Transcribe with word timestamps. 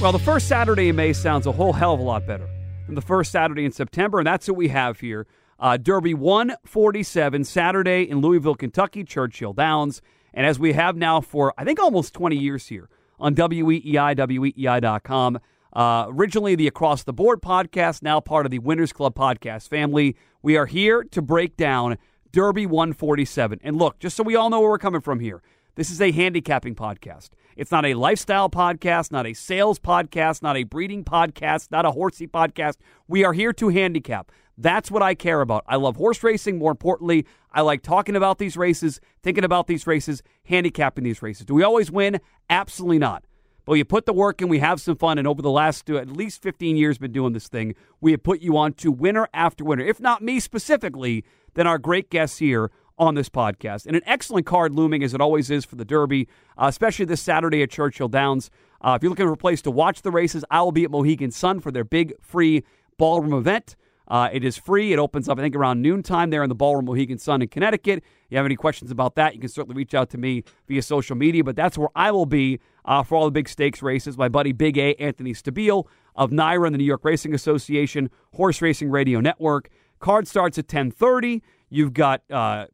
Well, 0.00 0.12
the 0.12 0.18
first 0.18 0.48
Saturday 0.48 0.88
in 0.88 0.96
May 0.96 1.12
sounds 1.12 1.46
a 1.46 1.52
whole 1.52 1.74
hell 1.74 1.92
of 1.92 2.00
a 2.00 2.02
lot 2.02 2.26
better 2.26 2.48
than 2.86 2.94
the 2.94 3.02
first 3.02 3.30
Saturday 3.30 3.66
in 3.66 3.70
September, 3.70 4.18
and 4.18 4.26
that's 4.26 4.48
what 4.48 4.56
we 4.56 4.68
have 4.68 4.98
here. 4.98 5.26
Uh, 5.58 5.76
Derby 5.76 6.14
147, 6.14 7.44
Saturday 7.44 8.08
in 8.08 8.22
Louisville, 8.22 8.54
Kentucky, 8.54 9.04
Churchill 9.04 9.52
Downs. 9.52 10.00
And 10.32 10.46
as 10.46 10.58
we 10.58 10.72
have 10.72 10.96
now 10.96 11.20
for, 11.20 11.52
I 11.58 11.64
think, 11.64 11.78
almost 11.78 12.14
20 12.14 12.34
years 12.34 12.66
here 12.68 12.88
on 13.18 13.34
WEEI, 13.34 14.16
WEEI.com. 14.16 15.38
Uh, 15.74 16.06
originally 16.08 16.54
the 16.54 16.66
Across 16.66 17.02
the 17.02 17.12
Board 17.12 17.42
podcast, 17.42 18.02
now 18.02 18.20
part 18.20 18.46
of 18.46 18.50
the 18.50 18.58
Winners 18.58 18.94
Club 18.94 19.14
podcast 19.14 19.68
family. 19.68 20.16
We 20.40 20.56
are 20.56 20.64
here 20.64 21.04
to 21.10 21.20
break 21.20 21.58
down 21.58 21.98
Derby 22.32 22.64
147. 22.64 23.60
And 23.62 23.76
look, 23.76 23.98
just 23.98 24.16
so 24.16 24.22
we 24.22 24.34
all 24.34 24.48
know 24.48 24.60
where 24.60 24.70
we're 24.70 24.78
coming 24.78 25.02
from 25.02 25.20
here, 25.20 25.42
this 25.74 25.90
is 25.90 26.00
a 26.00 26.10
handicapping 26.10 26.74
podcast. 26.74 27.28
It's 27.60 27.70
not 27.70 27.84
a 27.84 27.92
lifestyle 27.92 28.48
podcast, 28.48 29.12
not 29.12 29.26
a 29.26 29.34
sales 29.34 29.78
podcast, 29.78 30.42
not 30.42 30.56
a 30.56 30.62
breeding 30.62 31.04
podcast, 31.04 31.70
not 31.70 31.84
a 31.84 31.90
horsey 31.90 32.26
podcast. 32.26 32.76
We 33.06 33.22
are 33.22 33.34
here 33.34 33.52
to 33.52 33.68
handicap. 33.68 34.32
That's 34.56 34.90
what 34.90 35.02
I 35.02 35.14
care 35.14 35.42
about. 35.42 35.64
I 35.68 35.76
love 35.76 35.96
horse 35.96 36.22
racing. 36.22 36.56
More 36.56 36.70
importantly, 36.70 37.26
I 37.52 37.60
like 37.60 37.82
talking 37.82 38.16
about 38.16 38.38
these 38.38 38.56
races, 38.56 38.98
thinking 39.22 39.44
about 39.44 39.66
these 39.66 39.86
races, 39.86 40.22
handicapping 40.44 41.04
these 41.04 41.20
races. 41.20 41.44
Do 41.44 41.52
we 41.52 41.62
always 41.62 41.90
win? 41.90 42.22
Absolutely 42.48 42.98
not. 42.98 43.24
But 43.66 43.74
you 43.74 43.84
put 43.84 44.06
the 44.06 44.14
work 44.14 44.40
in, 44.40 44.48
we 44.48 44.60
have 44.60 44.80
some 44.80 44.96
fun, 44.96 45.18
and 45.18 45.28
over 45.28 45.42
the 45.42 45.50
last 45.50 45.90
uh, 45.90 45.96
at 45.96 46.10
least 46.10 46.40
15 46.40 46.78
years, 46.78 46.96
been 46.96 47.12
doing 47.12 47.34
this 47.34 47.48
thing. 47.48 47.74
We 48.00 48.12
have 48.12 48.22
put 48.22 48.40
you 48.40 48.56
on 48.56 48.72
to 48.72 48.90
winner 48.90 49.28
after 49.34 49.64
winner. 49.64 49.84
If 49.84 50.00
not 50.00 50.22
me 50.22 50.40
specifically, 50.40 51.26
then 51.52 51.66
our 51.66 51.76
great 51.76 52.08
guests 52.08 52.38
here 52.38 52.70
on 53.00 53.14
this 53.14 53.30
podcast. 53.30 53.86
And 53.86 53.96
an 53.96 54.02
excellent 54.04 54.46
card 54.46 54.74
looming, 54.74 55.02
as 55.02 55.14
it 55.14 55.20
always 55.20 55.50
is 55.50 55.64
for 55.64 55.74
the 55.74 55.86
Derby, 55.86 56.28
uh, 56.58 56.66
especially 56.68 57.06
this 57.06 57.22
Saturday 57.22 57.62
at 57.62 57.70
Churchill 57.70 58.08
Downs. 58.08 58.50
Uh, 58.82 58.92
if 58.96 59.02
you're 59.02 59.10
looking 59.10 59.26
for 59.26 59.32
a 59.32 59.38
place 59.38 59.62
to 59.62 59.70
watch 59.70 60.02
the 60.02 60.10
races, 60.10 60.44
I 60.50 60.60
will 60.60 60.70
be 60.70 60.84
at 60.84 60.90
Mohegan 60.90 61.30
Sun 61.30 61.60
for 61.60 61.72
their 61.72 61.82
big 61.82 62.12
free 62.20 62.62
ballroom 62.98 63.32
event. 63.32 63.74
Uh, 64.06 64.28
it 64.32 64.44
is 64.44 64.58
free. 64.58 64.92
It 64.92 64.98
opens 64.98 65.28
up, 65.28 65.38
I 65.38 65.42
think, 65.42 65.54
around 65.54 65.80
noontime 65.80 66.30
there 66.30 66.42
in 66.42 66.48
the 66.48 66.54
Ballroom 66.54 66.86
Mohegan 66.86 67.18
Sun 67.18 67.42
in 67.42 67.48
Connecticut. 67.48 67.98
If 67.98 68.26
you 68.30 68.36
have 68.36 68.44
any 68.44 68.56
questions 68.56 68.90
about 68.90 69.14
that, 69.14 69.34
you 69.34 69.40
can 69.40 69.48
certainly 69.48 69.76
reach 69.76 69.94
out 69.94 70.10
to 70.10 70.18
me 70.18 70.42
via 70.66 70.82
social 70.82 71.16
media. 71.16 71.44
But 71.44 71.54
that's 71.54 71.78
where 71.78 71.90
I 71.94 72.10
will 72.10 72.26
be 72.26 72.58
uh, 72.84 73.04
for 73.04 73.14
all 73.14 73.24
the 73.24 73.30
big 73.30 73.48
stakes 73.48 73.82
races. 73.82 74.18
My 74.18 74.28
buddy 74.28 74.52
Big 74.52 74.76
A, 74.78 74.94
Anthony 74.96 75.32
Stabile 75.32 75.86
of 76.16 76.32
NYRA 76.32 76.66
and 76.66 76.74
the 76.74 76.78
New 76.78 76.84
York 76.84 77.04
Racing 77.04 77.34
Association, 77.34 78.10
Horse 78.34 78.60
Racing 78.60 78.90
Radio 78.90 79.20
Network. 79.20 79.70
Card 80.00 80.26
starts 80.26 80.58
at 80.58 80.64
1030. 80.64 81.40
You've 81.68 81.92
got 81.92 82.22
uh, 82.30 82.66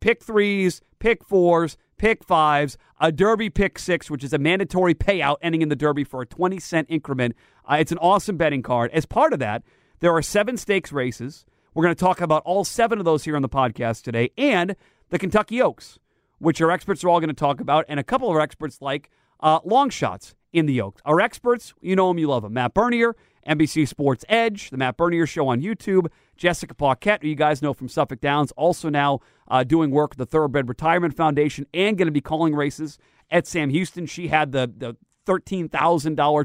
pick 0.00 0.22
threes, 0.22 0.80
pick 0.98 1.24
fours, 1.24 1.76
pick 1.96 2.24
fives, 2.24 2.76
a 3.00 3.12
Derby 3.12 3.50
pick 3.50 3.78
six, 3.78 4.10
which 4.10 4.24
is 4.24 4.32
a 4.32 4.38
mandatory 4.38 4.94
payout 4.94 5.36
ending 5.42 5.62
in 5.62 5.68
the 5.68 5.76
Derby 5.76 6.04
for 6.04 6.22
a 6.22 6.26
20 6.26 6.58
cent 6.60 6.86
increment. 6.90 7.34
Uh, 7.68 7.76
it's 7.80 7.92
an 7.92 7.98
awesome 7.98 8.36
betting 8.36 8.62
card. 8.62 8.90
As 8.92 9.06
part 9.06 9.32
of 9.32 9.38
that, 9.38 9.62
there 10.00 10.12
are 10.14 10.22
seven 10.22 10.56
stakes 10.56 10.92
races. 10.92 11.46
We're 11.72 11.84
going 11.84 11.94
to 11.94 12.00
talk 12.00 12.20
about 12.20 12.42
all 12.44 12.64
seven 12.64 12.98
of 12.98 13.04
those 13.04 13.24
here 13.24 13.36
on 13.36 13.42
the 13.42 13.48
podcast 13.48 14.02
today 14.02 14.30
and 14.38 14.76
the 15.10 15.18
Kentucky 15.18 15.60
Oaks, 15.60 15.98
which 16.38 16.60
our 16.60 16.70
experts 16.70 17.02
are 17.04 17.08
all 17.08 17.20
going 17.20 17.28
to 17.28 17.34
talk 17.34 17.60
about, 17.60 17.84
and 17.88 17.98
a 17.98 18.04
couple 18.04 18.28
of 18.28 18.36
our 18.36 18.40
experts 18.40 18.80
like 18.80 19.10
uh, 19.40 19.60
long 19.64 19.90
shots 19.90 20.34
in 20.52 20.66
the 20.66 20.80
Oaks. 20.80 21.02
Our 21.04 21.20
experts, 21.20 21.74
you 21.80 21.96
know 21.96 22.08
them, 22.08 22.18
you 22.18 22.28
love 22.28 22.42
them. 22.42 22.52
Matt 22.54 22.74
Bernier, 22.74 23.16
NBC 23.46 23.86
Sports 23.88 24.24
Edge, 24.28 24.70
the 24.70 24.76
Matt 24.76 24.96
Bernier 24.96 25.26
Show 25.26 25.48
on 25.48 25.60
YouTube. 25.60 26.06
Jessica 26.36 26.74
Paquette, 26.74 27.22
who 27.22 27.28
you 27.28 27.34
guys 27.34 27.62
know 27.62 27.72
from 27.72 27.88
Suffolk 27.88 28.20
Downs, 28.20 28.52
also 28.52 28.88
now 28.88 29.20
uh, 29.48 29.64
doing 29.64 29.90
work 29.90 30.12
at 30.12 30.18
the 30.18 30.26
Thoroughbred 30.26 30.68
Retirement 30.68 31.16
Foundation 31.16 31.66
and 31.74 31.96
going 31.96 32.06
to 32.06 32.12
be 32.12 32.20
calling 32.20 32.54
races 32.54 32.98
at 33.30 33.46
Sam 33.46 33.70
Houston. 33.70 34.06
She 34.06 34.28
had 34.28 34.52
the, 34.52 34.72
the 34.76 34.96
$13,000 35.26 35.70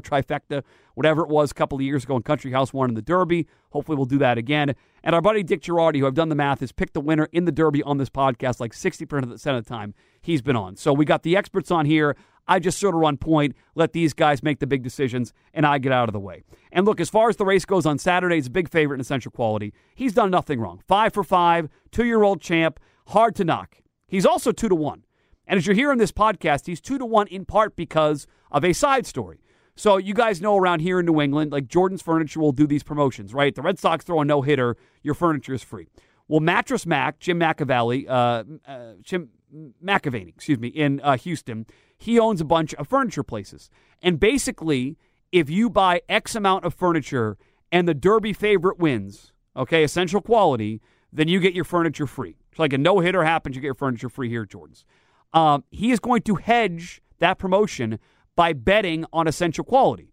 trifecta, 0.00 0.62
whatever 0.94 1.22
it 1.22 1.28
was, 1.28 1.50
a 1.50 1.54
couple 1.54 1.76
of 1.76 1.82
years 1.82 2.04
ago 2.04 2.16
in 2.16 2.22
Country 2.22 2.52
House 2.52 2.72
One 2.72 2.88
in 2.88 2.94
the 2.94 3.02
Derby. 3.02 3.46
Hopefully, 3.70 3.96
we'll 3.96 4.06
do 4.06 4.18
that 4.18 4.38
again. 4.38 4.74
And 5.02 5.14
our 5.14 5.20
buddy 5.20 5.42
Dick 5.42 5.62
Girardi, 5.62 5.98
who 5.98 6.06
I've 6.06 6.14
done 6.14 6.28
the 6.28 6.34
math, 6.34 6.60
has 6.60 6.72
picked 6.72 6.94
the 6.94 7.00
winner 7.00 7.28
in 7.32 7.44
the 7.44 7.52
Derby 7.52 7.82
on 7.82 7.98
this 7.98 8.10
podcast 8.10 8.60
like 8.60 8.72
60% 8.72 9.22
of 9.22 9.42
the 9.42 9.62
time 9.62 9.94
he's 10.30 10.42
been 10.42 10.56
on. 10.56 10.76
So 10.76 10.92
we 10.92 11.04
got 11.04 11.22
the 11.22 11.36
experts 11.36 11.70
on 11.70 11.86
here. 11.86 12.16
I 12.48 12.58
just 12.58 12.78
sort 12.78 12.94
of 12.94 13.00
run 13.00 13.16
point, 13.16 13.54
let 13.76 13.92
these 13.92 14.12
guys 14.12 14.42
make 14.42 14.58
the 14.58 14.66
big 14.66 14.82
decisions, 14.82 15.32
and 15.54 15.64
I 15.64 15.78
get 15.78 15.92
out 15.92 16.08
of 16.08 16.12
the 16.12 16.20
way. 16.20 16.42
And 16.72 16.84
look, 16.84 17.00
as 17.00 17.08
far 17.08 17.28
as 17.28 17.36
the 17.36 17.44
race 17.44 17.64
goes 17.64 17.86
on 17.86 17.98
Saturday, 17.98 18.38
it's 18.38 18.48
a 18.48 18.50
big 18.50 18.68
favorite 18.68 18.96
in 18.96 19.00
essential 19.00 19.30
quality. 19.30 19.72
He's 19.94 20.14
done 20.14 20.30
nothing 20.30 20.58
wrong. 20.58 20.82
Five 20.88 21.14
for 21.14 21.22
five, 21.22 21.68
two 21.92 22.04
year 22.04 22.22
old 22.22 22.40
champ, 22.40 22.80
hard 23.08 23.36
to 23.36 23.44
knock. 23.44 23.76
He's 24.08 24.26
also 24.26 24.50
two 24.50 24.68
to 24.68 24.74
one. 24.74 25.04
And 25.46 25.58
as 25.58 25.66
you're 25.66 25.76
hearing 25.76 25.98
this 25.98 26.12
podcast, 26.12 26.66
he's 26.66 26.80
two 26.80 26.98
to 26.98 27.06
one 27.06 27.28
in 27.28 27.44
part 27.44 27.76
because 27.76 28.26
of 28.50 28.64
a 28.64 28.72
side 28.72 29.06
story. 29.06 29.40
So 29.76 29.96
you 29.96 30.14
guys 30.14 30.40
know 30.40 30.56
around 30.56 30.80
here 30.80 31.00
in 31.00 31.06
New 31.06 31.20
England, 31.20 31.52
like 31.52 31.68
Jordan's 31.68 32.02
Furniture 32.02 32.40
will 32.40 32.52
do 32.52 32.66
these 32.66 32.82
promotions, 32.82 33.32
right? 33.32 33.54
The 33.54 33.62
Red 33.62 33.78
Sox 33.78 34.04
throw 34.04 34.20
a 34.20 34.24
no 34.24 34.42
hitter, 34.42 34.76
your 35.02 35.14
furniture 35.14 35.54
is 35.54 35.62
free. 35.62 35.88
Well, 36.28 36.40
Mattress 36.40 36.84
Mack, 36.84 37.18
Jim 37.18 37.40
McAvalley, 37.40 38.08
uh, 38.08 38.44
uh, 38.68 38.92
Jim 39.02 39.30
McAvaney, 39.84 40.28
excuse 40.28 40.58
me, 40.58 40.68
in 40.68 41.00
uh, 41.00 41.16
Houston, 41.16 41.66
he 41.98 42.18
owns 42.18 42.40
a 42.40 42.44
bunch 42.44 42.74
of 42.74 42.88
furniture 42.88 43.22
places. 43.22 43.70
And 44.02 44.18
basically, 44.18 44.96
if 45.32 45.50
you 45.50 45.70
buy 45.70 46.02
X 46.08 46.34
amount 46.34 46.64
of 46.64 46.74
furniture 46.74 47.36
and 47.70 47.86
the 47.86 47.94
Derby 47.94 48.32
favorite 48.32 48.78
wins, 48.78 49.32
okay, 49.56 49.84
essential 49.84 50.20
quality, 50.20 50.80
then 51.12 51.28
you 51.28 51.40
get 51.40 51.54
your 51.54 51.64
furniture 51.64 52.06
free. 52.06 52.36
It's 52.50 52.58
like 52.58 52.72
a 52.72 52.78
no 52.78 53.00
hitter 53.00 53.24
happens, 53.24 53.56
you 53.56 53.62
get 53.62 53.68
your 53.68 53.74
furniture 53.74 54.08
free 54.08 54.28
here 54.28 54.44
Jordan's. 54.44 54.84
Um, 55.32 55.64
he 55.70 55.90
is 55.92 56.00
going 56.00 56.22
to 56.22 56.36
hedge 56.36 57.02
that 57.18 57.38
promotion 57.38 57.98
by 58.34 58.52
betting 58.52 59.04
on 59.12 59.28
essential 59.28 59.64
quality. 59.64 60.12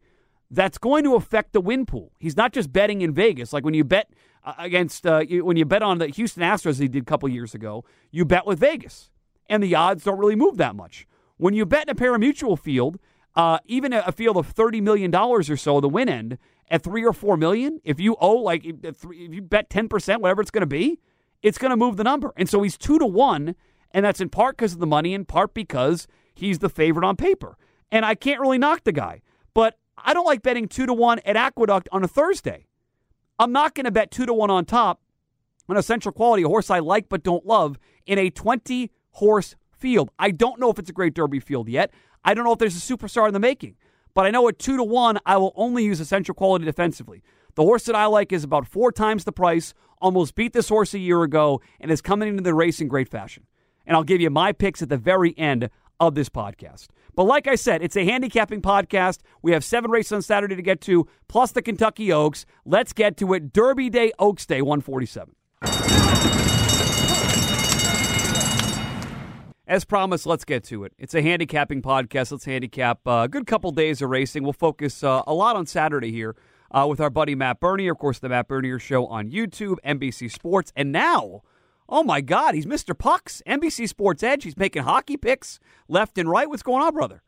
That's 0.50 0.78
going 0.78 1.04
to 1.04 1.16
affect 1.16 1.54
the 1.54 1.62
win 1.62 1.86
pool. 1.86 2.14
He's 2.20 2.38
not 2.38 2.54
just 2.54 2.72
betting 2.72 3.02
in 3.02 3.14
Vegas. 3.14 3.52
Like 3.54 3.66
when 3.66 3.74
you 3.74 3.84
bet 3.84 4.12
uh, 4.44 4.54
against, 4.58 5.06
uh, 5.06 5.24
when 5.24 5.58
you 5.58 5.66
bet 5.66 5.82
on 5.82 5.98
the 5.98 6.08
Houston 6.08 6.44
Astros, 6.44 6.80
he 6.80 6.88
did 6.88 7.02
a 7.02 7.06
couple 7.06 7.28
years 7.30 7.54
ago, 7.54 7.84
you 8.12 8.24
bet 8.24 8.46
with 8.46 8.60
Vegas, 8.60 9.10
and 9.50 9.64
the 9.64 9.76
odds 9.76 10.04
don't 10.04 10.18
really 10.18 10.36
move 10.36 10.58
that 10.58 10.76
much. 10.76 11.08
When 11.38 11.54
you 11.54 11.66
bet 11.66 11.84
in 11.84 11.90
a 11.90 11.96
parimutuel 11.96 12.60
field, 12.60 13.00
uh, 13.36 13.60
even 13.66 13.94
a 13.94 14.12
field 14.12 14.38
of 14.38 14.54
$30 14.54 14.82
million 14.82 15.14
or 15.14 15.44
so, 15.44 15.80
the 15.80 15.90
win 15.90 16.10
end, 16.10 16.38
at 16.70 16.84
three 16.84 17.06
or 17.06 17.14
four 17.14 17.38
million, 17.38 17.80
if 17.84 18.00
you 18.00 18.16
owe 18.20 18.36
like 18.36 18.66
if 18.66 19.06
you 19.10 19.42
bet 19.42 19.70
10%, 19.70 20.20
whatever 20.20 20.42
it's 20.42 20.52
going 20.52 20.62
to 20.62 20.66
be, 20.66 21.00
it's 21.42 21.58
going 21.58 21.70
to 21.70 21.78
move 21.78 21.98
the 21.98 22.04
number. 22.04 22.34
And 22.36 22.50
so 22.50 22.62
he's 22.64 22.78
two 22.78 23.00
to 23.00 23.06
one 23.06 23.56
and 23.92 24.06
that's 24.06 24.22
in 24.22 24.30
part 24.30 24.58
because 24.58 24.74
of 24.74 24.80
the 24.80 24.88
money, 24.88 25.14
in 25.14 25.26
part 25.26 25.54
because 25.54 26.08
he's 26.34 26.60
the 26.60 26.70
favorite 26.70 27.06
on 27.06 27.16
paper. 27.16 27.58
And 27.92 28.06
I 28.06 28.16
can't 28.16 28.42
really 28.42 28.58
knock 28.58 28.84
the 28.84 28.92
guy, 28.92 29.22
but 29.54 29.80
I 29.98 30.14
don't 30.14 30.26
like 30.26 30.42
betting 30.42 30.68
two 30.68 30.86
to 30.86 30.94
one 30.94 31.20
at 31.26 31.36
Aqueduct 31.36 31.88
on 31.92 32.04
a 32.04 32.08
Thursday. 32.08 32.68
I'm 33.40 33.52
not 33.52 33.76
going 33.76 33.86
to 33.86 33.92
bet 33.92 34.12
two 34.12 34.26
to 34.26 34.34
one 34.34 34.50
on 34.50 34.66
top 34.66 35.02
on 35.70 35.78
Essential 35.78 36.12
Quality, 36.12 36.44
a 36.44 36.48
horse 36.48 36.70
I 36.70 36.80
like 36.80 37.10
but 37.10 37.24
don't 37.24 37.46
love, 37.46 37.78
in 38.06 38.18
a 38.18 38.30
20 38.30 38.92
horse 39.18 39.56
field. 39.72 40.10
I 40.18 40.32
don't 40.32 40.60
know 40.60 40.72
if 40.72 40.80
it's 40.80 40.90
a 40.90 40.94
great 40.94 41.14
Derby 41.14 41.40
field 41.40 41.70
yet. 41.70 41.92
I 42.26 42.34
don't 42.34 42.44
know 42.44 42.54
if 42.54 42.60
there's 42.60 42.78
a 42.78 42.98
superstar 42.98 43.28
in 43.28 43.34
the 43.34 43.40
making. 43.40 43.76
But 44.14 44.26
I 44.26 44.32
know 44.32 44.48
at 44.48 44.58
two 44.58 44.78
to 44.78 44.84
one, 44.84 45.20
I 45.26 45.38
will 45.38 45.54
only 45.56 45.84
use 45.84 46.00
essential 46.00 46.34
quality 46.34 46.66
defensively. 46.66 47.22
The 47.56 47.64
horse 47.64 47.84
that 47.86 47.96
I 47.96 48.06
like 48.06 48.32
is 48.32 48.44
about 48.44 48.68
four 48.68 48.92
times 48.92 49.24
the 49.24 49.32
price, 49.32 49.74
almost 50.02 50.34
beat 50.34 50.54
this 50.54 50.70
horse 50.70 50.94
a 50.94 51.00
year 51.00 51.22
ago, 51.24 51.62
and 51.80 51.92
is 51.92 52.02
coming 52.02 52.30
into 52.30 52.42
the 52.42 52.54
race 52.54 52.82
in 52.82 52.88
great 52.88 53.10
fashion 53.10 53.44
and 53.88 53.96
I'll 53.96 54.04
give 54.04 54.22
you 54.22 54.30
my 54.30 54.52
picks 54.52 54.82
at 54.82 54.90
the 54.90 54.98
very 54.98 55.34
end 55.38 55.70
of 56.00 56.14
this 56.14 56.30
podcast. 56.30 56.88
But 57.16 57.24
like 57.24 57.48
I 57.48 57.56
said, 57.56 57.82
it's 57.82 57.96
a 57.96 58.06
handicapping 58.06 58.62
podcast. 58.62 59.22
We 59.42 59.54
have 59.54 59.64
seven 59.64 59.90
races 59.90 60.12
on 60.12 60.22
Saturday 60.22 60.56
to 60.56 60.62
get 60.62 60.82
to, 60.82 61.08
plus 61.28 61.54
the 61.54 61.64
Kentucky 61.64 62.12
Oaks. 62.12 62.46
Let's 62.66 62.94
get 62.94 63.18
to 63.18 63.34
it. 63.34 63.54
Derby 63.54 63.90
Day, 63.90 64.12
Oaks 64.20 64.46
Day, 64.46 64.62
147. 64.62 65.37
As 69.68 69.84
promised, 69.84 70.26
let's 70.26 70.46
get 70.46 70.64
to 70.66 70.86
it. 70.86 70.94
It's 70.98 71.14
a 71.14 71.22
handicapping 71.22 71.82
podcast. 71.82 72.32
Let's 72.32 72.46
handicap 72.46 73.06
uh, 73.06 73.24
a 73.26 73.28
good 73.28 73.46
couple 73.46 73.70
days 73.72 74.02
of 74.02 74.10
racing. 74.10 74.44
We'll 74.44 74.54
focus 74.54 75.04
uh, 75.04 75.24
a 75.28 75.34
lot 75.34 75.58
on 75.58 75.66
Saturday 75.66 76.10
here 76.10 76.38
uh, 76.72 76.88
with 76.90 77.02
our 77.02 77.10
buddy 77.10 77.36
Matt 77.36 77.60
Bernier. 77.60 77.92
Of 77.92 77.98
course, 77.98 78.20
the 78.20 78.30
Matt 78.30 78.48
Bernier 78.48 78.80
Show 78.80 79.08
on 79.08 79.30
YouTube, 79.30 79.76
NBC 79.86 80.32
Sports, 80.32 80.72
and 80.74 80.94
now, 80.94 81.42
oh 81.90 82.02
my 82.02 82.22
God, 82.22 82.56
he's 82.56 82.66
Mr. 82.66 82.98
Pucks, 82.98 83.42
NBC 83.46 83.90
Sports 83.90 84.24
Edge. 84.24 84.46
He's 84.46 84.56
making 84.56 84.84
hockey 84.84 85.18
picks 85.18 85.60
left 85.90 86.18
and 86.18 86.30
right. 86.30 86.48
What's 86.48 86.64
going 86.64 86.82
on, 86.82 86.94
brother? 86.94 87.22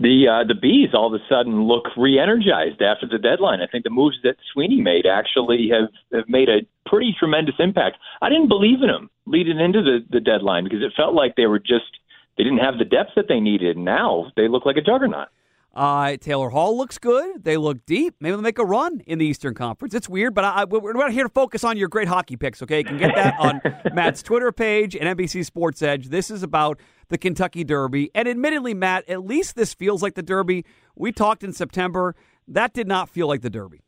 The 0.00 0.26
uh, 0.26 0.46
the 0.46 0.54
bees 0.54 0.90
all 0.92 1.06
of 1.06 1.20
a 1.20 1.24
sudden 1.28 1.64
look 1.64 1.84
re-energized 1.96 2.82
after 2.82 3.06
the 3.06 3.18
deadline. 3.18 3.60
I 3.60 3.66
think 3.70 3.84
the 3.84 3.90
moves 3.90 4.16
that 4.24 4.36
Sweeney 4.52 4.80
made 4.80 5.06
actually 5.06 5.70
have, 5.70 5.88
have 6.12 6.28
made 6.28 6.48
a 6.48 6.66
pretty 6.88 7.14
tremendous 7.16 7.54
impact. 7.58 7.98
I 8.20 8.28
didn't 8.28 8.48
believe 8.48 8.82
in 8.82 8.88
them 8.88 9.08
leading 9.26 9.60
into 9.60 9.82
the, 9.82 10.04
the 10.10 10.20
deadline 10.20 10.64
because 10.64 10.82
it 10.82 10.92
felt 10.96 11.14
like 11.14 11.36
they 11.36 11.46
were 11.46 11.60
just 11.60 11.98
they 12.36 12.42
didn't 12.42 12.58
have 12.58 12.78
the 12.78 12.84
depth 12.84 13.10
that 13.16 13.26
they 13.28 13.40
needed. 13.40 13.76
Now 13.76 14.32
they 14.36 14.48
look 14.48 14.66
like 14.66 14.76
a 14.76 14.82
juggernaut. 14.82 15.28
Uh, 15.74 16.16
Taylor 16.18 16.50
Hall 16.50 16.76
looks 16.76 16.98
good. 16.98 17.42
They 17.42 17.56
look 17.56 17.84
deep. 17.84 18.14
Maybe 18.20 18.32
they'll 18.32 18.42
make 18.42 18.60
a 18.60 18.64
run 18.64 19.00
in 19.06 19.18
the 19.18 19.26
Eastern 19.26 19.54
Conference. 19.54 19.92
It's 19.92 20.08
weird, 20.08 20.32
but 20.32 20.44
I, 20.44 20.64
we're 20.64 20.92
not 20.92 21.12
here 21.12 21.24
to 21.24 21.28
focus 21.28 21.64
on 21.64 21.76
your 21.76 21.88
great 21.88 22.06
hockey 22.06 22.36
picks, 22.36 22.62
okay? 22.62 22.78
You 22.78 22.84
can 22.84 22.98
get 22.98 23.14
that 23.16 23.34
on 23.40 23.60
Matt's 23.92 24.22
Twitter 24.22 24.52
page 24.52 24.94
and 24.94 25.18
NBC 25.18 25.44
Sports 25.44 25.82
Edge. 25.82 26.08
This 26.08 26.30
is 26.30 26.44
about 26.44 26.78
the 27.08 27.18
Kentucky 27.18 27.64
Derby. 27.64 28.10
And 28.14 28.28
admittedly, 28.28 28.72
Matt, 28.72 29.08
at 29.08 29.24
least 29.24 29.56
this 29.56 29.74
feels 29.74 30.00
like 30.00 30.14
the 30.14 30.22
Derby. 30.22 30.64
We 30.94 31.10
talked 31.10 31.42
in 31.42 31.52
September. 31.52 32.14
That 32.46 32.72
did 32.72 32.86
not 32.86 33.08
feel 33.08 33.26
like 33.26 33.42
the 33.42 33.50
Derby. 33.50 33.82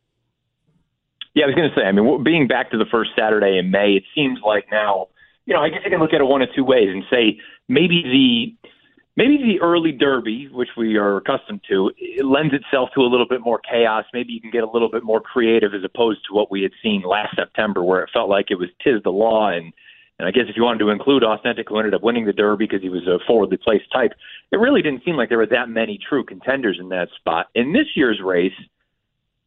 Yeah, 1.34 1.44
I 1.44 1.46
was 1.48 1.54
going 1.54 1.70
to 1.70 1.76
say, 1.76 1.82
I 1.82 1.92
mean, 1.92 2.24
being 2.24 2.48
back 2.48 2.70
to 2.72 2.78
the 2.78 2.86
first 2.90 3.10
Saturday 3.16 3.58
in 3.58 3.70
May, 3.70 3.92
it 3.92 4.04
seems 4.14 4.40
like 4.44 4.64
now, 4.72 5.08
you 5.44 5.54
know, 5.54 5.60
I 5.60 5.68
guess 5.68 5.82
I 5.84 5.90
can 5.90 6.00
look 6.00 6.12
at 6.12 6.20
it 6.20 6.24
one 6.24 6.42
of 6.42 6.48
two 6.56 6.64
ways 6.64 6.88
and 6.90 7.04
say 7.10 7.38
maybe 7.68 8.56
the 8.62 8.68
maybe 9.16 9.38
the 9.38 9.60
early 9.60 9.92
derby, 9.92 10.48
which 10.52 10.68
we 10.76 10.96
are 10.96 11.16
accustomed 11.16 11.62
to, 11.68 11.90
it 11.96 12.24
lends 12.24 12.54
itself 12.54 12.90
to 12.94 13.00
a 13.00 13.08
little 13.08 13.26
bit 13.26 13.40
more 13.40 13.58
chaos. 13.58 14.04
Maybe 14.12 14.32
you 14.32 14.40
can 14.40 14.50
get 14.50 14.62
a 14.62 14.70
little 14.70 14.90
bit 14.90 15.02
more 15.02 15.20
creative 15.20 15.74
as 15.74 15.82
opposed 15.84 16.20
to 16.28 16.34
what 16.34 16.50
we 16.50 16.62
had 16.62 16.72
seen 16.82 17.02
last 17.02 17.34
September, 17.34 17.82
where 17.82 18.02
it 18.02 18.10
felt 18.12 18.28
like 18.28 18.50
it 18.50 18.56
was 18.56 18.68
Tiz 18.84 19.02
the 19.02 19.10
Law. 19.10 19.48
And, 19.48 19.72
and 20.18 20.28
I 20.28 20.30
guess 20.30 20.44
if 20.48 20.56
you 20.56 20.62
wanted 20.62 20.80
to 20.80 20.90
include 20.90 21.24
Authentic, 21.24 21.68
who 21.68 21.78
ended 21.78 21.94
up 21.94 22.02
winning 22.02 22.26
the 22.26 22.32
derby 22.32 22.66
because 22.66 22.82
he 22.82 22.90
was 22.90 23.06
a 23.06 23.18
forwardly 23.26 23.56
placed 23.56 23.90
type, 23.92 24.12
it 24.52 24.58
really 24.58 24.82
didn't 24.82 25.04
seem 25.04 25.16
like 25.16 25.30
there 25.30 25.38
were 25.38 25.46
that 25.46 25.68
many 25.68 25.98
true 25.98 26.24
contenders 26.24 26.78
in 26.78 26.90
that 26.90 27.08
spot. 27.16 27.46
In 27.54 27.72
this 27.72 27.86
year's 27.94 28.20
race, 28.22 28.52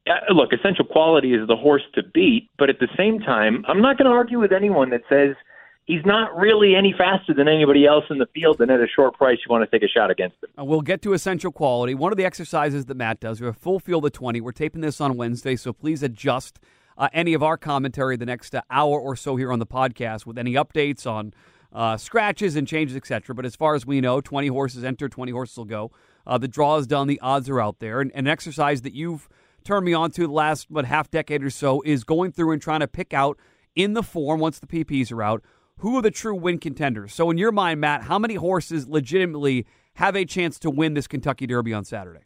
uh, 0.08 0.34
look, 0.34 0.52
essential 0.52 0.86
quality 0.86 1.34
is 1.34 1.48
the 1.48 1.56
horse 1.56 1.84
to 1.94 2.02
beat, 2.04 2.50
but 2.58 2.70
at 2.70 2.80
the 2.80 2.90
same 2.98 3.20
time, 3.20 3.64
I'm 3.68 3.82
not 3.82 3.98
going 3.98 4.10
to 4.10 4.16
argue 4.16 4.40
with 4.40 4.52
anyone 4.52 4.90
that 4.90 5.02
says– 5.08 5.36
he's 5.90 6.06
not 6.06 6.38
really 6.38 6.76
any 6.76 6.94
faster 6.96 7.34
than 7.34 7.48
anybody 7.48 7.86
else 7.86 8.06
in 8.12 8.20
the 8.20 8.28
field, 8.28 8.62
and 8.62 8.70
at 8.70 8.80
a 8.80 8.88
short 8.88 9.16
price, 9.16 9.40
you 9.46 9.52
want 9.52 9.70
to 9.70 9.80
take 9.80 9.84
a 9.84 9.92
shot 9.92 10.12
against 10.12 10.38
him. 10.44 10.52
We'll 10.66 10.82
get 10.82 11.02
to 11.02 11.14
essential 11.14 11.52
quality. 11.52 11.96
One 11.96 12.14
of 12.14 12.18
the 12.18 12.26
exercises 12.26 12.86
that 12.86 12.96
Matt 12.96 13.20
does, 13.20 13.42
we 13.42 13.48
have 13.48 13.56
a 13.56 13.60
full 13.60 13.80
field 13.80 14.06
of 14.06 14.12
20. 14.12 14.40
We're 14.40 14.52
taping 14.52 14.82
this 14.82 15.02
on 15.02 15.18
Wednesday, 15.18 15.56
so 15.56 15.74
please 15.74 16.04
adjust 16.04 16.60
uh, 16.98 17.10
any 17.12 17.34
of 17.34 17.42
our 17.42 17.58
commentary 17.58 18.18
the 18.18 18.26
next 18.26 18.54
uh, 18.54 18.62
hour 18.70 19.00
or 19.00 19.16
so 19.16 19.36
here 19.36 19.52
on 19.52 19.58
the 19.58 19.66
podcast 19.66 20.26
with 20.28 20.38
any 20.38 20.54
updates 20.54 21.10
on 21.10 21.34
uh, 21.74 21.98
scratches 21.98 22.56
and 22.56 22.68
changes, 22.68 22.96
etc. 22.96 23.34
But 23.34 23.46
as 23.46 23.56
far 23.56 23.74
as 23.74 23.86
we 23.86 24.00
know, 24.00 24.22
20 24.22 24.48
horses 24.48 24.84
enter, 24.84 25.10
20 25.10 25.32
horses 25.32 25.58
will 25.58 25.66
go. 25.66 25.92
Uh, 26.28 26.38
the 26.38 26.48
draw 26.48 26.78
is 26.78 26.86
done, 26.86 27.08
the 27.08 27.20
odds 27.20 27.50
are 27.50 27.60
out 27.60 27.80
there. 27.80 28.00
And 28.00 28.12
an 28.14 28.28
exercise 28.28 28.84
that 28.84 28.94
you've 28.94 29.28
turned 29.64 29.86
me 29.86 29.94
on 29.94 30.12
to 30.12 30.28
the 30.28 30.34
last, 30.34 30.70
what, 30.70 30.86
half 30.86 31.10
decade 31.10 31.44
or 31.44 31.50
so 31.50 31.82
is 31.82 32.04
going 32.04 32.32
through 32.32 32.52
and 32.52 32.62
trying 32.62 32.82
to 32.82 32.88
pick 32.88 33.14
out 33.14 33.40
in 33.76 33.94
the 33.94 34.04
form, 34.04 34.40
once 34.40 34.60
the 34.60 34.68
PPs 34.68 35.12
are 35.12 35.24
out, 35.24 35.44
who 35.80 35.98
are 35.98 36.02
the 36.02 36.12
true 36.12 36.36
win 36.36 36.60
contenders? 36.60 37.14
So, 37.14 37.30
in 37.32 37.38
your 37.38 37.52
mind, 37.52 37.82
Matt, 37.82 38.04
how 38.04 38.20
many 38.20 38.36
horses 38.36 38.88
legitimately 38.88 39.66
have 39.96 40.16
a 40.16 40.26
chance 40.26 40.60
to 40.60 40.70
win 40.70 40.94
this 40.94 41.08
Kentucky 41.08 41.48
Derby 41.48 41.74
on 41.74 41.84
Saturday? 41.84 42.22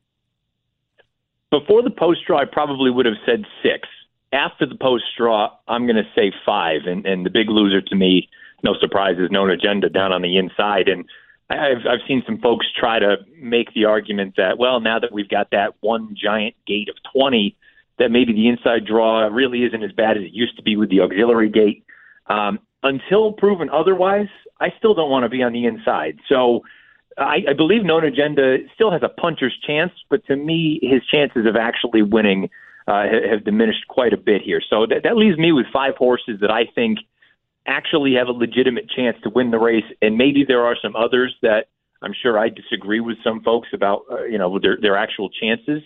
Before 1.50 1.84
the 1.84 1.92
post 1.92 2.22
draw, 2.26 2.40
I 2.40 2.46
probably 2.46 2.90
would 2.90 3.06
have 3.06 3.16
said 3.26 3.46
six. 3.62 3.88
After 4.32 4.66
the 4.66 4.76
post 4.76 5.04
draw, 5.16 5.52
I'm 5.68 5.86
going 5.86 5.98
to 5.98 6.10
say 6.16 6.32
five. 6.46 6.82
And, 6.86 7.06
and 7.06 7.26
the 7.26 7.30
big 7.30 7.50
loser 7.50 7.82
to 7.82 7.96
me, 7.96 8.28
no 8.64 8.74
surprise, 8.80 9.18
is 9.20 9.30
known 9.30 9.52
agenda 9.52 9.90
down 9.90 10.12
on 10.12 10.24
the 10.24 10.38
inside. 10.38 10.88
And 10.88 11.06
I've, 11.52 11.86
I've 11.88 12.08
seen 12.08 12.24
some 12.26 12.40
folks 12.40 12.66
try 12.76 12.98
to 12.98 13.18
make 13.40 13.72
the 13.76 13.86
argument 13.86 14.34
that, 14.38 14.58
well, 14.58 14.80
now 14.80 14.98
that 14.98 15.12
we've 15.12 15.30
got 15.30 15.52
that 15.52 15.76
one 15.82 16.16
giant 16.20 16.56
gate 16.66 16.90
of 16.90 16.96
20, 17.14 17.56
that 18.00 18.10
maybe 18.10 18.34
the 18.34 18.48
inside 18.48 18.88
draw 18.88 19.28
really 19.28 19.64
isn't 19.64 19.84
as 19.84 19.92
bad 19.92 20.18
as 20.18 20.24
it 20.24 20.34
used 20.34 20.58
to 20.58 20.64
be 20.64 20.76
with 20.76 20.90
the 20.90 21.02
auxiliary 21.02 21.50
gate. 21.50 21.86
Um, 22.28 22.60
until 22.84 23.32
proven 23.32 23.70
otherwise, 23.70 24.28
I 24.60 24.74
still 24.78 24.94
don't 24.94 25.10
want 25.10 25.24
to 25.24 25.30
be 25.30 25.42
on 25.44 25.54
the 25.54 25.66
inside. 25.66 26.20
So 26.30 26.62
I, 27.18 27.44
I 27.50 27.54
believe 27.54 27.84
Known 27.84 28.04
Agenda 28.06 28.58
still 28.76 28.92
has 28.92 29.02
a 29.04 29.10
puncher's 29.10 29.58
chance, 29.66 29.92
but 30.10 30.26
to 30.28 30.36
me, 30.36 30.80
his 30.82 31.02
chances 31.06 31.46
of 31.46 31.56
actually 31.56 32.02
winning 32.02 32.50
uh, 32.88 33.06
have 33.30 33.46
diminished 33.46 33.88
quite 33.88 34.14
a 34.14 34.18
bit 34.18 34.42
here. 34.42 34.62
So 34.70 34.86
that, 34.88 35.04
that 35.04 35.16
leaves 35.16 35.38
me 35.38 35.52
with 35.52 35.66
five 35.72 35.96
horses 35.96 36.40
that 36.42 36.52
I 36.52 36.66
think 36.76 37.00
actually 37.66 38.16
have 38.16 38.28
a 38.28 38.32
legitimate 38.32 38.90
chance 38.90 39.18
to 39.24 39.30
win 39.30 39.52
the 39.52 39.60
race, 39.60 39.86
and 40.02 40.18
maybe 40.18 40.44
there 40.46 40.66
are 40.66 40.76
some 40.82 40.96
others 40.96 41.34
that 41.42 41.68
I'm 42.02 42.14
sure 42.22 42.38
I 42.38 42.50
disagree 42.50 43.00
with 43.00 43.18
some 43.24 43.42
folks 43.42 43.70
about, 43.74 44.02
uh, 44.12 44.26
you 44.26 44.38
know, 44.38 44.60
their 44.60 44.78
their 44.82 44.98
actual 44.98 45.30
chances. 45.30 45.82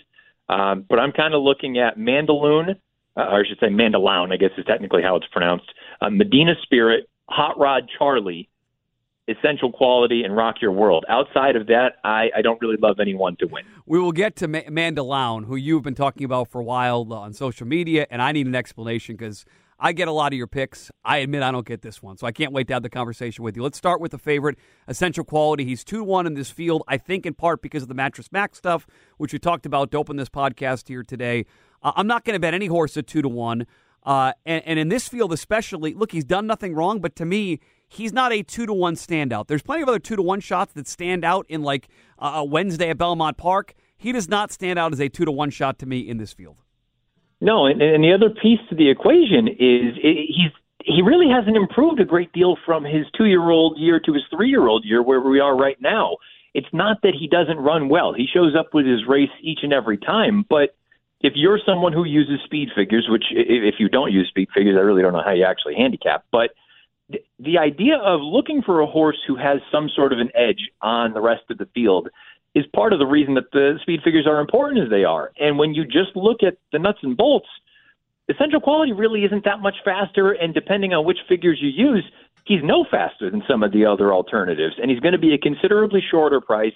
Um, 0.49 0.85
but 0.89 0.97
I'm 0.97 1.11
kind 1.11 1.33
of 1.35 1.43
looking 1.43 1.77
at 1.77 1.97
Mandaloun, 1.97 2.79
uh, 3.17 3.21
or 3.21 3.43
I 3.43 3.47
should 3.47 3.59
say 3.59 3.67
Mandaloun, 3.67 4.31
I 4.31 4.37
guess 4.37 4.51
is 4.57 4.65
technically 4.65 5.01
how 5.01 5.15
it's 5.15 5.27
pronounced. 5.31 5.71
Uh, 6.01 6.09
Medina 6.09 6.53
Spirit, 6.61 7.09
Hot 7.29 7.59
Rod 7.59 7.89
Charlie, 7.97 8.47
Essential 9.27 9.71
Quality, 9.71 10.23
and 10.23 10.35
Rock 10.35 10.61
Your 10.61 10.71
World. 10.71 11.03
Outside 11.09 11.55
of 11.55 11.67
that, 11.67 11.93
I, 12.03 12.29
I 12.35 12.41
don't 12.41 12.61
really 12.61 12.77
love 12.77 12.99
anyone 12.99 13.35
to 13.39 13.47
win. 13.47 13.65
We 13.85 13.99
will 13.99 14.13
get 14.13 14.35
to 14.37 14.47
Ma- 14.47 14.59
Mandaloun, 14.69 15.45
who 15.45 15.55
you've 15.55 15.83
been 15.83 15.95
talking 15.95 16.23
about 16.23 16.49
for 16.49 16.61
a 16.61 16.63
while 16.63 17.05
uh, 17.11 17.15
on 17.15 17.33
social 17.33 17.67
media, 17.67 18.07
and 18.09 18.21
I 18.21 18.31
need 18.31 18.47
an 18.47 18.55
explanation 18.55 19.15
because 19.15 19.45
I 19.79 19.91
get 19.91 20.07
a 20.07 20.11
lot 20.11 20.33
of 20.33 20.37
your 20.37 20.47
picks. 20.47 20.91
I 21.03 21.17
admit 21.17 21.43
I 21.43 21.51
don't 21.51 21.65
get 21.65 21.81
this 21.81 22.01
one, 22.01 22.17
so 22.17 22.25
I 22.25 22.31
can't 22.31 22.53
wait 22.53 22.67
to 22.67 22.73
have 22.73 22.83
the 22.83 22.89
conversation 22.89 23.43
with 23.43 23.55
you. 23.55 23.63
Let's 23.63 23.77
start 23.77 23.99
with 23.99 24.11
the 24.11 24.17
favorite, 24.17 24.57
Essential 24.87 25.23
Quality. 25.23 25.65
He's 25.65 25.83
2 25.83 26.03
1 26.03 26.25
in 26.25 26.33
this 26.33 26.49
field, 26.49 26.83
I 26.87 26.97
think 26.97 27.25
in 27.25 27.33
part 27.33 27.61
because 27.61 27.83
of 27.83 27.89
the 27.89 27.95
Mattress 27.95 28.31
Mack's 28.31 28.57
stuff, 28.57 28.87
which 29.17 29.33
we 29.33 29.39
talked 29.39 29.65
about 29.65 29.91
to 29.91 29.97
open 29.97 30.15
this 30.15 30.29
podcast 30.29 30.87
here 30.87 31.03
today. 31.03 31.45
Uh, 31.81 31.93
I'm 31.95 32.07
not 32.07 32.25
going 32.25 32.33
to 32.35 32.39
bet 32.39 32.53
any 32.53 32.67
horse 32.67 32.97
at 32.97 33.07
two 33.07 33.21
to 33.21 33.29
one. 33.29 33.67
Uh, 34.03 34.31
and, 34.45 34.63
and, 34.65 34.79
in 34.79 34.87
this 34.87 35.07
field, 35.09 35.33
especially, 35.33 35.93
look, 35.93 36.13
he's 36.13 36.23
done 36.23 36.47
nothing 36.47 36.73
wrong, 36.73 37.01
but 37.01 37.13
to 37.17 37.25
me, 37.25 37.59
he's 37.89 38.13
not 38.13 38.31
a 38.31 38.41
two 38.41 38.65
to 38.65 38.73
one 38.73 38.95
standout. 38.95 39.47
There's 39.47 39.61
plenty 39.61 39.81
of 39.81 39.89
other 39.89 39.99
two 39.99 40.15
to 40.15 40.21
one 40.21 40.39
shots 40.39 40.71
that 40.73 40.87
stand 40.87 41.25
out 41.25 41.45
in 41.49 41.61
like 41.61 41.89
a 42.17 42.43
Wednesday 42.45 42.89
at 42.89 42.97
Belmont 42.97 43.37
Park. 43.37 43.73
He 43.97 44.13
does 44.13 44.29
not 44.29 44.51
stand 44.51 44.79
out 44.79 44.93
as 44.93 45.01
a 45.01 45.09
two 45.09 45.25
to 45.25 45.31
one 45.31 45.49
shot 45.49 45.77
to 45.79 45.85
me 45.85 45.99
in 45.99 46.17
this 46.17 46.31
field. 46.31 46.57
No, 47.41 47.65
and, 47.65 47.81
and 47.81 48.03
the 48.03 48.13
other 48.13 48.29
piece 48.29 48.59
to 48.69 48.75
the 48.75 48.89
equation 48.89 49.47
is 49.47 49.97
it, 50.01 50.27
he's 50.29 50.51
he 50.83 51.01
really 51.01 51.27
hasn't 51.29 51.57
improved 51.57 51.99
a 51.99 52.05
great 52.05 52.31
deal 52.31 52.55
from 52.65 52.85
his 52.85 53.05
two 53.17 53.25
year 53.25 53.49
old 53.49 53.77
year 53.77 53.99
to 53.99 54.13
his 54.13 54.23
three 54.31 54.49
year 54.49 54.67
old 54.67 54.85
year 54.85 55.03
where 55.03 55.19
we 55.19 55.39
are 55.39 55.55
right 55.55 55.79
now. 55.81 56.15
It's 56.53 56.67
not 56.71 57.01
that 57.03 57.13
he 57.13 57.27
doesn't 57.27 57.57
run 57.57 57.89
well. 57.89 58.13
He 58.13 58.25
shows 58.25 58.55
up 58.57 58.73
with 58.73 58.85
his 58.85 59.05
race 59.05 59.29
each 59.41 59.59
and 59.63 59.73
every 59.73 59.97
time, 59.97 60.45
but 60.49 60.75
if 61.21 61.33
you're 61.35 61.59
someone 61.65 61.93
who 61.93 62.03
uses 62.05 62.39
speed 62.45 62.69
figures, 62.75 63.07
which 63.09 63.25
if 63.31 63.75
you 63.79 63.89
don't 63.89 64.11
use 64.11 64.27
speed 64.29 64.49
figures, 64.53 64.75
I 64.77 64.81
really 64.81 65.01
don't 65.01 65.13
know 65.13 65.23
how 65.23 65.33
you 65.33 65.45
actually 65.45 65.75
handicap, 65.75 66.25
but 66.31 66.51
the 67.39 67.57
idea 67.57 67.97
of 67.97 68.21
looking 68.21 68.61
for 68.61 68.81
a 68.81 68.85
horse 68.85 69.17
who 69.25 69.35
has 69.35 69.59
some 69.71 69.89
sort 69.89 70.13
of 70.13 70.19
an 70.19 70.29
edge 70.35 70.69
on 70.81 71.13
the 71.13 71.21
rest 71.21 71.43
of 71.49 71.57
the 71.57 71.67
field 71.73 72.09
is 72.53 72.65
part 72.73 72.91
of 72.91 72.99
the 72.99 73.05
reason 73.05 73.35
that 73.35 73.51
the 73.51 73.79
speed 73.81 74.01
figures 74.03 74.27
are 74.27 74.39
important 74.39 74.83
as 74.83 74.89
they 74.89 75.03
are. 75.03 75.31
And 75.39 75.57
when 75.57 75.73
you 75.73 75.85
just 75.85 76.15
look 76.15 76.43
at 76.43 76.57
the 76.71 76.79
nuts 76.79 76.99
and 77.03 77.15
bolts, 77.15 77.47
essential 78.29 78.59
quality 78.59 78.91
really 78.91 79.23
isn't 79.23 79.45
that 79.45 79.61
much 79.61 79.75
faster. 79.85 80.31
And 80.31 80.53
depending 80.53 80.93
on 80.93 81.05
which 81.05 81.19
figures 81.29 81.59
you 81.61 81.69
use, 81.69 82.03
he's 82.45 82.61
no 82.63 82.85
faster 82.89 83.29
than 83.29 83.43
some 83.47 83.63
of 83.63 83.71
the 83.71 83.85
other 83.85 84.13
alternatives. 84.13 84.75
And 84.81 84.91
he's 84.91 84.99
going 84.99 85.13
to 85.13 85.19
be 85.19 85.33
a 85.33 85.37
considerably 85.37 86.01
shorter 86.11 86.41
price. 86.41 86.75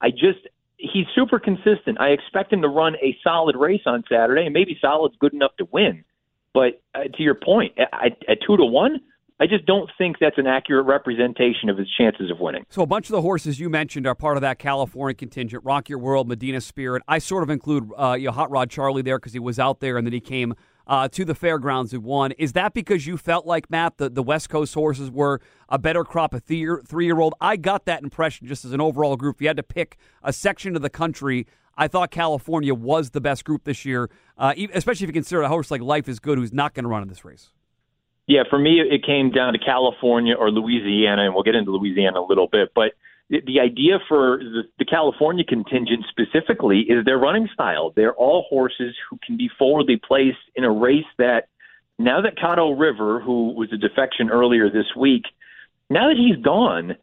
I 0.00 0.10
just 0.10 0.46
he's 0.92 1.06
super 1.14 1.38
consistent. 1.38 2.00
I 2.00 2.08
expect 2.08 2.52
him 2.52 2.62
to 2.62 2.68
run 2.68 2.96
a 2.96 3.16
solid 3.22 3.56
race 3.56 3.82
on 3.86 4.04
Saturday, 4.08 4.44
and 4.44 4.52
maybe 4.52 4.76
solid's 4.80 5.16
good 5.18 5.32
enough 5.32 5.56
to 5.58 5.68
win. 5.70 6.04
But 6.52 6.82
uh, 6.94 7.04
to 7.14 7.22
your 7.22 7.34
point, 7.34 7.72
at, 7.78 8.16
at 8.28 8.38
two 8.46 8.56
to 8.56 8.64
one, 8.64 9.00
I 9.40 9.46
just 9.46 9.66
don't 9.66 9.90
think 9.98 10.18
that's 10.20 10.38
an 10.38 10.46
accurate 10.46 10.86
representation 10.86 11.68
of 11.68 11.76
his 11.76 11.88
chances 11.98 12.30
of 12.30 12.38
winning. 12.38 12.64
So 12.70 12.82
a 12.82 12.86
bunch 12.86 13.06
of 13.06 13.12
the 13.12 13.22
horses 13.22 13.58
you 13.58 13.68
mentioned 13.68 14.06
are 14.06 14.14
part 14.14 14.36
of 14.36 14.42
that 14.42 14.60
California 14.60 15.14
contingent. 15.14 15.64
Rock 15.64 15.88
Your 15.88 15.98
World, 15.98 16.28
Medina 16.28 16.60
Spirit. 16.60 17.02
I 17.08 17.18
sort 17.18 17.42
of 17.42 17.50
include 17.50 17.90
uh, 17.98 18.12
you 18.12 18.26
know, 18.26 18.32
Hot 18.32 18.50
Rod 18.50 18.70
Charlie 18.70 19.02
there 19.02 19.18
because 19.18 19.32
he 19.32 19.40
was 19.40 19.58
out 19.58 19.80
there 19.80 19.96
and 19.96 20.06
then 20.06 20.12
he 20.12 20.20
came 20.20 20.54
uh, 20.86 21.08
to 21.08 21.24
the 21.24 21.34
fairgrounds 21.34 21.92
and 21.92 22.02
won. 22.02 22.32
Is 22.32 22.52
that 22.52 22.74
because 22.74 23.06
you 23.06 23.16
felt 23.16 23.46
like, 23.46 23.70
Matt, 23.70 23.98
the, 23.98 24.08
the 24.10 24.22
West 24.22 24.48
Coast 24.48 24.74
horses 24.74 25.10
were 25.10 25.40
a 25.68 25.78
better 25.78 26.04
crop 26.04 26.34
of 26.34 26.44
three 26.44 27.04
year 27.06 27.20
old? 27.20 27.34
I 27.40 27.56
got 27.56 27.86
that 27.86 28.02
impression 28.02 28.46
just 28.46 28.64
as 28.64 28.72
an 28.72 28.80
overall 28.80 29.16
group. 29.16 29.36
If 29.36 29.42
you 29.42 29.48
had 29.48 29.56
to 29.56 29.62
pick 29.62 29.96
a 30.22 30.32
section 30.32 30.76
of 30.76 30.82
the 30.82 30.90
country, 30.90 31.46
I 31.76 31.88
thought 31.88 32.10
California 32.10 32.74
was 32.74 33.10
the 33.10 33.20
best 33.20 33.44
group 33.44 33.64
this 33.64 33.84
year, 33.84 34.10
uh, 34.38 34.54
especially 34.72 35.04
if 35.04 35.08
you 35.08 35.14
consider 35.14 35.42
a 35.42 35.48
horse 35.48 35.70
like 35.70 35.80
Life 35.80 36.08
is 36.08 36.20
Good, 36.20 36.38
who's 36.38 36.52
not 36.52 36.74
going 36.74 36.84
to 36.84 36.88
run 36.88 37.02
in 37.02 37.08
this 37.08 37.24
race. 37.24 37.50
Yeah, 38.26 38.44
for 38.48 38.58
me, 38.58 38.80
it 38.80 39.04
came 39.04 39.30
down 39.30 39.52
to 39.52 39.58
California 39.58 40.34
or 40.34 40.50
Louisiana, 40.50 41.24
and 41.24 41.34
we'll 41.34 41.42
get 41.42 41.54
into 41.54 41.72
Louisiana 41.72 42.20
a 42.20 42.26
little 42.26 42.48
bit. 42.48 42.70
But 42.74 42.92
the 43.46 43.60
idea 43.60 43.98
for 44.08 44.38
the, 44.38 44.62
the 44.78 44.84
California 44.84 45.44
contingent 45.44 46.04
specifically 46.08 46.80
is 46.80 47.04
their 47.04 47.18
running 47.18 47.48
style. 47.52 47.92
They're 47.94 48.14
all 48.14 48.46
horses 48.48 48.94
who 49.08 49.18
can 49.24 49.36
be 49.36 49.50
forwardly 49.58 49.96
placed 49.96 50.38
in 50.54 50.64
a 50.64 50.70
race 50.70 51.04
that 51.18 51.48
now 51.98 52.20
that 52.20 52.36
Caddo 52.36 52.78
River, 52.78 53.20
who 53.20 53.54
was 53.54 53.72
a 53.72 53.76
defection 53.76 54.30
earlier 54.30 54.68
this 54.68 54.96
week, 54.96 55.24
now 55.90 56.08
that 56.08 56.16
he's 56.16 56.42
gone, 56.42 56.96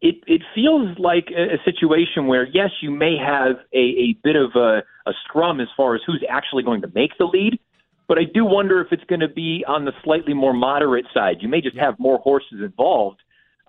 it 0.00 0.16
it 0.26 0.42
feels 0.54 0.98
like 0.98 1.28
a, 1.30 1.54
a 1.54 1.58
situation 1.64 2.26
where 2.26 2.46
yes, 2.46 2.70
you 2.80 2.90
may 2.90 3.16
have 3.16 3.56
a, 3.72 3.78
a 3.78 4.16
bit 4.24 4.36
of 4.36 4.52
a, 4.54 4.82
a 5.06 5.12
scrum 5.24 5.60
as 5.60 5.68
far 5.76 5.94
as 5.94 6.00
who's 6.06 6.24
actually 6.28 6.62
going 6.62 6.80
to 6.82 6.90
make 6.94 7.16
the 7.18 7.26
lead, 7.26 7.58
but 8.08 8.18
I 8.18 8.24
do 8.24 8.44
wonder 8.44 8.80
if 8.80 8.88
it's 8.92 9.04
going 9.04 9.20
to 9.20 9.28
be 9.28 9.64
on 9.68 9.84
the 9.84 9.92
slightly 10.02 10.34
more 10.34 10.54
moderate 10.54 11.06
side. 11.12 11.36
You 11.40 11.48
may 11.48 11.60
just 11.60 11.76
have 11.76 11.98
more 11.98 12.18
horses 12.18 12.60
involved. 12.60 13.20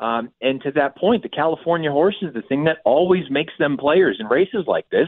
Um, 0.02 0.32
and 0.42 0.62
to 0.64 0.72
that 0.72 0.98
point, 0.98 1.22
the 1.22 1.30
California 1.30 1.92
horses, 1.92 2.34
the 2.34 2.42
thing 2.42 2.64
that 2.64 2.78
always 2.84 3.30
makes 3.30 3.54
them 3.60 3.78
players 3.78 4.18
in 4.20 4.26
races 4.26 4.66
like 4.68 4.90
this, 4.90 5.08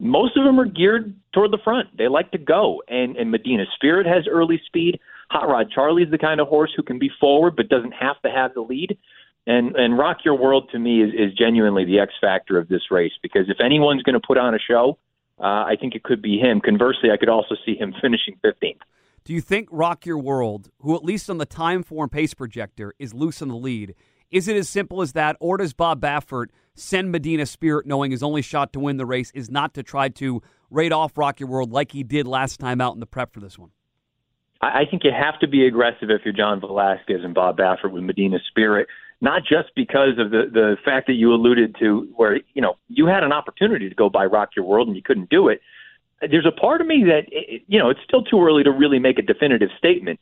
most 0.00 0.36
of 0.36 0.44
them 0.44 0.58
are 0.60 0.66
geared 0.66 1.14
toward 1.32 1.52
the 1.52 1.58
front. 1.62 1.96
They 1.96 2.08
like 2.08 2.32
to 2.32 2.38
go. 2.38 2.82
And, 2.88 3.16
and 3.16 3.30
Medina 3.30 3.64
Spirit 3.76 4.06
has 4.06 4.26
early 4.28 4.60
speed. 4.66 4.98
Hot 5.30 5.48
Rod 5.48 5.70
Charlie's 5.72 6.10
the 6.10 6.18
kind 6.18 6.40
of 6.40 6.48
horse 6.48 6.72
who 6.76 6.82
can 6.82 6.98
be 6.98 7.10
forward 7.20 7.54
but 7.56 7.68
doesn't 7.68 7.92
have 7.92 8.20
to 8.22 8.30
have 8.30 8.54
the 8.54 8.60
lead. 8.60 8.98
And 9.46 9.76
and 9.76 9.96
Rock 9.96 10.18
Your 10.24 10.36
World 10.36 10.68
to 10.72 10.78
me 10.78 11.02
is, 11.02 11.10
is 11.14 11.32
genuinely 11.36 11.84
the 11.84 12.00
X 12.00 12.12
factor 12.20 12.58
of 12.58 12.68
this 12.68 12.90
race 12.90 13.12
because 13.22 13.48
if 13.48 13.58
anyone's 13.64 14.02
going 14.02 14.14
to 14.14 14.26
put 14.26 14.36
on 14.36 14.54
a 14.54 14.58
show, 14.58 14.98
uh, 15.40 15.64
I 15.64 15.76
think 15.80 15.94
it 15.94 16.02
could 16.02 16.20
be 16.20 16.38
him. 16.38 16.60
Conversely, 16.60 17.10
I 17.12 17.16
could 17.16 17.28
also 17.28 17.54
see 17.64 17.74
him 17.74 17.94
finishing 18.00 18.38
15th. 18.44 18.80
Do 19.24 19.32
you 19.32 19.40
think 19.40 19.68
Rock 19.70 20.06
Your 20.06 20.18
World, 20.18 20.70
who 20.80 20.94
at 20.96 21.04
least 21.04 21.28
on 21.30 21.38
the 21.38 21.46
time 21.46 21.82
form 21.82 22.08
pace 22.08 22.34
projector 22.34 22.94
is 22.98 23.14
loose 23.14 23.42
in 23.42 23.48
the 23.48 23.56
lead, 23.56 23.94
is 24.30 24.48
it 24.48 24.56
as 24.56 24.68
simple 24.68 25.02
as 25.02 25.12
that, 25.12 25.36
or 25.40 25.56
does 25.56 25.72
Bob 25.72 26.00
Baffert 26.00 26.46
send 26.74 27.10
Medina 27.10 27.46
Spirit 27.46 27.86
knowing 27.86 28.10
his 28.10 28.22
only 28.22 28.42
shot 28.42 28.72
to 28.72 28.80
win 28.80 28.96
the 28.96 29.06
race 29.06 29.30
is 29.34 29.50
not 29.50 29.74
to 29.74 29.82
try 29.82 30.08
to 30.10 30.42
rate 30.70 30.92
off 30.92 31.16
Rock 31.16 31.40
Your 31.40 31.48
World 31.48 31.72
like 31.72 31.92
he 31.92 32.02
did 32.02 32.26
last 32.26 32.60
time 32.60 32.80
out 32.80 32.94
in 32.94 33.00
the 33.00 33.06
prep 33.06 33.32
for 33.32 33.40
this 33.40 33.58
one? 33.58 33.70
I 34.60 34.84
think 34.90 35.04
you 35.04 35.12
have 35.12 35.38
to 35.40 35.46
be 35.46 35.66
aggressive 35.66 36.10
if 36.10 36.22
you're 36.24 36.34
John 36.34 36.60
Velazquez 36.60 37.20
and 37.22 37.32
Bob 37.32 37.58
Baffert 37.58 37.92
with 37.92 38.02
Medina 38.02 38.38
Spirit 38.48 38.88
not 39.20 39.42
just 39.42 39.74
because 39.74 40.18
of 40.18 40.30
the 40.30 40.48
the 40.52 40.76
fact 40.84 41.06
that 41.08 41.14
you 41.14 41.32
alluded 41.32 41.76
to 41.80 42.08
where 42.16 42.36
you 42.54 42.62
know 42.62 42.76
you 42.88 43.06
had 43.06 43.22
an 43.22 43.32
opportunity 43.32 43.88
to 43.88 43.94
go 43.94 44.08
by 44.08 44.24
Rock 44.24 44.50
Your 44.56 44.64
World 44.64 44.88
and 44.88 44.96
you 44.96 45.02
couldn't 45.02 45.30
do 45.30 45.48
it. 45.48 45.60
There's 46.20 46.46
a 46.46 46.52
part 46.52 46.80
of 46.80 46.86
me 46.86 47.04
that 47.04 47.26
you 47.66 47.78
know 47.78 47.90
it's 47.90 48.00
still 48.04 48.22
too 48.22 48.42
early 48.42 48.62
to 48.62 48.70
really 48.70 48.98
make 48.98 49.18
a 49.18 49.22
definitive 49.22 49.70
statement. 49.76 50.20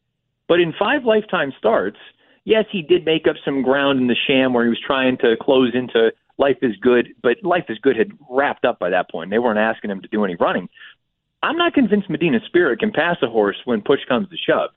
But 0.48 0.60
in 0.60 0.72
five 0.78 1.04
lifetime 1.04 1.52
starts, 1.58 1.98
yes, 2.46 2.64
he 2.70 2.80
did 2.80 3.04
make 3.04 3.26
up 3.26 3.36
some 3.44 3.60
ground 3.60 4.00
in 4.00 4.06
the 4.06 4.16
sham 4.26 4.54
where 4.54 4.64
he 4.64 4.70
was 4.70 4.80
trying 4.80 5.18
to 5.18 5.36
close 5.38 5.74
into 5.74 6.12
Life 6.38 6.58
is 6.62 6.76
Good, 6.80 7.08
but 7.22 7.36
Life 7.42 7.66
is 7.68 7.78
Good 7.78 7.96
had 7.96 8.12
wrapped 8.30 8.64
up 8.64 8.78
by 8.78 8.88
that 8.90 9.10
point. 9.10 9.30
They 9.30 9.38
weren't 9.38 9.58
asking 9.58 9.90
him 9.90 10.00
to 10.00 10.08
do 10.08 10.24
any 10.24 10.36
running. 10.36 10.70
I'm 11.42 11.58
not 11.58 11.74
convinced 11.74 12.08
Medina 12.08 12.38
Spirit 12.46 12.80
can 12.80 12.92
pass 12.92 13.16
a 13.22 13.28
horse 13.28 13.56
when 13.66 13.82
push 13.82 14.00
comes 14.08 14.28
to 14.30 14.36
shove. 14.36 14.70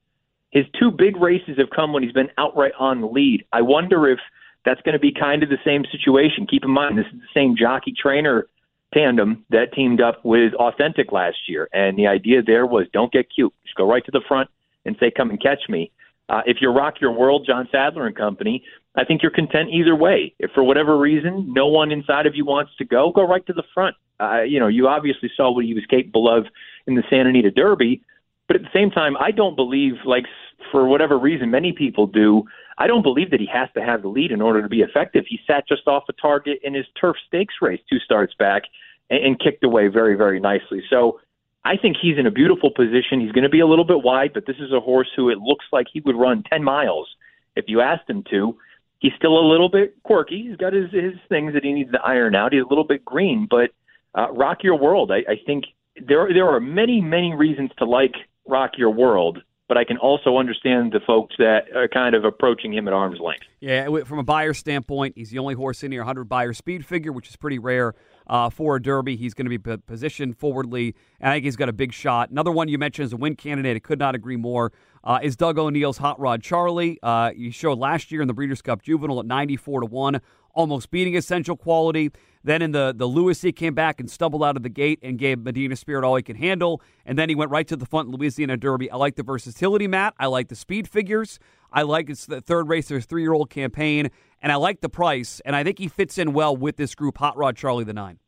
His 0.52 0.66
two 0.78 0.92
big 0.92 1.16
races 1.18 1.58
have 1.58 1.70
come 1.70 1.94
when 1.94 2.04
he's 2.04 2.12
been 2.12 2.30
outright 2.38 2.74
on 2.80 3.02
the 3.02 3.08
lead. 3.08 3.46
I 3.54 3.62
wonder 3.62 4.10
if 4.10 4.20
that's 4.66 4.82
going 4.82 4.94
to 4.94 5.00
be 5.00 5.14
kind 5.14 5.44
of 5.44 5.50
the 5.50 5.60
same 5.64 5.86
situation. 5.92 6.48
Keep 6.48 6.66
in 6.66 6.72
mind, 6.72 6.98
this 6.98 7.06
is 7.06 7.20
the 7.20 7.40
same 7.40 7.56
jockey 7.56 7.94
trainer 7.94 8.48
tandem 8.94 9.46
that 9.52 9.74
teamed 9.74 10.02
up 10.02 10.26
with 10.26 10.54
Authentic 10.56 11.12
last 11.12 11.38
year. 11.48 11.70
And 11.72 11.98
the 11.98 12.08
idea 12.08 12.42
there 12.42 12.66
was 12.66 12.88
don't 12.92 13.12
get 13.12 13.28
cute. 13.34 13.54
Just 13.64 13.76
go 13.76 13.88
right 13.88 14.04
to 14.06 14.12
the 14.12 14.22
front 14.28 14.50
and 14.86 14.96
say, 15.00 15.12
come 15.12 15.30
and 15.30 15.42
catch 15.42 15.70
me. 15.70 15.92
Uh, 16.30 16.42
if 16.46 16.58
you 16.62 16.70
rock 16.70 17.02
your 17.02 17.12
world, 17.12 17.46
John 17.46 17.68
Sadler 17.72 18.06
and 18.06 18.16
company, 18.16 18.64
I 18.96 19.04
think 19.04 19.22
you're 19.22 19.32
content 19.32 19.70
either 19.72 19.96
way. 19.96 20.34
If 20.40 20.52
for 20.52 20.64
whatever 20.64 20.98
reason 20.98 21.52
no 21.54 21.68
one 21.68 21.92
inside 21.92 22.26
of 22.28 22.36
you 22.36 22.46
wants 22.46 22.72
to 22.78 22.86
go, 22.86 23.12
go 23.12 23.26
right 23.28 23.46
to 23.48 23.54
the 23.54 23.64
front. 23.74 23.96
Uh, 24.20 24.42
you 24.42 24.60
know, 24.60 24.68
you 24.68 24.88
obviously 24.88 25.32
saw 25.36 25.52
what 25.52 25.66
he 25.66 25.74
was 25.74 25.86
capable 25.90 26.30
of 26.30 26.46
in 26.86 26.96
the 26.96 27.04
Santa 27.10 27.30
Anita 27.30 27.52
Derby. 27.52 28.02
But 28.48 28.58
at 28.58 28.62
the 28.64 28.70
same 28.74 28.92
time, 28.92 29.16
I 29.18 29.32
don't 29.32 29.56
believe, 29.56 29.94
like 30.06 30.26
for 30.72 30.88
whatever 30.88 31.18
reason, 31.18 31.52
many 31.52 31.72
people 31.72 32.08
do. 32.08 32.44
I 32.78 32.88
don't 32.88 33.04
believe 33.04 33.32
that 33.32 33.40
he 33.40 33.48
has 33.52 33.70
to 33.76 33.82
have 33.84 34.02
the 34.02 34.08
lead 34.08 34.32
in 34.32 34.42
order 34.42 34.62
to 34.62 34.70
be 34.70 34.82
effective. 34.82 35.26
He 35.28 35.40
sat 35.46 35.68
just 35.68 35.88
off 35.88 36.04
a 36.10 36.14
target 36.14 36.60
in 36.64 36.74
his 36.74 36.86
turf 37.00 37.16
stakes 37.28 37.56
race 37.62 37.80
two 37.90 38.00
starts 38.00 38.34
back 38.40 38.64
and, 39.10 39.24
and 39.24 39.40
kicked 39.40 39.64
away 39.64 39.88
very, 39.88 40.16
very 40.16 40.40
nicely. 40.40 40.82
So 40.90 41.20
I 41.66 41.78
think 41.78 41.98
he's 42.02 42.18
in 42.18 42.26
a 42.26 42.32
beautiful 42.32 42.72
position. 42.72 43.20
He's 43.20 43.32
going 43.32 43.44
to 43.44 43.50
be 43.50 43.60
a 43.60 43.68
little 43.68 43.86
bit 43.86 44.02
wide, 44.02 44.32
but 44.34 44.46
this 44.46 44.58
is 44.60 44.72
a 44.72 44.80
horse 44.80 45.10
who 45.16 45.30
it 45.30 45.40
looks 45.40 45.66
like 45.72 45.88
he 45.92 46.00
would 46.02 46.16
run 46.16 46.44
10 46.50 46.64
miles 46.64 47.08
if 47.56 47.66
you 47.68 47.82
asked 47.82 48.10
him 48.10 48.24
to. 48.32 48.58
He's 49.00 49.14
still 49.18 49.38
a 49.38 49.46
little 49.46 49.70
bit 49.70 50.02
quirky. 50.04 50.48
He's 50.48 50.58
got 50.58 50.74
his, 50.74 50.92
his 50.92 51.14
things 51.28 51.54
that 51.54 51.64
he 51.64 51.74
needs 51.74 51.92
to 51.92 52.02
iron 52.02 52.36
out. 52.36 52.54
He's 52.54 52.64
a 52.64 52.68
little 52.68 52.84
bit 52.84 53.04
green, 53.06 53.48
but 53.50 53.72
uh, 54.16 54.32
Rock 54.32 54.64
Your 54.64 54.78
World, 54.78 55.12
I, 55.12 55.20
I 55.32 55.40
think 55.46 55.66
there 56.08 56.34
there 56.34 56.48
are 56.48 56.60
many, 56.60 57.02
many 57.02 57.34
reasons 57.34 57.72
to 57.78 57.86
like 57.86 58.14
rock 58.48 58.72
your 58.78 58.90
world 58.90 59.40
but 59.70 59.78
I 59.78 59.86
can 59.86 59.98
also 59.98 60.38
understand 60.38 60.92
the 60.92 61.00
folks 61.00 61.36
that 61.38 61.72
are 61.76 61.88
kind 61.88 62.16
of 62.16 62.26
approaching 62.26 62.74
him 62.74 62.88
at 62.88 62.94
arm's 62.94 63.20
length. 63.20 63.46
Yeah, 63.60 63.88
from 64.04 64.18
a 64.18 64.24
Beyer 64.24 64.56
standpoint, 64.56 65.14
he's 65.16 65.30
the 65.30 65.38
only 65.38 65.54
horse 65.54 65.84
in 65.84 65.92
here 65.92 66.02
100 66.02 66.26
Beyer 66.26 66.54
speed 66.54 66.86
figure, 66.86 67.14
which 67.14 67.30
is 67.30 67.36
pretty 67.36 67.60
rare 67.60 67.94
uh, 68.30 68.50
for 68.50 68.76
a 68.76 68.82
Derby. 68.82 69.16
He's 69.16 69.34
going 69.34 69.50
to 69.50 69.58
be 69.58 69.78
positioned 69.78 70.38
forwardly, 70.38 70.96
I 71.20 71.34
think 71.34 71.46
he's 71.46 71.56
got 71.56 71.68
a 71.68 71.74
big 71.74 71.92
shot. 71.92 72.30
Another 72.30 72.52
one 72.52 72.68
you 72.68 72.78
mentioned 72.78 73.06
as 73.06 73.14
a 73.14 73.18
win 73.18 73.36
candidate, 73.36 73.76
I 73.76 73.80
could 73.80 74.00
not 74.00 74.16
agree 74.16 74.38
more, 74.38 74.72
uh, 75.04 75.20
is 75.22 75.36
Doug 75.36 75.58
O'Neill's 75.58 75.98
Hot 75.98 76.20
Rod 76.20 76.42
Charlie. 76.42 77.00
Uh, 77.02 77.32
he 77.32 77.52
showed 77.52 77.80
last 77.80 78.12
year 78.12 78.22
in 78.22 78.28
the 78.28 78.34
Breeders' 78.34 78.62
Cup 78.62 78.84
Juvenile 78.84 79.20
at 79.20 79.26
94 79.26 79.82
to 79.82 79.86
1, 79.88 80.22
almost 80.54 80.92
beating 80.92 81.16
Essential 81.16 81.58
Quality. 81.58 82.12
Then 82.44 82.62
in 82.62 82.72
the, 82.72 82.94
the 82.96 83.06
Lewis, 83.06 83.42
he 83.42 83.52
came 83.52 83.74
back 83.74 84.00
and 84.00 84.10
stumbled 84.10 84.44
out 84.44 84.56
of 84.56 84.64
the 84.64 84.70
gate 84.70 85.00
and 85.02 85.18
gave 85.18 85.40
Medina 85.40 85.76
Spirit 85.76 86.06
all 86.06 86.16
he 86.16 86.24
could 86.24 86.38
handle. 86.38 86.82
And 87.06 87.18
then 87.18 87.28
he 87.28 87.36
went 87.36 87.52
right 87.52 87.68
to 87.68 87.76
the 87.76 87.86
front 87.86 88.10
Louisiana 88.10 88.56
Derby. 88.56 88.90
I 88.90 88.96
like 88.96 89.16
the 89.16 89.24
versatility, 89.24 89.88
Matt. 89.88 90.14
I 90.18 90.28
like 90.28 90.48
the 90.48 90.56
speed 90.56 90.88
figures. 90.88 91.40
I 91.72 91.84
like 91.84 92.10
it's 92.10 92.26
the 92.26 92.42
third 92.42 92.68
race 92.68 92.88
three 92.88 93.22
year 93.22 93.34
old 93.34 93.50
campaign. 93.50 94.10
And 94.42 94.52
I 94.52 94.56
like 94.56 94.82
the 94.82 94.90
price. 94.90 95.42
And 95.44 95.56
I 95.56 95.64
think 95.64 95.80
he 95.80 95.88
fits 95.88 96.18
in 96.18 96.34
well 96.34 96.56
with 96.56 96.78
this 96.78 96.96
group, 96.96 97.18
Hot 97.18 97.36
Rod 97.36 97.58
Charlie 97.58 97.84
the 97.84 97.94
Nine. 97.94 98.20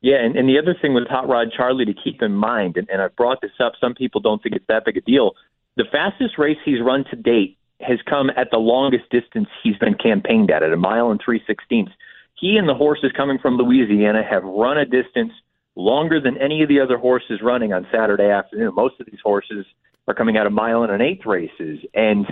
Yeah, 0.00 0.16
and, 0.16 0.36
and 0.36 0.48
the 0.48 0.58
other 0.58 0.74
thing 0.80 0.94
with 0.94 1.06
Hot 1.08 1.28
Rod 1.28 1.52
Charlie 1.56 1.84
to 1.84 1.94
keep 1.94 2.22
in 2.22 2.34
mind, 2.34 2.76
and, 2.76 2.88
and 2.90 3.00
I've 3.00 3.14
brought 3.14 3.40
this 3.40 3.52
up, 3.60 3.74
some 3.80 3.94
people 3.94 4.20
don't 4.20 4.42
think 4.42 4.56
it's 4.56 4.66
that 4.68 4.84
big 4.84 4.96
a 4.96 5.00
deal. 5.00 5.32
The 5.76 5.84
fastest 5.92 6.38
race 6.38 6.58
he's 6.64 6.80
run 6.80 7.04
to 7.10 7.16
date 7.16 7.56
has 7.80 7.98
come 8.08 8.30
at 8.36 8.48
the 8.50 8.58
longest 8.58 9.10
distance 9.10 9.48
he's 9.62 9.76
been 9.78 9.94
campaigned 9.94 10.50
at, 10.50 10.62
at 10.62 10.72
a 10.72 10.76
mile 10.76 11.10
and 11.10 11.20
three 11.24 11.42
sixteenths. 11.46 11.92
He 12.34 12.56
and 12.56 12.68
the 12.68 12.74
horses 12.74 13.12
coming 13.16 13.38
from 13.38 13.56
Louisiana 13.56 14.22
have 14.28 14.42
run 14.42 14.76
a 14.76 14.84
distance 14.84 15.32
longer 15.76 16.20
than 16.20 16.36
any 16.38 16.62
of 16.62 16.68
the 16.68 16.80
other 16.80 16.98
horses 16.98 17.40
running 17.42 17.72
on 17.72 17.86
Saturday 17.92 18.28
afternoon. 18.28 18.74
Most 18.74 19.00
of 19.00 19.06
these 19.06 19.20
horses 19.22 19.64
are 20.08 20.14
coming 20.14 20.36
out 20.36 20.46
of 20.46 20.52
mile 20.52 20.82
and 20.82 20.92
an 20.92 21.00
eighth 21.00 21.26
races, 21.26 21.78
and 21.94 22.26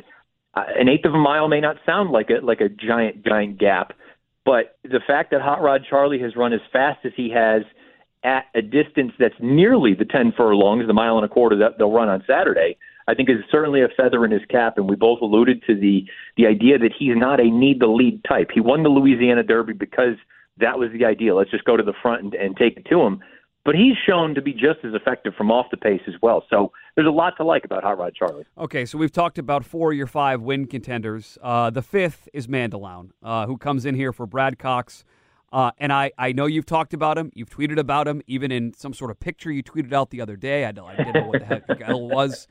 Uh, 0.54 0.64
an 0.78 0.88
eighth 0.88 1.04
of 1.04 1.14
a 1.14 1.19
mile 1.19 1.49
may 1.49 1.61
not 1.61 1.76
sound 1.87 2.11
like 2.11 2.28
a 2.30 2.45
like 2.45 2.61
a 2.61 2.69
giant 2.69 3.25
giant 3.25 3.59
gap, 3.59 3.92
but 4.45 4.76
the 4.83 5.00
fact 5.07 5.30
that 5.30 5.40
Hot 5.40 5.62
Rod 5.62 5.85
Charlie 5.88 6.21
has 6.21 6.35
run 6.37 6.52
as 6.52 6.61
fast 6.73 7.04
as 7.04 7.12
he 7.16 7.30
has 7.30 7.62
at 8.23 8.47
a 8.54 8.62
distance 8.62 9.12
that's 9.19 9.35
nearly 9.40 9.95
the 9.95 10.04
10 10.04 10.33
furlongs, 10.37 10.87
the 10.87 10.92
mile 10.92 11.16
and 11.16 11.25
a 11.25 11.28
quarter 11.28 11.57
that 11.57 11.78
they'll 11.78 11.92
run 11.92 12.09
on 12.09 12.23
Saturday, 12.26 12.76
I 13.09 13.14
think 13.14 13.30
is 13.30 13.37
certainly 13.50 13.80
a 13.80 13.88
feather 13.97 14.25
in 14.25 14.30
his 14.30 14.45
cap. 14.50 14.76
And 14.76 14.88
we 14.88 14.97
both 14.97 15.21
alluded 15.23 15.62
to 15.66 15.75
the 15.75 16.04
the 16.37 16.47
idea 16.47 16.78
that 16.78 16.92
he's 16.99 17.16
not 17.16 17.40
a 17.40 17.50
need 17.50 17.80
the 17.80 17.87
lead 17.87 18.23
type. 18.25 18.50
He 18.52 18.61
won 18.61 18.83
the 18.83 18.88
Louisiana 18.88 19.42
Derby 19.42 19.73
because 19.73 20.16
that 20.59 20.78
was 20.78 20.90
the 20.92 21.04
idea. 21.04 21.35
Let's 21.35 21.50
just 21.50 21.64
go 21.64 21.76
to 21.76 21.83
the 21.83 21.95
front 22.02 22.23
and, 22.23 22.35
and 22.35 22.57
take 22.57 22.76
it 22.76 22.87
to 22.90 23.00
him. 23.00 23.21
But 23.64 23.75
he's 23.75 23.97
shown 24.09 24.35
to 24.35 24.43
be 24.43 24.52
just 24.52 24.85
as 24.85 24.95
effective 24.95 25.35
from 25.35 25.50
off 25.50 25.67
the 25.71 25.76
pace 25.76 26.00
as 26.07 26.14
well. 26.23 26.45
So 26.49 26.73
there's 26.95 27.07
a 27.07 27.11
lot 27.11 27.35
to 27.37 27.45
like 27.45 27.64
about 27.64 27.83
Hot 27.83 27.99
Rod 27.99 28.14
Charlie. 28.14 28.47
Okay, 28.57 28.87
so 28.87 28.97
we've 28.97 29.12
talked 29.12 29.38
about 29.38 29.64
four 29.64 29.93
of 29.93 29.99
your 29.99 30.07
five 30.07 30.40
win 30.40 30.67
contenders. 30.67 31.37
Uh, 31.43 31.69
the 31.69 31.83
fifth 31.83 32.26
is 32.33 32.47
Mandaloun, 32.47 33.11
uh, 33.23 33.47
who 33.47 33.59
comes 33.59 33.85
in 33.85 33.95
here 33.95 34.12
for 34.12 34.26
Brad 34.26 34.59
Cox. 34.59 35.05
Uh, 35.52 35.73
and 35.79 35.93
I, 35.93 36.12
I 36.17 36.33
know 36.33 36.47
you've 36.47 36.67
talked 36.67 36.95
about 36.95 37.19
him. 37.19 37.33
You've 37.35 37.50
tweeted 37.50 37.79
about 37.79 38.07
him, 38.07 38.23
even 38.26 38.52
in 38.52 38.73
some 38.73 38.95
sort 38.95 39.11
of 39.11 39.19
picture 39.19 39.50
you 39.50 39.62
tweeted 39.62 39.93
out 39.93 40.11
the 40.11 40.21
other 40.21 40.37
day. 40.37 40.64
I, 40.64 40.69
I 40.69 40.73
didn't 40.73 41.14
know 41.14 41.26
what 41.26 41.40
the 41.40 41.47
heck 41.47 41.67
the 41.67 41.85
hell 41.85 42.09
was. 42.09 42.47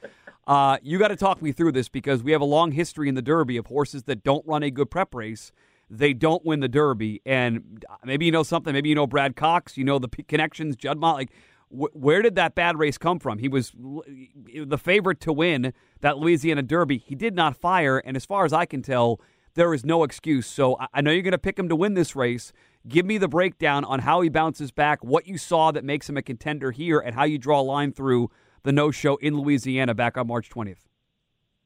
Uh, 0.46 0.78
you 0.82 0.98
got 1.00 1.10
to 1.10 1.16
talk 1.16 1.42
me 1.42 1.52
through 1.52 1.72
this 1.72 1.90
because 1.90 2.24
we 2.24 2.32
have 2.34 2.42
a 2.42 2.46
long 2.46 2.72
history 2.72 3.08
in 3.08 3.16
the 3.16 3.22
Derby 3.22 3.56
of 3.58 3.68
horses 3.68 4.04
that 4.04 4.24
don't 4.24 4.46
run 4.46 4.64
a 4.64 4.72
good 4.72 4.90
prep 4.90 5.16
race. 5.16 5.52
They 5.90 6.14
don't 6.14 6.46
win 6.46 6.60
the 6.60 6.68
Derby. 6.68 7.22
And 7.26 7.84
maybe 8.04 8.26
you 8.26 8.32
know 8.32 8.44
something. 8.44 8.74
Maybe 8.74 8.90
you 8.90 8.96
know 8.96 9.08
Brad 9.08 9.36
Cox. 9.36 9.78
You 9.78 9.84
know 9.84 10.00
the 10.00 10.08
connections, 10.08 10.76
Juddmonte. 10.76 11.14
Like, 11.14 11.32
where 11.72 12.22
did 12.22 12.36
that 12.36 12.56
bad 12.56 12.80
race 12.80 12.98
come 12.98 13.20
from? 13.20 13.38
He 13.38 13.48
was 13.48 13.74
the 13.76 14.78
favorite 14.78 15.20
to 15.22 15.34
win 15.34 15.74
that 16.02 16.18
Louisiana 16.18 16.64
Derby. 16.64 16.98
He 16.98 17.14
did 17.14 17.36
not 17.36 17.56
fire, 17.56 18.00
and 18.00 18.18
as 18.18 18.26
far 18.26 18.44
as 18.44 18.54
I 18.54 18.66
can 18.66 18.82
tell, 18.82 19.22
there 19.54 19.74
is 19.74 19.86
no 19.86 20.04
excuse. 20.04 20.48
So 20.48 20.78
I 20.94 21.02
know 21.02 21.12
you're 21.12 21.22
going 21.22 21.32
to 21.32 21.38
pick 21.38 21.60
him 21.60 21.70
to 21.70 21.76
win 21.76 21.94
this 21.94 22.16
race. 22.16 22.54
Give 22.88 23.06
me 23.06 23.20
the 23.20 23.28
breakdown 23.28 23.86
on 23.86 24.00
how 24.00 24.22
he 24.22 24.30
bounces 24.30 24.72
back, 24.72 25.04
what 25.04 25.28
you 25.28 25.38
saw 25.38 25.72
that 25.72 25.84
makes 25.84 26.10
him 26.10 26.18
a 26.18 26.24
contender 26.24 26.72
here, 26.72 27.00
and 27.00 27.14
how 27.14 27.26
you 27.26 27.38
draw 27.38 27.60
a 27.60 27.62
line 27.62 27.92
through 27.92 28.32
the 28.64 28.72
no 28.72 28.90
show 28.90 29.18
in 29.18 29.38
Louisiana 29.38 29.94
back 29.94 30.18
on 30.18 30.26
March 30.28 30.50
20th. 30.50 30.89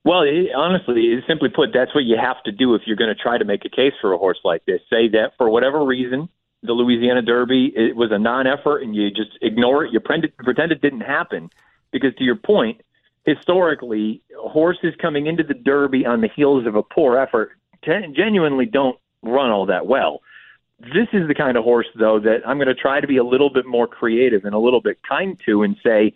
Well, 0.05 0.23
it, 0.23 0.47
honestly, 0.53 1.17
simply 1.27 1.49
put, 1.49 1.69
that's 1.73 1.95
what 1.95 2.03
you 2.03 2.17
have 2.17 2.43
to 2.43 2.51
do 2.51 2.75
if 2.75 2.81
you're 2.85 2.97
going 2.97 3.15
to 3.15 3.21
try 3.21 3.37
to 3.37 3.45
make 3.45 3.63
a 3.65 3.69
case 3.69 3.93
for 4.01 4.11
a 4.13 4.17
horse 4.17 4.39
like 4.43 4.65
this. 4.65 4.81
Say 4.89 5.07
that 5.09 5.31
for 5.37 5.49
whatever 5.49 5.83
reason, 5.85 6.27
the 6.61 6.73
Louisiana 6.73 7.21
Derby 7.21 7.71
it 7.75 7.95
was 7.95 8.11
a 8.11 8.19
non-effort, 8.19 8.83
and 8.83 8.95
you 8.95 9.09
just 9.09 9.31
ignore 9.41 9.85
it. 9.85 9.93
You 9.93 9.99
pretend, 9.99 10.35
pretend 10.37 10.71
it 10.71 10.81
didn't 10.81 11.01
happen, 11.01 11.49
because 11.91 12.13
to 12.15 12.23
your 12.23 12.35
point, 12.35 12.81
historically, 13.25 14.21
horses 14.37 14.93
coming 15.01 15.27
into 15.27 15.43
the 15.43 15.53
Derby 15.53 16.05
on 16.05 16.19
the 16.19 16.29
heels 16.35 16.67
of 16.67 16.75
a 16.75 16.83
poor 16.83 17.17
effort 17.17 17.51
genuinely 17.85 18.65
don't 18.65 18.97
run 19.21 19.51
all 19.51 19.65
that 19.65 19.85
well. 19.87 20.21
This 20.79 21.07
is 21.13 21.27
the 21.27 21.35
kind 21.35 21.57
of 21.57 21.63
horse, 21.63 21.87
though, 21.97 22.19
that 22.19 22.41
I'm 22.45 22.57
going 22.57 22.67
to 22.67 22.75
try 22.75 22.99
to 22.99 23.07
be 23.07 23.17
a 23.17 23.23
little 23.23 23.49
bit 23.49 23.65
more 23.65 23.87
creative 23.87 24.43
and 24.43 24.53
a 24.53 24.59
little 24.59 24.81
bit 24.81 24.99
kind 25.07 25.39
to, 25.45 25.63
and 25.63 25.77
say 25.83 26.13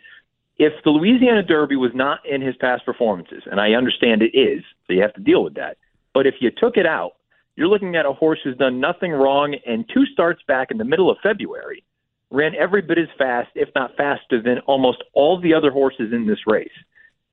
if 0.59 0.73
the 0.83 0.89
Louisiana 0.89 1.43
Derby 1.43 1.75
was 1.75 1.91
not 1.93 2.25
in 2.25 2.41
his 2.41 2.55
past 2.57 2.85
performances, 2.85 3.43
and 3.49 3.59
I 3.59 3.71
understand 3.71 4.21
it 4.21 4.37
is, 4.37 4.63
so 4.85 4.93
you 4.93 5.01
have 5.01 5.13
to 5.13 5.21
deal 5.21 5.43
with 5.43 5.55
that. 5.55 5.77
But 6.13 6.25
if 6.25 6.35
you 6.39 6.49
took 6.49 6.77
it 6.77 6.85
out, 6.85 7.13
you're 7.55 7.67
looking 7.67 7.95
at 7.95 8.05
a 8.05 8.13
horse 8.13 8.39
who's 8.43 8.57
done 8.57 8.79
nothing 8.79 9.11
wrong 9.11 9.55
and 9.65 9.85
two 9.93 10.05
starts 10.05 10.41
back 10.47 10.71
in 10.71 10.77
the 10.77 10.85
middle 10.85 11.09
of 11.09 11.17
February 11.21 11.83
ran 12.29 12.55
every 12.55 12.81
bit 12.81 12.97
as 12.97 13.07
fast, 13.17 13.49
if 13.55 13.69
not 13.75 13.95
faster, 13.95 14.41
than 14.41 14.59
almost 14.59 15.03
all 15.13 15.39
the 15.39 15.53
other 15.53 15.71
horses 15.71 16.11
in 16.11 16.27
this 16.27 16.39
race. 16.45 16.69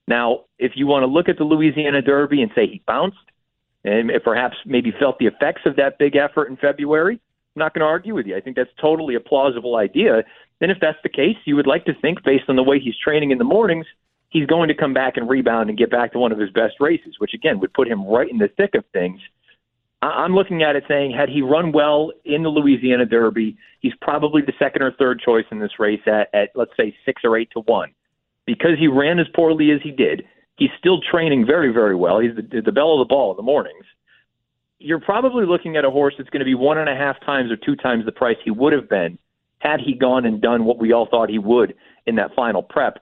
Now, 0.07 0.45
if 0.59 0.73
you 0.76 0.87
want 0.87 1.02
to 1.02 1.07
look 1.07 1.28
at 1.28 1.38
the 1.38 1.45
Louisiana 1.45 2.02
Derby 2.02 2.43
and 2.43 2.50
say 2.54 2.66
he 2.66 2.83
bounced 2.87 3.16
and 3.85 4.11
perhaps 4.23 4.57
maybe 4.64 4.93
felt 4.99 5.19
the 5.19 5.26
effects 5.26 5.62
of 5.66 5.76
that 5.76 5.99
big 5.99 6.16
effort 6.16 6.49
in 6.49 6.57
February, 6.57 7.14
I'm 7.14 7.61
not 7.61 7.75
going 7.75 7.81
to 7.81 7.87
argue 7.87 8.14
with 8.14 8.26
you. 8.26 8.37
I 8.37 8.40
think 8.40 8.57
that's 8.57 8.71
totally 8.81 9.14
a 9.14 9.21
plausible 9.21 9.76
idea. 9.76 10.25
Then, 10.61 10.71
if 10.71 10.79
that's 10.81 10.99
the 11.03 11.09
case, 11.09 11.37
you 11.45 11.57
would 11.57 11.67
like 11.67 11.85
to 11.87 11.95
think, 12.01 12.23
based 12.25 12.45
on 12.49 12.57
the 12.57 12.63
way 12.63 12.79
he's 12.79 12.97
training 12.97 13.31
in 13.31 13.39
the 13.39 13.45
mornings, 13.45 13.87
he's 14.31 14.47
going 14.47 14.69
to 14.69 14.75
come 14.75 14.95
back 14.95 15.17
and 15.17 15.29
rebound 15.29 15.69
and 15.69 15.79
get 15.79 15.91
back 15.91 16.13
to 16.13 16.19
one 16.19 16.33
of 16.33 16.39
his 16.39 16.51
best 16.51 16.75
races, 16.81 17.15
which 17.19 17.35
again 17.35 17.61
would 17.61 17.73
put 17.73 17.89
him 17.89 18.07
right 18.07 18.31
in 18.31 18.39
the 18.39 18.49
thick 18.57 18.75
of 18.75 18.85
things. 18.93 19.21
I'm 20.03 20.35
looking 20.35 20.63
at 20.63 20.77
it 20.77 20.85
saying, 20.87 21.13
had 21.13 21.31
he 21.31 21.41
run 21.41 21.73
well 21.73 22.13
in 22.25 22.43
the 22.43 22.51
Louisiana 22.51 23.07
Derby, 23.07 23.57
he's 23.81 23.95
probably 24.03 24.43
the 24.43 24.53
second 24.59 24.83
or 24.83 24.93
third 24.93 25.21
choice 25.25 25.47
in 25.51 25.61
this 25.61 25.79
race 25.79 26.03
at, 26.07 26.29
at 26.35 26.51
let's 26.55 26.73
say 26.77 26.95
six 27.07 27.23
or 27.25 27.39
eight 27.39 27.49
to 27.53 27.61
one. 27.61 27.93
Because 28.47 28.79
he 28.79 28.87
ran 28.87 29.19
as 29.19 29.27
poorly 29.35 29.71
as 29.71 29.81
he 29.83 29.91
did, 29.91 30.25
he's 30.57 30.69
still 30.79 31.01
training 31.01 31.47
very, 31.47 31.73
very 31.73 31.95
well. 31.95 32.19
He's 32.19 32.37
the, 32.37 32.61
the 32.61 32.73
bell 32.73 33.01
of 33.01 33.09
the 33.09 33.09
ball 33.09 33.31
in 33.31 33.37
the 33.39 33.43
mornings. 33.43 33.87
You're 34.79 35.01
probably 35.01 35.47
looking 35.47 35.79
at 35.79 35.87
a 35.87 35.91
horse 35.91 36.15
that's 36.19 36.29
going 36.29 36.41
to 36.41 36.45
be 36.45 36.55
one 36.55 36.77
and 36.77 36.91
a 36.91 36.95
half 36.95 37.19
times 37.25 37.51
or 37.51 37.57
two 37.57 37.77
times 37.77 38.05
the 38.05 38.13
price 38.13 38.37
he 38.45 38.51
would 38.51 38.75
have 38.75 38.91
been 38.91 39.19
had 39.64 39.80
he 39.80 39.94
gone 39.94 40.26
and 40.26 40.40
done 40.40 40.64
what 40.64 40.78
we 40.78 40.92
all 40.92 41.09
thought 41.11 41.30
he 41.30 41.38
would 41.38 41.75
in 42.06 42.16
that 42.16 42.35
final 42.37 42.62
prep. 42.62 42.99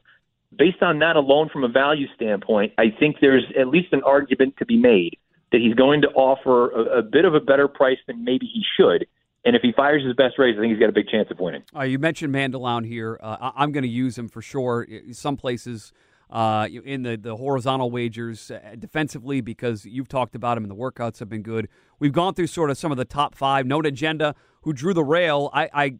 Based 0.57 0.83
on 0.83 1.01
that 1.01 1.17
alone, 1.17 1.49
from 1.53 1.65
a 1.65 1.69
value 1.69 2.07
standpoint, 2.15 2.73
I 2.79 2.95
think 2.99 3.17
there's 3.21 3.45
at 3.59 3.69
least 3.69 3.93
an 3.93 4.03
argument 4.05 4.55
to 4.59 4.67
be 4.67 4.77
made 4.77 5.19
that 5.51 5.61
he's 5.61 5.75
going 5.75 6.03
to 6.03 6.09
offer 6.09 6.71
a, 6.71 6.99
a 6.99 7.03
bit 7.03 7.25
of 7.25 7.35
a 7.35 7.41
better 7.41 7.69
price 7.69 7.99
than 8.07 8.25
maybe 8.25 8.47
he 8.47 8.63
should. 8.77 9.07
And 9.45 9.57
if 9.57 9.63
he 9.63 9.73
fires 9.73 10.05
his 10.05 10.15
best 10.15 10.39
race, 10.39 10.55
I 10.57 10.61
think 10.61 10.73
he's 10.73 10.81
got 10.81 10.89
a 10.89 10.93
big 10.93 11.09
chance 11.09 11.29
of 11.31 11.41
winning. 11.41 11.63
Uh, 11.75 11.83
you 11.83 11.99
mentioned 11.99 12.33
Mandaloun 12.33 12.87
here. 12.87 13.19
Uh, 13.21 13.51
I'm 13.57 13.73
going 13.73 13.83
to 13.83 13.89
use 13.89 14.17
him 14.17 14.29
for 14.29 14.41
sure. 14.41 14.87
Some 15.11 15.37
places 15.37 15.93
uh, 16.31 16.69
in 16.85 17.03
the, 17.03 17.17
the 17.17 17.37
horizontal 17.37 17.91
wagers 17.91 18.51
uh, 18.51 18.77
defensively 18.79 19.41
because 19.41 19.85
you've 19.85 20.09
talked 20.09 20.35
about 20.35 20.57
him 20.57 20.65
and 20.65 20.71
the 20.71 20.77
workouts 20.77 21.19
have 21.19 21.29
been 21.29 21.43
good. 21.43 21.69
We've 21.99 22.13
gone 22.13 22.35
through 22.35 22.47
sort 22.47 22.71
of 22.71 22.79
some 22.79 22.93
of 22.93 22.99
the 22.99 23.05
top 23.05 23.35
five. 23.35 23.67
Known 23.67 23.85
Agenda, 23.85 24.35
who 24.63 24.73
drew 24.73 24.95
the 24.95 25.05
rail. 25.05 25.51
I, 25.53 25.69
I 25.75 25.95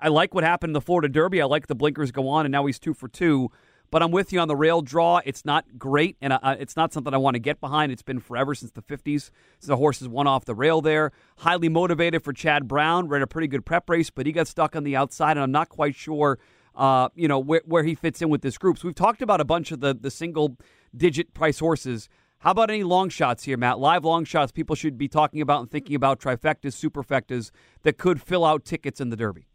I 0.00 0.08
like 0.08 0.34
what 0.34 0.44
happened 0.44 0.70
in 0.70 0.74
the 0.74 0.80
Florida 0.80 1.08
Derby. 1.08 1.40
I 1.40 1.46
like 1.46 1.66
the 1.66 1.74
blinkers 1.74 2.10
go 2.10 2.28
on, 2.28 2.44
and 2.46 2.52
now 2.52 2.66
he's 2.66 2.78
two 2.78 2.94
for 2.94 3.08
two. 3.08 3.50
But 3.90 4.02
I'm 4.02 4.10
with 4.10 4.32
you 4.32 4.40
on 4.40 4.48
the 4.48 4.56
rail 4.56 4.82
draw. 4.82 5.20
It's 5.24 5.46
not 5.46 5.78
great, 5.78 6.16
and 6.20 6.38
it's 6.44 6.76
not 6.76 6.92
something 6.92 7.14
I 7.14 7.16
want 7.16 7.36
to 7.36 7.40
get 7.40 7.58
behind. 7.58 7.90
It's 7.90 8.02
been 8.02 8.20
forever 8.20 8.54
since 8.54 8.70
the 8.72 8.82
50s. 8.82 9.30
So 9.60 9.68
the 9.68 9.76
horses 9.76 10.08
won 10.08 10.26
off 10.26 10.44
the 10.44 10.54
rail 10.54 10.82
there. 10.82 11.12
Highly 11.38 11.70
motivated 11.70 12.22
for 12.22 12.34
Chad 12.34 12.68
Brown. 12.68 13.08
Ran 13.08 13.22
a 13.22 13.26
pretty 13.26 13.48
good 13.48 13.64
prep 13.64 13.88
race, 13.88 14.10
but 14.10 14.26
he 14.26 14.32
got 14.32 14.46
stuck 14.46 14.76
on 14.76 14.84
the 14.84 14.94
outside, 14.94 15.32
and 15.32 15.40
I'm 15.40 15.52
not 15.52 15.70
quite 15.70 15.94
sure, 15.94 16.38
uh, 16.74 17.08
you 17.14 17.28
know, 17.28 17.38
where, 17.38 17.62
where 17.64 17.82
he 17.82 17.94
fits 17.94 18.20
in 18.20 18.28
with 18.28 18.42
this 18.42 18.58
group. 18.58 18.76
So 18.78 18.88
we've 18.88 18.94
talked 18.94 19.22
about 19.22 19.40
a 19.40 19.44
bunch 19.46 19.72
of 19.72 19.80
the, 19.80 19.94
the 19.94 20.10
single 20.10 20.58
digit 20.94 21.32
price 21.32 21.58
horses. 21.58 22.10
How 22.40 22.50
about 22.50 22.70
any 22.70 22.84
long 22.84 23.08
shots 23.08 23.44
here, 23.44 23.56
Matt? 23.56 23.78
Live 23.78 24.04
long 24.04 24.24
shots 24.24 24.52
people 24.52 24.76
should 24.76 24.98
be 24.98 25.08
talking 25.08 25.40
about 25.40 25.60
and 25.60 25.70
thinking 25.70 25.96
about 25.96 26.20
trifectas, 26.20 26.76
superfectas 26.76 27.50
that 27.82 27.96
could 27.96 28.20
fill 28.20 28.44
out 28.44 28.66
tickets 28.66 29.00
in 29.00 29.08
the 29.08 29.16
Derby. 29.16 29.48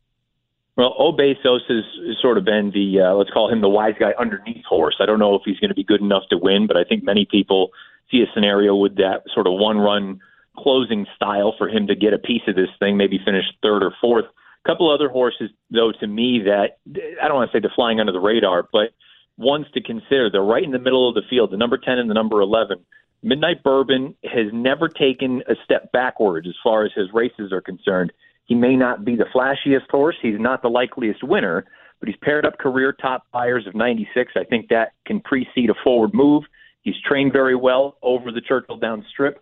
Well, 0.75 0.95
O 0.97 1.13
Besos 1.13 1.59
has 1.67 1.83
sort 2.19 2.37
of 2.37 2.45
been 2.45 2.71
the 2.73 3.01
uh, 3.01 3.13
let's 3.13 3.29
call 3.29 3.51
him 3.51 3.61
the 3.61 3.69
wise 3.69 3.93
guy 3.99 4.13
underneath 4.19 4.65
horse. 4.65 4.95
I 4.99 5.05
don't 5.05 5.19
know 5.19 5.35
if 5.35 5.43
he's 5.45 5.59
going 5.59 5.69
to 5.69 5.75
be 5.75 5.83
good 5.83 6.01
enough 6.01 6.23
to 6.31 6.37
win, 6.37 6.65
but 6.65 6.77
I 6.77 6.83
think 6.83 7.03
many 7.03 7.27
people 7.29 7.69
see 8.09 8.21
a 8.21 8.31
scenario 8.33 8.75
with 8.75 8.95
that 8.95 9.23
sort 9.33 9.45
of 9.45 9.53
one 9.53 9.77
run 9.77 10.19
closing 10.57 11.05
style 11.15 11.53
for 11.57 11.67
him 11.67 11.87
to 11.87 11.95
get 11.95 12.13
a 12.13 12.17
piece 12.17 12.41
of 12.47 12.55
this 12.55 12.69
thing, 12.79 12.97
maybe 12.97 13.19
finish 13.23 13.45
third 13.61 13.83
or 13.83 13.93
fourth. 14.01 14.25
A 14.25 14.67
couple 14.67 14.91
other 14.91 15.09
horses, 15.09 15.49
though, 15.69 15.91
to 15.99 16.07
me 16.07 16.41
that 16.45 16.77
I 17.21 17.27
don't 17.27 17.35
want 17.35 17.51
to 17.51 17.57
say 17.57 17.61
they're 17.61 17.71
flying 17.75 17.99
under 17.99 18.11
the 18.11 18.19
radar, 18.19 18.67
but 18.71 18.89
ones 19.37 19.65
to 19.73 19.81
consider. 19.81 20.29
They're 20.31 20.41
right 20.41 20.63
in 20.63 20.71
the 20.71 20.79
middle 20.79 21.07
of 21.07 21.15
the 21.15 21.23
field, 21.29 21.51
the 21.51 21.57
number 21.57 21.77
10 21.77 21.97
and 21.97 22.09
the 22.09 22.13
number 22.13 22.41
11. 22.41 22.79
Midnight 23.23 23.63
Bourbon 23.63 24.15
has 24.23 24.47
never 24.51 24.89
taken 24.89 25.43
a 25.47 25.55
step 25.63 25.91
backwards 25.91 26.47
as 26.47 26.55
far 26.63 26.83
as 26.85 26.91
his 26.95 27.07
races 27.13 27.51
are 27.51 27.61
concerned. 27.61 28.11
He 28.45 28.55
may 28.55 28.75
not 28.75 29.05
be 29.05 29.15
the 29.15 29.25
flashiest 29.33 29.89
horse. 29.89 30.15
He's 30.21 30.39
not 30.39 30.61
the 30.61 30.69
likeliest 30.69 31.23
winner, 31.23 31.65
but 31.99 32.09
he's 32.09 32.17
paired 32.21 32.45
up 32.45 32.57
career 32.57 32.91
top 32.91 33.25
Beyers 33.31 33.65
of 33.67 33.75
96. 33.75 34.33
I 34.35 34.43
think 34.43 34.69
that 34.69 34.93
can 35.05 35.21
precede 35.21 35.69
a 35.69 35.75
forward 35.83 36.13
move. 36.13 36.43
He's 36.81 36.95
trained 37.07 37.31
very 37.31 37.55
well 37.55 37.97
over 38.01 38.31
the 38.31 38.41
Churchill 38.41 38.77
Down 38.77 39.05
Strip. 39.09 39.41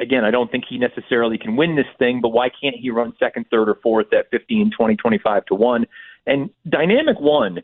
Again, 0.00 0.24
I 0.24 0.30
don't 0.30 0.50
think 0.50 0.64
he 0.68 0.78
necessarily 0.78 1.38
can 1.38 1.56
win 1.56 1.76
this 1.76 1.86
thing, 1.98 2.20
but 2.20 2.30
why 2.30 2.48
can't 2.48 2.74
he 2.74 2.90
run 2.90 3.12
second, 3.18 3.46
third, 3.50 3.68
or 3.68 3.76
fourth 3.82 4.12
at 4.12 4.30
15, 4.30 4.72
20, 4.76 4.96
25 4.96 5.44
to 5.46 5.54
1? 5.54 5.86
And 6.26 6.50
Dynamic 6.68 7.20
One, 7.20 7.62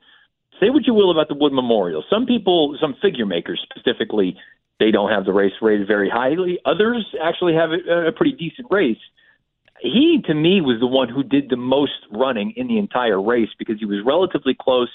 say 0.60 0.70
what 0.70 0.86
you 0.86 0.94
will 0.94 1.10
about 1.10 1.28
the 1.28 1.34
Wood 1.34 1.52
Memorial. 1.52 2.04
Some 2.08 2.26
people, 2.26 2.76
some 2.80 2.94
figure 3.02 3.26
makers 3.26 3.66
specifically, 3.68 4.36
they 4.78 4.90
don't 4.90 5.10
have 5.10 5.24
the 5.24 5.32
race 5.32 5.54
rated 5.60 5.88
very 5.88 6.10
highly. 6.10 6.58
Others 6.64 7.14
actually 7.22 7.54
have 7.54 7.70
a, 7.70 8.08
a 8.08 8.12
pretty 8.12 8.32
decent 8.32 8.68
race 8.70 8.98
he 9.80 10.22
to 10.26 10.34
me 10.34 10.60
was 10.60 10.80
the 10.80 10.86
one 10.86 11.08
who 11.08 11.22
did 11.22 11.48
the 11.50 11.56
most 11.56 12.06
running 12.10 12.52
in 12.56 12.68
the 12.68 12.78
entire 12.78 13.20
race 13.20 13.50
because 13.58 13.78
he 13.78 13.84
was 13.84 13.98
relatively 14.04 14.56
close 14.58 14.90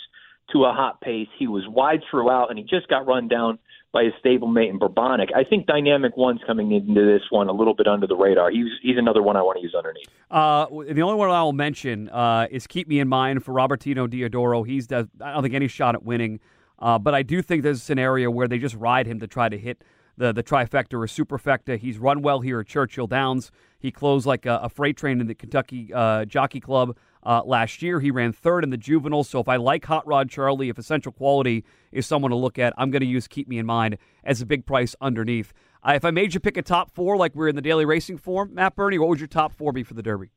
to 0.51 0.65
a 0.65 0.73
hot 0.73 1.01
pace. 1.01 1.27
He 1.37 1.47
was 1.47 1.63
wide 1.67 2.01
throughout, 2.09 2.49
and 2.49 2.59
he 2.59 2.65
just 2.65 2.87
got 2.87 3.07
run 3.07 3.27
down 3.27 3.59
by 3.93 4.05
his 4.05 4.13
stablemate 4.23 4.69
in 4.69 4.79
Bourbonic. 4.79 5.29
I 5.35 5.43
think 5.43 5.65
Dynamic 5.65 6.15
One's 6.15 6.39
coming 6.47 6.71
into 6.71 7.05
this 7.05 7.23
one 7.29 7.49
a 7.49 7.51
little 7.51 7.73
bit 7.73 7.87
under 7.87 8.07
the 8.07 8.15
radar. 8.15 8.49
He's 8.49 8.67
he's 8.81 8.97
another 8.97 9.21
one 9.21 9.35
I 9.35 9.41
want 9.41 9.57
to 9.57 9.63
use 9.63 9.75
underneath. 9.75 10.07
Uh, 10.29 10.65
the 10.93 11.01
only 11.01 11.15
one 11.15 11.29
I'll 11.29 11.51
mention 11.51 12.09
uh, 12.09 12.47
is 12.49 12.67
Keep 12.67 12.87
Me 12.87 12.99
in 12.99 13.07
Mind 13.07 13.43
for 13.43 13.53
Robertino 13.53 14.07
Diodoro. 14.07 14.65
He's 14.65 14.91
I 14.91 15.05
don't 15.19 15.43
think 15.43 15.53
any 15.53 15.67
shot 15.67 15.95
at 15.95 16.03
winning, 16.03 16.39
uh, 16.79 16.97
but 16.99 17.13
I 17.13 17.23
do 17.23 17.41
think 17.41 17.63
there's 17.63 17.79
a 17.79 17.83
scenario 17.83 18.31
where 18.31 18.47
they 18.47 18.59
just 18.59 18.75
ride 18.75 19.07
him 19.07 19.19
to 19.19 19.27
try 19.27 19.49
to 19.49 19.57
hit 19.57 19.83
the 20.17 20.31
the 20.31 20.43
trifecta 20.43 20.93
or 20.93 21.07
superfecta. 21.07 21.77
He's 21.77 21.97
run 21.97 22.21
well 22.21 22.41
here 22.41 22.59
at 22.59 22.67
Churchill 22.67 23.07
Downs. 23.07 23.51
He 23.79 23.91
closed 23.91 24.25
like 24.25 24.45
a, 24.45 24.59
a 24.63 24.69
freight 24.69 24.97
train 24.97 25.21
in 25.21 25.27
the 25.27 25.35
Kentucky 25.35 25.91
uh, 25.93 26.25
Jockey 26.25 26.59
Club 26.59 26.95
uh, 27.23 27.41
last 27.45 27.81
year. 27.81 27.99
He 27.99 28.11
ran 28.11 28.31
third 28.31 28.63
in 28.63 28.69
the 28.69 28.77
juveniles. 28.77 29.29
So 29.29 29.39
if 29.39 29.47
I 29.47 29.55
like 29.57 29.85
Hot 29.85 30.05
Rod 30.07 30.29
Charlie, 30.29 30.69
if 30.69 30.77
Essential 30.77 31.11
Quality 31.11 31.63
is 31.91 32.05
someone 32.05 32.31
to 32.31 32.37
look 32.37 32.59
at, 32.59 32.73
I'm 32.77 32.91
going 32.91 33.01
to 33.01 33.07
use 33.07 33.27
Keep 33.27 33.47
Me 33.47 33.57
in 33.57 33.65
Mind 33.65 33.97
as 34.23 34.41
a 34.41 34.45
big 34.45 34.65
price 34.65 34.95
underneath. 35.01 35.53
Uh, 35.83 35.93
if 35.95 36.05
I 36.05 36.11
made 36.11 36.33
you 36.33 36.39
pick 36.39 36.57
a 36.57 36.61
top 36.61 36.91
four, 36.91 37.17
like 37.17 37.33
we're 37.33 37.47
in 37.47 37.55
the 37.55 37.61
daily 37.61 37.85
racing 37.85 38.17
form, 38.17 38.53
Matt 38.53 38.75
Birney, 38.75 38.99
what 38.99 39.09
would 39.09 39.19
your 39.19 39.27
top 39.27 39.53
four 39.53 39.71
be 39.71 39.83
for 39.83 39.95
the 39.95 40.03
Derby? 40.03 40.31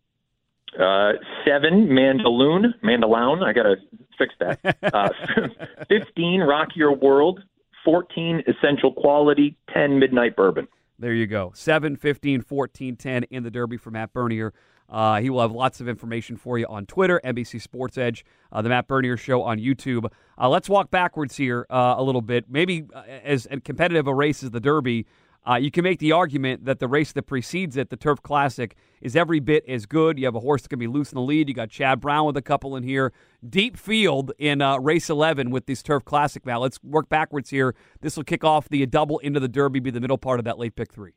Uh, 0.78 1.12
seven, 1.46 1.88
Mandaloon, 1.88 2.74
Mandaloun. 2.82 3.44
I 3.44 3.52
got 3.52 3.64
to 3.64 3.76
fix 4.18 4.34
that. 4.40 4.58
Uh, 4.94 5.08
15, 5.88 6.40
Rock 6.40 6.70
Your 6.74 6.94
World. 6.94 7.42
14 7.85 8.42
Essential 8.47 8.92
Quality, 8.92 9.57
10 9.73 9.99
Midnight 9.99 10.37
Bourbon. 10.37 10.68
There 10.99 11.12
you 11.12 11.27
go. 11.27 11.53
7, 11.55 11.97
15, 11.97 12.42
14, 12.42 12.97
10 12.97 13.23
in 13.25 13.42
the 13.42 13.51
Derby 13.51 13.77
for 13.77 13.90
Matt 13.90 14.12
Bernier. 14.12 14.53
Uh, 14.88 15.20
he 15.20 15.31
will 15.31 15.40
have 15.40 15.53
lots 15.53 15.81
of 15.81 15.88
information 15.88 16.37
for 16.37 16.59
you 16.59 16.66
on 16.66 16.87
Twitter, 16.87 17.20
NBC 17.25 17.61
Sports 17.61 17.99
Edge, 17.99 18.25
uh, 18.53 18.62
the 18.62 18.68
Matt 18.68 18.87
Bernier 18.87 19.16
Show 19.16 19.42
on 19.42 19.59
YouTube. 19.59 20.11
Uh, 20.38 20.49
let's 20.49 20.68
walk 20.68 20.90
backwards 20.90 21.37
here 21.37 21.66
uh, 21.70 21.94
a 21.97 22.03
little 22.03 22.20
bit. 22.20 22.44
Maybe 22.49 22.85
uh, 22.94 23.03
as 23.25 23.49
competitive 23.64 24.07
a 24.07 24.14
race 24.14 24.42
as 24.42 24.51
the 24.51 24.61
Derby, 24.61 25.07
Uh, 25.46 25.57
you 25.57 25.70
can 25.70 25.85
make 25.85 25.98
the 25.98 26.12
argument 26.12 26.64
that 26.64 26.78
the 26.78 26.88
race 26.88 27.12
that 27.12 27.24
precedes 27.24 27.76
it, 27.76 27.90
the 27.90 27.96
Turf 27.96 28.22
Classic, 28.22 28.74
is 29.02 29.14
every 29.14 29.40
bit 29.40 29.62
as 29.68 29.85
good. 29.85 30.18
You 30.18 30.24
have 30.24 30.35
a 30.35 30.40
horse 30.40 30.62
that 30.62 30.70
can 30.70 30.78
be 30.78 30.87
loose 30.87 31.12
in 31.12 31.16
the 31.16 31.22
lead. 31.22 31.48
You 31.48 31.54
got 31.54 31.68
Chad 31.68 32.00
Brown 32.00 32.24
with 32.26 32.37
a 32.38 32.42
couple 32.42 32.76
in 32.76 32.83
here. 32.83 33.12
Deep 33.46 33.76
field 33.76 34.33
in 34.38 34.62
uh, 34.62 34.78
race 34.78 35.11
11 35.11 35.50
with 35.50 35.66
this 35.66 35.83
Turf 35.83 36.04
Classic. 36.04 36.46
Now, 36.46 36.61
let's 36.61 36.83
work 36.83 37.11
backwards 37.11 37.50
here. 37.50 37.74
This 38.00 38.16
will 38.16 38.24
kick 38.24 38.42
off 38.42 38.68
the 38.70 38.85
double 38.87 39.18
into 39.18 39.38
the 39.38 39.48
Derby, 39.48 39.80
be 39.80 39.90
the 39.90 40.00
middle 40.00 40.16
part 40.18 40.38
of 40.38 40.46
that 40.46 40.59
late 40.59 40.76
pick 40.76 40.92
three. 40.92 41.12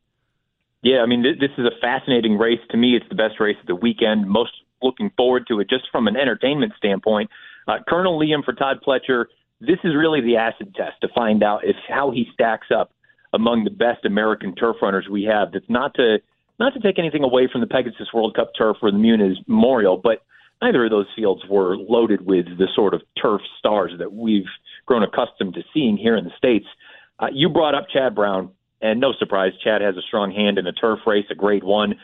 Yeah, 0.84 1.00
I 1.00 1.06
mean, 1.06 1.24
this 1.24 1.52
is 1.58 1.66
a 1.66 1.80
fascinating 1.82 2.38
race. 2.38 2.60
To 2.72 2.78
me, 2.78 2.96
it's 2.96 3.08
the 3.10 3.16
best 3.16 3.40
race 3.40 3.58
of 3.62 3.68
the 3.68 3.76
weekend. 3.76 4.28
Most 4.28 4.52
looking 4.82 5.10
forward 5.18 5.46
to 5.48 5.60
it 5.60 5.70
just 5.70 5.86
from 5.92 6.08
an 6.08 6.18
entertainment 6.18 6.74
standpoint. 6.78 7.30
Uh, 7.68 7.78
Colonel 7.88 8.20
Liam 8.20 8.44
for 8.44 8.54
Todd 8.54 8.78
Pletcher. 8.86 9.26
This 9.60 9.80
is 9.84 9.96
really 9.96 10.22
the 10.22 10.38
acid 10.38 10.76
test 10.76 11.02
to 11.02 11.08
find 11.16 11.44
out 11.44 11.64
if 11.64 11.76
how 11.88 12.12
he 12.12 12.28
stacks 12.34 12.68
up 12.76 12.92
among 13.34 13.64
the 13.64 13.70
best 13.70 14.06
American 14.06 14.56
turf 14.56 14.78
runners 14.82 15.08
we 15.10 15.24
have. 15.24 15.52
That's 15.52 15.70
not 15.70 15.94
to 15.96 16.18
not 16.60 16.74
to 16.74 16.80
take 16.80 16.98
anything 16.98 17.24
away 17.24 17.48
from 17.52 17.62
the 17.62 17.68
Pegasus 17.68 18.08
World 18.14 18.36
Cup 18.36 18.52
turf 18.58 18.78
or 18.82 18.92
the 18.92 18.98
Muniz 18.98 19.36
Memorial, 19.48 19.98
but 19.98 20.24
neither 20.62 20.86
of 20.86 20.92
those 20.92 21.06
fields 21.16 21.44
were 21.48 21.78
loaded 21.78 22.26
with 22.26 22.46
the 22.58 22.68
sort 22.76 22.94
of 22.94 23.02
turf 23.22 23.42
stars 23.60 23.92
that 24.00 24.12
we've 24.12 24.48
grown 24.86 25.04
accustomed 25.04 25.54
to 25.54 25.62
seeing 25.74 25.98
here 25.98 26.16
in 26.16 26.24
the 26.24 26.32
states. 26.38 26.66
Uh, 27.20 27.28
you 27.32 27.50
brought 27.50 27.76
up 27.76 27.88
Chad 27.94 28.16
Brown, 28.16 28.52
and 28.82 29.00
no 29.00 29.14
surprise, 29.20 29.52
Chad 29.64 29.82
has 29.82 29.98
a 29.98 30.02
strong 30.02 30.32
hand 30.32 30.58
in 30.58 30.66
a 30.66 30.74
turf 30.74 31.00
race, 31.06 31.26
a 31.30 31.36
Grade 31.36 31.64
One. 31.64 31.96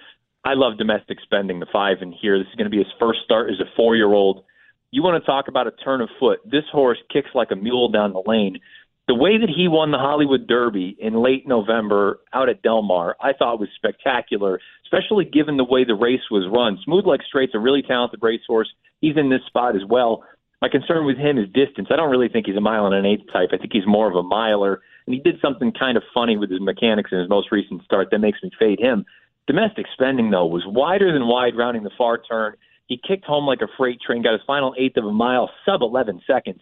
I 0.45 0.53
love 0.53 0.77
domestic 0.77 1.19
spending 1.23 1.59
the 1.59 1.67
five 1.71 1.97
in 2.01 2.11
here. 2.11 2.37
This 2.37 2.47
is 2.47 2.55
going 2.55 2.69
to 2.69 2.75
be 2.75 2.83
his 2.83 2.93
first 2.99 3.19
start 3.23 3.49
as 3.49 3.59
a 3.59 3.75
four-year-old. 3.75 4.43
You 4.91 5.01
want 5.01 5.21
to 5.21 5.25
talk 5.25 5.47
about 5.47 5.65
a 5.65 5.71
turn 5.71 6.01
of 6.01 6.09
foot? 6.19 6.39
This 6.45 6.65
horse 6.71 6.99
kicks 7.11 7.29
like 7.33 7.49
a 7.51 7.55
mule 7.55 7.89
down 7.89 8.13
the 8.13 8.21
lane 8.27 8.59
the 9.07 9.15
way 9.15 9.37
that 9.37 9.49
he 9.49 9.67
won 9.67 9.91
the 9.91 9.97
Hollywood 9.97 10.47
Derby 10.47 10.95
in 10.99 11.21
late 11.21 11.45
November 11.45 12.19
out 12.33 12.47
at 12.47 12.61
Del 12.61 12.81
Mar, 12.81 13.17
I 13.21 13.33
thought 13.33 13.59
was 13.59 13.69
spectacular, 13.75 14.59
especially 14.85 15.25
given 15.25 15.57
the 15.57 15.65
way 15.65 15.83
the 15.83 15.95
race 15.95 16.31
was 16.31 16.47
run. 16.49 16.79
Smooth 16.85 17.05
Like 17.05 17.21
Strait's 17.27 17.53
a 17.53 17.59
really 17.59 17.81
talented 17.81 18.19
racehorse. 18.21 18.71
He's 19.01 19.17
in 19.17 19.29
this 19.29 19.41
spot 19.47 19.75
as 19.75 19.83
well. 19.87 20.23
My 20.61 20.69
concern 20.69 21.05
with 21.05 21.17
him 21.17 21.37
is 21.37 21.47
distance. 21.51 21.89
I 21.91 21.97
don't 21.97 22.09
really 22.09 22.29
think 22.29 22.45
he's 22.45 22.55
a 22.55 22.61
mile 22.61 22.85
and 22.85 22.95
an 22.95 23.05
eighth 23.05 23.27
type. 23.33 23.49
I 23.51 23.57
think 23.57 23.73
he's 23.73 23.85
more 23.85 24.07
of 24.07 24.15
a 24.15 24.23
miler. 24.23 24.81
And 25.05 25.13
he 25.13 25.19
did 25.19 25.35
something 25.41 25.73
kind 25.77 25.97
of 25.97 26.03
funny 26.13 26.37
with 26.37 26.49
his 26.49 26.61
mechanics 26.61 27.11
in 27.11 27.19
his 27.19 27.27
most 27.27 27.51
recent 27.51 27.83
start 27.83 28.07
that 28.11 28.19
makes 28.19 28.41
me 28.41 28.49
fade 28.57 28.79
him. 28.79 29.05
Domestic 29.47 29.87
spending, 29.91 30.31
though, 30.31 30.45
was 30.45 30.63
wider 30.65 31.11
than 31.11 31.27
wide 31.27 31.57
rounding 31.57 31.83
the 31.83 31.91
far 31.97 32.17
turn. 32.17 32.53
He 32.87 32.97
kicked 33.05 33.25
home 33.25 33.45
like 33.45 33.61
a 33.61 33.67
freight 33.77 33.99
train, 33.99 34.23
got 34.23 34.31
his 34.31 34.41
final 34.47 34.73
eighth 34.79 34.95
of 34.95 35.03
a 35.03 35.11
mile, 35.11 35.49
sub 35.65 35.81
11 35.81 36.21
seconds. 36.25 36.61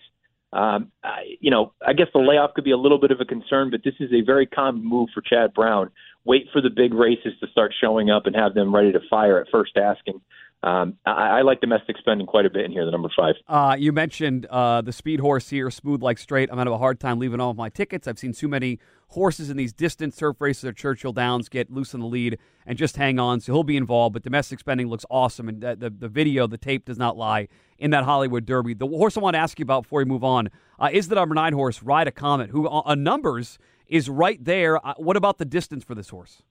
Um, 0.54 0.92
I, 1.04 1.38
you 1.40 1.50
know, 1.50 1.74
I 1.86 1.94
guess 1.94 2.08
the 2.14 2.20
layoff 2.20 2.54
could 2.54 2.64
be 2.64 2.72
a 2.72 2.78
little 2.78 3.00
bit 3.00 3.12
of 3.12 3.22
a 3.22 3.26
concern, 3.26 3.70
but 3.72 3.82
this 3.84 3.94
is 4.00 4.12
a 4.12 4.22
very 4.22 4.46
common 4.46 4.84
move 4.84 5.10
for 5.14 5.22
Chad 5.22 5.54
Brown. 5.54 5.90
Wait 6.26 6.48
for 6.52 6.62
the 6.62 6.70
big 6.70 6.94
races 6.94 7.34
to 7.40 7.48
start 7.48 7.74
showing 7.80 8.10
up 8.10 8.26
and 8.26 8.36
have 8.36 8.54
them 8.54 8.76
ready 8.76 8.92
to 8.92 9.00
fire 9.10 9.40
at 9.40 9.48
first 9.50 9.78
asking. 9.78 10.22
Um, 10.64 10.98
I, 11.08 11.40
I, 11.40 11.42
like 11.42 11.60
domestic 11.60 11.98
spending 11.98 12.28
quite 12.28 12.46
a 12.46 12.50
bit 12.50 12.66
in 12.66 12.72
here, 12.72 12.86
the 12.86 12.92
number 12.92 13.10
five. 13.18 13.34
Uh, 13.48 13.76
you 13.80 13.92
mentioned 13.92 14.46
uh, 14.46 14.82
the 14.82 14.94
speed 14.94 15.20
horse 15.20 15.50
here, 15.50 15.72
Smooth 15.72 16.04
Like 16.04 16.20
Strait. 16.20 16.50
I'm 16.52 16.56
going 16.56 16.68
to 16.68 16.72
have 16.72 16.80
a 16.80 16.84
hard 16.84 17.00
time 17.00 17.18
leaving 17.18 17.40
all 17.40 17.50
of 17.50 17.58
my 17.58 17.70
tickets. 17.70 18.08
I've 18.08 18.20
seen 18.20 18.32
too 18.32 18.48
many 18.48 18.78
horses 19.08 19.50
in 19.50 19.58
these 19.58 19.74
distant 19.74 20.16
turf 20.16 20.40
races 20.40 20.66
at 20.66 20.76
Churchill 20.76 21.14
Downs 21.14 21.50
get 21.50 21.72
loose 21.72 21.96
in 21.96 22.00
the 22.02 22.06
lead 22.06 22.38
and 22.68 22.78
just 22.78 22.96
hang 22.96 23.20
on. 23.20 23.40
So 23.40 23.54
he'll 23.54 23.64
be 23.64 23.76
involved. 23.76 24.14
But 24.14 24.22
domestic 24.22 24.60
spending 24.60 24.88
looks 24.88 25.06
awesome. 25.10 25.50
And 25.50 25.62
the, 25.62 25.76
the, 25.76 25.90
the 25.90 26.08
video, 26.08 26.46
the 26.46 26.60
tape 26.60 26.86
does 26.86 27.00
not 27.00 27.18
lie 27.18 27.48
in 27.80 27.90
that 27.92 28.04
Hollywood 28.04 28.46
Derby. 28.46 28.76
The 28.76 28.88
horse 28.88 29.18
I 29.18 29.20
want 29.22 29.34
to 29.34 29.40
ask 29.40 29.58
you 29.58 29.64
about 29.64 29.84
before 29.84 30.00
we 30.00 30.06
move 30.06 30.24
on 30.24 30.50
uh, 30.80 30.90
is 30.92 31.08
the 31.08 31.16
number 31.16 31.34
nine 31.34 31.54
horse, 31.54 31.82
Ride 31.82 32.08
a 32.08 32.12
Comet, 32.12 32.52
who 32.52 32.68
on 32.68 32.84
uh, 32.86 32.94
numbers 32.94 33.58
is 33.88 34.10
right 34.10 34.44
there. 34.44 34.86
Uh, 34.86 34.94
what 34.98 35.18
about 35.18 35.40
the 35.40 35.46
distance 35.46 35.84
for 35.84 35.96
this 35.96 36.10
horse? 36.10 36.44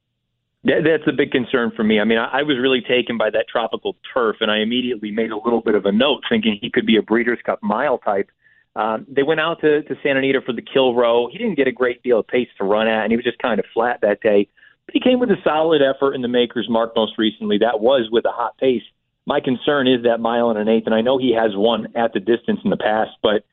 That's 0.63 1.07
a 1.07 1.13
big 1.13 1.31
concern 1.31 1.73
for 1.75 1.83
me. 1.83 2.01
I 2.01 2.05
mean, 2.05 2.19
I 2.19 2.41
I 2.41 2.43
was 2.43 2.59
really 2.61 2.83
taken 2.83 3.17
by 3.17 3.31
that 3.31 3.47
tropical 3.51 3.97
turf, 4.13 4.37
and 4.41 4.51
I 4.51 4.59
immediately 4.59 5.11
made 5.11 5.31
a 5.31 5.37
little 5.37 5.63
bit 5.63 5.75
of 5.75 5.87
a 5.87 5.93
note, 5.93 6.23
thinking 6.29 6.59
he 6.61 6.71
could 6.71 6.85
be 6.85 6.97
a 6.97 7.03
Breeders' 7.03 7.39
Cup 7.45 7.63
mile 7.63 7.99
type. 7.99 8.31
Um, 8.77 9.07
they 9.09 9.23
went 9.23 9.41
out 9.41 9.61
to, 9.63 9.83
to 9.83 9.95
Santa 10.03 10.19
Anita 10.19 10.41
for 10.45 10.53
the 10.53 10.63
Kilroe. 10.63 11.29
He 11.33 11.39
didn't 11.39 11.57
get 11.57 11.67
a 11.67 11.73
great 11.73 12.03
deal 12.03 12.21
of 12.21 12.29
pace 12.29 12.49
to 12.59 12.65
run 12.65 12.89
at, 12.89 13.03
and 13.03 13.11
he 13.11 13.17
was 13.17 13.25
just 13.25 13.39
kind 13.39 13.59
of 13.59 13.65
flat 13.73 14.01
that 14.03 14.21
day. 14.21 14.49
But 14.87 14.95
he 14.95 15.01
came 15.01 15.19
with 15.19 15.31
a 15.31 15.37
solid 15.43 15.81
effort 15.83 16.15
in 16.15 16.21
the 16.21 16.29
Maker's 16.29 16.69
Mark 16.69 16.93
most 16.95 17.17
recently. 17.17 17.59
That 17.59 17.81
was 17.81 18.09
with 18.13 18.27
a 18.27 18.31
hot 18.31 18.59
pace. 18.59 18.83
My 19.27 19.41
concern 19.41 19.89
is 19.89 20.03
that 20.05 20.21
mile 20.21 20.51
and 20.51 20.59
an 20.59 20.69
eighth, 20.69 20.87
and 20.87 20.95
I 20.95 21.01
know 21.01 21.17
he 21.19 21.35
has 21.35 21.53
won 21.55 21.89
at 21.97 22.13
the 22.13 22.21
distance 22.21 22.61
in 22.65 22.71
the 22.71 22.77
past, 22.77 23.13
but 23.23 23.45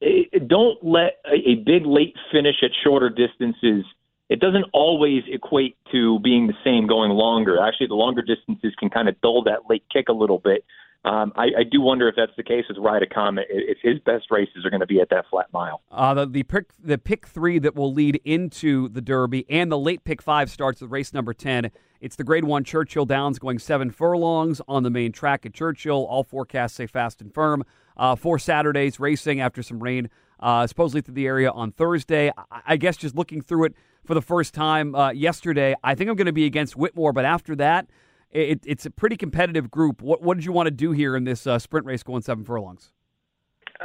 it, 0.00 0.46
don't 0.46 0.78
let 0.84 1.20
a 1.26 1.56
big 1.56 1.86
late 1.86 2.14
finish 2.30 2.56
at 2.62 2.70
shorter 2.84 3.08
distances– 3.08 3.86
it 4.30 4.38
doesn't 4.38 4.64
always 4.72 5.24
equate 5.26 5.76
to 5.90 6.20
being 6.20 6.46
the 6.46 6.54
same 6.64 6.86
going 6.86 7.10
longer. 7.10 7.60
Actually, 7.60 7.88
the 7.88 7.94
longer 7.94 8.22
distances 8.22 8.72
can 8.78 8.88
kind 8.88 9.08
of 9.08 9.20
dull 9.20 9.42
that 9.42 9.68
late 9.68 9.82
kick 9.92 10.08
a 10.08 10.12
little 10.12 10.38
bit. 10.38 10.64
Um, 11.04 11.32
I, 11.34 11.44
I, 11.60 11.62
do 11.68 11.80
wonder 11.80 12.08
if 12.08 12.14
that's 12.14 12.32
the 12.36 12.42
case 12.42 12.66
with 12.68 12.76
Ride 12.76 13.02
a 13.02 13.06
Comet. 13.06 13.46
If 13.48 13.78
his 13.82 13.98
best 14.00 14.26
races 14.30 14.66
are 14.66 14.70
going 14.70 14.80
to 14.80 14.86
be 14.86 15.00
at 15.00 15.08
that 15.08 15.24
flat 15.30 15.46
mile. 15.50 15.80
Uh, 15.90 16.12
the, 16.12 16.26
the 16.26 16.42
pick 16.42 16.66
the 16.78 16.98
pick 16.98 17.26
three 17.26 17.58
that 17.58 17.74
will 17.74 17.92
lead 17.92 18.20
into 18.22 18.88
the 18.90 19.00
Derby 19.00 19.46
and 19.48 19.72
the 19.72 19.78
late 19.78 20.04
pick 20.04 20.20
five 20.20 20.50
starts 20.50 20.82
with 20.82 20.90
race 20.90 21.14
number 21.14 21.32
ten. 21.32 21.70
It's 22.02 22.16
the 22.16 22.24
Grade 22.24 22.44
One 22.44 22.64
Churchill 22.64 23.06
Downs 23.06 23.38
going 23.38 23.58
seven 23.58 23.90
furlongs 23.90 24.60
on 24.68 24.82
the 24.82 24.90
main 24.90 25.10
track 25.10 25.46
at 25.46 25.54
Churchill. 25.54 26.04
All 26.04 26.22
forecasts 26.22 26.74
say 26.74 26.86
fast 26.86 27.22
and 27.22 27.32
firm. 27.32 27.64
Uh, 27.96 28.14
four 28.14 28.38
Saturdays 28.38 29.00
racing 29.00 29.40
after 29.40 29.62
some 29.62 29.82
rain, 29.82 30.10
uh, 30.38 30.66
supposedly 30.66 31.00
through 31.00 31.14
the 31.14 31.26
area 31.26 31.50
on 31.50 31.72
Thursday. 31.72 32.30
I, 32.50 32.60
I 32.66 32.76
guess 32.76 32.98
just 32.98 33.16
looking 33.16 33.40
through 33.40 33.64
it 33.64 33.74
for 34.10 34.14
the 34.14 34.20
first 34.20 34.54
time 34.54 34.92
uh, 34.96 35.12
yesterday. 35.12 35.72
I 35.84 35.94
think 35.94 36.10
I'm 36.10 36.16
going 36.16 36.26
to 36.26 36.32
be 36.32 36.44
against 36.44 36.74
Whitmore, 36.74 37.12
but 37.12 37.24
after 37.24 37.54
that, 37.54 37.86
it, 38.32 38.58
it's 38.66 38.84
a 38.84 38.90
pretty 38.90 39.16
competitive 39.16 39.70
group. 39.70 40.02
What, 40.02 40.20
what 40.20 40.36
did 40.36 40.44
you 40.44 40.50
want 40.50 40.66
to 40.66 40.72
do 40.72 40.90
here 40.90 41.14
in 41.14 41.22
this 41.22 41.46
uh, 41.46 41.60
sprint 41.60 41.86
race 41.86 42.02
going 42.02 42.22
seven 42.22 42.42
furlongs? 42.42 42.90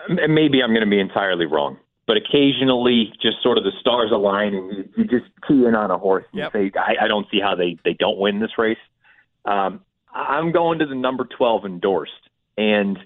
Maybe 0.10 0.64
I'm 0.64 0.72
going 0.72 0.84
to 0.84 0.90
be 0.90 1.00
entirely 1.00 1.46
wrong, 1.46 1.78
but 2.08 2.18
occasionally, 2.18 3.14
just 3.22 3.44
sort 3.44 3.60
of 3.60 3.66
the 3.66 3.72
stars 3.80 4.10
align, 4.12 4.56
and 4.56 4.90
you, 4.98 5.04
just 5.04 5.32
key 5.48 5.64
in 5.64 5.76
on 5.76 5.92
a 5.92 5.98
horse 6.00 6.26
yep. 6.34 6.54
say, 6.54 6.72
I, 6.76 7.06
I, 7.06 7.08
don't 7.08 7.28
see 7.30 7.40
how 7.40 7.54
they 7.54 7.78
they 7.86 7.94
don't 7.94 8.18
win 8.18 8.40
this 8.40 8.58
race." 8.58 8.80
Um, 9.46 9.82
I'm 10.12 10.52
going 10.52 10.80
to 10.80 10.88
the 10.88 10.96
number 10.96 11.26
12 11.38 11.66
endorsed, 11.66 12.12
and 12.58 12.98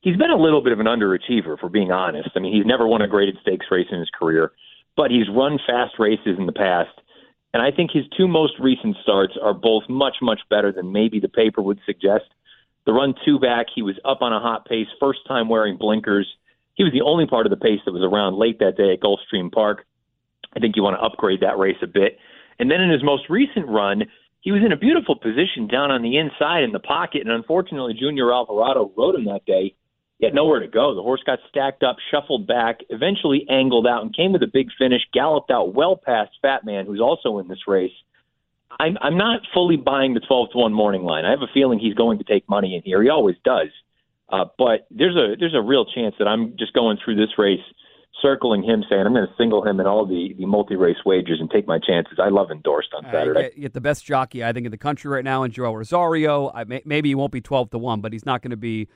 he's 0.00 0.16
been 0.16 0.30
a 0.30 0.40
little 0.40 0.62
bit 0.62 0.72
of 0.72 0.78
an 0.78 0.86
underachiever, 0.86 1.58
for 1.58 1.68
being 1.68 1.90
honest. 1.90 2.30
I 2.36 2.38
mean, 2.38 2.54
he's 2.54 2.66
never 2.66 2.86
won 2.86 3.02
a 3.02 3.08
graded 3.08 3.36
stakes 3.42 3.66
race 3.68 3.88
in 3.90 3.98
his 3.98 4.10
career 4.16 4.52
but 4.98 5.12
he's 5.12 5.28
run 5.32 5.60
fast 5.64 5.94
races 6.00 6.36
in 6.36 6.46
the 6.46 6.52
past. 6.52 6.90
And 7.54 7.62
I 7.62 7.70
think 7.70 7.92
his 7.92 8.04
two 8.16 8.26
most 8.26 8.54
recent 8.58 8.96
starts 9.00 9.34
are 9.40 9.54
both 9.54 9.84
much, 9.88 10.16
much 10.20 10.40
better 10.50 10.72
than 10.72 10.92
maybe 10.92 11.20
the 11.20 11.28
paper 11.28 11.62
would 11.62 11.78
suggest. 11.86 12.24
The 12.84 12.92
run 12.92 13.14
two 13.24 13.38
back, 13.38 13.66
he 13.72 13.80
was 13.80 13.94
up 14.04 14.22
on 14.22 14.32
a 14.32 14.40
hot 14.40 14.66
pace, 14.66 14.88
first 14.98 15.20
time 15.28 15.48
wearing 15.48 15.78
blinkers. 15.78 16.26
He 16.74 16.82
was 16.82 16.92
the 16.92 17.02
only 17.02 17.26
part 17.26 17.46
of 17.46 17.50
the 17.50 17.56
pace 17.56 17.78
that 17.86 17.92
was 17.92 18.02
around 18.02 18.38
late 18.38 18.58
that 18.58 18.76
day 18.76 18.92
at 18.92 19.00
Gulfstream 19.00 19.52
Park. 19.52 19.86
I 20.54 20.58
think 20.58 20.74
you 20.74 20.82
want 20.82 20.96
to 20.96 21.02
upgrade 21.02 21.40
that 21.40 21.58
race 21.58 21.78
a 21.80 21.86
bit. 21.86 22.18
And 22.58 22.68
then 22.68 22.80
in 22.80 22.90
his 22.90 23.04
most 23.04 23.30
recent 23.30 23.68
run, 23.68 24.02
he 24.40 24.50
was 24.50 24.62
in 24.64 24.72
a 24.72 24.76
beautiful 24.76 25.14
position 25.14 25.68
down 25.70 25.92
on 25.92 26.02
the 26.02 26.16
inside 26.18 26.64
in 26.64 26.72
the 26.72 26.80
pocket. 26.80 27.22
And 27.22 27.30
unfortunately, 27.30 27.94
Junior 27.94 28.32
Alvarado 28.32 28.90
rode 28.96 29.14
him 29.14 29.26
that 29.26 29.44
day 29.46 29.76
he 30.18 30.26
had 30.26 30.34
nowhere 30.34 30.60
to 30.60 30.68
go. 30.68 30.94
The 30.94 31.02
horse 31.02 31.22
got 31.24 31.38
stacked 31.48 31.82
up, 31.82 31.96
shuffled 32.10 32.46
back, 32.46 32.80
eventually 32.90 33.46
angled 33.48 33.86
out, 33.86 34.02
and 34.02 34.14
came 34.14 34.32
with 34.32 34.42
a 34.42 34.50
big 34.52 34.68
finish. 34.76 35.02
Galloped 35.12 35.50
out 35.50 35.74
well 35.74 35.96
past 35.96 36.30
Fat 36.42 36.64
Man, 36.64 36.86
who's 36.86 37.00
also 37.00 37.38
in 37.38 37.48
this 37.48 37.68
race. 37.68 37.92
I'm 38.80 38.98
I'm 39.00 39.16
not 39.16 39.40
fully 39.54 39.76
buying 39.76 40.14
the 40.14 40.20
12 40.20 40.50
to 40.52 40.58
one 40.58 40.72
morning 40.72 41.02
line. 41.02 41.24
I 41.24 41.30
have 41.30 41.42
a 41.42 41.52
feeling 41.54 41.78
he's 41.78 41.94
going 41.94 42.18
to 42.18 42.24
take 42.24 42.48
money 42.48 42.74
in 42.74 42.82
here. 42.82 43.02
He 43.02 43.08
always 43.08 43.36
does. 43.44 43.68
Uh, 44.28 44.44
but 44.58 44.86
there's 44.90 45.16
a 45.16 45.36
there's 45.38 45.54
a 45.54 45.62
real 45.62 45.86
chance 45.86 46.14
that 46.18 46.26
I'm 46.26 46.56
just 46.58 46.74
going 46.74 46.98
through 47.02 47.14
this 47.14 47.38
race, 47.38 47.62
circling 48.20 48.62
him, 48.62 48.84
saying 48.88 49.06
I'm 49.06 49.14
going 49.14 49.26
to 49.26 49.32
single 49.38 49.66
him 49.66 49.78
in 49.78 49.86
all 49.86 50.04
the 50.04 50.34
the 50.36 50.46
multi 50.46 50.74
race 50.74 50.98
wagers 51.06 51.38
and 51.40 51.48
take 51.48 51.66
my 51.66 51.78
chances. 51.78 52.18
I 52.20 52.28
love 52.28 52.50
endorsed 52.50 52.90
on 52.94 53.04
Saturday. 53.04 53.46
Uh, 53.46 53.60
get 53.60 53.72
the 53.72 53.80
best 53.80 54.04
jockey 54.04 54.44
I 54.44 54.52
think 54.52 54.66
in 54.66 54.72
the 54.72 54.78
country 54.78 55.10
right 55.10 55.24
now 55.24 55.44
in 55.44 55.52
Joel 55.52 55.76
Rosario. 55.76 56.50
I, 56.52 56.64
may, 56.64 56.82
maybe 56.84 57.08
he 57.08 57.14
won't 57.14 57.32
be 57.32 57.40
12 57.40 57.70
to 57.70 57.78
one, 57.78 58.00
but 58.00 58.12
he's 58.12 58.26
not 58.26 58.42
going 58.42 58.50
to 58.50 58.56
be 58.56 58.82
uh, 58.82 58.88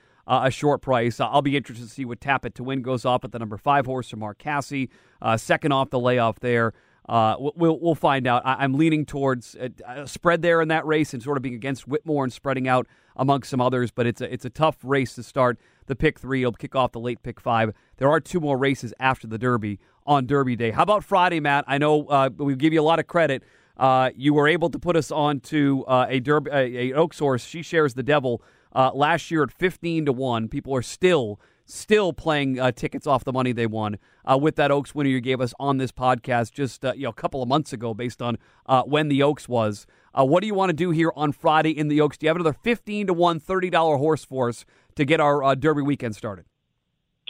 a 0.44 0.50
short 0.50 0.82
price. 0.82 1.20
Uh, 1.20 1.28
I'll 1.28 1.42
be 1.42 1.56
interested 1.56 1.86
to 1.86 1.92
see 1.92 2.04
what 2.04 2.20
Tap 2.20 2.44
It 2.46 2.54
to 2.56 2.64
Win 2.64 2.82
goes 2.82 3.04
off 3.04 3.24
at 3.24 3.32
the 3.32 3.38
number 3.38 3.56
five 3.56 3.86
horse 3.86 4.08
from 4.08 4.20
Mark 4.20 4.38
Casse, 4.38 4.88
Uh, 5.20 5.36
second 5.36 5.72
off 5.72 5.90
the 5.90 6.00
layoff 6.00 6.40
there. 6.40 6.72
Uh, 7.08 7.36
we'll 7.38 7.78
we'll 7.80 7.96
find 7.96 8.26
out. 8.26 8.42
I, 8.44 8.64
am 8.64 8.74
leaning 8.74 9.04
towards 9.04 9.56
a, 9.56 10.06
spread 10.06 10.40
there 10.42 10.60
in 10.60 10.68
that 10.68 10.86
race 10.86 11.12
and 11.12 11.22
sort 11.22 11.36
of 11.36 11.42
being 11.42 11.54
against 11.54 11.88
Whitmore 11.88 12.22
and 12.24 12.32
spreading 12.32 12.68
out 12.68 12.86
amongst 13.16 13.50
some 13.50 13.60
others. 13.60 13.90
But 13.90 14.06
it's 14.06 14.20
a 14.20 14.32
it's 14.32 14.44
a 14.44 14.50
tough 14.50 14.76
race 14.84 15.14
to 15.16 15.22
start 15.22 15.58
the 15.86 15.96
pick 15.96 16.18
three. 16.18 16.42
It'll 16.42 16.52
kick 16.52 16.76
off 16.76 16.92
the 16.92 17.00
late 17.00 17.22
pick 17.22 17.40
five. 17.40 17.72
There 17.96 18.08
are 18.08 18.20
two 18.20 18.38
more 18.38 18.56
races 18.56 18.94
after 19.00 19.26
the 19.26 19.36
Derby 19.36 19.80
on 20.06 20.26
Derby 20.26 20.54
Day. 20.54 20.70
How 20.70 20.84
about 20.84 21.02
Friday, 21.02 21.40
Matt? 21.40 21.64
I 21.66 21.78
know 21.78 22.06
uh, 22.06 22.30
we 22.36 22.54
give 22.54 22.72
you 22.72 22.80
a 22.80 22.82
lot 22.82 23.00
of 23.00 23.08
credit. 23.08 23.42
Uh, 23.76 24.10
you 24.14 24.32
were 24.32 24.46
able 24.46 24.70
to 24.70 24.78
put 24.78 24.96
us 24.96 25.10
on 25.10 25.40
to 25.40 25.84
uh, 25.86 26.06
a 26.08 26.20
Derby, 26.20 26.50
a, 26.52 26.90
a 26.90 26.92
Oaks 26.92 27.18
horse. 27.18 27.44
Shedaresthedevil 27.44 28.38
uh, 28.74 28.90
last 28.94 29.30
year 29.30 29.42
at 29.42 29.52
15 29.52 30.06
to 30.06 30.12
1. 30.12 30.48
People 30.48 30.74
are 30.74 30.82
still 30.82 31.40
still 31.64 32.12
playing 32.12 32.58
uh, 32.58 32.72
tickets 32.72 33.06
off 33.06 33.24
the 33.24 33.32
money 33.32 33.52
they 33.52 33.66
won 33.66 33.96
uh, 34.24 34.36
with 34.36 34.56
that 34.56 34.70
Oaks 34.70 34.94
winner 34.94 35.08
you 35.08 35.20
gave 35.20 35.40
us 35.40 35.54
on 35.58 35.78
this 35.78 35.92
podcast 35.92 36.52
just 36.52 36.84
uh, 36.84 36.92
you 36.94 37.04
know 37.04 37.10
a 37.10 37.14
couple 37.14 37.42
of 37.42 37.48
months 37.48 37.72
ago, 37.72 37.94
based 37.94 38.20
on 38.20 38.38
uh, 38.66 38.82
when 38.82 39.08
the 39.08 39.22
Oaks 39.22 39.48
was. 39.48 39.86
Uh, 40.14 40.24
what 40.24 40.42
do 40.42 40.46
you 40.46 40.54
want 40.54 40.68
to 40.68 40.74
do 40.74 40.90
here 40.90 41.12
on 41.16 41.32
Friday 41.32 41.70
in 41.70 41.88
the 41.88 42.00
Oaks? 42.00 42.18
Do 42.18 42.26
you 42.26 42.28
have 42.28 42.36
another 42.36 42.56
fifteen 42.62 43.06
to 43.06 43.14
one, 43.14 43.40
thirty 43.40 43.70
dollar 43.70 43.96
horse 43.96 44.24
force 44.24 44.64
to 44.96 45.04
get 45.04 45.20
our 45.20 45.42
uh, 45.42 45.54
Derby 45.54 45.82
weekend 45.82 46.16
started? 46.16 46.44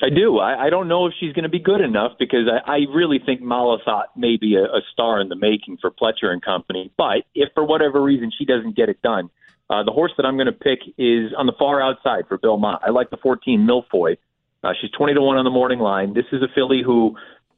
I 0.03 0.09
do. 0.09 0.39
I, 0.39 0.67
I 0.67 0.71
don't 0.71 0.89
know 0.89 1.07
if 1.07 1.13
she's 1.21 1.33
going 1.33 1.45
to 1.45 1.49
be 1.49 1.61
good 1.61 1.81
enough 1.81 2.13
because 2.19 2.49
I, 2.49 2.73
I 2.73 2.77
really 2.93 3.21
think 3.25 3.41
Malathaat 3.41 4.07
may 4.17 4.37
be 4.37 4.57
a, 4.57 4.65
a 4.65 4.81
star 4.93 5.21
in 5.21 5.29
the 5.29 5.37
making 5.37 5.79
for 5.81 5.93
Pletcher 5.93 6.33
and 6.33 6.43
company. 6.43 6.91
But 6.97 7.19
if 7.37 7.51
for 7.55 7.65
whatever 7.65 8.03
reason 8.03 8.33
she 8.37 8.45
doesn't 8.45 8.75
get 8.75 8.89
it 8.89 9.01
done, 9.03 9.31
uh, 9.73 9.83
the 9.83 9.91
horse 9.91 10.13
that 10.19 10.27
I'm 10.27 10.37
going 10.37 10.47
to 10.47 10.53
pick 10.53 10.81
is 10.99 11.33
on 11.37 11.47
the 11.47 11.55
far 11.59 11.81
outside 11.81 12.25
for 12.29 12.37
Bill 12.37 12.59
Mott. 12.59 12.83
I 12.85 12.91
like 12.91 13.09
the 13.09 13.17
14 13.17 13.61
Millefeuille. 13.61 14.19
Uh, 14.63 14.73
she's 14.79 14.91
20 14.91 15.15
to 15.15 15.23
1 15.23 15.39
on 15.39 15.45
the 15.45 15.51
morning 15.51 15.79
line. 15.79 16.13
This 16.13 16.27
is 16.31 16.43
a 16.43 16.49
filly 16.55 16.83
who 16.85 17.17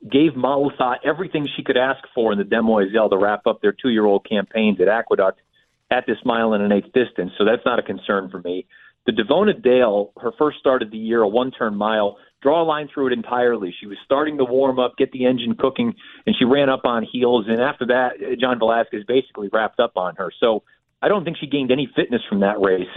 gave 0.09 0.33
Malathaat 0.33 0.99
everything 1.05 1.49
she 1.57 1.65
could 1.65 1.77
ask 1.77 2.05
for 2.15 2.31
in 2.31 2.39
the 2.39 2.45
Demoiselle 2.45 3.11
to 3.11 3.17
wrap 3.17 3.49
up 3.49 3.61
their 3.63 3.73
two 3.73 3.89
year 3.89 4.07
old 4.07 4.25
campaigns 4.29 4.81
at 4.81 4.87
Aqueduct 4.87 5.41
at 5.91 6.07
this 6.07 6.19
mile 6.25 6.53
and 6.53 6.63
an 6.63 6.71
eighth 6.71 6.93
distance. 6.93 7.33
So 7.37 7.45
that's 7.45 7.65
not 7.67 7.81
a 7.81 7.83
concern 7.83 8.31
for 8.31 8.41
me. 8.41 8.67
The 9.07 9.13
Davona 9.13 9.61
Dale, 9.61 10.13
her 10.21 10.33
first 10.39 10.59
start 10.61 10.83
of 10.83 10.93
the 10.93 10.99
year, 10.99 11.21
a 11.21 11.29
one 11.29 11.51
turn 11.51 11.75
mile, 11.75 12.17
draw 12.43 12.63
a 12.63 12.65
line 12.65 12.89
through 12.95 13.09
it 13.09 13.13
entirely. 13.13 13.75
She 13.81 13.87
was 13.87 13.99
starting 14.05 14.39
to 14.39 14.45
warm 14.45 14.79
up, 14.79 14.97
get 14.97 15.11
the 15.11 15.27
engine 15.27 15.57
cooking, 15.57 15.95
and 16.27 16.37
she 16.39 16.45
ran 16.45 16.69
up 16.69 16.85
on 16.85 17.03
heels. 17.11 17.47
And 17.49 17.61
after 17.61 17.87
that, 17.87 18.39
John 18.41 18.61
Velazquez 18.61 19.03
basically 19.09 19.49
wrapped 19.53 19.81
up 19.81 19.97
on 19.97 20.15
her. 20.17 20.31
So 20.39 20.63
I 21.03 21.09
don't 21.09 21.25
think 21.25 21.37
she 21.39 21.47
gained 21.47 21.71
any 21.71 21.89
fitness 21.95 22.23
from 22.29 22.41
that 22.41 22.61
race. 22.61 22.89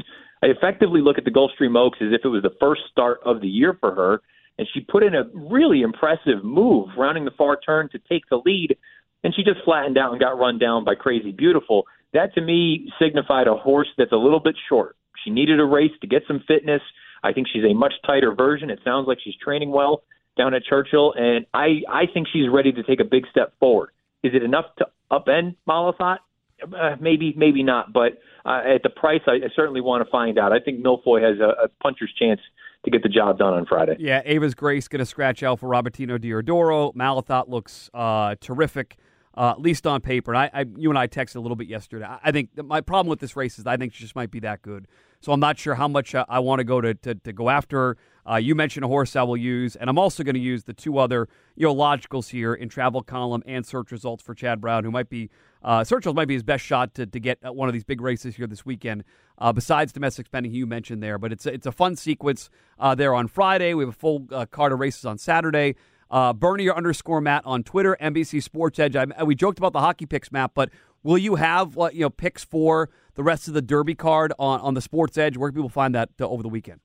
I 0.43 0.47
effectively 0.47 1.01
look 1.01 1.17
at 1.17 1.25
the 1.25 1.31
Gulfstream 1.31 1.77
Oaks 1.77 1.97
as 2.01 2.13
if 2.13 2.21
it 2.23 2.27
was 2.27 2.43
the 2.43 2.55
first 2.59 2.81
start 2.91 3.19
of 3.25 3.41
the 3.41 3.47
year 3.47 3.75
for 3.79 3.93
her, 3.93 4.21
and 4.57 4.67
she 4.73 4.81
put 4.81 5.03
in 5.03 5.15
a 5.15 5.23
really 5.33 5.81
impressive 5.81 6.43
move, 6.43 6.89
rounding 6.97 7.25
the 7.25 7.31
far 7.37 7.59
turn 7.59 7.89
to 7.91 7.99
take 8.09 8.23
the 8.29 8.41
lead, 8.45 8.77
and 9.23 9.33
she 9.35 9.43
just 9.43 9.63
flattened 9.65 9.97
out 9.97 10.11
and 10.11 10.19
got 10.19 10.37
run 10.37 10.59
down 10.59 10.83
by 10.83 10.95
Crazy 10.95 11.31
Beautiful. 11.31 11.85
That 12.13 12.33
to 12.35 12.41
me 12.41 12.91
signified 13.01 13.47
a 13.47 13.55
horse 13.55 13.89
that's 13.97 14.11
a 14.11 14.17
little 14.17 14.39
bit 14.39 14.55
short. 14.69 14.95
She 15.23 15.31
needed 15.31 15.59
a 15.59 15.65
race 15.65 15.91
to 16.01 16.07
get 16.07 16.23
some 16.27 16.43
fitness. 16.47 16.81
I 17.23 17.33
think 17.33 17.47
she's 17.51 17.63
a 17.63 17.73
much 17.73 17.93
tighter 18.05 18.33
version. 18.33 18.69
It 18.69 18.79
sounds 18.83 19.07
like 19.07 19.17
she's 19.23 19.35
training 19.43 19.71
well 19.71 20.03
down 20.37 20.53
at 20.53 20.63
Churchill, 20.63 21.13
and 21.17 21.45
I 21.53 21.81
I 21.89 22.03
think 22.13 22.27
she's 22.31 22.47
ready 22.49 22.71
to 22.71 22.83
take 22.83 22.99
a 22.99 23.03
big 23.03 23.25
step 23.31 23.53
forward. 23.59 23.89
Is 24.23 24.33
it 24.35 24.43
enough 24.43 24.65
to 24.77 24.87
upend 25.11 25.55
Malathaat? 25.67 26.19
Uh, 26.61 26.95
maybe, 26.99 27.33
maybe 27.37 27.63
not. 27.63 27.93
But 27.93 28.19
uh, 28.45 28.61
at 28.65 28.83
the 28.83 28.89
price, 28.89 29.21
I, 29.27 29.33
I 29.33 29.49
certainly 29.55 29.81
want 29.81 30.05
to 30.05 30.11
find 30.11 30.39
out. 30.39 30.51
I 30.51 30.59
think 30.59 30.83
Millefeuille 30.83 31.21
has 31.21 31.39
a, 31.39 31.65
a 31.65 31.67
puncher's 31.81 32.13
chance 32.17 32.41
to 32.85 32.91
get 32.91 33.03
the 33.03 33.09
job 33.09 33.37
done 33.37 33.53
on 33.53 33.65
Friday. 33.65 33.97
Yeah, 33.99 34.21
Ava's 34.25 34.55
Grace 34.55 34.87
going 34.87 34.99
to 34.99 35.05
scratch 35.05 35.43
out 35.43 35.59
for 35.59 35.69
Robertino 35.69 36.17
Diodoro. 36.17 36.93
Malathaat 36.95 37.49
looks 37.49 37.89
uh, 37.93 38.35
terrific. 38.39 38.97
Uh, 39.35 39.51
at 39.51 39.61
least 39.61 39.85
on 39.85 40.01
paper. 40.01 40.33
And 40.33 40.39
I, 40.39 40.61
I, 40.61 40.65
you 40.77 40.89
and 40.89 40.97
I 40.97 41.05
texted 41.05 41.35
a 41.35 41.39
little 41.39 41.55
bit 41.55 41.67
yesterday. 41.67 42.05
I, 42.05 42.17
I 42.23 42.31
think 42.31 42.49
my 42.57 42.81
problem 42.81 43.07
with 43.07 43.19
this 43.19 43.35
race 43.35 43.59
is 43.59 43.67
I 43.67 43.77
think 43.77 43.93
she 43.93 44.01
just 44.01 44.15
might 44.15 44.31
be 44.31 44.39
that 44.39 44.63
good. 44.63 44.87
So 45.19 45.31
I'm 45.31 45.39
not 45.39 45.59
sure 45.59 45.75
how 45.75 45.87
much 45.87 46.15
uh, 46.15 46.25
I 46.27 46.39
want 46.39 46.59
to 46.59 46.63
go 46.63 46.81
to, 46.81 46.95
to, 46.95 47.33
go 47.33 47.49
after. 47.49 47.97
Uh, 48.27 48.37
you 48.37 48.55
mentioned 48.55 48.83
a 48.83 48.87
horse 48.87 49.15
I 49.15 49.21
will 49.21 49.37
use, 49.37 49.75
and 49.75 49.91
I'm 49.91 49.99
also 49.99 50.23
going 50.23 50.33
to 50.33 50.41
use 50.41 50.63
the 50.63 50.73
two 50.73 50.97
other 50.97 51.27
you 51.55 51.67
know 51.67 51.75
logicals 51.75 52.29
here 52.29 52.53
in 52.53 52.67
travel 52.67 53.03
column 53.03 53.43
and 53.45 53.65
search 53.65 53.91
results 53.91 54.23
for 54.23 54.33
Chad 54.33 54.59
Brown, 54.59 54.83
who 54.83 54.91
might 54.91 55.09
be 55.09 55.29
uh, 55.67 55.83
results 55.91 56.15
might 56.15 56.29
be 56.29 56.33
his 56.33 56.43
best 56.43 56.63
shot 56.63 56.93
to, 56.93 57.05
to 57.05 57.19
get 57.19 57.39
one 57.43 57.67
of 57.67 57.73
these 57.73 57.83
big 57.83 57.99
races 57.99 58.37
here 58.37 58.47
this 58.47 58.65
weekend. 58.65 59.03
Uh, 59.37 59.51
besides 59.51 59.91
domestic 59.91 60.25
spending, 60.25 60.53
you 60.53 60.65
mentioned 60.65 61.03
there, 61.03 61.17
but 61.17 61.33
it's 61.33 61.45
a, 61.45 61.53
it's 61.53 61.67
a 61.67 61.73
fun 61.73 61.97
sequence 61.97 62.49
uh, 62.79 62.95
there 62.95 63.13
on 63.13 63.27
Friday. 63.27 63.73
We 63.73 63.83
have 63.83 63.89
a 63.89 63.97
full 63.97 64.27
uh, 64.31 64.45
card 64.45 64.71
of 64.71 64.79
races 64.79 65.03
on 65.03 65.17
Saturday. 65.17 65.75
Uh, 66.09 66.31
Bernier 66.31 66.73
underscore 66.73 67.19
Matt 67.19 67.45
on 67.45 67.63
Twitter, 67.63 67.97
NBC 67.99 68.41
Sports 68.41 68.79
Edge. 68.79 68.95
I, 68.95 69.05
we 69.25 69.35
joked 69.35 69.57
about 69.57 69.73
the 69.73 69.81
hockey 69.81 70.05
picks, 70.05 70.31
Matt, 70.31 70.51
but 70.53 70.69
will 71.03 71.17
you 71.17 71.35
have 71.35 71.77
you 71.91 71.99
know 71.99 72.09
picks 72.09 72.45
for 72.45 72.89
the 73.15 73.23
rest 73.23 73.49
of 73.49 73.53
the 73.53 73.61
Derby 73.61 73.93
card 73.93 74.31
on, 74.39 74.61
on 74.61 74.73
the 74.73 74.81
Sports 74.81 75.17
Edge? 75.17 75.35
Where 75.35 75.49
can 75.49 75.57
people 75.57 75.69
find 75.69 75.93
that 75.95 76.11
uh, 76.21 76.29
over 76.29 76.41
the 76.41 76.49
weekend? 76.49 76.79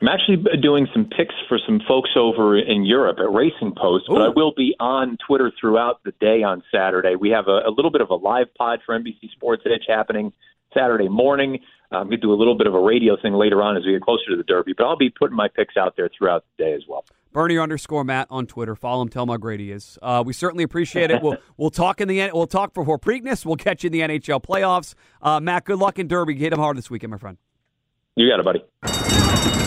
I'm 0.00 0.08
actually 0.08 0.44
doing 0.60 0.86
some 0.92 1.06
picks 1.06 1.34
for 1.48 1.58
some 1.64 1.80
folks 1.88 2.10
over 2.16 2.58
in 2.58 2.84
Europe 2.84 3.18
at 3.18 3.32
Racing 3.32 3.72
Post, 3.76 4.04
but 4.08 4.20
Ooh. 4.20 4.24
I 4.24 4.28
will 4.28 4.52
be 4.54 4.74
on 4.78 5.16
Twitter 5.26 5.50
throughout 5.58 6.02
the 6.04 6.12
day 6.20 6.42
on 6.42 6.62
Saturday. 6.70 7.14
We 7.18 7.30
have 7.30 7.48
a, 7.48 7.66
a 7.66 7.72
little 7.74 7.90
bit 7.90 8.02
of 8.02 8.10
a 8.10 8.14
live 8.14 8.52
pod 8.54 8.80
for 8.84 8.98
NBC 8.98 9.30
Sports 9.32 9.62
Edge 9.64 9.84
happening 9.88 10.32
Saturday 10.74 11.08
morning. 11.08 11.60
I'm 11.90 12.08
going 12.08 12.10
to 12.10 12.16
do 12.18 12.32
a 12.32 12.34
little 12.34 12.56
bit 12.56 12.66
of 12.66 12.74
a 12.74 12.80
radio 12.80 13.16
thing 13.20 13.32
later 13.32 13.62
on 13.62 13.76
as 13.76 13.86
we 13.86 13.92
get 13.92 14.02
closer 14.02 14.30
to 14.30 14.36
the 14.36 14.42
Derby, 14.42 14.74
but 14.76 14.84
I'll 14.84 14.96
be 14.96 15.08
putting 15.08 15.36
my 15.36 15.48
picks 15.48 15.76
out 15.76 15.94
there 15.96 16.10
throughout 16.16 16.44
the 16.56 16.64
day 16.64 16.72
as 16.74 16.82
well. 16.86 17.04
Bernier 17.32 17.62
underscore 17.62 18.02
Matt 18.02 18.26
on 18.30 18.46
Twitter. 18.46 18.74
Follow 18.74 19.02
him. 19.02 19.08
Tell 19.08 19.22
him 19.22 19.28
how 19.28 19.36
great 19.36 19.60
he 19.60 19.70
is. 19.70 19.98
Uh, 20.02 20.22
we 20.26 20.32
certainly 20.32 20.64
appreciate 20.64 21.10
it. 21.10 21.22
We'll 21.22 21.36
we'll 21.56 21.70
talk 21.70 22.00
in 22.00 22.08
the 22.08 22.30
we'll 22.32 22.46
talk 22.46 22.72
before 22.74 22.98
Preakness. 22.98 23.44
We'll 23.44 23.56
catch 23.56 23.84
you 23.84 23.88
in 23.88 23.92
the 23.92 24.00
NHL 24.00 24.42
playoffs. 24.42 24.94
Uh, 25.20 25.38
Matt, 25.38 25.66
good 25.66 25.78
luck 25.78 25.98
in 25.98 26.08
Derby. 26.08 26.34
Hit 26.34 26.52
him 26.52 26.58
hard 26.58 26.78
this 26.78 26.90
weekend, 26.90 27.10
my 27.10 27.18
friend. 27.18 27.36
You 28.14 28.30
got 28.30 28.40
it, 28.40 28.44
buddy. 28.44 29.65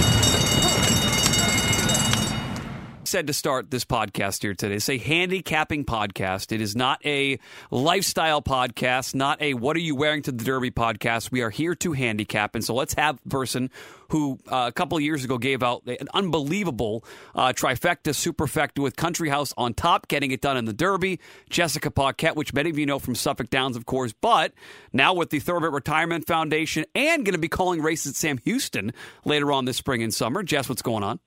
Said 3.10 3.26
to 3.26 3.34
start 3.34 3.72
this 3.72 3.86
podcast 3.86 4.44
here 4.44 4.54
today. 4.54 4.76
It's 4.76 4.88
a 4.88 5.00
handicapping 5.00 5.84
podcast. 5.84 6.52
It 6.52 6.62
is 6.62 6.76
not 6.76 7.04
a 7.04 7.40
lifestyle 7.72 8.40
podcast, 8.40 9.16
not 9.16 9.42
a 9.42 9.56
what 9.56 9.76
are 9.76 9.80
you 9.80 9.96
wearing 9.96 10.22
to 10.24 10.32
the 10.32 10.44
Derby 10.44 10.70
podcast. 10.70 11.32
We 11.32 11.42
are 11.42 11.50
here 11.50 11.74
to 11.74 11.94
handicap. 11.94 12.54
And 12.54 12.64
so 12.64 12.76
let's 12.76 12.94
have 12.94 13.20
a 13.26 13.30
person 13.30 13.72
who 14.10 14.38
uh, 14.48 14.66
a 14.68 14.72
couple 14.72 14.96
of 14.96 15.04
years 15.04 15.26
ago 15.26 15.40
gave 15.40 15.64
out 15.64 15.88
an 15.88 16.08
unbelievable 16.14 17.04
uh, 17.34 17.52
trifecta 17.52 18.12
superfecta 18.12 18.84
with 18.84 18.96
Country 18.96 19.30
House 19.30 19.56
on 19.58 19.74
top, 19.74 20.08
getting 20.08 20.30
it 20.30 20.42
done 20.42 20.56
in 20.56 20.66
the 20.66 20.74
Derby. 20.74 21.20
Jessica 21.50 21.90
Paquette, 21.90 22.36
which 22.36 22.54
many 22.54 22.70
of 22.70 22.78
you 22.78 22.86
know 22.86 23.00
from 23.00 23.16
Suffolk 23.16 23.50
Downs, 23.50 23.76
of 23.76 23.88
course, 23.88 24.14
but 24.14 24.54
now 24.94 25.16
with 25.16 25.32
the 25.32 25.40
Thoroughbred 25.40 25.74
Retirement 25.74 26.28
Foundation 26.28 26.86
and 26.94 27.26
going 27.26 27.34
to 27.34 27.40
be 27.40 27.50
calling 27.50 27.82
races 27.82 28.12
at 28.12 28.16
Sam 28.18 28.38
Houston 28.46 28.94
later 29.26 29.52
on 29.52 29.66
this 29.66 29.78
spring 29.78 30.04
and 30.04 30.14
summer. 30.14 30.44
Jess, 30.44 30.70
what's 30.70 30.84
going 30.84 31.04
on? 31.04 31.20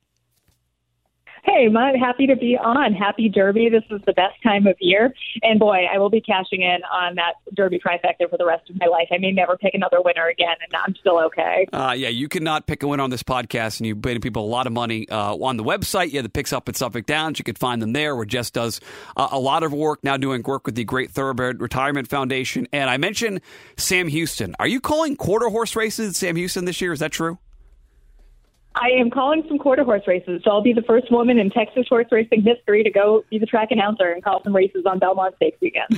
Hey, 1.45 1.67
I'm 1.67 1.95
happy 1.97 2.29
to 2.29 2.37
be 2.37 2.57
on. 2.57 2.93
Happy 2.93 3.29
Derby. 3.29 3.69
This 3.69 3.83
is 3.91 4.01
the 4.07 4.13
best 4.13 4.41
time 4.45 4.69
of 4.69 4.77
year. 4.79 5.13
And 5.43 5.59
boy, 5.59 5.87
I 5.93 5.99
will 5.99 6.09
be 6.09 6.21
cashing 6.21 6.63
in 6.63 6.79
on 6.85 7.17
that 7.17 7.35
Derby 7.55 7.81
trifecta 7.81 8.31
for 8.31 8.37
the 8.39 8.47
rest 8.47 8.71
of 8.71 8.77
my 8.79 8.87
life. 8.87 9.09
I 9.11 9.19
may 9.19 9.33
never 9.33 9.57
pick 9.57 9.75
another 9.75 10.01
winner 10.01 10.29
again, 10.29 10.55
and 10.65 10.81
I'm 10.81 10.95
still 10.95 11.19
okay. 11.25 11.67
Uh, 11.73 11.95
yeah, 11.99 12.11
you 12.11 12.29
cannot 12.29 12.69
pick 12.69 12.85
a 12.85 12.87
winner 12.87 13.03
on 13.03 13.11
this 13.11 13.25
podcast, 13.25 13.81
and 13.81 13.89
you 13.89 13.97
pay 13.97 14.21
people 14.21 14.45
a 14.45 14.47
lot 14.47 14.69
of 14.69 14.73
money 14.73 15.09
uh, 15.09 15.35
on 15.35 15.57
the 15.57 15.65
website. 15.65 16.13
Yeah, 16.13 16.23
the 16.23 16.29
picks 16.29 16.53
up 16.53 16.69
at 16.69 16.77
Suffolk 16.77 17.07
Downs. 17.07 17.41
You 17.41 17.45
could 17.45 17.59
find 17.59 17.83
them 17.83 17.93
there, 17.93 18.15
where 18.15 18.25
Jess 18.25 18.53
does 18.53 18.81
uh, 19.17 19.29
a 19.33 19.39
lot 19.41 19.65
of 19.65 19.73
work 19.73 20.05
now 20.05 20.17
doing 20.17 20.45
work 20.45 20.65
with 20.65 20.77
the 20.77 20.85
Great 20.85 21.11
Thoroughbred 21.11 21.61
Retirement 21.61 22.09
Foundation. 22.09 22.69
And 22.73 22.89
I 22.89 22.99
mentioned 22.99 23.41
Sam 23.77 24.07
Houston. 24.07 24.55
Are 24.61 24.69
you 24.69 24.81
calling 24.81 25.17
quarter 25.17 25.49
horse 25.49 25.75
races 25.75 26.17
Sam 26.17 26.37
Houston 26.37 26.67
this 26.67 26.81
year? 26.81 26.93
Is 26.93 27.01
that 27.01 27.11
true? 27.11 27.39
I 28.75 28.89
am 28.99 29.11
calling 29.11 29.45
some 29.49 29.59
quarter 29.59 29.85
horse 29.85 30.03
races, 30.07 30.41
so 30.45 30.51
I'll 30.51 30.63
be 30.63 30.73
the 30.73 30.83
first 30.83 31.11
woman 31.11 31.39
in 31.39 31.51
Texas 31.51 31.87
horse 31.89 32.07
racing 32.11 32.43
history 32.43 32.83
to 32.83 32.91
go 32.91 33.25
be 33.31 33.39
the 33.39 33.47
track 33.47 33.71
announcer 33.71 34.11
and 34.11 34.25
call 34.25 34.43
some 34.43 34.55
races 34.55 34.85
on 34.87 34.99
Belmont 34.99 35.35
Stakes 35.37 35.59
weekend. 35.61 35.89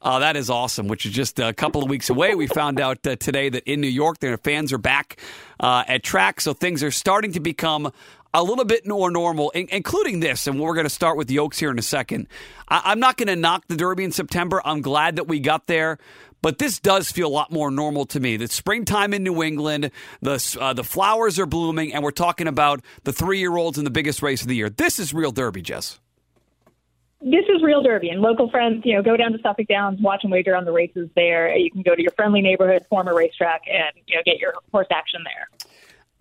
Oh, 0.00 0.18
that 0.20 0.36
is 0.36 0.48
awesome! 0.48 0.88
Which 0.88 1.04
is 1.06 1.12
just 1.12 1.38
a 1.38 1.52
couple 1.52 1.82
of 1.82 1.90
weeks 1.90 2.10
away. 2.10 2.34
We 2.34 2.46
found 2.46 2.80
out 2.80 3.06
uh, 3.06 3.16
today 3.16 3.48
that 3.50 3.70
in 3.70 3.80
New 3.80 3.88
York, 3.88 4.18
their 4.18 4.38
fans 4.38 4.72
are 4.72 4.78
back 4.78 5.20
uh, 5.60 5.84
at 5.86 6.02
track, 6.02 6.40
so 6.40 6.54
things 6.54 6.82
are 6.82 6.90
starting 6.90 7.32
to 7.32 7.40
become 7.40 7.92
a 8.34 8.42
little 8.42 8.64
bit 8.64 8.86
more 8.86 9.10
normal, 9.10 9.50
including 9.50 10.20
this. 10.20 10.46
And 10.46 10.58
we're 10.58 10.74
going 10.74 10.86
to 10.86 10.90
start 10.90 11.16
with 11.18 11.28
the 11.28 11.38
Oaks 11.38 11.58
here 11.58 11.70
in 11.70 11.78
a 11.78 11.82
second. 11.82 12.28
I- 12.68 12.92
am 12.92 13.00
not 13.00 13.16
going 13.16 13.28
to 13.28 13.36
knock 13.36 13.64
the 13.68 13.76
Derby 13.76 14.04
in 14.04 14.12
September. 14.12 14.62
I'm 14.64 14.80
glad 14.80 15.16
that 15.16 15.28
we 15.28 15.40
got 15.40 15.66
there. 15.66 15.98
But 16.42 16.58
this 16.58 16.80
does 16.80 17.10
feel 17.10 17.28
a 17.28 17.30
lot 17.30 17.52
more 17.52 17.70
normal 17.70 18.04
to 18.06 18.20
me. 18.20 18.36
The 18.36 18.48
springtime 18.48 19.14
in 19.14 19.22
New 19.22 19.42
England, 19.42 19.92
the 20.20 20.58
uh, 20.60 20.72
the 20.72 20.84
flowers 20.84 21.38
are 21.38 21.46
blooming, 21.46 21.94
and 21.94 22.02
we're 22.02 22.10
talking 22.10 22.48
about 22.48 22.80
the 23.04 23.12
three 23.12 23.38
year 23.38 23.56
olds 23.56 23.78
in 23.78 23.84
the 23.84 23.90
biggest 23.90 24.22
race 24.22 24.42
of 24.42 24.48
the 24.48 24.56
year. 24.56 24.68
This 24.68 24.98
is 24.98 25.14
real 25.14 25.30
Derby, 25.30 25.62
Jess. 25.62 26.00
This 27.20 27.44
is 27.48 27.62
real 27.62 27.84
Derby, 27.84 28.08
and 28.08 28.20
local 28.20 28.50
friends, 28.50 28.82
you 28.84 28.96
know, 28.96 29.02
go 29.02 29.16
down 29.16 29.30
to 29.30 29.38
Suffolk 29.40 29.68
Downs, 29.68 30.00
watch 30.02 30.24
and 30.24 30.32
wager 30.32 30.56
on 30.56 30.64
the 30.64 30.72
races 30.72 31.08
there. 31.14 31.56
You 31.56 31.70
can 31.70 31.82
go 31.82 31.94
to 31.94 32.02
your 32.02 32.10
friendly 32.10 32.40
neighborhood 32.42 32.84
former 32.90 33.14
racetrack 33.14 33.62
and 33.68 33.92
you 34.08 34.16
know 34.16 34.22
get 34.26 34.38
your 34.38 34.54
horse 34.72 34.88
action 34.90 35.20
there 35.24 35.48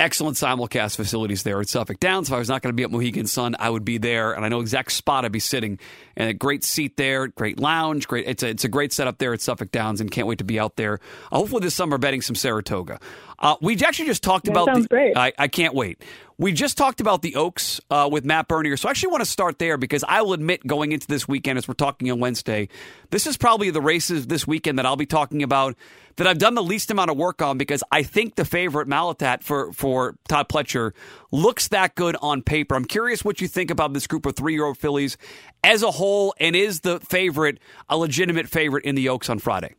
excellent 0.01 0.35
simulcast 0.35 0.95
facilities 0.95 1.43
there 1.43 1.61
at 1.61 1.69
Suffolk 1.69 1.99
Downs. 1.99 2.27
If 2.27 2.33
I 2.33 2.39
was 2.39 2.49
not 2.49 2.63
going 2.63 2.73
to 2.73 2.75
be 2.75 2.83
at 2.83 2.91
Mohegan 2.91 3.27
Sun, 3.27 3.55
I 3.59 3.69
would 3.69 3.85
be 3.85 3.99
there, 3.99 4.33
and 4.33 4.43
I 4.43 4.49
know 4.49 4.59
exact 4.59 4.91
spot 4.91 5.25
I'd 5.25 5.31
be 5.31 5.39
sitting. 5.39 5.79
And 6.15 6.29
a 6.29 6.33
great 6.33 6.63
seat 6.63 6.97
there, 6.97 7.27
great 7.27 7.59
lounge, 7.59 8.07
great. 8.07 8.27
It's 8.27 8.43
a 8.43 8.49
it's 8.49 8.63
a 8.63 8.69
great 8.69 8.93
setup 8.93 9.17
there 9.17 9.33
at 9.33 9.41
Suffolk 9.41 9.71
Downs, 9.71 10.01
and 10.01 10.11
can't 10.11 10.27
wait 10.27 10.39
to 10.39 10.43
be 10.43 10.59
out 10.59 10.75
there. 10.75 10.99
Uh, 11.31 11.37
hopefully 11.37 11.61
this 11.61 11.75
summer 11.75 11.97
betting 11.97 12.21
some 12.21 12.35
Saratoga. 12.35 12.99
Uh, 13.39 13.55
we 13.61 13.75
actually 13.83 14.05
just 14.05 14.21
talked 14.21 14.45
that 14.45 14.51
about. 14.51 14.73
The, 14.73 14.87
great. 14.87 15.17
I, 15.17 15.33
I 15.37 15.47
can't 15.47 15.73
wait. 15.73 16.03
We 16.37 16.51
just 16.53 16.75
talked 16.77 17.01
about 17.01 17.21
the 17.21 17.35
Oaks 17.35 17.79
uh, 17.89 18.09
with 18.11 18.25
Matt 18.25 18.47
Bernier, 18.47 18.75
so 18.75 18.87
I 18.87 18.91
actually 18.91 19.11
want 19.11 19.21
to 19.23 19.29
start 19.29 19.59
there 19.59 19.77
because 19.77 20.03
I 20.07 20.21
will 20.21 20.33
admit, 20.33 20.65
going 20.65 20.91
into 20.91 21.07
this 21.07 21.27
weekend, 21.27 21.59
as 21.59 21.67
we're 21.67 21.75
talking 21.75 22.09
on 22.11 22.19
Wednesday, 22.19 22.67
this 23.11 23.27
is 23.27 23.37
probably 23.37 23.69
the 23.69 23.81
races 23.81 24.27
this 24.27 24.47
weekend 24.47 24.79
that 24.79 24.85
I'll 24.85 24.95
be 24.95 25.05
talking 25.05 25.43
about 25.43 25.75
that 26.17 26.27
I've 26.27 26.37
done 26.37 26.55
the 26.55 26.63
least 26.63 26.91
amount 26.91 27.09
of 27.09 27.17
work 27.17 27.41
on 27.41 27.57
because 27.57 27.83
I 27.91 28.03
think 28.03 28.35
the 28.35 28.45
favorite 28.45 28.87
Malathaat 28.87 29.43
for 29.43 29.71
for 29.73 30.15
Todd 30.27 30.49
Pletcher 30.49 30.93
looks 31.31 31.67
that 31.69 31.95
good 31.95 32.15
on 32.21 32.41
paper. 32.41 32.75
I'm 32.75 32.85
curious 32.85 33.23
what 33.23 33.41
you 33.41 33.47
think 33.47 33.71
about 33.71 33.93
this 33.93 34.07
group 34.07 34.25
of 34.25 34.35
three 34.35 34.53
year 34.53 34.65
old 34.65 34.77
fillies 34.77 35.17
as 35.63 35.83
a 35.83 35.91
whole, 35.91 36.33
and 36.39 36.55
is 36.55 36.81
the 36.81 36.99
favorite 36.99 37.59
a 37.89 37.97
legitimate 37.97 38.47
favorite 38.47 38.85
in 38.85 38.95
the 38.95 39.09
Oaks 39.09 39.29
on 39.29 39.39
Friday? 39.39 39.75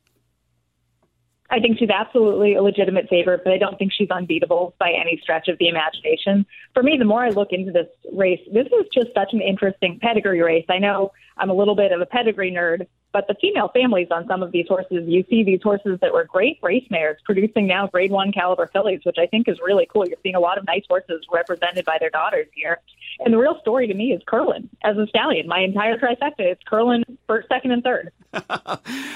I 1.53 1.61
think 1.61 1.79
she's 1.79 1.91
absolutely 1.91 2.55
a 2.55 2.62
legitimate 2.62 3.09
favorite, 3.11 3.43
but 3.45 3.53
I 3.53 3.59
don't 3.59 3.79
think 3.79 3.93
she's 3.93 4.11
unbeatable 4.11 4.75
by 4.79 4.91
any 4.91 5.21
stretch 5.23 5.49
of 5.49 5.59
the 5.59 5.69
imagination. 5.69 6.47
For 6.73 6.83
me, 6.83 6.97
the 6.99 7.05
more 7.05 7.23
I 7.23 7.29
look 7.29 7.49
into 7.51 7.71
this 7.71 7.88
race, 8.15 8.41
this 8.51 8.67
is 8.69 8.87
just 8.93 9.09
such 9.15 9.35
an 9.35 9.43
interesting 9.43 9.99
pedigree 10.01 10.41
race. 10.41 10.65
I 10.71 10.79
know 10.79 11.12
I'm 11.37 11.51
a 11.51 11.55
little 11.55 11.75
bit 11.75 11.92
of 11.92 12.01
a 12.01 12.07
pedigree 12.07 12.53
nerd, 12.53 12.87
but 13.12 13.27
the 13.29 13.35
female 13.40 13.68
families 13.68 14.09
on 14.11 14.27
some 14.27 14.42
of 14.42 14.53
these 14.53 14.66
horses, 14.68 15.05
you 15.07 15.25
see 15.29 15.45
these 15.45 15.61
horses 15.62 15.99
that 16.01 16.12
were 16.12 16.25
great 16.25 16.59
race 16.62 16.87
mares 16.90 17.18
producing 17.25 17.66
now 17.66 17.87
grade 17.87 18.11
one 18.11 18.33
caliber 18.33 18.71
fillies, 18.73 19.01
which 19.05 19.16
I 19.18 19.27
think 19.27 19.49
is 19.49 19.59
really 19.64 19.87
cool. 19.92 20.07
You're 20.07 20.18
seeing 20.23 20.35
a 20.35 20.40
lot 20.40 20.59
of 20.59 20.66
nice 20.66 20.85
horses 20.88 21.25
represented 21.31 21.85
by 21.85 21.99
their 22.01 22.11
daughters 22.11 22.47
here. 22.55 22.79
And 23.21 23.33
the 23.33 23.38
real 23.38 23.59
story 23.61 23.87
to 23.87 23.95
me 23.95 24.12
is 24.12 24.23
Curlin 24.27 24.68
as 24.83 24.97
a 24.97 25.07
stallion. 25.09 25.47
My 25.47 25.61
entire 25.61 25.99
trifecta 25.99 26.53
is 26.53 26.59
Curlin 26.66 27.05
first, 27.27 27.49
second, 27.49 27.73
and 27.73 27.83
third. 27.83 28.11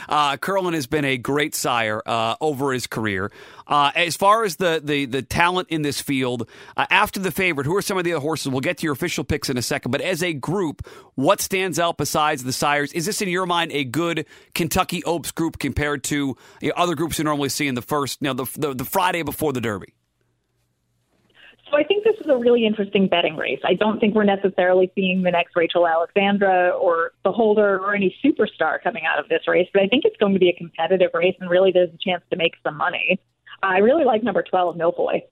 uh, 0.09 0.37
Curlin 0.37 0.75
has 0.75 0.87
been 0.87 1.05
a 1.07 1.17
great 1.17 1.55
sire 1.55 2.03
uh, 2.05 2.37
over 2.41 2.73
his 2.73 2.87
career. 2.87 3.33
Uh, 3.67 3.91
as 3.97 4.17
far 4.17 4.45
as 4.45 4.57
the, 4.57 4.81
the, 4.83 5.07
the 5.07 5.23
talent 5.23 5.69
in 5.71 5.83
this 5.83 6.01
field, 6.01 6.49
uh, 6.77 6.87
after 6.91 7.19
the 7.19 7.31
favorite, 7.31 7.67
who 7.67 7.77
are 7.77 7.83
some 7.83 7.99
of 7.99 8.05
the 8.05 8.13
other 8.13 8.21
horses? 8.21 8.49
We'll 8.49 8.61
get 8.61 8.79
to 8.79 8.85
your 8.85 8.93
official 8.93 9.25
picks 9.25 9.49
in 9.49 9.57
a 9.57 9.63
second. 9.63 9.91
But 9.91 10.01
as 10.01 10.23
a 10.23 10.33
group, 10.33 10.87
what 11.15 11.41
stands 11.41 11.79
out 11.79 11.97
besides 11.97 12.45
the 12.45 12.53
sires? 12.53 12.93
Is 12.93 13.07
this, 13.07 13.21
in 13.21 13.29
your 13.29 13.47
mind, 13.47 13.73
a 13.73 13.85
good 13.85 14.27
Kentucky 14.55 15.03
Oaks 15.05 15.33
group 15.33 15.59
compared 15.59 16.05
to 16.05 16.37
you 16.61 16.69
know, 16.69 16.75
other 16.77 16.95
groups 16.95 17.19
you 17.19 17.25
normally 17.25 17.49
see 17.49 17.67
in 17.67 17.75
the 17.75 17.83
first, 17.83 18.19
you 18.21 18.27
know, 18.27 18.35
the, 18.35 18.59
the, 18.59 18.75
the 18.75 18.85
Friday 18.85 19.23
before 19.23 19.53
the 19.53 19.61
Derby? 19.61 19.95
So 21.71 21.77
I 21.77 21.83
think 21.83 22.05
this 22.05 22.15
is 22.21 22.29
a 22.29 22.37
really 22.37 22.65
interesting 22.65 23.09
betting 23.09 23.37
race. 23.37 23.59
I 23.65 23.75
don't 23.75 23.99
think 23.99 24.15
we're 24.15 24.23
necessarily 24.23 24.93
seeing 24.95 25.23
the 25.23 25.33
next 25.33 25.57
Rachel 25.57 25.87
Alexandra 25.89 26.71
or 26.71 27.11
Beholder 27.25 27.81
or 27.81 27.95
any 27.95 28.15
superstar 28.25 28.81
coming 28.81 29.03
out 29.05 29.19
of 29.19 29.29
this 29.29 29.49
race, 29.49 29.69
but 29.73 29.83
I 29.83 29.89
think 29.89 30.05
it's 30.05 30.17
going 30.19 30.35
to 30.35 30.39
be 30.39 30.49
a 30.49 30.53
competitive 30.53 31.11
race 31.13 31.35
and 31.41 31.51
really 31.51 31.73
there's 31.73 31.93
a 31.93 31.99
chance 31.99 32.23
to 32.31 32.37
make 32.37 32.55
some 32.63 32.77
money. 32.77 33.19
I 33.63 33.79
really 33.79 34.05
like 34.05 34.23
number 34.23 34.43
12, 34.43 34.77
Millefeuille. 34.77 35.23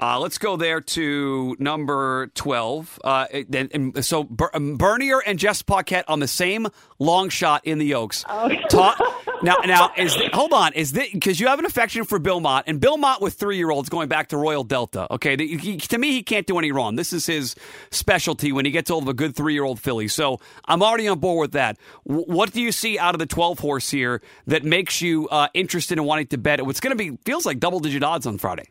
Uh, 0.00 0.18
let's 0.20 0.38
go 0.38 0.56
there 0.56 0.80
to 0.80 1.56
number 1.58 2.28
12. 2.34 3.00
Uh, 3.02 3.26
and, 3.32 3.70
and 3.72 4.04
so 4.04 4.24
Ber- 4.24 4.50
um, 4.54 4.76
Bernier 4.76 5.20
and 5.26 5.38
Jess 5.38 5.62
Paquette 5.62 6.04
on 6.08 6.20
the 6.20 6.28
same 6.28 6.68
long 6.98 7.28
shot 7.28 7.66
in 7.66 7.78
the 7.78 7.94
Oaks. 7.94 8.24
Oh. 8.28 8.48
Ta- 8.70 8.96
now, 9.42 9.56
now 9.64 9.90
is 9.96 10.14
th- 10.14 10.30
hold 10.32 10.52
on. 10.52 10.72
Is 10.74 10.92
this 10.92 11.10
because 11.12 11.40
you 11.40 11.48
have 11.48 11.58
an 11.58 11.64
affection 11.64 12.04
for 12.04 12.18
Bill 12.18 12.40
Mott 12.40 12.64
and 12.66 12.80
Bill 12.80 12.96
Mott 12.96 13.20
with 13.20 13.34
three 13.34 13.56
year 13.56 13.70
olds 13.70 13.88
going 13.88 14.08
back 14.08 14.28
to 14.28 14.36
Royal 14.36 14.64
Delta? 14.64 15.12
Okay, 15.14 15.36
the, 15.36 15.56
he, 15.56 15.76
to 15.78 15.98
me, 15.98 16.12
he 16.12 16.22
can't 16.22 16.46
do 16.46 16.58
any 16.58 16.70
wrong. 16.72 16.96
This 16.96 17.12
is 17.12 17.26
his 17.26 17.54
specialty 17.90 18.52
when 18.52 18.64
he 18.64 18.70
gets 18.70 18.90
hold 18.90 19.02
of 19.04 19.08
a 19.08 19.14
good 19.14 19.34
three 19.34 19.54
year 19.54 19.64
old 19.64 19.80
filly. 19.80 20.08
So 20.08 20.38
I'm 20.64 20.82
already 20.82 21.08
on 21.08 21.18
board 21.18 21.40
with 21.40 21.52
that. 21.52 21.76
W- 22.06 22.26
what 22.26 22.52
do 22.52 22.60
you 22.60 22.72
see 22.72 22.98
out 22.98 23.14
of 23.14 23.18
the 23.18 23.26
12 23.26 23.58
horse 23.58 23.90
here 23.90 24.22
that 24.46 24.64
makes 24.64 25.00
you 25.00 25.28
uh, 25.28 25.48
interested 25.54 25.98
in 25.98 26.04
wanting 26.04 26.28
to 26.28 26.38
bet? 26.38 26.64
What's 26.64 26.80
going 26.80 26.96
to 26.96 27.10
be 27.10 27.16
feels 27.24 27.46
like 27.46 27.58
double 27.58 27.80
digit 27.80 28.02
odds 28.02 28.26
on 28.26 28.38
Friday. 28.38 28.68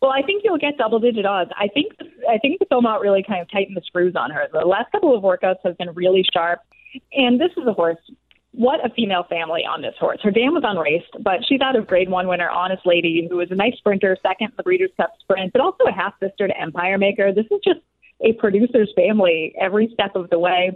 Well, 0.00 0.12
I 0.12 0.22
think 0.22 0.42
you'll 0.44 0.58
get 0.58 0.78
double 0.78 1.00
digit 1.00 1.26
odds. 1.26 1.50
I 1.56 1.68
think 1.68 1.92
I 2.28 2.38
think 2.38 2.60
the 2.60 2.66
Bill 2.70 2.82
Mott 2.82 3.00
really 3.00 3.24
kind 3.26 3.40
of 3.40 3.50
tightened 3.50 3.76
the 3.76 3.82
screws 3.84 4.14
on 4.14 4.30
her. 4.30 4.46
The 4.52 4.60
last 4.60 4.92
couple 4.92 5.16
of 5.16 5.22
workouts 5.22 5.56
have 5.64 5.76
been 5.76 5.92
really 5.94 6.24
sharp, 6.32 6.60
and 7.12 7.40
this 7.40 7.50
is 7.56 7.66
a 7.66 7.72
horse. 7.72 7.98
What 8.52 8.84
a 8.84 8.92
female 8.94 9.24
family 9.28 9.62
on 9.62 9.82
this 9.82 9.94
horse. 10.00 10.20
Her 10.22 10.30
dam 10.30 10.54
was 10.54 10.62
unraced, 10.66 11.22
but 11.22 11.40
she's 11.46 11.60
out 11.60 11.76
of 11.76 11.86
Grade 11.86 12.08
One 12.08 12.28
winner, 12.28 12.48
Honest 12.48 12.86
Lady, 12.86 13.26
who 13.28 13.36
was 13.36 13.50
a 13.50 13.54
nice 13.54 13.76
sprinter, 13.76 14.16
second 14.22 14.48
in 14.48 14.54
the 14.56 14.62
Breeders' 14.62 14.90
Cup 14.96 15.12
Sprint, 15.20 15.52
but 15.52 15.60
also 15.60 15.84
a 15.84 15.92
half 15.92 16.14
sister 16.20 16.48
to 16.48 16.60
Empire 16.60 16.96
Maker. 16.96 17.32
This 17.32 17.46
is 17.50 17.60
just 17.62 17.80
a 18.20 18.32
producer's 18.34 18.92
family 18.96 19.54
every 19.60 19.90
step 19.92 20.16
of 20.16 20.30
the 20.30 20.38
way. 20.38 20.72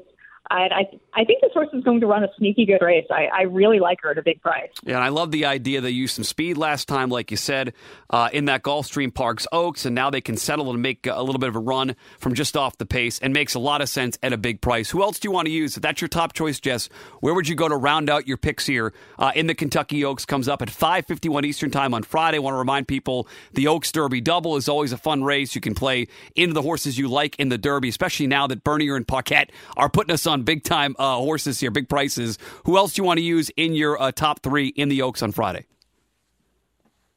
I, 0.50 0.84
I 1.14 1.24
think 1.24 1.40
this 1.40 1.52
horse 1.54 1.68
is 1.72 1.82
going 1.82 2.00
to 2.00 2.06
run 2.06 2.24
a 2.24 2.28
sneaky 2.36 2.66
good 2.66 2.84
race. 2.84 3.06
I, 3.10 3.26
I 3.26 3.42
really 3.42 3.80
like 3.80 4.00
her 4.02 4.10
at 4.10 4.18
a 4.18 4.22
big 4.22 4.42
price. 4.42 4.70
Yeah, 4.82 4.96
and 4.96 5.04
I 5.04 5.08
love 5.08 5.30
the 5.30 5.46
idea 5.46 5.80
they 5.80 5.90
used 5.90 6.16
some 6.16 6.24
speed 6.24 6.58
last 6.58 6.88
time, 6.88 7.10
like 7.10 7.30
you 7.30 7.36
said, 7.36 7.72
uh, 8.10 8.28
in 8.32 8.46
that 8.46 8.62
Gulfstream 8.62 9.14
Parks 9.14 9.46
Oaks, 9.52 9.86
and 9.86 9.94
now 9.94 10.10
they 10.10 10.20
can 10.20 10.36
settle 10.36 10.70
and 10.70 10.82
make 10.82 11.06
a 11.06 11.22
little 11.22 11.38
bit 11.38 11.48
of 11.48 11.56
a 11.56 11.60
run 11.60 11.96
from 12.18 12.34
just 12.34 12.56
off 12.56 12.76
the 12.76 12.86
pace, 12.86 13.18
and 13.20 13.32
makes 13.32 13.54
a 13.54 13.58
lot 13.58 13.80
of 13.80 13.88
sense 13.88 14.18
at 14.22 14.32
a 14.32 14.36
big 14.36 14.60
price. 14.60 14.90
Who 14.90 15.02
else 15.02 15.18
do 15.18 15.28
you 15.28 15.32
want 15.32 15.46
to 15.46 15.52
use? 15.52 15.76
If 15.76 15.82
that's 15.82 16.00
your 16.00 16.08
top 16.08 16.32
choice, 16.32 16.60
Jess, 16.60 16.88
where 17.20 17.34
would 17.34 17.48
you 17.48 17.54
go 17.54 17.68
to 17.68 17.76
round 17.76 18.10
out 18.10 18.26
your 18.26 18.36
picks 18.36 18.66
here 18.66 18.92
uh, 19.18 19.32
in 19.34 19.46
the 19.46 19.54
Kentucky 19.54 20.04
Oaks? 20.04 20.26
Comes 20.26 20.48
up 20.48 20.60
at 20.60 20.68
5:51 20.68 21.44
Eastern 21.46 21.70
Time 21.70 21.94
on 21.94 22.02
Friday. 22.02 22.36
I 22.36 22.40
want 22.40 22.54
to 22.54 22.58
remind 22.58 22.88
people 22.88 23.28
the 23.52 23.68
Oaks 23.68 23.92
Derby 23.92 24.20
Double 24.20 24.56
is 24.56 24.68
always 24.68 24.92
a 24.92 24.98
fun 24.98 25.22
race. 25.22 25.54
You 25.54 25.60
can 25.60 25.74
play 25.74 26.08
into 26.34 26.54
the 26.54 26.62
horses 26.62 26.98
you 26.98 27.08
like 27.08 27.36
in 27.38 27.48
the 27.48 27.58
Derby, 27.58 27.88
especially 27.88 28.26
now 28.26 28.46
that 28.48 28.64
Bernier 28.64 28.96
and 28.96 29.06
Paquette 29.06 29.50
are 29.76 29.88
putting 29.88 30.12
us 30.12 30.26
on 30.26 30.31
big 30.40 30.64
time 30.64 30.96
uh, 30.98 31.16
horses 31.16 31.60
here, 31.60 31.70
big 31.70 31.90
prices. 31.90 32.38
Who 32.64 32.78
else 32.78 32.94
do 32.94 33.02
you 33.02 33.06
want 33.06 33.18
to 33.18 33.22
use 33.22 33.50
in 33.58 33.74
your 33.74 34.00
uh, 34.00 34.10
top 34.10 34.40
three 34.40 34.68
in 34.68 34.88
the 34.88 35.02
Oaks 35.02 35.22
on 35.22 35.32
Friday? 35.32 35.66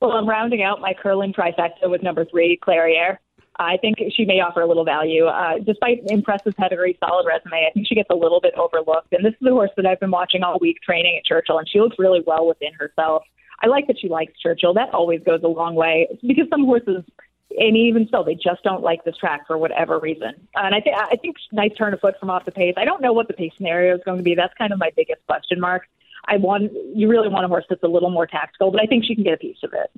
Well, 0.02 0.12
I'm 0.12 0.28
rounding 0.28 0.62
out 0.62 0.82
my 0.82 0.94
Curlin 0.94 1.32
trifecta 1.32 1.90
with 1.90 2.04
number 2.04 2.26
three, 2.26 2.60
Clairiere. 2.62 3.18
I 3.58 3.78
think 3.78 3.98
she 4.16 4.26
may 4.26 4.42
offer 4.42 4.62
a 4.62 4.68
little 4.68 4.84
value. 4.84 5.26
Uh, 5.26 5.60
despite 5.66 6.02
impressive 6.08 6.54
pedigree, 6.58 6.98
solid 7.00 7.26
resume, 7.26 7.66
I 7.66 7.72
think 7.74 7.88
she 7.88 7.96
gets 7.96 8.10
a 8.10 8.16
little 8.16 8.42
bit 8.42 8.54
overlooked. 8.56 9.14
And 9.14 9.26
this 9.26 9.34
is 9.40 9.48
a 9.48 9.52
horse 9.52 9.72
that 9.78 9.86
I've 9.86 10.00
been 10.00 10.12
watching 10.12 10.44
all 10.44 10.60
week 10.60 10.82
training 10.82 11.18
at 11.18 11.26
Churchill, 11.26 11.58
and 11.58 11.70
she 11.70 11.80
looks 11.80 11.96
really 11.98 12.22
well 12.28 12.46
within 12.46 12.74
herself. 12.78 13.24
I 13.62 13.68
like 13.68 13.88
that 13.88 13.98
she 14.00 14.10
likes 14.10 14.34
Churchill. 14.42 14.74
That 14.74 14.94
always 14.94 15.22
goes 15.24 15.40
a 15.44 15.48
long 15.48 15.76
way 15.76 16.08
because 16.22 16.48
some 16.50 16.66
horses, 16.66 17.04
and 17.52 17.78
even 17.78 18.08
so, 18.12 18.24
they 18.24 18.36
just 18.36 18.64
don't 18.64 18.82
like 18.82 19.04
this 19.04 19.16
track 19.18 19.48
for 19.48 19.58
whatever 19.58 20.00
reason. 20.00 20.34
And 20.56 20.76
I 20.76 20.82
think 20.82 20.96
I 20.98 21.16
think 21.16 21.38
nice 21.52 21.74
turn 21.78 21.94
of 21.94 22.00
foot 22.00 22.16
from 22.20 22.30
off 22.30 22.46
the 22.46 22.52
pace. 22.52 22.74
I 22.78 22.86
don't 22.86 23.02
know 23.02 23.14
what 23.14 23.28
the 23.28 23.34
pace 23.34 23.54
scenario 23.56 23.96
is 23.96 24.02
going 24.04 24.18
to 24.18 24.24
be. 24.24 24.36
That's 24.36 24.54
kind 24.58 24.74
of 24.74 24.80
my 24.80 24.92
biggest 24.96 25.26
question 25.28 25.60
mark. 25.60 25.84
I 26.28 26.38
want 26.38 26.72
you 26.94 27.08
really 27.08 27.30
want 27.30 27.46
a 27.46 27.48
horse 27.48 27.66
that's 27.70 27.84
a 27.84 27.88
little 27.88 28.10
more 28.10 28.26
tactical, 28.28 28.72
but 28.72 28.82
I 28.82 28.86
think 28.86 29.06
she 29.06 29.16
can 29.16 29.24
get 29.24 29.34
a 29.34 29.38
piece 29.38 29.58
of 29.64 29.74
it. 29.74 29.92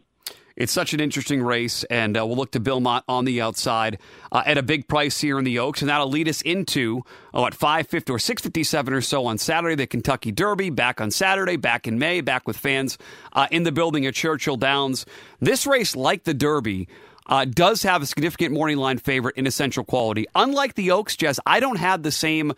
It's 0.58 0.72
such 0.72 0.96
an 0.96 1.00
interesting 1.00 1.44
race, 1.44 1.84
and 1.84 2.18
uh, 2.18 2.26
we'll 2.26 2.36
look 2.36 2.52
to 2.54 2.60
Bill 2.60 2.80
Mott 2.80 3.04
on 3.08 3.26
the 3.26 3.42
outside 3.42 4.00
uh, 4.32 4.42
at 4.44 4.58
a 4.58 4.64
big 4.64 4.88
price 4.88 5.22
here 5.22 5.38
in 5.38 5.46
the 5.46 5.60
Oaks, 5.60 5.82
and 5.82 5.90
that'll 5.90 6.10
lead 6.10 6.28
us 6.28 6.42
into 6.42 7.04
oh 7.32 7.46
at 7.46 7.54
five 7.54 7.88
fifty 7.88 8.12
or 8.12 8.18
six 8.18 8.42
fifty 8.42 8.64
seven 8.64 8.92
or 8.92 9.02
so 9.02 9.28
on 9.28 9.38
Saturday, 9.38 9.76
the 9.76 9.86
Kentucky 9.86 10.32
Derby. 10.32 10.72
Back 10.72 11.00
on 11.00 11.12
Saturday, 11.12 11.58
back 11.58 11.88
in 11.88 12.00
May, 12.00 12.22
back 12.22 12.48
with 12.48 12.58
fans 12.58 12.98
uh, 13.34 13.48
in 13.52 13.64
the 13.64 13.72
building 13.72 14.08
at 14.08 14.16
Churchill 14.16 14.58
Downs. 14.58 15.06
This 15.40 15.68
race, 15.68 15.96
like 15.96 16.24
the 16.24 16.34
Derby. 16.34 16.88
Uh, 17.28 17.46
does 17.46 17.84
have 17.84 18.02
a 18.02 18.06
significant 18.06 18.54
morning 18.54 18.78
line 18.78 18.98
favorite 18.98 19.36
in 19.36 19.46
essential 19.46 19.84
quality. 19.84 20.26
Unlike 20.36 20.76
the 20.76 20.92
Oaks, 20.92 21.16
Jess, 21.16 21.40
I 21.46 21.60
don't 21.60 21.78
have 21.78 22.04
the 22.04 22.12
same 22.12 22.54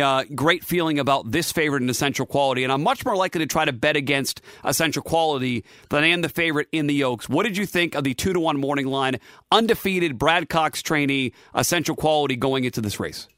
uh, 0.00 0.24
great 0.34 0.64
feeling 0.64 0.98
about 0.98 1.30
this 1.30 1.52
favorite 1.52 1.82
in 1.82 1.90
essential 1.90 2.26
quality, 2.26 2.64
and 2.64 2.72
I'm 2.72 2.82
much 2.82 3.04
more 3.04 3.16
likely 3.16 3.40
to 3.40 3.46
try 3.46 3.64
to 3.64 3.72
bet 3.72 3.96
against 3.96 4.40
essential 4.64 5.02
quality 5.02 5.64
than 5.90 6.04
I 6.04 6.08
am 6.08 6.22
the 6.22 6.28
favorite 6.28 6.68
in 6.72 6.86
the 6.86 7.04
Oaks. 7.04 7.28
What 7.28 7.44
did 7.44 7.56
you 7.56 7.66
think 7.66 7.94
of 7.94 8.04
the 8.04 8.14
two 8.14 8.32
to 8.32 8.40
one 8.40 8.58
morning 8.58 8.86
line, 8.86 9.20
undefeated 9.52 10.18
Brad 10.18 10.48
Cox 10.48 10.82
trainee 10.82 11.32
essential 11.54 11.96
quality 11.96 12.36
going 12.36 12.64
into 12.64 12.80
this 12.80 12.98
race? 12.98 13.28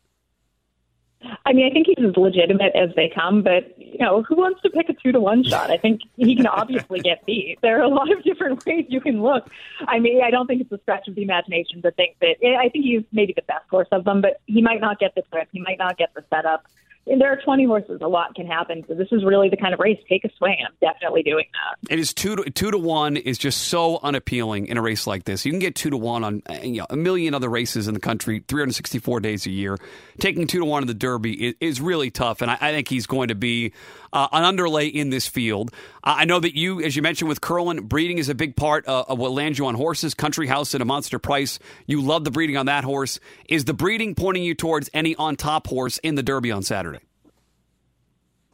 I 1.44 1.52
mean, 1.52 1.66
I 1.66 1.70
think 1.70 1.86
he's 1.86 2.04
as 2.04 2.16
legitimate 2.16 2.74
as 2.74 2.90
they 2.96 3.10
come, 3.14 3.42
but 3.42 3.76
you 3.78 3.98
know, 3.98 4.22
who 4.22 4.36
wants 4.36 4.60
to 4.62 4.70
pick 4.70 4.88
a 4.88 4.94
two 4.94 5.12
to 5.12 5.20
one 5.20 5.44
shot? 5.44 5.70
I 5.70 5.76
think 5.76 6.02
he 6.16 6.34
can 6.36 6.46
obviously 6.46 7.00
get 7.00 7.24
beat. 7.26 7.58
There 7.62 7.78
are 7.78 7.82
a 7.82 7.88
lot 7.88 8.10
of 8.10 8.22
different 8.22 8.64
ways 8.66 8.86
you 8.88 9.00
can 9.00 9.22
look. 9.22 9.48
I 9.86 9.98
mean, 9.98 10.22
I 10.22 10.30
don't 10.30 10.46
think 10.46 10.60
it's 10.60 10.72
a 10.72 10.78
stretch 10.82 11.08
of 11.08 11.14
the 11.14 11.22
imagination 11.22 11.82
to 11.82 11.90
think 11.92 12.16
that 12.20 12.36
eh, 12.42 12.56
I 12.56 12.68
think 12.68 12.84
he's 12.84 13.02
maybe 13.12 13.32
the 13.32 13.42
best 13.42 13.68
horse 13.70 13.88
of 13.92 14.04
them, 14.04 14.20
but 14.20 14.40
he 14.46 14.60
might 14.60 14.80
not 14.80 14.98
get 14.98 15.14
the 15.14 15.22
trip. 15.32 15.48
He 15.52 15.60
might 15.60 15.78
not 15.78 15.96
get 15.96 16.14
the 16.14 16.24
setup. 16.30 16.66
There 17.06 17.32
are 17.32 17.36
20 17.36 17.66
horses. 17.66 18.00
A 18.02 18.08
lot 18.08 18.34
can 18.34 18.46
happen. 18.46 18.84
So 18.88 18.94
this 18.94 19.06
is 19.12 19.24
really 19.24 19.48
the 19.48 19.56
kind 19.56 19.72
of 19.72 19.78
race. 19.78 19.98
Take 20.08 20.24
a 20.24 20.30
swing. 20.36 20.56
I'm 20.66 20.74
definitely 20.80 21.22
doing 21.22 21.44
that. 21.52 21.92
It 21.92 22.00
is 22.00 22.12
two 22.12 22.34
to, 22.34 22.50
two 22.50 22.72
to 22.72 22.78
one 22.78 23.16
is 23.16 23.38
just 23.38 23.64
so 23.64 24.00
unappealing 24.02 24.66
in 24.66 24.76
a 24.76 24.82
race 24.82 25.06
like 25.06 25.22
this. 25.22 25.46
You 25.46 25.52
can 25.52 25.60
get 25.60 25.76
two 25.76 25.90
to 25.90 25.96
one 25.96 26.24
on 26.24 26.42
uh, 26.48 26.54
you 26.62 26.78
know, 26.78 26.86
a 26.90 26.96
million 26.96 27.32
other 27.32 27.48
races 27.48 27.86
in 27.86 27.94
the 27.94 28.00
country, 28.00 28.44
364 28.48 29.20
days 29.20 29.46
a 29.46 29.50
year. 29.50 29.78
Taking 30.18 30.48
two 30.48 30.58
to 30.58 30.64
one 30.64 30.82
in 30.82 30.88
the 30.88 30.94
Derby 30.94 31.48
is, 31.48 31.54
is 31.60 31.80
really 31.80 32.10
tough, 32.10 32.42
and 32.42 32.50
I, 32.50 32.58
I, 32.60 32.72
think 32.72 32.88
he's 32.88 33.06
going 33.06 33.28
to 33.28 33.34
be 33.36 33.72
uh, 34.16 34.28
an 34.32 34.44
underlay 34.44 34.86
in 34.86 35.10
this 35.10 35.26
field. 35.26 35.70
I 36.02 36.24
know 36.24 36.40
that 36.40 36.56
you, 36.56 36.80
as 36.80 36.96
you 36.96 37.02
mentioned 37.02 37.28
with 37.28 37.42
Curlin, 37.42 37.82
breeding 37.86 38.16
is 38.16 38.30
a 38.30 38.34
big 38.34 38.56
part 38.56 38.88
uh, 38.88 39.04
of 39.08 39.18
what 39.18 39.32
lands 39.32 39.58
you 39.58 39.66
on 39.66 39.74
horses. 39.74 40.14
Country 40.14 40.46
House 40.46 40.74
at 40.74 40.80
a 40.80 40.86
monster 40.86 41.18
price. 41.18 41.58
You 41.86 42.00
love 42.00 42.24
the 42.24 42.30
breeding 42.30 42.56
on 42.56 42.64
that 42.64 42.82
horse. 42.82 43.20
Is 43.46 43.66
the 43.66 43.74
breeding 43.74 44.14
pointing 44.14 44.42
you 44.42 44.54
towards 44.54 44.88
any 44.94 45.14
on 45.16 45.36
top 45.36 45.66
horse 45.66 45.98
in 45.98 46.14
the 46.14 46.22
Derby 46.22 46.50
on 46.50 46.62
Saturday? 46.62 47.00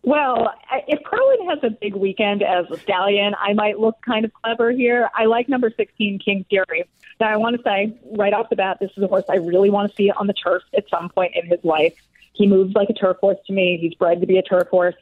Well, 0.03 0.53
if 0.89 0.99
Curlin 1.05 1.49
has 1.49 1.61
a 1.63 1.71
big 1.71 1.95
weekend 1.95 2.43
as 2.43 2.69
a 2.69 2.77
stallion, 2.79 3.37
I 3.39 3.53
might 3.53 3.79
look 3.79 4.03
kind 4.05 4.25
of 4.25 4.33
clever 4.33 4.73
here. 4.73 5.11
I 5.15 5.27
like 5.27 5.49
number 5.49 5.71
16, 5.71 6.19
King 6.19 6.45
Fury. 6.51 6.89
Now, 7.21 7.29
I 7.29 7.37
want 7.37 7.57
to 7.57 7.63
say 7.63 7.97
right 8.17 8.33
off 8.33 8.51
the 8.51 8.57
bat, 8.57 8.79
this 8.81 8.91
is 8.97 9.03
a 9.05 9.07
horse 9.07 9.27
I 9.31 9.37
really 9.37 9.71
want 9.71 9.89
to 9.89 9.95
see 9.95 10.11
on 10.11 10.27
the 10.27 10.33
turf 10.33 10.65
at 10.77 10.89
some 10.91 11.09
point 11.09 11.37
in 11.37 11.47
his 11.47 11.63
life. 11.63 11.95
He 12.35 12.47
moves 12.47 12.75
like 12.75 12.89
a 12.89 12.95
turf 12.95 13.19
horse 13.21 13.39
to 13.47 13.53
me. 13.53 13.79
He's 13.81 13.95
bred 13.95 14.21
to 14.21 14.27
be 14.27 14.39
a 14.39 14.43
turf 14.43 14.69
horse, 14.69 14.95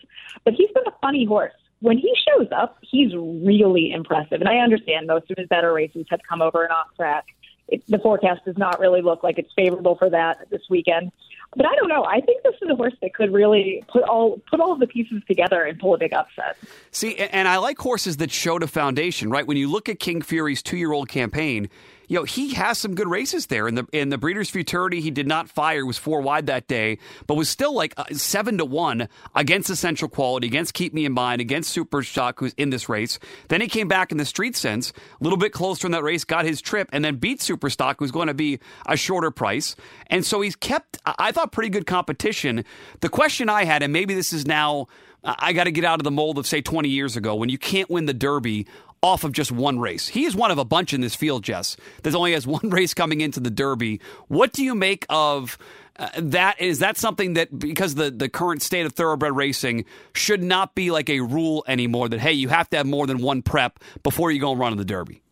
but 0.44 0.54
he's 0.54 0.70
been 0.72 0.84
a 0.86 0.94
funny 1.00 1.24
horse. 1.24 1.52
When 1.80 1.96
he 1.96 2.14
shows 2.28 2.48
up, 2.54 2.78
he's 2.82 3.14
really 3.14 3.92
impressive. 3.92 4.40
And 4.40 4.48
I 4.48 4.56
understand 4.58 5.06
most 5.06 5.30
of 5.30 5.38
his 5.38 5.48
better 5.48 5.72
races 5.72 6.06
have 6.10 6.20
come 6.28 6.42
over 6.42 6.62
and 6.62 6.72
off 6.72 6.88
track. 6.96 7.24
It, 7.68 7.86
the 7.86 7.98
forecast 7.98 8.44
does 8.44 8.58
not 8.58 8.80
really 8.80 9.00
look 9.00 9.22
like 9.22 9.38
it's 9.38 9.50
favorable 9.56 9.96
for 9.96 10.10
that 10.10 10.50
this 10.50 10.62
weekend. 10.68 11.12
But 11.56 11.66
I 11.66 11.74
don't 11.76 11.88
know. 11.88 12.04
I 12.04 12.20
think 12.20 12.42
this 12.42 12.54
is 12.62 12.70
a 12.70 12.76
horse 12.76 12.92
that 13.00 13.14
could 13.14 13.32
really 13.32 13.82
put 13.88 14.04
all 14.04 14.40
put 14.48 14.60
all 14.60 14.72
of 14.72 14.78
the 14.78 14.86
pieces 14.86 15.22
together 15.26 15.64
and 15.64 15.78
pull 15.78 15.94
a 15.94 15.98
big 15.98 16.12
upset. 16.12 16.56
See, 16.92 17.16
and 17.16 17.48
I 17.48 17.56
like 17.56 17.78
horses 17.78 18.18
that 18.18 18.30
showed 18.30 18.62
a 18.62 18.68
foundation, 18.68 19.30
right? 19.30 19.46
When 19.46 19.56
you 19.56 19.68
look 19.68 19.88
at 19.88 19.98
King 19.98 20.22
Fury's 20.22 20.62
two 20.62 20.76
year 20.76 20.92
old 20.92 21.08
campaign, 21.08 21.68
you 22.10 22.16
know, 22.16 22.24
he 22.24 22.54
has 22.54 22.76
some 22.76 22.96
good 22.96 23.06
races 23.06 23.46
there. 23.46 23.68
In 23.68 23.76
the 23.76 23.86
in 23.92 24.08
the 24.08 24.18
Breeders' 24.18 24.50
Futurity, 24.50 25.00
he 25.00 25.12
did 25.12 25.28
not 25.28 25.48
fire; 25.48 25.86
was 25.86 25.96
four 25.96 26.20
wide 26.20 26.48
that 26.48 26.66
day, 26.66 26.98
but 27.28 27.36
was 27.36 27.48
still 27.48 27.72
like 27.72 27.94
uh, 27.96 28.04
seven 28.10 28.58
to 28.58 28.64
one 28.64 29.08
against 29.36 29.70
Essential 29.70 30.08
Quality, 30.08 30.48
against 30.48 30.74
Keep 30.74 30.92
Me 30.92 31.04
in 31.04 31.12
Mind, 31.12 31.40
against 31.40 31.70
Super 31.70 32.02
Stock, 32.02 32.40
who's 32.40 32.52
in 32.54 32.70
this 32.70 32.88
race. 32.88 33.20
Then 33.46 33.60
he 33.60 33.68
came 33.68 33.86
back 33.86 34.10
in 34.10 34.18
the 34.18 34.24
Street 34.24 34.56
Sense, 34.56 34.90
a 34.90 35.22
little 35.22 35.38
bit 35.38 35.52
closer 35.52 35.86
in 35.86 35.92
that 35.92 36.02
race, 36.02 36.24
got 36.24 36.44
his 36.44 36.60
trip, 36.60 36.88
and 36.92 37.04
then 37.04 37.14
beat 37.14 37.40
Super 37.40 37.70
Stock, 37.70 38.00
who's 38.00 38.10
going 38.10 38.26
to 38.26 38.34
be 38.34 38.58
a 38.86 38.96
shorter 38.96 39.30
price. 39.30 39.76
And 40.08 40.26
so 40.26 40.40
he's 40.40 40.56
kept, 40.56 40.98
I 41.06 41.30
thought, 41.30 41.52
pretty 41.52 41.70
good 41.70 41.86
competition. 41.86 42.64
The 43.02 43.08
question 43.08 43.48
I 43.48 43.62
had, 43.62 43.84
and 43.84 43.92
maybe 43.92 44.14
this 44.14 44.32
is 44.32 44.46
now. 44.46 44.88
I 45.22 45.52
got 45.52 45.64
to 45.64 45.70
get 45.70 45.84
out 45.84 46.00
of 46.00 46.04
the 46.04 46.10
mold 46.10 46.38
of, 46.38 46.46
say, 46.46 46.62
20 46.62 46.88
years 46.88 47.14
ago 47.14 47.34
when 47.34 47.50
you 47.50 47.58
can't 47.58 47.90
win 47.90 48.06
the 48.06 48.14
Derby 48.14 48.66
off 49.02 49.24
of 49.24 49.32
just 49.32 49.50
one 49.50 49.78
race. 49.78 50.08
He 50.08 50.24
is 50.24 50.36
one 50.36 50.50
of 50.50 50.58
a 50.58 50.64
bunch 50.64 50.92
in 50.92 51.00
this 51.00 51.14
field, 51.14 51.42
Jess. 51.42 51.76
That 52.02 52.14
only 52.14 52.32
has 52.32 52.46
one 52.46 52.70
race 52.70 52.94
coming 52.94 53.20
into 53.20 53.40
the 53.40 53.50
Derby. 53.50 54.00
What 54.28 54.52
do 54.52 54.64
you 54.64 54.74
make 54.74 55.06
of 55.08 55.58
uh, 55.98 56.08
that? 56.16 56.60
Is 56.60 56.80
that 56.80 56.96
something 56.96 57.34
that 57.34 57.58
because 57.58 57.94
the 57.94 58.10
the 58.10 58.28
current 58.28 58.62
state 58.62 58.86
of 58.86 58.92
thoroughbred 58.92 59.34
racing 59.34 59.84
should 60.14 60.42
not 60.42 60.74
be 60.74 60.90
like 60.90 61.08
a 61.08 61.20
rule 61.20 61.64
anymore? 61.66 62.08
That 62.08 62.20
hey, 62.20 62.32
you 62.32 62.48
have 62.48 62.68
to 62.70 62.76
have 62.76 62.86
more 62.86 63.06
than 63.06 63.18
one 63.18 63.42
prep 63.42 63.80
before 64.02 64.30
you 64.30 64.40
go 64.40 64.52
and 64.52 64.60
run 64.60 64.72
in 64.72 64.78
the 64.78 64.84
Derby. 64.84 65.22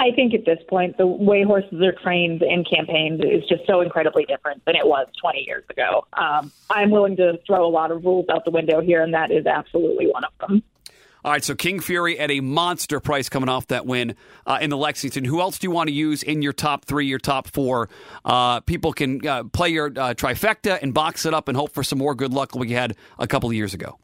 I 0.00 0.12
think 0.12 0.32
at 0.32 0.44
this 0.44 0.60
point, 0.68 0.96
the 0.96 1.06
way 1.06 1.42
horses 1.42 1.82
are 1.82 1.92
trained 1.92 2.42
in 2.42 2.64
campaigns 2.64 3.20
is 3.20 3.42
just 3.48 3.66
so 3.66 3.80
incredibly 3.80 4.24
different 4.26 4.64
than 4.64 4.76
it 4.76 4.86
was 4.86 5.08
20 5.20 5.44
years 5.44 5.64
ago. 5.70 6.06
Um, 6.12 6.52
I'm 6.70 6.90
willing 6.90 7.16
to 7.16 7.40
throw 7.44 7.66
a 7.66 7.68
lot 7.68 7.90
of 7.90 8.04
rules 8.04 8.26
out 8.28 8.44
the 8.44 8.52
window 8.52 8.80
here, 8.80 9.02
and 9.02 9.12
that 9.12 9.32
is 9.32 9.44
absolutely 9.46 10.06
one 10.06 10.22
of 10.22 10.30
them. 10.38 10.62
All 11.24 11.32
right, 11.32 11.42
so 11.42 11.54
King 11.54 11.80
Fury 11.80 12.18
at 12.18 12.30
a 12.30 12.40
monster 12.40 13.00
price 13.00 13.28
coming 13.28 13.48
off 13.48 13.66
that 13.68 13.86
win 13.86 14.14
uh, 14.46 14.58
in 14.60 14.70
the 14.70 14.76
Lexington. 14.76 15.24
Who 15.24 15.40
else 15.40 15.58
do 15.58 15.66
you 15.66 15.70
want 15.70 15.88
to 15.88 15.94
use 15.94 16.22
in 16.22 16.42
your 16.42 16.52
top 16.52 16.84
three, 16.84 17.06
your 17.06 17.18
top 17.18 17.48
four? 17.48 17.88
Uh, 18.24 18.60
people 18.60 18.92
can 18.92 19.26
uh, 19.26 19.44
play 19.44 19.70
your 19.70 19.86
uh, 19.86 20.14
trifecta 20.14 20.78
and 20.80 20.94
box 20.94 21.26
it 21.26 21.34
up 21.34 21.48
and 21.48 21.56
hope 21.56 21.72
for 21.72 21.82
some 21.82 21.98
more 21.98 22.14
good 22.14 22.32
luck 22.32 22.54
like 22.54 22.68
we 22.68 22.72
had 22.72 22.96
a 23.18 23.26
couple 23.26 23.48
of 23.48 23.54
years 23.54 23.74
ago. 23.74 23.98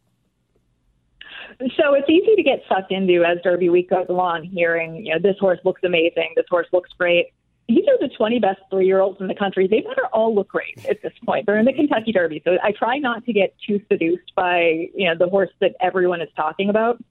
So 1.77 1.95
it's 1.95 2.11
easy 2.11 2.35
to 2.35 2.43
get 2.43 2.63
sucked 2.69 2.91
into 2.91 3.23
as 3.25 3.39
Derby 3.45 3.69
week 3.69 3.91
goes 3.91 4.07
along, 4.09 4.45
hearing, 4.45 5.07
you 5.07 5.15
know, 5.15 5.21
this 5.23 5.37
horse 5.39 5.61
looks 5.65 5.83
amazing, 5.85 6.33
this 6.35 6.47
horse 6.51 6.67
looks 6.73 6.91
great. 6.99 7.27
These 7.69 7.85
are 7.89 7.99
the 7.99 8.15
20 8.15 8.39
best 8.41 8.61
three 8.71 8.87
year 8.87 9.01
olds 9.01 9.21
in 9.21 9.27
the 9.27 9.35
country. 9.35 9.67
They 9.67 9.81
better 9.81 10.07
all 10.13 10.35
look 10.35 10.49
great 10.49 10.85
at 10.89 11.01
this 11.03 11.13
point. 11.25 11.47
They're 11.47 11.59
in 11.59 11.65
the 11.65 11.73
Kentucky 11.73 12.13
Derby. 12.13 12.43
So 12.45 12.59
I 12.63 12.73
try 12.73 12.99
not 12.99 13.25
to 13.25 13.33
get 13.33 13.55
too 13.67 13.81
seduced 13.91 14.35
by, 14.35 14.89
you 14.95 15.09
know, 15.09 15.15
the 15.19 15.29
horse 15.29 15.51
that 15.61 15.75
everyone 15.81 16.21
is 16.21 16.29
talking 16.37 16.69
about. 16.69 17.03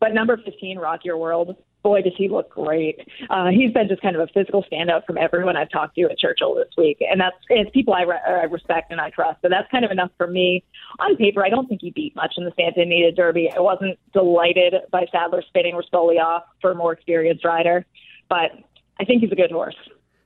But 0.00 0.14
number 0.14 0.36
15, 0.36 0.78
Rock 0.78 1.04
Your 1.04 1.18
World, 1.18 1.56
boy, 1.82 2.02
does 2.02 2.14
he 2.16 2.28
look 2.28 2.50
great. 2.50 2.98
Uh, 3.28 3.48
he's 3.48 3.70
been 3.72 3.86
just 3.86 4.02
kind 4.02 4.16
of 4.16 4.22
a 4.22 4.32
physical 4.32 4.64
standout 4.64 5.04
from 5.06 5.18
everyone 5.18 5.56
I've 5.56 5.70
talked 5.70 5.94
to 5.96 6.02
at 6.04 6.18
Churchill 6.18 6.54
this 6.54 6.68
week. 6.76 6.98
And 7.00 7.20
that's 7.20 7.36
it's 7.48 7.70
people 7.70 7.94
I, 7.94 8.02
re- 8.02 8.20
I 8.26 8.44
respect 8.44 8.90
and 8.90 9.00
I 9.00 9.10
trust. 9.10 9.42
So 9.42 9.48
that's 9.48 9.70
kind 9.70 9.84
of 9.84 9.90
enough 9.90 10.10
for 10.16 10.26
me. 10.26 10.64
On 10.98 11.16
paper, 11.16 11.44
I 11.44 11.50
don't 11.50 11.68
think 11.68 11.82
he 11.82 11.90
beat 11.90 12.16
much 12.16 12.34
in 12.36 12.44
the 12.44 12.52
Santa 12.56 12.80
Anita 12.80 13.12
Derby. 13.12 13.50
I 13.54 13.60
wasn't 13.60 13.98
delighted 14.12 14.74
by 14.90 15.06
Sadler 15.12 15.42
spinning 15.46 15.74
Rispoli 15.74 16.18
off 16.18 16.44
for 16.60 16.72
a 16.72 16.74
more 16.74 16.92
experienced 16.92 17.44
rider, 17.44 17.84
but 18.28 18.52
I 18.98 19.04
think 19.04 19.22
he's 19.22 19.32
a 19.32 19.36
good 19.36 19.50
horse. 19.50 19.76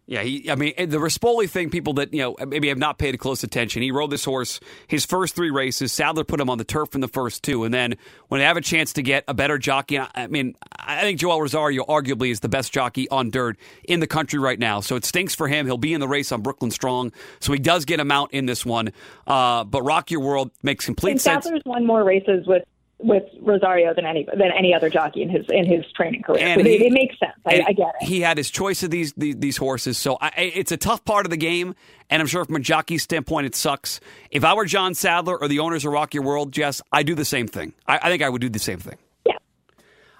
Yeah, 0.06 0.22
he, 0.22 0.50
I 0.50 0.54
mean, 0.54 0.74
the 0.76 0.98
Rispoli 0.98 1.48
thing, 1.48 1.70
people 1.70 1.94
that, 1.94 2.12
you 2.12 2.20
know, 2.20 2.36
maybe 2.46 2.68
have 2.68 2.76
not 2.76 2.98
paid 2.98 3.18
close 3.18 3.42
attention. 3.42 3.80
He 3.80 3.90
rode 3.90 4.10
this 4.10 4.24
horse 4.24 4.60
his 4.86 5.06
first 5.06 5.34
three 5.34 5.50
races. 5.50 5.92
Sadler 5.92 6.24
put 6.24 6.40
him 6.40 6.50
on 6.50 6.58
the 6.58 6.64
turf 6.64 6.94
in 6.94 7.00
the 7.00 7.08
first 7.08 7.42
two. 7.42 7.64
And 7.64 7.72
then 7.72 7.94
when 8.28 8.38
they 8.38 8.44
have 8.44 8.58
a 8.58 8.60
chance 8.60 8.92
to 8.94 9.02
get 9.02 9.24
a 9.28 9.34
better 9.34 9.56
jockey, 9.56 9.98
I 9.98 10.26
mean, 10.26 10.56
I 10.78 11.00
think 11.00 11.20
Joel 11.20 11.40
Rosario 11.40 11.84
arguably 11.84 12.30
is 12.30 12.40
the 12.40 12.50
best 12.50 12.70
jockey 12.70 13.08
on 13.08 13.30
dirt 13.30 13.56
in 13.84 14.00
the 14.00 14.06
country 14.06 14.38
right 14.38 14.58
now. 14.58 14.80
So 14.80 14.96
it 14.96 15.06
stinks 15.06 15.34
for 15.34 15.48
him. 15.48 15.64
He'll 15.64 15.78
be 15.78 15.94
in 15.94 16.00
the 16.00 16.08
race 16.08 16.32
on 16.32 16.42
Brooklyn 16.42 16.70
Strong. 16.70 17.12
So 17.40 17.54
he 17.54 17.58
does 17.58 17.86
get 17.86 17.98
him 17.98 18.10
out 18.10 18.34
in 18.34 18.44
this 18.44 18.66
one. 18.66 18.92
Uh, 19.26 19.64
but 19.64 19.82
Rock 19.84 20.10
Your 20.10 20.20
World 20.20 20.50
makes 20.62 20.84
complete 20.84 21.12
and 21.12 21.20
sense. 21.20 21.44
Sadler's 21.44 21.62
won 21.64 21.86
more 21.86 22.04
races 22.04 22.46
with 22.46 22.62
with 22.98 23.24
Rosario 23.40 23.92
than 23.94 24.06
any 24.06 24.24
than 24.24 24.50
any 24.56 24.74
other 24.74 24.88
jockey 24.88 25.22
in 25.22 25.28
his 25.28 25.44
in 25.48 25.66
his 25.66 25.84
training 25.92 26.22
career. 26.22 26.46
And 26.46 26.60
so 26.60 26.66
he, 26.66 26.76
it, 26.76 26.82
it, 26.82 26.92
makes 26.92 27.18
sense. 27.18 27.32
I, 27.44 27.64
I, 27.68 27.72
get 27.72 27.94
it. 28.00 28.06
He 28.06 28.20
had 28.20 28.38
his 28.38 28.50
choice 28.50 28.82
of 28.82 28.90
these 28.90 29.12
these, 29.14 29.36
these 29.36 29.56
horses, 29.56 29.98
so 29.98 30.16
I, 30.20 30.30
it's 30.54 30.72
a 30.72 30.76
tough 30.76 31.04
part 31.04 31.26
of 31.26 31.30
the 31.30 31.36
game. 31.36 31.74
And 32.10 32.20
I'm 32.20 32.26
sure 32.26 32.44
from 32.44 32.56
a 32.56 32.60
jockey 32.60 32.98
standpoint, 32.98 33.46
it 33.46 33.54
sucks. 33.54 33.98
If 34.30 34.44
I 34.44 34.54
were 34.54 34.66
John 34.66 34.94
Sadler 34.94 35.38
or 35.40 35.48
the 35.48 35.60
owners 35.60 35.84
of 35.84 35.92
Rock 35.92 36.14
Your 36.14 36.22
World, 36.22 36.52
Jess, 36.52 36.82
I 36.92 37.02
do 37.02 37.14
the 37.14 37.24
same 37.24 37.48
thing. 37.48 37.72
I, 37.86 37.98
I 38.02 38.08
think 38.10 38.22
I 38.22 38.28
would 38.28 38.42
do 38.42 38.48
the 38.48 38.58
same 38.58 38.78
thing. 38.78 38.98
Yeah. 39.26 39.36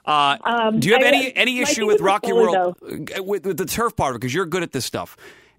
Uh, 0.07 0.39
um, 0.45 0.81
do 0.81 0.89
you 0.89 0.95
have 0.95 1.03
any 1.03 1.35
any 1.37 1.61
issue 1.61 1.87
with 1.87 2.01
Rock 2.01 2.27
Your 2.27 2.37
World 2.37 2.77
with, 2.81 3.47
with 3.47 3.57
the 3.57 3.67
turf 3.67 3.95
part 3.97 4.11
of 4.11 4.17
it? 4.17 4.21
Because 4.21 4.35
you're 4.35 4.47
good 4.47 4.63
at 4.63 4.73
this 4.73 4.85
stuff. 4.85 5.17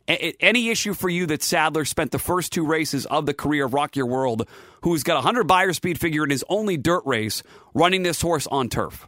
Any 0.08 0.70
issue 0.70 0.94
for 0.94 1.10
you 1.10 1.26
that 1.28 1.42
Sadler 1.42 1.84
spent 1.84 2.12
the 2.12 2.20
first 2.20 2.54
two 2.54 2.66
races 2.66 3.08
of 3.08 3.26
the 3.26 3.34
career 3.34 3.66
of 3.66 3.74
Rock 3.74 3.96
Your 3.96 4.06
World, 4.06 4.48
who's 4.82 5.02
got 5.02 5.14
a 5.14 5.26
100 5.26 5.46
Beyer 5.46 5.74
speed 5.74 6.00
figure 6.00 6.24
in 6.24 6.30
his 6.30 6.44
only 6.48 6.78
dirt 6.78 7.02
race, 7.06 7.42
running 7.74 8.04
this 8.04 8.22
horse 8.22 8.46
on 8.48 8.70
turf? 8.70 9.08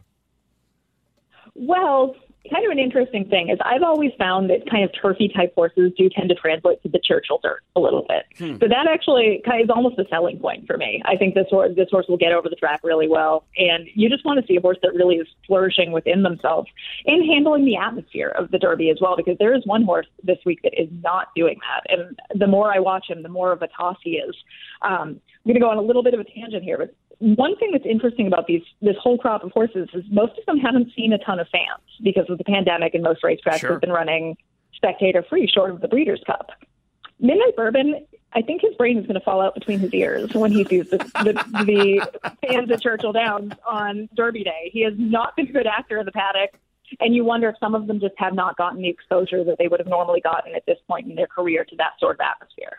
Well, 1.54 2.16
kind 2.50 2.64
of 2.64 2.70
an 2.70 2.78
interesting 2.78 3.28
thing 3.28 3.50
is 3.50 3.58
I've 3.62 3.82
always 3.82 4.12
found 4.18 4.50
that 4.50 4.68
kind 4.70 4.84
of 4.84 4.90
turfy 5.00 5.28
type 5.28 5.54
horses 5.54 5.92
do 5.96 6.08
tend 6.08 6.28
to 6.30 6.34
translate 6.34 6.82
to 6.82 6.88
the 6.88 7.00
Churchill 7.02 7.40
dirt 7.42 7.62
a 7.76 7.80
little 7.80 8.06
bit. 8.08 8.24
Hmm. 8.38 8.58
So 8.60 8.68
that 8.68 8.86
actually 8.88 9.42
kind 9.44 9.60
of 9.60 9.66
is 9.66 9.70
almost 9.70 9.98
a 9.98 10.04
selling 10.08 10.38
point 10.38 10.66
for 10.66 10.76
me. 10.76 11.02
I 11.04 11.16
think 11.16 11.34
this 11.34 11.46
horse 11.50 11.72
this 11.76 11.88
horse 11.90 12.06
will 12.08 12.16
get 12.16 12.32
over 12.32 12.48
the 12.48 12.56
track 12.56 12.80
really 12.82 13.08
well, 13.08 13.44
and 13.56 13.86
you 13.94 14.08
just 14.08 14.24
want 14.24 14.40
to 14.40 14.46
see 14.46 14.56
a 14.56 14.60
horse 14.60 14.78
that 14.82 14.94
really 14.94 15.16
is 15.16 15.28
flourishing 15.46 15.92
within 15.92 16.22
themselves 16.22 16.68
and 17.06 17.24
handling 17.26 17.64
the 17.64 17.76
atmosphere 17.76 18.28
of 18.28 18.50
the 18.50 18.58
Derby 18.58 18.90
as 18.90 18.98
well. 19.00 19.16
Because 19.16 19.36
there 19.38 19.54
is 19.54 19.66
one 19.66 19.82
horse 19.82 20.06
this 20.22 20.38
week 20.46 20.60
that 20.62 20.80
is 20.80 20.88
not 21.02 21.28
doing 21.34 21.58
that, 21.68 21.98
and 21.98 22.18
the 22.38 22.46
more 22.46 22.72
I 22.72 22.78
watch 22.78 23.06
him, 23.08 23.22
the 23.22 23.28
more 23.28 23.52
of 23.52 23.62
a 23.62 23.68
toss 23.68 23.96
he 24.02 24.12
is. 24.12 24.34
Um, 24.82 25.20
I'm 25.48 25.52
going 25.52 25.54
to 25.54 25.60
go 25.60 25.70
on 25.70 25.78
a 25.78 25.82
little 25.82 26.02
bit 26.02 26.14
of 26.14 26.20
a 26.20 26.24
tangent 26.24 26.62
here, 26.62 26.78
but 26.78 26.94
one 27.18 27.56
thing 27.56 27.70
that's 27.72 27.86
interesting 27.86 28.26
about 28.26 28.46
these 28.46 28.62
this 28.80 28.96
whole 29.00 29.18
crop 29.18 29.42
of 29.42 29.50
horses 29.52 29.88
is 29.92 30.04
most 30.10 30.38
of 30.38 30.46
them 30.46 30.58
haven't 30.58 30.92
seen 30.94 31.12
a 31.12 31.18
ton 31.18 31.40
of 31.40 31.48
fans 31.48 31.82
because 32.02 32.28
of 32.28 32.38
the 32.38 32.44
pandemic, 32.44 32.94
and 32.94 33.02
most 33.02 33.22
racetracks 33.22 33.60
sure. 33.60 33.72
have 33.72 33.80
been 33.80 33.90
running 33.90 34.36
spectator 34.74 35.24
free, 35.28 35.46
short 35.46 35.70
of 35.70 35.80
the 35.80 35.88
Breeders' 35.88 36.22
Cup. 36.26 36.50
Midnight 37.20 37.56
Bourbon, 37.56 38.06
I 38.32 38.42
think 38.42 38.62
his 38.62 38.74
brain 38.76 38.98
is 38.98 39.06
going 39.06 39.18
to 39.18 39.24
fall 39.24 39.40
out 39.40 39.54
between 39.54 39.80
his 39.80 39.92
ears 39.92 40.32
when 40.34 40.52
he 40.52 40.64
sees 40.64 40.88
the, 40.90 40.98
the, 40.98 41.32
the 41.64 42.36
fans 42.46 42.70
at 42.70 42.80
Churchill 42.80 43.12
Downs 43.12 43.52
on 43.66 44.08
Derby 44.14 44.44
Day. 44.44 44.70
He 44.72 44.82
has 44.84 44.94
not 44.96 45.34
been 45.34 45.48
a 45.48 45.52
good 45.52 45.66
actor 45.66 45.98
in 45.98 46.06
the 46.06 46.12
paddock, 46.12 46.50
and 47.00 47.16
you 47.16 47.24
wonder 47.24 47.48
if 47.48 47.56
some 47.58 47.74
of 47.74 47.88
them 47.88 47.98
just 47.98 48.14
have 48.18 48.34
not 48.34 48.56
gotten 48.56 48.80
the 48.80 48.88
exposure 48.88 49.42
that 49.42 49.56
they 49.58 49.66
would 49.66 49.80
have 49.80 49.88
normally 49.88 50.20
gotten 50.20 50.54
at 50.54 50.64
this 50.66 50.78
point 50.88 51.08
in 51.08 51.16
their 51.16 51.26
career 51.26 51.64
to 51.64 51.76
that 51.76 51.92
sort 51.98 52.16
of 52.16 52.20
atmosphere. 52.20 52.78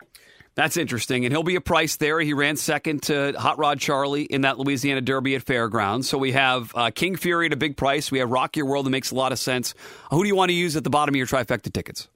That's 0.60 0.76
interesting. 0.76 1.24
And 1.24 1.32
he'll 1.32 1.42
be 1.42 1.56
a 1.56 1.60
price 1.62 1.96
there. 1.96 2.20
He 2.20 2.34
ran 2.34 2.54
second 2.54 3.04
to 3.04 3.32
Hot 3.38 3.56
Rod 3.56 3.80
Charlie 3.80 4.24
in 4.24 4.42
that 4.42 4.58
Louisiana 4.58 5.00
Derby 5.00 5.34
at 5.34 5.42
Fairgrounds. 5.42 6.06
So 6.06 6.18
we 6.18 6.32
have 6.32 6.70
uh, 6.74 6.90
King 6.90 7.16
Fury 7.16 7.46
at 7.46 7.54
a 7.54 7.56
big 7.56 7.78
price. 7.78 8.12
We 8.12 8.18
have 8.18 8.28
Rock 8.30 8.58
Your 8.58 8.66
World 8.66 8.84
that 8.84 8.90
makes 8.90 9.10
a 9.10 9.14
lot 9.14 9.32
of 9.32 9.38
sense. 9.38 9.72
Who 10.10 10.22
do 10.22 10.28
you 10.28 10.36
want 10.36 10.50
to 10.50 10.54
use 10.54 10.76
at 10.76 10.84
the 10.84 10.90
bottom 10.90 11.14
of 11.14 11.16
your 11.16 11.26
trifecta 11.26 11.72
tickets? 11.72 12.08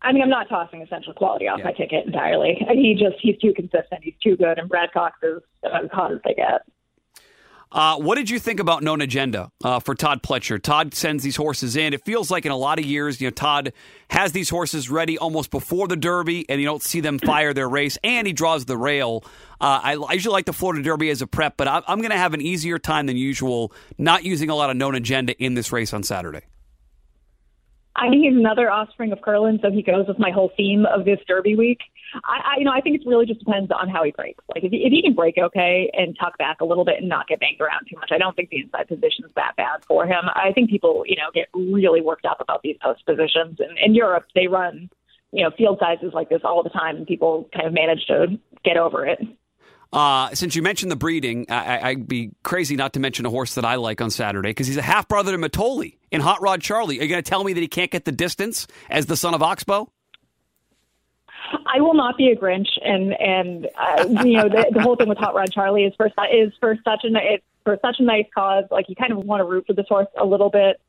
I 0.00 0.14
mean, 0.14 0.22
I'm 0.22 0.30
not 0.30 0.48
tossing 0.48 0.80
essential 0.80 1.12
quality 1.12 1.48
off 1.48 1.58
yeah. 1.58 1.66
my 1.66 1.72
ticket 1.72 2.06
entirely. 2.06 2.56
He 2.70 2.94
just, 2.94 3.16
he's 3.20 3.36
too 3.36 3.52
consistent. 3.52 4.02
He's 4.02 4.16
too 4.22 4.34
good. 4.34 4.58
And 4.58 4.66
Brad 4.66 4.90
Cox 4.94 5.18
is 5.22 5.42
as 5.64 5.90
hot 5.92 6.12
as 6.12 6.18
they 6.24 6.32
get. 6.32 6.62
Uh, 7.72 7.96
what 7.96 8.16
did 8.16 8.28
you 8.28 8.38
think 8.38 8.60
about 8.60 8.82
Known 8.82 9.00
Agenda 9.00 9.50
uh, 9.64 9.80
for 9.80 9.94
Todd 9.94 10.22
Pletcher? 10.22 10.60
Todd 10.60 10.92
sends 10.92 11.24
these 11.24 11.36
horses 11.36 11.74
in. 11.74 11.94
It 11.94 12.04
feels 12.04 12.30
like 12.30 12.44
in 12.44 12.52
a 12.52 12.56
lot 12.56 12.78
of 12.78 12.84
years, 12.84 13.18
you 13.18 13.28
know, 13.28 13.30
Todd 13.30 13.72
has 14.10 14.32
these 14.32 14.50
horses 14.50 14.90
ready 14.90 15.16
almost 15.16 15.50
before 15.50 15.88
the 15.88 15.96
Derby, 15.96 16.44
and 16.50 16.60
you 16.60 16.66
don't 16.66 16.82
see 16.82 17.00
them 17.00 17.18
fire 17.24 17.54
their 17.54 17.68
race, 17.68 17.96
and 18.04 18.26
he 18.26 18.34
draws 18.34 18.66
the 18.66 18.76
rail. 18.76 19.24
Uh, 19.58 19.80
I, 19.82 19.94
I, 19.94 20.12
usually 20.12 20.34
like 20.34 20.44
the 20.44 20.52
Florida 20.52 20.82
Derby 20.82 21.08
as 21.08 21.22
a 21.22 21.26
prep, 21.26 21.56
but 21.56 21.66
I, 21.66 21.82
I'm 21.88 22.00
going 22.00 22.10
to 22.10 22.18
have 22.18 22.34
an 22.34 22.42
easier 22.42 22.78
time 22.78 23.06
than 23.06 23.16
usual 23.16 23.72
not 23.96 24.22
using 24.22 24.50
a 24.50 24.54
lot 24.54 24.68
of 24.68 24.76
Known 24.76 24.94
Agenda 24.94 25.34
in 25.42 25.54
this 25.54 25.72
race 25.72 25.94
on 25.94 26.02
Saturday. 26.02 26.42
I 27.96 28.10
mean, 28.10 28.22
he's 28.22 28.36
another 28.36 28.70
offspring 28.70 29.12
of 29.12 29.22
Curlin, 29.22 29.60
so 29.62 29.70
he 29.70 29.82
goes 29.82 30.06
with 30.08 30.18
my 30.18 30.30
whole 30.30 30.50
theme 30.56 30.84
of 30.84 31.04
this 31.06 31.20
Derby 31.26 31.56
week. 31.56 31.78
I, 32.24 32.54
I 32.54 32.58
you 32.58 32.64
know, 32.64 32.72
I 32.72 32.80
think 32.80 33.00
it 33.00 33.06
really 33.06 33.26
just 33.26 33.40
depends 33.40 33.70
on 33.70 33.88
how 33.88 34.04
he 34.04 34.10
breaks. 34.12 34.42
Like, 34.54 34.64
if 34.64 34.70
he, 34.70 34.78
if 34.78 34.92
he 34.92 35.02
can 35.02 35.14
break 35.14 35.36
okay 35.38 35.90
and 35.92 36.16
tuck 36.18 36.38
back 36.38 36.60
a 36.60 36.64
little 36.64 36.84
bit 36.84 36.96
and 36.98 37.08
not 37.08 37.28
get 37.28 37.40
banged 37.40 37.60
around 37.60 37.86
too 37.88 37.96
much, 37.96 38.10
I 38.12 38.18
don't 38.18 38.34
think 38.36 38.50
the 38.50 38.60
inside 38.60 38.88
position 38.88 39.24
is 39.24 39.30
that 39.36 39.54
bad 39.56 39.84
for 39.86 40.06
him. 40.06 40.24
I 40.34 40.52
think 40.52 40.70
people, 40.70 41.04
you 41.06 41.16
know, 41.16 41.30
get 41.34 41.48
really 41.54 42.00
worked 42.00 42.26
up 42.26 42.40
about 42.40 42.62
these 42.62 42.76
post 42.82 43.04
positions. 43.06 43.58
And 43.60 43.78
in 43.78 43.94
Europe, 43.94 44.26
they 44.34 44.46
run, 44.46 44.90
you 45.32 45.44
know, 45.44 45.50
field 45.56 45.78
sizes 45.80 46.12
like 46.12 46.28
this 46.28 46.42
all 46.44 46.62
the 46.62 46.70
time, 46.70 46.96
and 46.96 47.06
people 47.06 47.48
kind 47.54 47.66
of 47.66 47.72
manage 47.72 48.04
to 48.06 48.38
get 48.64 48.76
over 48.76 49.06
it. 49.06 49.20
Uh, 49.92 50.34
since 50.34 50.56
you 50.56 50.62
mentioned 50.62 50.90
the 50.90 50.96
breeding, 50.96 51.44
I, 51.50 51.94
would 51.94 52.08
be 52.08 52.30
crazy 52.42 52.76
not 52.76 52.94
to 52.94 53.00
mention 53.00 53.26
a 53.26 53.30
horse 53.30 53.56
that 53.56 53.64
I 53.64 53.74
like 53.74 54.00
on 54.00 54.10
Saturday 54.10 54.48
because 54.48 54.66
he's 54.66 54.78
a 54.78 54.82
half 54.82 55.06
brother 55.06 55.32
to 55.32 55.38
Mitole 55.38 55.92
in 56.10 56.22
Hot 56.22 56.40
Rod 56.40 56.62
Charlie. 56.62 56.98
Are 56.98 57.02
you 57.02 57.10
going 57.10 57.22
to 57.22 57.28
tell 57.28 57.44
me 57.44 57.52
that 57.52 57.60
he 57.60 57.68
can't 57.68 57.90
get 57.90 58.06
the 58.06 58.12
distance 58.12 58.66
as 58.88 59.04
the 59.04 59.18
son 59.18 59.34
of 59.34 59.42
Oxbow? 59.42 59.92
I 61.66 61.80
will 61.80 61.94
not 61.94 62.16
be 62.16 62.30
a 62.30 62.36
Grinch, 62.36 62.68
and 62.84 63.12
and 63.20 63.68
uh, 63.76 64.06
you 64.24 64.36
know 64.36 64.48
the, 64.48 64.70
the 64.72 64.80
whole 64.80 64.96
thing 64.96 65.08
with 65.08 65.18
Hot 65.18 65.34
Rod 65.34 65.52
Charlie 65.52 65.84
is 65.84 65.94
for 65.96 66.06
is 66.06 66.52
for 66.60 66.76
such 66.84 67.04
a 67.04 67.08
it's 67.14 67.44
for 67.64 67.78
such 67.82 67.96
a 67.98 68.02
nice 68.02 68.26
cause. 68.34 68.64
Like 68.70 68.88
you 68.88 68.96
kind 68.96 69.12
of 69.12 69.18
want 69.18 69.40
to 69.40 69.44
root 69.44 69.66
for 69.66 69.72
this 69.72 69.86
horse 69.88 70.08
a 70.18 70.24
little 70.24 70.50
bit. 70.50 70.80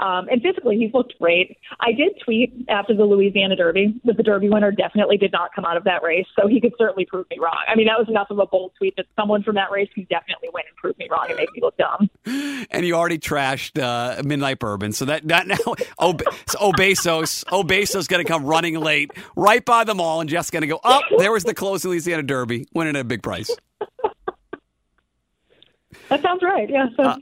Um, 0.00 0.28
and 0.30 0.40
physically, 0.40 0.78
he's 0.78 0.92
looked 0.94 1.14
great. 1.18 1.58
I 1.78 1.92
did 1.92 2.12
tweet 2.24 2.66
after 2.70 2.94
the 2.94 3.04
Louisiana 3.04 3.54
Derby 3.54 4.00
that 4.04 4.16
the 4.16 4.22
Derby 4.22 4.48
winner 4.48 4.72
definitely 4.72 5.18
did 5.18 5.30
not 5.30 5.54
come 5.54 5.66
out 5.66 5.76
of 5.76 5.84
that 5.84 6.02
race, 6.02 6.26
so 6.40 6.48
he 6.48 6.58
could 6.58 6.72
certainly 6.78 7.04
prove 7.04 7.26
me 7.30 7.36
wrong. 7.38 7.62
I 7.68 7.76
mean, 7.76 7.86
that 7.86 7.98
was 7.98 8.08
enough 8.08 8.28
of 8.30 8.38
a 8.38 8.46
bold 8.46 8.72
tweet 8.78 8.96
that 8.96 9.06
someone 9.14 9.42
from 9.42 9.56
that 9.56 9.70
race 9.70 9.90
can 9.94 10.06
definitely 10.08 10.48
win 10.54 10.64
and 10.66 10.76
prove 10.76 10.96
me 10.98 11.06
wrong 11.10 11.26
and 11.28 11.36
make 11.36 11.52
me 11.52 11.60
look 11.62 11.76
dumb. 11.76 12.10
And 12.72 12.86
you 12.86 12.94
already 12.94 13.18
trashed 13.18 13.82
uh, 13.82 14.22
Midnight 14.22 14.58
Bourbon, 14.58 14.92
so 14.92 15.06
that, 15.06 15.26
that 15.28 15.46
now 15.46 15.56
Ob- 15.98 16.22
O 16.60 16.72
Besos 16.72 17.42
Obesos 17.46 18.06
going 18.06 18.24
to 18.24 18.28
come 18.28 18.44
running 18.44 18.78
late 18.78 19.10
right 19.34 19.64
by 19.64 19.84
the 19.84 19.94
mall, 19.94 20.20
and 20.20 20.30
Jeff's 20.30 20.50
going 20.50 20.60
to 20.60 20.68
go, 20.68 20.78
oh, 20.84 21.00
there 21.18 21.32
was 21.32 21.44
the 21.44 21.54
close 21.54 21.84
Louisiana 21.84 22.22
Derby, 22.22 22.66
winning 22.74 22.96
at 22.96 23.00
a 23.00 23.04
big 23.04 23.22
price. 23.22 23.50
That 26.10 26.22
sounds 26.22 26.42
right. 26.42 26.68
Yeah. 26.68 26.86
So 26.96 27.02
uh, 27.04 27.16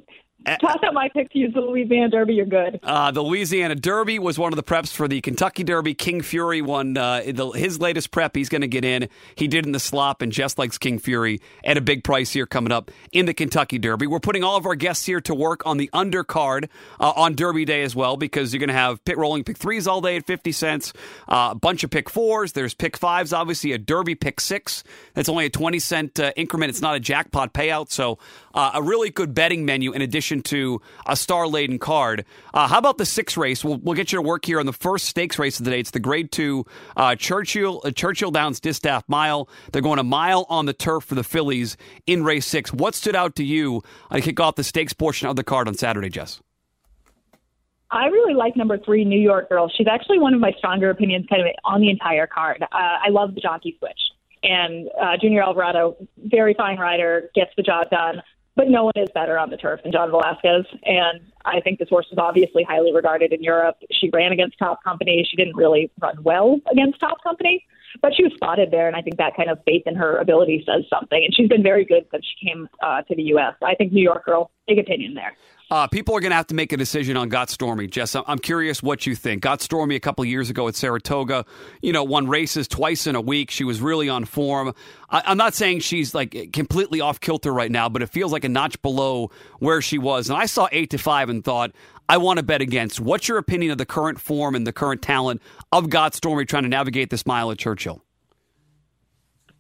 Toss 0.60 0.78
out 0.84 0.94
my 0.94 1.08
pick 1.08 1.30
to 1.32 1.38
use 1.38 1.52
the 1.54 1.60
Louisiana 1.60 2.08
Derby. 2.08 2.34
You're 2.34 2.46
good. 2.46 2.80
Uh, 2.82 3.10
the 3.10 3.22
Louisiana 3.22 3.74
Derby 3.74 4.18
was 4.18 4.38
one 4.38 4.52
of 4.52 4.56
the 4.56 4.62
preps 4.62 4.92
for 4.92 5.08
the 5.08 5.20
Kentucky 5.20 5.64
Derby. 5.64 5.94
King 5.94 6.22
Fury 6.22 6.62
won 6.62 6.96
uh, 6.96 7.22
the, 7.26 7.50
his 7.50 7.80
latest 7.80 8.10
prep. 8.10 8.34
He's 8.34 8.48
going 8.48 8.62
to 8.62 8.68
get 8.68 8.84
in. 8.84 9.08
He 9.34 9.48
did 9.48 9.66
in 9.66 9.72
the 9.72 9.80
slop 9.80 10.22
and 10.22 10.32
just 10.32 10.58
likes 10.58 10.78
King 10.78 10.98
Fury 10.98 11.40
at 11.64 11.76
a 11.76 11.80
big 11.80 12.04
price 12.04 12.32
here 12.32 12.46
coming 12.46 12.72
up 12.72 12.90
in 13.12 13.26
the 13.26 13.34
Kentucky 13.34 13.78
Derby. 13.78 14.06
We're 14.06 14.20
putting 14.20 14.44
all 14.44 14.56
of 14.56 14.66
our 14.66 14.74
guests 14.74 15.04
here 15.04 15.20
to 15.22 15.34
work 15.34 15.66
on 15.66 15.76
the 15.76 15.90
undercard 15.92 16.68
uh, 17.00 17.12
on 17.16 17.34
Derby 17.34 17.64
Day 17.64 17.82
as 17.82 17.94
well 17.94 18.16
because 18.16 18.52
you're 18.52 18.60
going 18.60 18.68
to 18.68 18.74
have 18.74 19.04
pit 19.04 19.18
rolling 19.18 19.44
pick 19.44 19.58
threes 19.58 19.86
all 19.86 20.00
day 20.00 20.16
at 20.16 20.26
50 20.26 20.52
cents, 20.52 20.92
uh, 21.28 21.48
a 21.52 21.54
bunch 21.54 21.84
of 21.84 21.90
pick 21.90 22.08
fours. 22.08 22.52
There's 22.52 22.74
pick 22.74 22.96
fives, 22.96 23.32
obviously, 23.32 23.72
a 23.72 23.78
Derby 23.78 24.14
pick 24.14 24.40
six. 24.40 24.84
That's 25.14 25.28
only 25.28 25.46
a 25.46 25.50
20 25.50 25.78
cent 25.78 26.20
uh, 26.20 26.32
increment. 26.36 26.70
It's 26.70 26.80
not 26.80 26.94
a 26.94 27.00
jackpot 27.00 27.52
payout. 27.52 27.90
So 27.90 28.18
uh, 28.54 28.72
a 28.74 28.82
really 28.82 29.10
good 29.10 29.34
betting 29.34 29.64
menu 29.64 29.92
in 29.92 30.02
addition 30.02 30.37
to 30.42 30.80
a 31.06 31.16
star 31.16 31.46
laden 31.46 31.78
card. 31.78 32.24
Uh, 32.54 32.68
how 32.68 32.78
about 32.78 32.98
the 32.98 33.06
six 33.06 33.36
race? 33.36 33.64
We'll, 33.64 33.78
we'll 33.78 33.94
get 33.94 34.12
you 34.12 34.18
to 34.18 34.22
work 34.22 34.44
here 34.44 34.60
on 34.60 34.66
the 34.66 34.72
first 34.72 35.06
stakes 35.06 35.38
race 35.38 35.58
of 35.58 35.64
the 35.64 35.70
day. 35.70 35.80
It's 35.80 35.90
the 35.90 36.00
Grade 36.00 36.32
Two 36.32 36.66
uh, 36.96 37.14
Churchill 37.16 37.80
uh, 37.84 37.90
Churchill 37.90 38.30
Downs 38.30 38.60
Distaff 38.60 39.04
Mile. 39.08 39.48
They're 39.72 39.82
going 39.82 39.98
a 39.98 40.04
mile 40.04 40.46
on 40.48 40.66
the 40.66 40.72
turf 40.72 41.04
for 41.04 41.14
the 41.14 41.24
fillies 41.24 41.76
in 42.06 42.24
race 42.24 42.46
six. 42.46 42.72
What 42.72 42.94
stood 42.94 43.14
out 43.14 43.36
to 43.36 43.44
you 43.44 43.82
to 44.12 44.20
kick 44.20 44.40
off 44.40 44.56
the 44.56 44.64
stakes 44.64 44.92
portion 44.92 45.28
of 45.28 45.36
the 45.36 45.44
card 45.44 45.68
on 45.68 45.74
Saturday, 45.74 46.08
Jess? 46.08 46.40
I 47.90 48.06
really 48.06 48.34
like 48.34 48.54
number 48.54 48.76
three, 48.76 49.04
New 49.04 49.18
York 49.18 49.48
Girl. 49.48 49.70
She's 49.74 49.86
actually 49.86 50.18
one 50.18 50.34
of 50.34 50.40
my 50.40 50.52
stronger 50.58 50.90
opinions, 50.90 51.26
kind 51.30 51.40
of 51.40 51.48
on 51.64 51.80
the 51.80 51.88
entire 51.88 52.26
card. 52.26 52.62
Uh, 52.62 52.66
I 52.72 53.08
love 53.08 53.34
the 53.34 53.40
jockey 53.40 53.76
switch, 53.78 53.98
and 54.42 54.90
uh, 55.00 55.16
Junior 55.18 55.42
Alvarado, 55.42 55.96
very 56.18 56.52
fine 56.52 56.78
rider, 56.78 57.30
gets 57.34 57.50
the 57.56 57.62
job 57.62 57.88
done 57.88 58.22
but 58.58 58.68
no 58.68 58.82
one 58.82 58.92
is 58.96 59.08
better 59.14 59.38
on 59.38 59.50
the 59.50 59.56
turf 59.56 59.80
than 59.84 59.92
John 59.92 60.10
Velazquez. 60.10 60.66
And 60.84 61.20
I 61.44 61.60
think 61.60 61.78
this 61.78 61.88
horse 61.88 62.08
is 62.10 62.18
obviously 62.18 62.64
highly 62.64 62.92
regarded 62.92 63.32
in 63.32 63.40
Europe. 63.40 63.76
She 63.92 64.10
ran 64.12 64.32
against 64.32 64.58
top 64.58 64.82
company. 64.82 65.24
She 65.30 65.36
didn't 65.36 65.54
really 65.54 65.92
run 66.02 66.16
well 66.24 66.58
against 66.70 66.98
top 66.98 67.22
company, 67.22 67.64
but 68.02 68.16
she 68.16 68.24
was 68.24 68.32
spotted 68.34 68.72
there. 68.72 68.88
And 68.88 68.96
I 68.96 69.00
think 69.00 69.16
that 69.18 69.36
kind 69.36 69.48
of 69.48 69.58
faith 69.64 69.84
in 69.86 69.94
her 69.94 70.16
ability 70.18 70.64
says 70.66 70.82
something. 70.90 71.24
And 71.24 71.32
she's 71.32 71.48
been 71.48 71.62
very 71.62 71.84
good 71.84 72.04
since 72.10 72.26
she 72.26 72.48
came 72.48 72.68
uh, 72.82 73.02
to 73.02 73.14
the 73.14 73.22
U.S. 73.34 73.54
I 73.62 73.76
think 73.76 73.92
New 73.92 74.02
York 74.02 74.24
girl, 74.24 74.50
big 74.66 74.80
opinion 74.80 75.14
there. 75.14 75.36
Uh, 75.70 75.86
people 75.86 76.16
are 76.16 76.20
going 76.20 76.30
to 76.30 76.36
have 76.36 76.46
to 76.46 76.54
make 76.54 76.72
a 76.72 76.76
decision 76.78 77.16
on 77.16 77.28
Got 77.28 77.50
Stormy. 77.50 77.86
Jess, 77.86 78.16
I'm 78.16 78.38
curious 78.38 78.82
what 78.82 79.06
you 79.06 79.14
think. 79.14 79.42
Got 79.42 79.60
Stormy 79.60 79.96
a 79.96 80.00
couple 80.00 80.24
years 80.24 80.48
ago 80.48 80.66
at 80.66 80.74
Saratoga, 80.74 81.44
you 81.82 81.92
know, 81.92 82.04
won 82.04 82.26
races 82.26 82.66
twice 82.66 83.06
in 83.06 83.14
a 83.14 83.20
week. 83.20 83.50
She 83.50 83.64
was 83.64 83.80
really 83.80 84.08
on 84.08 84.24
form. 84.24 84.74
I, 85.10 85.30
am 85.30 85.36
not 85.36 85.52
saying 85.52 85.80
she's 85.80 86.14
like 86.14 86.52
completely 86.54 87.02
off 87.02 87.20
kilter 87.20 87.52
right 87.52 87.70
now, 87.70 87.90
but 87.90 88.00
it 88.00 88.06
feels 88.06 88.32
like 88.32 88.44
a 88.44 88.48
notch 88.48 88.80
below 88.80 89.30
where 89.58 89.82
she 89.82 89.98
was. 89.98 90.30
And 90.30 90.38
I 90.38 90.46
saw 90.46 90.68
eight 90.72 90.90
to 90.90 90.98
five 90.98 91.28
and 91.28 91.44
thought, 91.44 91.72
I 92.08 92.16
want 92.16 92.38
to 92.38 92.42
bet 92.42 92.62
against. 92.62 93.00
What's 93.00 93.28
your 93.28 93.36
opinion 93.36 93.70
of 93.70 93.76
the 93.76 93.86
current 93.86 94.18
form 94.18 94.54
and 94.54 94.66
the 94.66 94.72
current 94.72 95.02
talent 95.02 95.42
of 95.70 95.90
Got 95.90 96.14
Stormy 96.14 96.46
trying 96.46 96.62
to 96.62 96.70
navigate 96.70 97.10
this 97.10 97.26
mile 97.26 97.50
at 97.50 97.58
Churchill? 97.58 98.02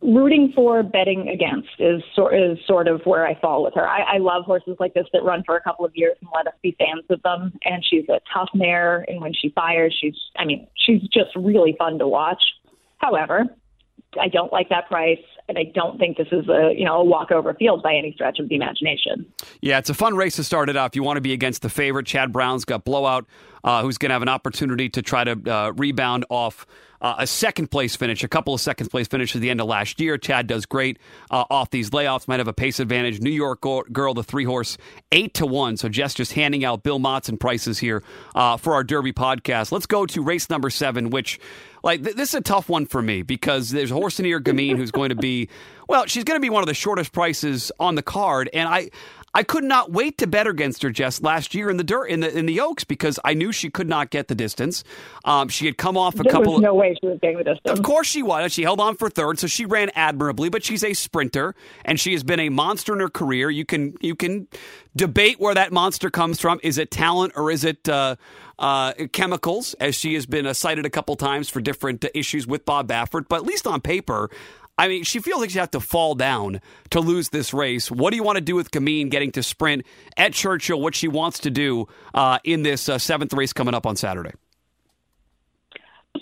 Rooting 0.00 0.52
for 0.54 0.82
betting 0.82 1.28
against 1.28 1.68
is 1.78 2.02
sort 2.14 2.34
is 2.34 2.58
sort 2.66 2.86
of 2.86 3.00
where 3.04 3.26
I 3.26 3.38
fall 3.40 3.64
with 3.64 3.74
her. 3.74 3.88
I, 3.88 4.14
I 4.14 4.18
love 4.18 4.44
horses 4.44 4.76
like 4.78 4.94
this 4.94 5.06
that 5.12 5.24
run 5.24 5.42
for 5.44 5.56
a 5.56 5.60
couple 5.60 5.84
of 5.84 5.92
years 5.94 6.16
and 6.20 6.30
let 6.34 6.46
us 6.46 6.54
be 6.62 6.76
fans 6.78 7.04
of 7.10 7.20
them. 7.22 7.52
And 7.64 7.84
she's 7.84 8.08
a 8.08 8.20
tough 8.32 8.50
mare, 8.54 9.04
and 9.08 9.20
when 9.20 9.32
she 9.32 9.50
fires, 9.50 9.96
she's 10.00 10.16
I 10.36 10.44
mean 10.44 10.66
she's 10.76 11.02
just 11.02 11.34
really 11.36 11.74
fun 11.78 11.98
to 11.98 12.06
watch. 12.06 12.42
However, 12.98 13.44
I 14.20 14.28
don't 14.28 14.52
like 14.52 14.68
that 14.70 14.88
price, 14.88 15.18
and 15.48 15.56
I 15.56 15.64
don't 15.74 15.98
think 15.98 16.16
this 16.16 16.28
is 16.30 16.48
a 16.48 16.72
you 16.76 16.84
know 16.84 17.00
a 17.00 17.04
walkover 17.04 17.54
field 17.54 17.82
by 17.82 17.94
any 17.94 18.12
stretch 18.12 18.38
of 18.38 18.48
the 18.48 18.54
imagination. 18.54 19.26
Yeah, 19.60 19.78
it's 19.78 19.90
a 19.90 19.94
fun 19.94 20.14
race 20.14 20.36
to 20.36 20.44
start 20.44 20.68
it 20.68 20.76
off. 20.76 20.94
You 20.94 21.02
want 21.02 21.16
to 21.16 21.22
be 21.22 21.32
against 21.32 21.62
the 21.62 21.70
favorite. 21.70 22.06
Chad 22.06 22.32
Brown's 22.32 22.64
got 22.64 22.84
blowout, 22.84 23.26
uh, 23.64 23.82
who's 23.82 23.98
going 23.98 24.10
to 24.10 24.14
have 24.14 24.22
an 24.22 24.28
opportunity 24.28 24.88
to 24.90 25.02
try 25.02 25.24
to 25.24 25.52
uh, 25.52 25.72
rebound 25.72 26.26
off 26.28 26.66
uh, 27.00 27.14
a 27.18 27.26
second 27.26 27.70
place 27.70 27.96
finish, 27.96 28.24
a 28.24 28.28
couple 28.28 28.52
of 28.52 28.60
second 28.60 28.88
place 28.88 29.06
finishes 29.06 29.36
at 29.36 29.42
the 29.42 29.50
end 29.50 29.60
of 29.60 29.66
last 29.66 30.00
year. 30.00 30.18
Chad 30.18 30.46
does 30.46 30.66
great 30.66 30.98
uh, 31.30 31.44
off 31.48 31.70
these 31.70 31.90
layoffs, 31.90 32.28
might 32.28 32.40
have 32.40 32.48
a 32.48 32.52
pace 32.52 32.80
advantage. 32.80 33.20
New 33.20 33.30
York 33.30 33.60
Girl, 33.92 34.14
the 34.14 34.24
three 34.24 34.44
horse, 34.44 34.76
eight 35.12 35.34
to 35.34 35.46
one. 35.46 35.76
So 35.76 35.88
Jess 35.88 36.14
just 36.14 36.32
handing 36.32 36.64
out 36.64 36.82
Bill 36.82 36.98
Motson 36.98 37.38
prices 37.38 37.78
here 37.78 38.02
uh, 38.34 38.56
for 38.56 38.74
our 38.74 38.84
Derby 38.84 39.12
podcast. 39.12 39.72
Let's 39.72 39.86
go 39.86 40.06
to 40.06 40.22
race 40.22 40.50
number 40.50 40.70
seven, 40.70 41.10
which 41.10 41.38
like 41.88 42.04
th- 42.04 42.16
this 42.16 42.28
is 42.28 42.34
a 42.34 42.40
tough 42.42 42.68
one 42.68 42.84
for 42.84 43.00
me 43.00 43.22
because 43.22 43.70
there's 43.70 43.90
here, 44.26 44.40
Gamine, 44.40 44.76
who's 44.76 44.90
going 44.90 45.08
to 45.08 45.14
be 45.14 45.48
well, 45.88 46.04
she's 46.04 46.22
going 46.22 46.36
to 46.36 46.42
be 46.42 46.50
one 46.50 46.62
of 46.62 46.66
the 46.66 46.74
shortest 46.74 47.12
prices 47.12 47.72
on 47.80 47.94
the 47.94 48.02
card, 48.02 48.50
and 48.52 48.68
I 48.68 48.90
I 49.34 49.42
could 49.42 49.64
not 49.64 49.92
wait 49.92 50.18
to 50.18 50.26
bet 50.26 50.46
against 50.46 50.82
her, 50.82 50.90
Jess, 50.90 51.20
last 51.20 51.54
year 51.54 51.68
in 51.70 51.76
the 51.76 51.84
dirt 51.84 52.06
in 52.06 52.20
the 52.20 52.36
in 52.36 52.46
the 52.46 52.60
Oaks 52.60 52.84
because 52.84 53.18
I 53.24 53.34
knew 53.34 53.52
she 53.52 53.70
could 53.70 53.88
not 53.88 54.10
get 54.10 54.28
the 54.28 54.34
distance. 54.34 54.84
Um, 55.24 55.48
she 55.48 55.66
had 55.66 55.76
come 55.76 55.96
off 55.96 56.14
a 56.14 56.22
there 56.22 56.32
couple. 56.32 56.54
Was 56.54 56.62
no 56.62 56.74
way 56.74 56.96
she 57.00 57.06
was 57.06 57.18
getting 57.20 57.38
the 57.38 57.44
distance. 57.44 57.78
Of 57.78 57.84
course 57.84 58.06
she 58.06 58.22
was. 58.22 58.52
She 58.52 58.62
held 58.62 58.80
on 58.80 58.96
for 58.96 59.10
third, 59.10 59.38
so 59.38 59.46
she 59.46 59.66
ran 59.66 59.90
admirably. 59.94 60.48
But 60.48 60.64
she's 60.64 60.82
a 60.82 60.94
sprinter, 60.94 61.54
and 61.84 62.00
she 62.00 62.12
has 62.12 62.22
been 62.22 62.40
a 62.40 62.48
monster 62.48 62.94
in 62.94 63.00
her 63.00 63.10
career. 63.10 63.50
You 63.50 63.64
can 63.64 63.94
you 64.00 64.14
can 64.14 64.48
debate 64.96 65.38
where 65.38 65.54
that 65.54 65.72
monster 65.72 66.10
comes 66.10 66.40
from. 66.40 66.58
Is 66.62 66.78
it 66.78 66.90
talent 66.90 67.34
or 67.36 67.50
is 67.50 67.64
it? 67.64 67.88
Uh, 67.88 68.16
uh, 68.58 68.92
chemicals, 69.12 69.74
as 69.74 69.94
she 69.94 70.14
has 70.14 70.26
been 70.26 70.44
uh, 70.44 70.52
cited 70.52 70.84
a 70.84 70.90
couple 70.90 71.14
times 71.14 71.48
for 71.48 71.60
different 71.60 72.04
uh, 72.04 72.08
issues 72.12 72.44
with 72.44 72.64
Bob 72.64 72.88
Baffert. 72.88 73.26
But 73.28 73.36
at 73.36 73.44
least 73.44 73.68
on 73.68 73.80
paper, 73.80 74.30
I 74.78 74.86
mean, 74.86 75.02
she 75.02 75.18
feels 75.18 75.40
like 75.40 75.50
she 75.50 75.58
has 75.58 75.70
to 75.70 75.80
fall 75.80 76.14
down 76.14 76.60
to 76.90 77.00
lose 77.00 77.30
this 77.30 77.52
race. 77.52 77.90
What 77.90 78.10
do 78.10 78.16
you 78.16 78.22
want 78.22 78.36
to 78.36 78.40
do 78.40 78.54
with 78.54 78.70
Gamine 78.70 79.10
getting 79.10 79.32
to 79.32 79.42
sprint 79.42 79.84
at 80.16 80.32
Churchill? 80.32 80.80
What 80.80 80.94
she 80.94 81.08
wants 81.08 81.40
to 81.40 81.50
do 81.50 81.88
uh, 82.14 82.38
in 82.44 82.62
this 82.62 82.88
uh, 82.88 82.98
seventh 82.98 83.32
race 83.32 83.52
coming 83.52 83.74
up 83.74 83.86
on 83.86 83.96
Saturday? 83.96 84.32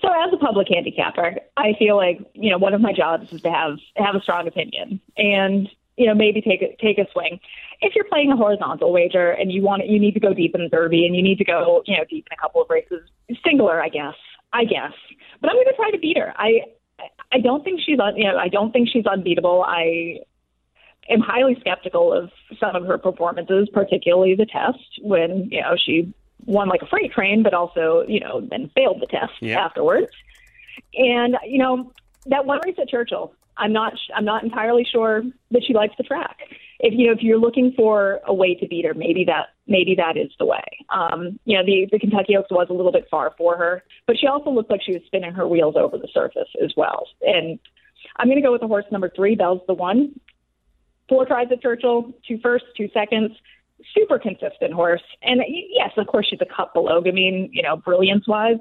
So, 0.00 0.08
as 0.08 0.32
a 0.32 0.36
public 0.38 0.68
handicapper, 0.70 1.36
I 1.56 1.74
feel 1.78 1.96
like 1.96 2.18
you 2.34 2.50
know 2.50 2.58
one 2.58 2.74
of 2.74 2.80
my 2.80 2.92
jobs 2.92 3.32
is 3.32 3.42
to 3.42 3.50
have 3.50 3.76
have 3.96 4.14
a 4.14 4.20
strong 4.20 4.48
opinion 4.48 5.00
and 5.16 5.68
you 5.96 6.06
know 6.06 6.14
maybe 6.14 6.40
take 6.40 6.62
a, 6.62 6.76
take 6.80 6.98
a 6.98 7.06
swing. 7.12 7.38
If 7.80 7.94
you're 7.94 8.04
playing 8.04 8.32
a 8.32 8.36
horizontal 8.36 8.92
wager 8.92 9.30
and 9.30 9.52
you 9.52 9.62
want 9.62 9.86
you 9.86 9.98
need 9.98 10.14
to 10.14 10.20
go 10.20 10.34
deep 10.34 10.54
in 10.54 10.62
the 10.62 10.68
Derby 10.68 11.06
and 11.06 11.14
you 11.14 11.22
need 11.22 11.38
to 11.38 11.44
go 11.44 11.82
you 11.86 11.96
know 11.96 12.04
deep 12.10 12.26
in 12.30 12.34
a 12.34 12.40
couple 12.40 12.62
of 12.62 12.68
races, 12.68 13.08
singular, 13.44 13.80
I 13.80 13.88
guess, 13.88 14.14
I 14.52 14.64
guess. 14.64 14.92
But 15.40 15.50
I'm 15.50 15.56
going 15.56 15.66
to 15.66 15.76
try 15.76 15.90
to 15.90 15.98
beat 15.98 16.18
her. 16.18 16.34
I 16.36 16.60
I 17.36 17.40
don't 17.40 17.62
think 17.62 17.80
she's 17.84 17.98
un, 18.00 18.16
you 18.16 18.24
know 18.24 18.38
I 18.38 18.48
don't 18.48 18.72
think 18.72 18.88
she's 18.90 19.04
unbeatable. 19.04 19.62
I 19.62 20.20
am 21.10 21.20
highly 21.20 21.54
skeptical 21.60 22.10
of 22.10 22.30
some 22.58 22.74
of 22.74 22.86
her 22.86 22.96
performances, 22.96 23.68
particularly 23.70 24.34
the 24.34 24.46
test 24.46 25.02
when 25.02 25.50
you 25.50 25.60
know 25.60 25.76
she 25.76 26.14
won 26.46 26.68
like 26.68 26.80
a 26.80 26.86
freight 26.86 27.12
train, 27.12 27.42
but 27.42 27.52
also 27.52 28.04
you 28.08 28.20
know 28.20 28.40
then 28.40 28.70
failed 28.74 29.02
the 29.02 29.06
test 29.06 29.34
yeah. 29.40 29.60
afterwards. 29.62 30.08
And 30.94 31.36
you 31.46 31.58
know 31.58 31.92
that 32.26 32.46
one 32.46 32.58
race 32.64 32.76
at 32.80 32.88
Churchill, 32.88 33.34
I'm 33.58 33.74
not 33.74 33.92
I'm 34.14 34.24
not 34.24 34.42
entirely 34.42 34.86
sure 34.90 35.22
that 35.50 35.62
she 35.62 35.74
likes 35.74 35.94
the 35.98 36.04
track. 36.04 36.38
If 36.80 36.94
you 36.96 37.06
know 37.06 37.12
if 37.12 37.22
you're 37.22 37.38
looking 37.38 37.72
for 37.76 38.20
a 38.26 38.34
way 38.34 38.54
to 38.54 38.66
beat 38.66 38.84
her, 38.84 38.94
maybe 38.94 39.24
that 39.26 39.48
maybe 39.66 39.94
that 39.96 40.16
is 40.16 40.30
the 40.38 40.46
way. 40.46 40.64
Um, 40.90 41.38
you 41.44 41.56
know, 41.56 41.64
the 41.64 41.88
the 41.90 41.98
Kentucky 41.98 42.36
Oaks 42.36 42.50
was 42.50 42.66
a 42.70 42.74
little 42.74 42.92
bit 42.92 43.06
far 43.10 43.34
for 43.38 43.56
her, 43.56 43.82
but 44.06 44.16
she 44.18 44.26
also 44.26 44.50
looked 44.50 44.70
like 44.70 44.80
she 44.84 44.92
was 44.92 45.02
spinning 45.06 45.32
her 45.32 45.48
wheels 45.48 45.76
over 45.76 45.96
the 45.98 46.08
surface 46.12 46.48
as 46.62 46.72
well. 46.76 47.06
And 47.22 47.58
I'm 48.16 48.26
going 48.26 48.36
to 48.36 48.42
go 48.42 48.52
with 48.52 48.60
the 48.60 48.68
horse 48.68 48.84
number 48.90 49.10
three. 49.14 49.34
Bell's 49.34 49.62
the 49.66 49.74
one. 49.74 50.18
Four 51.08 51.24
tries 51.26 51.48
at 51.52 51.62
Churchill, 51.62 52.12
two 52.26 52.38
firsts, 52.42 52.68
two 52.76 52.88
seconds. 52.92 53.32
Super 53.94 54.18
consistent 54.18 54.72
horse, 54.72 55.02
and 55.22 55.42
yes, 55.46 55.90
of 55.98 56.06
course 56.06 56.26
she's 56.30 56.40
a 56.40 56.46
cut 56.46 56.72
below. 56.72 57.02
I 57.06 57.10
mean, 57.10 57.50
you 57.52 57.62
know, 57.62 57.76
brilliance 57.76 58.26
wise, 58.26 58.56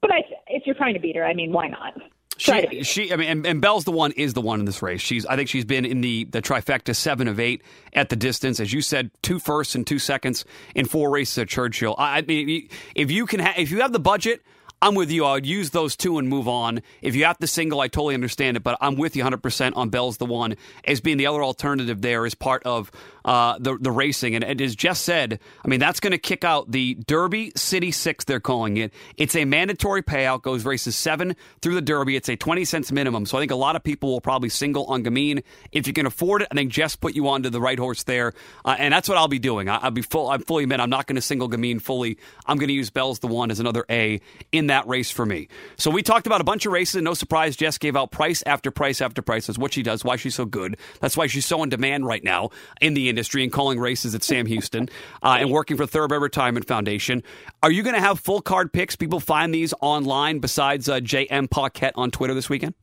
but 0.00 0.10
I, 0.10 0.22
if 0.46 0.62
you're 0.64 0.74
trying 0.74 0.94
to 0.94 1.00
beat 1.00 1.16
her, 1.16 1.24
I 1.24 1.34
mean, 1.34 1.52
why 1.52 1.68
not? 1.68 1.92
She, 2.38 2.84
she, 2.84 3.12
I 3.12 3.16
mean, 3.16 3.28
and, 3.28 3.46
and, 3.46 3.60
Bell's 3.60 3.84
the 3.84 3.90
one 3.90 4.12
is 4.12 4.32
the 4.32 4.40
one 4.40 4.60
in 4.60 4.64
this 4.64 4.80
race. 4.80 5.00
She's, 5.00 5.26
I 5.26 5.34
think 5.34 5.48
she's 5.48 5.64
been 5.64 5.84
in 5.84 6.00
the 6.00 6.24
the 6.24 6.40
trifecta 6.40 6.94
seven 6.94 7.26
of 7.26 7.40
eight 7.40 7.62
at 7.92 8.10
the 8.10 8.16
distance, 8.16 8.60
as 8.60 8.72
you 8.72 8.80
said, 8.80 9.10
two 9.22 9.40
firsts 9.40 9.74
and 9.74 9.84
two 9.84 9.98
seconds 9.98 10.44
in 10.74 10.86
four 10.86 11.10
races 11.10 11.36
at 11.38 11.48
Churchill. 11.48 11.96
I, 11.98 12.18
I 12.18 12.22
mean, 12.22 12.68
if 12.94 13.10
you 13.10 13.26
can, 13.26 13.40
ha- 13.40 13.54
if 13.56 13.72
you 13.72 13.80
have 13.80 13.92
the 13.92 13.98
budget, 13.98 14.40
I'm 14.80 14.94
with 14.94 15.10
you. 15.10 15.24
I 15.24 15.32
would 15.32 15.46
use 15.46 15.70
those 15.70 15.96
two 15.96 16.18
and 16.18 16.28
move 16.28 16.46
on. 16.46 16.82
If 17.02 17.16
you 17.16 17.24
have 17.24 17.36
the 17.40 17.48
single, 17.48 17.80
I 17.80 17.88
totally 17.88 18.14
understand 18.14 18.56
it, 18.56 18.62
but 18.62 18.78
I'm 18.80 18.94
with 18.94 19.16
you 19.16 19.24
100% 19.24 19.76
on 19.76 19.88
Bell's 19.88 20.18
the 20.18 20.26
one 20.26 20.54
as 20.84 21.00
being 21.00 21.16
the 21.16 21.26
other 21.26 21.42
alternative 21.42 22.00
there 22.00 22.24
as 22.24 22.36
part 22.36 22.62
of 22.62 22.92
uh, 23.28 23.58
the 23.58 23.76
the 23.78 23.92
racing. 23.92 24.34
And, 24.34 24.42
and 24.42 24.58
as 24.62 24.74
Jess 24.74 24.98
said, 24.98 25.38
I 25.62 25.68
mean 25.68 25.80
that's 25.80 26.00
going 26.00 26.12
to 26.12 26.18
kick 26.18 26.44
out 26.44 26.70
the 26.70 26.94
Derby 27.06 27.52
City 27.56 27.90
Six. 27.90 28.24
They're 28.24 28.40
calling 28.40 28.78
it. 28.78 28.94
It's 29.18 29.36
a 29.36 29.44
mandatory 29.44 30.02
payout. 30.02 30.40
Goes 30.40 30.64
races 30.64 30.96
seven 30.96 31.36
through 31.60 31.74
the 31.74 31.82
Derby. 31.82 32.16
It's 32.16 32.30
a 32.30 32.36
twenty 32.36 32.64
cents 32.64 32.90
minimum. 32.90 33.26
So 33.26 33.36
I 33.36 33.42
think 33.42 33.52
a 33.52 33.56
lot 33.56 33.76
of 33.76 33.84
people 33.84 34.12
will 34.12 34.22
probably 34.22 34.48
single 34.48 34.86
on 34.86 35.04
Gamine 35.04 35.42
if 35.72 35.86
you 35.86 35.92
can 35.92 36.06
afford 36.06 36.40
it. 36.40 36.48
I 36.50 36.54
think 36.54 36.72
Jess 36.72 36.96
put 36.96 37.14
you 37.14 37.28
onto 37.28 37.50
the 37.50 37.60
right 37.60 37.78
horse 37.78 38.04
there, 38.04 38.32
uh, 38.64 38.76
and 38.78 38.94
that's 38.94 39.10
what 39.10 39.18
I'll 39.18 39.28
be 39.28 39.38
doing. 39.38 39.68
I, 39.68 39.84
will 39.84 39.90
be 39.90 40.00
full. 40.00 40.30
I'm 40.30 40.40
fully 40.40 40.62
admit 40.62 40.80
I'm 40.80 40.88
not 40.88 41.06
going 41.06 41.16
to 41.16 41.22
single 41.22 41.50
Gamine 41.50 41.82
fully. 41.82 42.16
I'm 42.46 42.56
going 42.56 42.68
to 42.68 42.74
use 42.74 42.88
Bell's 42.88 43.18
the 43.18 43.26
one 43.26 43.50
as 43.50 43.60
another 43.60 43.84
A 43.90 44.22
in 44.52 44.68
that 44.68 44.88
race 44.88 45.10
for 45.10 45.26
me. 45.26 45.48
So 45.76 45.90
we 45.90 46.02
talked 46.02 46.26
about 46.26 46.40
a 46.40 46.44
bunch 46.44 46.64
of 46.64 46.72
races. 46.72 46.94
And 46.94 47.04
No 47.04 47.12
surprise, 47.12 47.56
Jess 47.56 47.76
gave 47.76 47.94
out 47.94 48.10
price 48.10 48.42
after 48.46 48.70
price 48.70 49.02
after 49.02 49.20
price. 49.20 49.48
That's 49.48 49.58
what 49.58 49.74
she 49.74 49.82
does. 49.82 50.02
Why 50.02 50.16
she's 50.16 50.34
so 50.34 50.46
good. 50.46 50.78
That's 51.00 51.14
why 51.14 51.26
she's 51.26 51.44
so 51.44 51.62
in 51.62 51.68
demand 51.68 52.06
right 52.06 52.24
now 52.24 52.48
in 52.80 52.94
the 52.94 53.10
industry 53.10 53.17
industry 53.18 53.42
and 53.42 53.52
calling 53.52 53.80
races 53.80 54.14
at 54.14 54.22
Sam 54.22 54.46
Houston 54.54 54.88
uh, 55.22 55.38
and 55.40 55.50
working 55.50 55.76
for 55.76 55.86
Thoroughbred 55.86 56.22
Retirement 56.22 56.66
Foundation. 56.66 57.22
Are 57.62 57.70
you 57.70 57.82
going 57.82 57.94
to 57.94 58.00
have 58.00 58.20
full 58.20 58.40
card 58.40 58.72
picks? 58.72 58.96
People 58.96 59.20
find 59.20 59.52
these 59.52 59.74
online 59.80 60.38
besides 60.38 60.88
uh, 60.88 61.00
JM 61.00 61.50
Paquette 61.50 61.94
on 61.96 62.10
Twitter 62.10 62.34
this 62.34 62.48
weekend? 62.48 62.74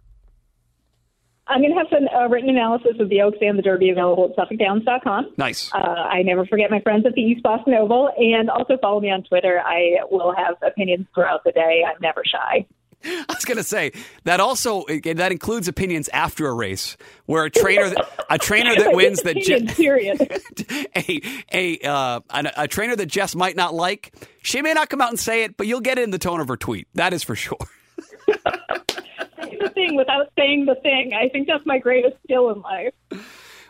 I'm 1.48 1.62
going 1.62 1.74
to 1.74 1.78
have 1.78 1.88
some 1.92 2.08
uh, 2.08 2.28
written 2.28 2.50
analysis 2.50 2.94
of 3.00 3.10
the 3.10 3.22
Oaks 3.22 3.38
and 3.40 3.58
the 3.58 3.62
Derby 3.62 3.92
available 3.92 4.34
at 4.36 4.50
SuffolkDowns.com. 4.50 5.34
Nice. 5.38 5.72
Uh, 5.72 5.78
I 5.78 6.24
never 6.24 6.46
forget 6.48 6.72
my 6.72 6.82
friends 6.82 7.06
at 7.06 7.14
the 7.14 7.22
East 7.22 7.44
Boston 7.44 7.76
Oval, 7.76 8.10
and 8.18 8.50
also 8.50 8.78
follow 8.82 9.00
me 9.00 9.12
on 9.12 9.24
Twitter. 9.24 9.62
I 9.64 9.98
will 10.10 10.34
have 10.36 10.56
opinions 10.64 11.06
throughout 11.14 11.44
the 11.44 11.52
day. 11.52 11.84
I'm 11.88 12.02
never 12.02 12.24
shy. 12.26 12.66
I 13.08 13.26
was 13.30 13.46
going 13.46 13.58
to 13.58 13.64
say 13.64 13.92
that 14.24 14.40
also 14.40 14.84
that 14.88 15.32
includes 15.32 15.68
opinions 15.68 16.10
after 16.10 16.48
a 16.48 16.54
race, 16.54 16.98
where 17.28 17.46
a 17.46 17.52
trainer 17.52 17.94
a 18.30 18.40
trainer 18.40 18.76
that 18.76 18.92
wins 18.96 19.22
that 19.22 19.38
Jess, 19.38 19.76
period 19.76 20.20
a 20.96 21.22
a, 21.54 21.80
uh, 21.88 22.20
a, 22.32 22.52
a 22.58 22.68
trainer 22.68 22.96
that 22.96 23.06
Jess 23.06 23.36
might 23.36 23.56
not 23.56 23.76
like. 23.76 24.14
She 24.42 24.62
may 24.64 24.74
not 24.74 24.90
come 24.90 25.02
out 25.02 25.10
and 25.10 25.20
say 25.20 25.44
it, 25.44 25.56
but 25.56 25.68
you'll 25.68 25.82
get 25.82 26.00
it 26.00 26.04
in 26.04 26.10
the 26.10 26.18
tone 26.18 26.40
of 26.40 26.48
her 26.48 26.58
tweet. 26.58 26.88
That 26.96 27.14
is 27.14 27.24
for 27.24 27.36
sure. 27.36 27.58
the 28.26 29.72
thing 29.76 29.96
without 29.96 30.32
saying 30.36 30.66
the 30.66 30.76
thing. 30.76 31.14
I 31.14 31.30
think 31.30 31.48
that's 31.48 31.66
my 31.66 31.78
greatest 31.78 32.16
skill 32.24 32.50
in 32.50 32.62
life. 32.62 32.94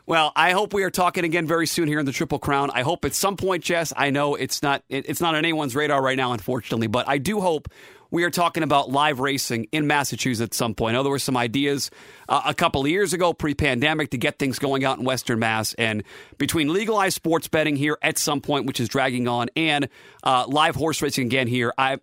Well, 0.08 0.32
I 0.36 0.52
hope 0.52 0.74
we 0.74 0.84
are 0.84 0.92
talking 0.92 1.24
again 1.24 1.48
very 1.48 1.66
soon 1.66 1.88
here 1.88 2.00
in 2.00 2.06
the 2.06 2.12
Triple 2.12 2.38
Crown. 2.38 2.70
I 2.72 2.84
hope 2.84 3.06
at 3.06 3.16
some 3.16 3.38
point, 3.38 3.64
Jess. 3.64 3.92
I 3.98 4.12
know 4.12 4.36
it's 4.36 4.62
not 4.62 4.84
it's 4.88 5.20
not 5.20 5.34
on 5.34 5.40
anyone's 5.40 5.76
radar 5.76 6.02
right 6.02 6.18
now, 6.18 6.32
unfortunately, 6.32 6.88
but 6.88 7.10
I 7.10 7.18
do 7.18 7.42
hope 7.42 7.68
we 8.12 8.24
are 8.24 8.30
talking 8.30 8.64
about 8.64 8.90
live 8.90 9.20
racing 9.20 9.68
in 9.72 9.88
Massachusetts 9.88 10.42
at 10.42 10.54
some 10.54 10.74
point. 10.76 10.94
I 10.94 11.00
know 11.00 11.04
there 11.04 11.12
were 11.12 11.20
some 11.20 11.38
ideas 11.38 11.92
uh, 12.30 12.42
a 12.46 12.54
couple 12.54 12.82
of 12.82 12.88
years 12.88 13.14
ago, 13.14 13.34
pre 13.34 13.54
pandemic, 13.54 14.12
to 14.12 14.18
get 14.18 14.40
things 14.40 14.60
going 14.60 14.84
out 14.84 14.98
in 14.98 15.06
Western 15.06 15.40
Mass. 15.40 15.74
And 15.76 16.04
between 16.38 16.72
legalized 16.72 17.16
sports 17.16 17.48
betting 17.48 17.76
here 17.76 17.98
at 18.02 18.18
some 18.18 18.42
point, 18.42 18.66
which 18.66 18.80
is 18.80 18.88
dragging 18.88 19.28
on, 19.28 19.50
and 19.56 19.90
uh, 20.24 20.46
live 20.48 20.76
horse 20.76 21.02
racing 21.02 21.28
again 21.28 21.48
here, 21.48 21.74
I, 21.78 21.98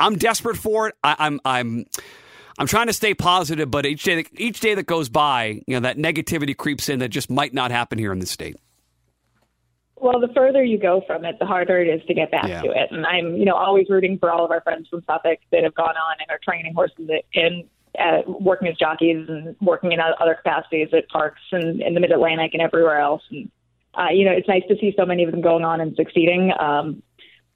I'm 0.00 0.16
desperate 0.16 0.56
for 0.56 0.88
it. 0.88 0.94
I, 1.02 1.16
I'm, 1.18 1.40
I'm, 1.44 1.86
I'm 2.58 2.66
trying 2.66 2.88
to 2.88 2.92
stay 2.92 3.14
positive, 3.14 3.70
but 3.70 3.86
each 3.86 4.04
day, 4.04 4.24
each 4.36 4.60
day 4.60 4.74
that 4.74 4.86
goes 4.86 5.08
by, 5.08 5.62
you 5.66 5.74
know, 5.74 5.80
that 5.80 5.96
negativity 5.96 6.56
creeps 6.56 6.88
in 6.88 6.98
that 7.00 7.08
just 7.08 7.30
might 7.30 7.54
not 7.54 7.70
happen 7.70 7.98
here 7.98 8.12
in 8.12 8.18
the 8.18 8.26
state. 8.26 8.56
Well, 10.02 10.18
the 10.18 10.32
further 10.34 10.64
you 10.64 10.78
go 10.78 11.02
from 11.06 11.24
it, 11.24 11.38
the 11.38 11.46
harder 11.46 11.80
it 11.80 11.86
is 11.86 12.04
to 12.08 12.14
get 12.14 12.32
back 12.32 12.48
yeah. 12.48 12.60
to 12.60 12.70
it. 12.72 12.88
And 12.90 13.06
I'm, 13.06 13.36
you 13.36 13.44
know, 13.44 13.54
always 13.54 13.86
rooting 13.88 14.18
for 14.18 14.32
all 14.32 14.44
of 14.44 14.50
our 14.50 14.60
friends 14.60 14.88
from 14.88 15.04
Suffolk 15.06 15.38
that 15.52 15.62
have 15.62 15.76
gone 15.76 15.94
on 15.94 16.16
and 16.18 16.28
are 16.28 16.40
training 16.42 16.74
horses 16.74 17.08
and 17.34 17.64
uh, 17.96 18.22
working 18.26 18.66
as 18.66 18.76
jockeys 18.76 19.24
and 19.28 19.54
working 19.60 19.92
in 19.92 20.00
other 20.00 20.34
capacities 20.34 20.88
at 20.92 21.08
parks 21.08 21.40
and 21.52 21.80
in 21.80 21.94
the 21.94 22.00
Mid 22.00 22.10
Atlantic 22.10 22.50
and 22.52 22.60
everywhere 22.60 22.98
else. 22.98 23.22
And 23.30 23.48
uh, 23.94 24.08
you 24.12 24.24
know, 24.24 24.32
it's 24.32 24.48
nice 24.48 24.64
to 24.68 24.74
see 24.80 24.92
so 24.98 25.06
many 25.06 25.22
of 25.22 25.30
them 25.30 25.40
going 25.40 25.64
on 25.64 25.80
and 25.80 25.94
succeeding. 25.94 26.50
Um, 26.58 27.00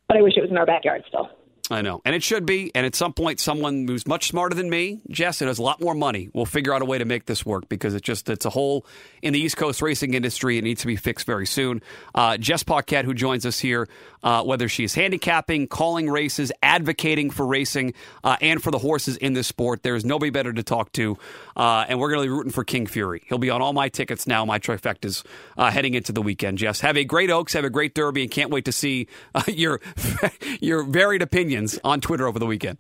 but 0.06 0.16
I 0.16 0.22
wish 0.22 0.34
it 0.36 0.42
was 0.42 0.50
in 0.50 0.56
our 0.56 0.66
backyard 0.66 1.02
still. 1.08 1.28
I 1.68 1.82
know. 1.82 2.00
And 2.04 2.14
it 2.14 2.22
should 2.22 2.46
be. 2.46 2.70
And 2.76 2.86
at 2.86 2.94
some 2.94 3.12
point, 3.12 3.40
someone 3.40 3.88
who's 3.88 4.06
much 4.06 4.28
smarter 4.28 4.54
than 4.54 4.70
me, 4.70 5.00
Jess, 5.10 5.40
and 5.40 5.48
has 5.48 5.58
a 5.58 5.62
lot 5.62 5.80
more 5.80 5.94
money, 5.94 6.30
will 6.32 6.46
figure 6.46 6.72
out 6.72 6.80
a 6.80 6.84
way 6.84 6.98
to 6.98 7.04
make 7.04 7.26
this 7.26 7.44
work 7.44 7.68
because 7.68 7.92
it's 7.92 8.06
just, 8.06 8.28
it's 8.28 8.46
a 8.46 8.50
hole 8.50 8.86
in 9.20 9.32
the 9.32 9.40
East 9.40 9.56
Coast 9.56 9.82
racing 9.82 10.14
industry. 10.14 10.58
It 10.58 10.64
needs 10.64 10.82
to 10.82 10.86
be 10.86 10.94
fixed 10.94 11.26
very 11.26 11.46
soon. 11.46 11.82
Uh, 12.14 12.36
Jess 12.36 12.62
Paquette, 12.62 13.04
who 13.04 13.14
joins 13.14 13.44
us 13.44 13.58
here, 13.58 13.88
uh, 14.22 14.44
whether 14.44 14.68
she 14.68 14.84
is 14.84 14.94
handicapping, 14.94 15.66
calling 15.66 16.08
races, 16.08 16.52
advocating 16.62 17.30
for 17.30 17.44
racing, 17.44 17.94
uh, 18.22 18.36
and 18.40 18.62
for 18.62 18.70
the 18.70 18.78
horses 18.78 19.16
in 19.16 19.32
this 19.32 19.48
sport, 19.48 19.82
there's 19.82 20.04
nobody 20.04 20.30
better 20.30 20.52
to 20.52 20.62
talk 20.62 20.92
to. 20.92 21.18
Uh, 21.56 21.84
and 21.88 21.98
we're 21.98 22.10
going 22.10 22.22
to 22.22 22.26
be 22.26 22.30
rooting 22.32 22.52
for 22.52 22.62
King 22.62 22.86
Fury. 22.86 23.24
He'll 23.26 23.38
be 23.38 23.50
on 23.50 23.60
all 23.60 23.72
my 23.72 23.88
tickets 23.88 24.28
now, 24.28 24.44
my 24.44 24.60
trifectas, 24.60 25.24
uh, 25.58 25.72
heading 25.72 25.94
into 25.94 26.12
the 26.12 26.22
weekend. 26.22 26.58
Jess, 26.58 26.80
have 26.80 26.96
a 26.96 27.04
great 27.04 27.30
Oaks, 27.30 27.54
have 27.54 27.64
a 27.64 27.70
great 27.70 27.94
Derby, 27.94 28.22
and 28.22 28.30
can't 28.30 28.50
wait 28.50 28.66
to 28.66 28.72
see 28.72 29.08
uh, 29.34 29.42
your, 29.48 29.80
your 30.60 30.84
varied 30.84 31.22
opinions 31.22 31.55
opinions 31.56 31.78
on 31.84 32.00
Twitter 32.00 32.26
over 32.26 32.38
the 32.38 32.46
weekend. 32.46 32.78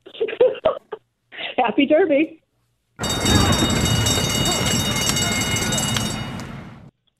Happy 1.56 1.86
Derby. 1.86 2.42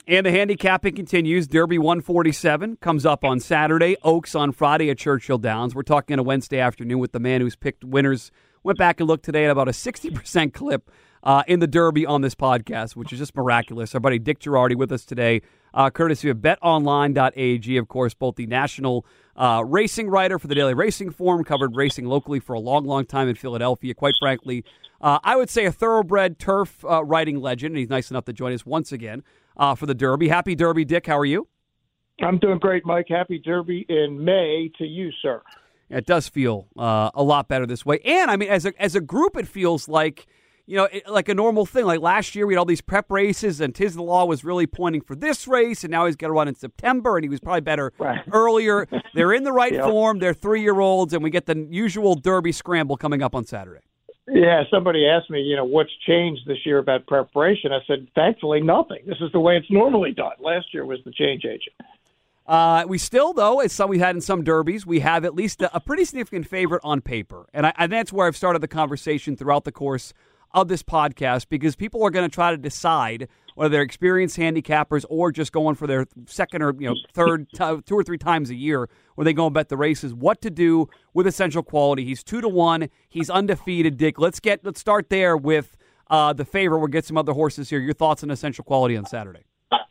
And 0.08 0.24
the 0.24 0.30
handicapping 0.30 0.94
continues. 0.94 1.48
Derby 1.48 1.78
147 1.78 2.76
comes 2.76 3.04
up 3.04 3.24
on 3.24 3.40
Saturday. 3.40 3.96
Oaks 4.04 4.36
on 4.36 4.52
Friday 4.52 4.88
at 4.90 4.98
Churchill 4.98 5.38
Downs. 5.38 5.74
We're 5.74 5.82
talking 5.82 6.14
on 6.14 6.20
a 6.20 6.22
Wednesday 6.22 6.60
afternoon 6.60 7.00
with 7.00 7.10
the 7.10 7.18
man 7.18 7.40
who's 7.40 7.56
picked 7.56 7.82
winners. 7.82 8.30
Went 8.62 8.78
back 8.78 9.00
and 9.00 9.08
looked 9.08 9.24
today 9.24 9.46
at 9.46 9.50
about 9.50 9.66
a 9.66 9.72
60% 9.72 10.52
clip 10.52 10.90
uh, 11.24 11.42
in 11.48 11.58
the 11.58 11.66
Derby 11.66 12.06
on 12.06 12.20
this 12.20 12.36
podcast, 12.36 12.94
which 12.94 13.12
is 13.12 13.18
just 13.18 13.34
miraculous. 13.34 13.94
Our 13.94 14.00
buddy 14.00 14.20
Dick 14.20 14.38
Jerardi 14.38 14.76
with 14.76 14.92
us 14.92 15.04
today, 15.04 15.42
uh, 15.74 15.90
courtesy 15.90 16.28
of 16.28 16.38
betonline.ag, 16.38 17.76
of 17.76 17.88
course, 17.88 18.14
both 18.14 18.36
the 18.36 18.46
national 18.46 19.04
uh, 19.36 19.62
racing 19.66 20.08
writer 20.08 20.38
for 20.38 20.46
the 20.46 20.54
Daily 20.54 20.74
Racing 20.74 21.10
Form, 21.10 21.44
covered 21.44 21.76
racing 21.76 22.06
locally 22.06 22.40
for 22.40 22.54
a 22.54 22.60
long, 22.60 22.84
long 22.84 23.04
time 23.04 23.28
in 23.28 23.34
Philadelphia. 23.34 23.94
Quite 23.94 24.14
frankly, 24.18 24.64
uh, 25.00 25.18
I 25.22 25.36
would 25.36 25.50
say 25.50 25.66
a 25.66 25.72
thoroughbred 25.72 26.38
turf 26.38 26.84
uh, 26.84 27.04
writing 27.04 27.40
legend, 27.40 27.72
and 27.72 27.78
he's 27.78 27.90
nice 27.90 28.10
enough 28.10 28.24
to 28.26 28.32
join 28.32 28.52
us 28.52 28.64
once 28.64 28.92
again 28.92 29.22
uh, 29.56 29.74
for 29.74 29.86
the 29.86 29.94
Derby. 29.94 30.28
Happy 30.28 30.54
Derby, 30.54 30.84
Dick. 30.84 31.06
How 31.06 31.18
are 31.18 31.24
you? 31.24 31.48
I'm 32.22 32.38
doing 32.38 32.58
great, 32.58 32.86
Mike. 32.86 33.06
Happy 33.08 33.38
Derby 33.38 33.84
in 33.88 34.24
May 34.24 34.70
to 34.78 34.84
you, 34.86 35.10
sir. 35.20 35.42
It 35.90 36.06
does 36.06 36.28
feel 36.28 36.66
uh, 36.76 37.10
a 37.14 37.22
lot 37.22 37.46
better 37.46 37.66
this 37.66 37.86
way, 37.86 38.00
and 38.04 38.30
I 38.30 38.36
mean, 38.36 38.48
as 38.48 38.66
a 38.66 38.82
as 38.82 38.96
a 38.96 39.00
group, 39.00 39.36
it 39.36 39.46
feels 39.46 39.86
like 39.86 40.26
you 40.66 40.76
know, 40.76 40.84
it, 40.84 41.08
like 41.08 41.28
a 41.28 41.34
normal 41.34 41.64
thing. 41.64 41.84
Like 41.84 42.00
last 42.00 42.34
year, 42.34 42.46
we 42.46 42.54
had 42.54 42.58
all 42.58 42.64
these 42.64 42.80
prep 42.80 43.10
races, 43.10 43.60
and 43.60 43.74
Tiz 43.74 43.94
the 43.94 44.02
Law 44.02 44.24
was 44.24 44.44
really 44.44 44.66
pointing 44.66 45.00
for 45.00 45.14
this 45.14 45.46
race, 45.46 45.84
and 45.84 45.90
now 45.90 46.06
he's 46.06 46.16
got 46.16 46.26
to 46.26 46.32
run 46.32 46.48
in 46.48 46.54
September, 46.54 47.16
and 47.16 47.24
he 47.24 47.28
was 47.28 47.40
probably 47.40 47.60
better 47.60 47.92
right. 47.98 48.20
earlier. 48.32 48.88
They're 49.14 49.32
in 49.32 49.44
the 49.44 49.52
right 49.52 49.72
yep. 49.72 49.84
form. 49.84 50.18
They're 50.18 50.34
three 50.34 50.62
year 50.62 50.80
olds, 50.80 51.12
and 51.12 51.22
we 51.22 51.30
get 51.30 51.46
the 51.46 51.66
usual 51.70 52.16
Derby 52.16 52.52
scramble 52.52 52.96
coming 52.96 53.22
up 53.22 53.34
on 53.34 53.46
Saturday. 53.46 53.80
Yeah, 54.28 54.64
somebody 54.72 55.06
asked 55.06 55.30
me, 55.30 55.40
you 55.40 55.54
know, 55.54 55.64
what's 55.64 55.92
changed 56.04 56.42
this 56.48 56.58
year 56.66 56.78
about 56.78 57.06
preparation. 57.06 57.72
I 57.72 57.78
said, 57.86 58.08
thankfully, 58.16 58.60
nothing. 58.60 58.98
This 59.06 59.18
is 59.20 59.30
the 59.30 59.38
way 59.38 59.56
it's 59.56 59.70
normally 59.70 60.12
done. 60.12 60.32
Last 60.40 60.74
year 60.74 60.84
was 60.84 60.98
the 61.04 61.12
change 61.12 61.44
agent. 61.44 61.76
Uh, 62.44 62.84
we 62.88 62.98
still, 62.98 63.32
though, 63.32 63.60
as 63.60 63.72
some 63.72 63.88
we 63.88 64.00
had 64.00 64.16
in 64.16 64.20
some 64.20 64.42
derbies, 64.42 64.84
we 64.84 65.00
have 65.00 65.24
at 65.24 65.34
least 65.34 65.62
a, 65.62 65.76
a 65.76 65.80
pretty 65.80 66.04
significant 66.04 66.48
favorite 66.48 66.80
on 66.82 67.00
paper, 67.00 67.46
and, 67.52 67.66
I, 67.66 67.72
and 67.78 67.92
that's 67.92 68.12
where 68.12 68.26
I've 68.26 68.36
started 68.36 68.62
the 68.62 68.68
conversation 68.68 69.36
throughout 69.36 69.64
the 69.64 69.72
course 69.72 70.12
of 70.56 70.68
this 70.68 70.82
podcast 70.82 71.48
because 71.48 71.76
people 71.76 72.02
are 72.02 72.10
going 72.10 72.28
to 72.28 72.34
try 72.34 72.50
to 72.50 72.56
decide 72.56 73.28
whether 73.54 73.70
they're 73.70 73.82
experienced 73.82 74.36
handicappers 74.38 75.04
or 75.10 75.30
just 75.30 75.52
going 75.52 75.74
for 75.76 75.86
their 75.86 76.06
second 76.26 76.62
or 76.62 76.74
you 76.78 76.88
know 76.88 76.96
third 77.12 77.46
t- 77.54 77.80
two 77.84 77.94
or 77.94 78.02
three 78.02 78.18
times 78.18 78.50
a 78.50 78.54
year 78.54 78.88
where 79.14 79.24
they 79.24 79.32
go 79.34 79.46
and 79.46 79.54
bet 79.54 79.68
the 79.68 79.76
races 79.76 80.14
what 80.14 80.40
to 80.40 80.50
do 80.50 80.88
with 81.14 81.26
essential 81.26 81.62
quality. 81.62 82.04
He's 82.04 82.24
two 82.24 82.40
to 82.40 82.48
one. 82.48 82.88
He's 83.08 83.28
undefeated 83.30 83.98
dick. 83.98 84.18
Let's 84.18 84.40
get 84.40 84.64
let's 84.64 84.80
start 84.80 85.10
there 85.10 85.36
with 85.36 85.76
uh, 86.10 86.32
the 86.32 86.44
favorite. 86.46 86.78
We'll 86.78 86.88
get 86.88 87.04
some 87.04 87.18
other 87.18 87.32
horses 87.34 87.68
here. 87.68 87.78
Your 87.78 87.94
thoughts 87.94 88.22
on 88.24 88.30
essential 88.30 88.64
quality 88.64 88.96
on 88.96 89.04
saturday? 89.04 89.44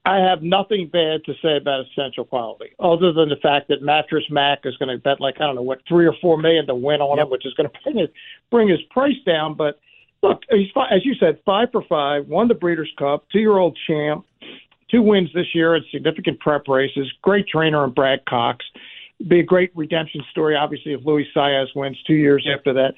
I 0.05 0.17
have 0.17 0.41
nothing 0.41 0.87
bad 0.91 1.25
to 1.25 1.33
say 1.41 1.57
about 1.57 1.85
essential 1.91 2.25
quality, 2.25 2.71
other 2.79 3.11
than 3.11 3.27
the 3.29 3.35
fact 3.41 3.67
that 3.69 3.81
Mattress 3.81 4.23
Mack 4.29 4.59
is 4.63 4.75
going 4.77 4.89
to 4.89 4.97
bet 5.01 5.19
like 5.19 5.35
I 5.39 5.45
don't 5.45 5.55
know 5.55 5.61
what 5.61 5.79
three 5.87 6.07
or 6.07 6.13
four 6.21 6.37
million 6.37 6.65
to 6.67 6.75
win 6.75 7.01
on 7.01 7.17
Yep. 7.17 7.25
him, 7.27 7.31
which 7.31 7.45
is 7.45 7.53
going 7.55 7.69
to 7.69 7.75
bring 7.83 7.97
his 7.97 8.09
bring 8.49 8.67
his 8.67 8.79
price 8.89 9.17
down. 9.25 9.53
But 9.55 9.79
look, 10.27 10.41
he's 10.49 10.69
as 10.91 11.05
you 11.05 11.15
said, 11.15 11.39
five 11.45 11.69
for 11.71 11.83
five, 11.83 12.27
won 12.27 12.47
the 12.47 12.53
Breeders' 12.53 12.91
Cup, 12.97 13.25
two 13.31 13.39
year 13.39 13.57
old 13.57 13.77
champ, 13.87 14.25
two 14.89 15.01
wins 15.01 15.29
this 15.33 15.53
year 15.53 15.75
at 15.75 15.83
significant 15.91 16.39
prep 16.39 16.67
races. 16.67 17.11
Great 17.21 17.47
trainer 17.47 17.83
in 17.83 17.91
Brad 17.91 18.25
Cox. 18.27 18.65
Be 19.27 19.39
a 19.39 19.43
great 19.43 19.71
redemption 19.75 20.21
story, 20.31 20.55
obviously, 20.55 20.93
if 20.93 21.05
Luis 21.05 21.27
Saez 21.35 21.67
wins 21.75 21.97
two 22.05 22.15
years 22.15 22.47
after 22.53 22.73
that. 22.73 22.93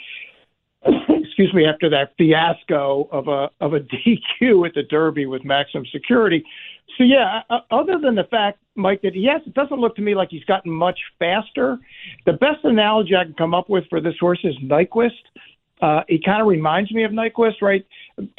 excuse 1.38 1.54
me, 1.54 1.66
after 1.66 1.90
that 1.90 2.14
fiasco 2.18 3.08
of 3.12 3.28
a 3.28 3.50
of 3.62 3.74
a 3.74 3.80
DQ 4.42 4.68
at 4.68 4.74
the 4.74 4.84
Derby 4.90 5.26
with 5.26 5.44
maximum 5.44 5.86
security. 5.92 6.44
So 6.98 7.04
yeah, 7.04 7.42
other 7.70 8.00
than 8.00 8.16
the 8.16 8.24
fact, 8.24 8.60
Mike, 8.76 9.02
that 9.04 9.16
yes, 9.16 9.42
it 9.46 9.54
doesn't 9.54 9.80
look 9.80 9.96
to 9.98 10.02
me 10.02 10.16
like 10.16 10.30
he's 10.32 10.44
gotten 10.46 10.72
much 10.72 11.00
faster. 11.20 11.78
The 12.26 12.34
best 12.34 12.64
analogy 12.64 13.16
I 13.16 13.26
can 13.26 13.34
come 13.34 13.54
up 13.54 13.70
with 13.70 13.84
for 13.90 14.02
this 14.02 14.16
horse 14.20 14.40
is 14.44 14.56
Nyquist. 14.64 15.12
Uh, 15.82 16.02
he 16.08 16.20
kind 16.20 16.42
of 16.42 16.48
reminds 16.48 16.92
me 16.92 17.04
of 17.04 17.12
Nyquist, 17.12 17.62
right? 17.62 17.86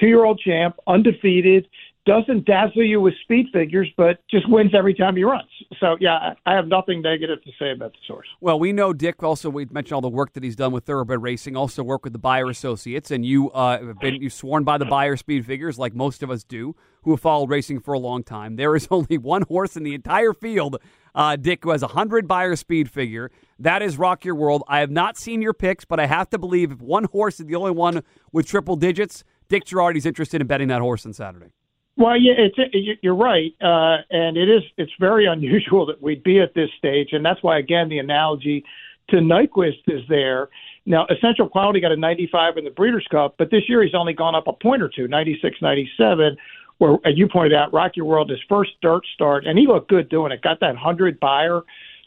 Two-year-old 0.01 0.41
champ, 0.41 0.77
undefeated, 0.87 1.69
doesn't 2.09 2.47
dazzle 2.47 2.83
you 2.83 3.03
with 3.03 3.13
speed 3.23 3.49
figures, 3.53 3.87
but 3.99 4.19
just 4.31 4.49
wins 4.49 4.71
every 4.75 4.95
time 4.95 5.15
he 5.15 5.25
runs. 5.25 5.51
So 5.79 5.99
yeah, 6.01 6.33
I 6.47 6.55
have 6.55 6.67
nothing 6.67 7.03
negative 7.03 7.45
to 7.45 7.51
say 7.59 7.71
about 7.71 7.93
the 7.93 7.99
source. 8.07 8.27
Well, 8.41 8.59
we 8.59 8.73
know 8.73 8.95
Dick. 8.95 9.23
Also, 9.23 9.51
we 9.51 9.67
mentioned 9.67 9.93
all 9.93 10.01
the 10.01 10.09
work 10.09 10.33
that 10.33 10.43
he's 10.43 10.57
done 10.57 10.73
with 10.73 10.85
Thoroughbred 10.85 11.21
Racing. 11.21 11.55
Also, 11.55 11.83
work 11.83 12.05
with 12.05 12.15
the 12.15 12.19
Beyer 12.19 12.49
Associates, 12.49 13.11
and 13.11 13.27
you 13.27 13.51
uh, 13.51 13.85
have 13.85 14.01
been 14.01 14.15
you 14.15 14.31
sworn 14.31 14.65
by 14.65 14.79
the 14.79 14.87
Beyer 14.87 15.17
Speed 15.17 15.45
figures, 15.45 15.79
like 15.79 15.95
most 15.95 16.23
of 16.23 16.31
us 16.31 16.45
do, 16.45 16.75
who 17.03 17.11
have 17.11 17.21
followed 17.21 17.51
racing 17.51 17.81
for 17.81 17.93
a 17.93 17.99
long 17.99 18.23
time. 18.23 18.57
There 18.57 18.75
is 18.75 18.89
only 18.91 19.19
one 19.19 19.43
horse 19.43 19.77
in 19.77 19.83
the 19.83 19.95
entire 19.95 20.33
field, 20.33 20.79
uh, 21.15 21.37
Dick, 21.37 21.63
who 21.63 21.71
has 21.71 21.83
a 21.83 21.89
hundred 21.89 22.27
Beyer 22.27 22.57
Speed 22.57 22.91
figure. 22.91 23.31
That 23.59 23.83
is 23.83 23.99
Rock 23.99 24.25
Your 24.25 24.35
World. 24.35 24.63
I 24.67 24.81
have 24.81 24.91
not 24.91 25.19
seen 25.19 25.43
your 25.43 25.53
picks, 25.53 25.85
but 25.85 26.01
I 26.01 26.07
have 26.07 26.31
to 26.31 26.39
believe 26.39 26.73
if 26.73 26.81
one 26.81 27.05
horse 27.05 27.39
is 27.39 27.45
the 27.45 27.55
only 27.55 27.73
one 27.73 28.03
with 28.33 28.47
triple 28.47 28.77
digits, 28.77 29.25
Dick 29.51 29.67
Jerardi's 29.67 30.07
interested 30.07 30.41
in 30.41 30.47
betting 30.47 30.69
that 30.69 30.81
horse 30.81 31.05
on 31.05 31.13
Saturday. 31.13 31.53
Well, 31.99 32.17
yeah, 32.17 32.35
it's 32.37 33.03
you're 33.03 33.17
right, 33.17 33.53
uh, 33.61 34.03
and 34.11 34.37
it 34.37 34.49
is. 34.49 34.63
It's 34.77 34.93
very 35.01 35.27
unusual 35.31 35.85
that 35.87 36.01
we'd 36.01 36.23
be 36.23 36.41
at 36.41 36.55
this 36.55 36.71
stage, 36.79 37.09
and 37.13 37.25
that's 37.25 37.43
why, 37.43 37.59
again, 37.59 37.89
the 37.89 37.99
analogy 37.99 38.65
to 39.11 39.17
Nyquist 39.17 39.83
is 39.89 40.03
there. 40.09 40.49
Now, 40.87 41.07
Essential 41.11 41.49
Quality 41.49 41.81
got 41.81 41.91
a 41.91 41.97
95 41.97 42.57
in 42.57 42.65
the 42.65 42.71
Breeders' 42.71 43.07
Cup, 43.11 43.35
but 43.37 43.51
this 43.51 43.69
year 43.69 43.83
he's 43.83 43.97
only 43.97 44.13
gone 44.13 44.37
up 44.37 44.47
a 44.47 44.53
point 44.53 44.81
or 44.81 44.89
two, 44.89 45.09
96, 45.09 45.57
97. 45.61 46.37
Where, 46.79 46.99
as 47.05 47.19
you 47.19 47.29
pointed 47.29 47.55
out, 47.55 47.73
Rock 47.73 47.97
Your 47.97 48.07
World 48.07 48.31
his 48.31 48.39
first 48.49 48.71
dirt 48.81 49.05
start, 49.13 49.45
and 49.45 49.59
he 49.59 49.67
looked 49.67 49.91
good 49.91 50.09
doing 50.09 50.31
it. 50.31 50.41
Got 50.41 50.61
that 50.61 50.77
hundred 50.77 51.19
Beyer. 51.19 51.63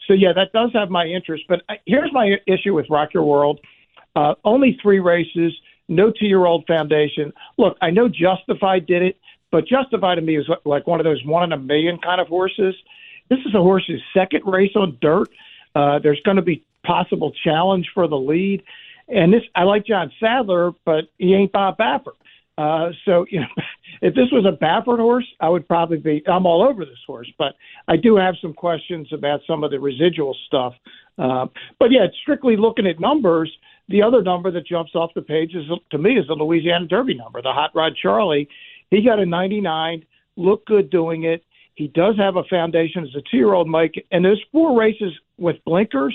So 0.08 0.14
yeah, 0.14 0.32
that 0.34 0.52
does 0.52 0.70
have 0.72 0.88
my 0.88 1.04
interest. 1.04 1.44
But 1.46 1.60
uh, 1.68 1.74
here's 1.84 2.10
my 2.14 2.38
issue 2.46 2.72
with 2.74 2.86
Rock 2.88 3.12
Your 3.12 3.24
World: 3.24 3.60
uh, 4.16 4.36
only 4.44 4.78
three 4.80 5.00
races, 5.00 5.52
no 5.88 6.10
two-year-old 6.10 6.64
foundation. 6.66 7.34
Look, 7.58 7.76
I 7.82 7.90
know 7.90 8.08
Justified 8.08 8.86
did 8.86 9.02
it, 9.02 9.18
but 9.52 9.66
Justified 9.66 10.16
to 10.16 10.22
me 10.22 10.36
is 10.36 10.48
like 10.64 10.86
one 10.86 10.98
of 10.98 11.04
those 11.04 11.22
one 11.24 11.44
in 11.44 11.52
a 11.52 11.58
million 11.58 11.98
kind 11.98 12.20
of 12.20 12.26
horses. 12.26 12.74
This 13.28 13.38
is 13.46 13.54
a 13.54 13.58
horse's 13.58 14.00
second 14.12 14.42
race 14.44 14.72
on 14.74 14.98
dirt. 15.00 15.28
Uh, 15.74 15.98
there's 16.00 16.20
going 16.24 16.36
to 16.36 16.42
be 16.42 16.64
possible 16.84 17.32
challenge 17.44 17.88
for 17.94 18.08
the 18.08 18.16
lead, 18.16 18.62
and 19.08 19.32
this 19.32 19.42
I 19.54 19.62
like 19.62 19.86
John 19.86 20.10
Sadler, 20.18 20.72
but 20.84 21.04
he 21.18 21.34
ain't 21.34 21.52
Bob 21.52 21.78
Baffert. 21.78 22.16
Uh, 22.58 22.90
so 23.04 23.26
you 23.30 23.40
know, 23.40 23.46
if 24.02 24.14
this 24.14 24.28
was 24.32 24.44
a 24.46 24.56
Baffert 24.62 24.98
horse, 24.98 25.26
I 25.40 25.48
would 25.48 25.68
probably 25.68 25.98
be. 25.98 26.22
I'm 26.26 26.46
all 26.46 26.62
over 26.62 26.84
this 26.84 26.98
horse, 27.06 27.30
but 27.38 27.54
I 27.88 27.96
do 27.96 28.16
have 28.16 28.34
some 28.40 28.54
questions 28.54 29.08
about 29.12 29.40
some 29.46 29.64
of 29.64 29.70
the 29.70 29.78
residual 29.78 30.36
stuff. 30.46 30.74
Uh, 31.18 31.46
but 31.78 31.90
yeah, 31.90 32.06
strictly 32.22 32.56
looking 32.56 32.86
at 32.86 32.98
numbers, 32.98 33.50
the 33.88 34.02
other 34.02 34.22
number 34.22 34.50
that 34.50 34.66
jumps 34.66 34.94
off 34.94 35.10
the 35.14 35.22
page 35.22 35.54
is 35.54 35.64
to 35.90 35.98
me 35.98 36.18
is 36.18 36.26
the 36.26 36.34
Louisiana 36.34 36.86
Derby 36.86 37.14
number, 37.14 37.42
the 37.42 37.52
Hot 37.52 37.70
Rod 37.74 37.94
Charlie. 38.00 38.48
He 38.92 39.00
got 39.00 39.18
a 39.18 39.24
99, 39.24 40.04
looked 40.36 40.66
good 40.66 40.90
doing 40.90 41.24
it. 41.24 41.42
He 41.74 41.88
does 41.88 42.14
have 42.18 42.36
a 42.36 42.44
foundation 42.44 43.04
as 43.04 43.14
a 43.16 43.22
two-year-old 43.30 43.66
Mike, 43.66 43.94
and 44.12 44.22
those 44.22 44.40
four 44.52 44.78
races 44.78 45.14
with 45.38 45.56
blinkers, 45.64 46.14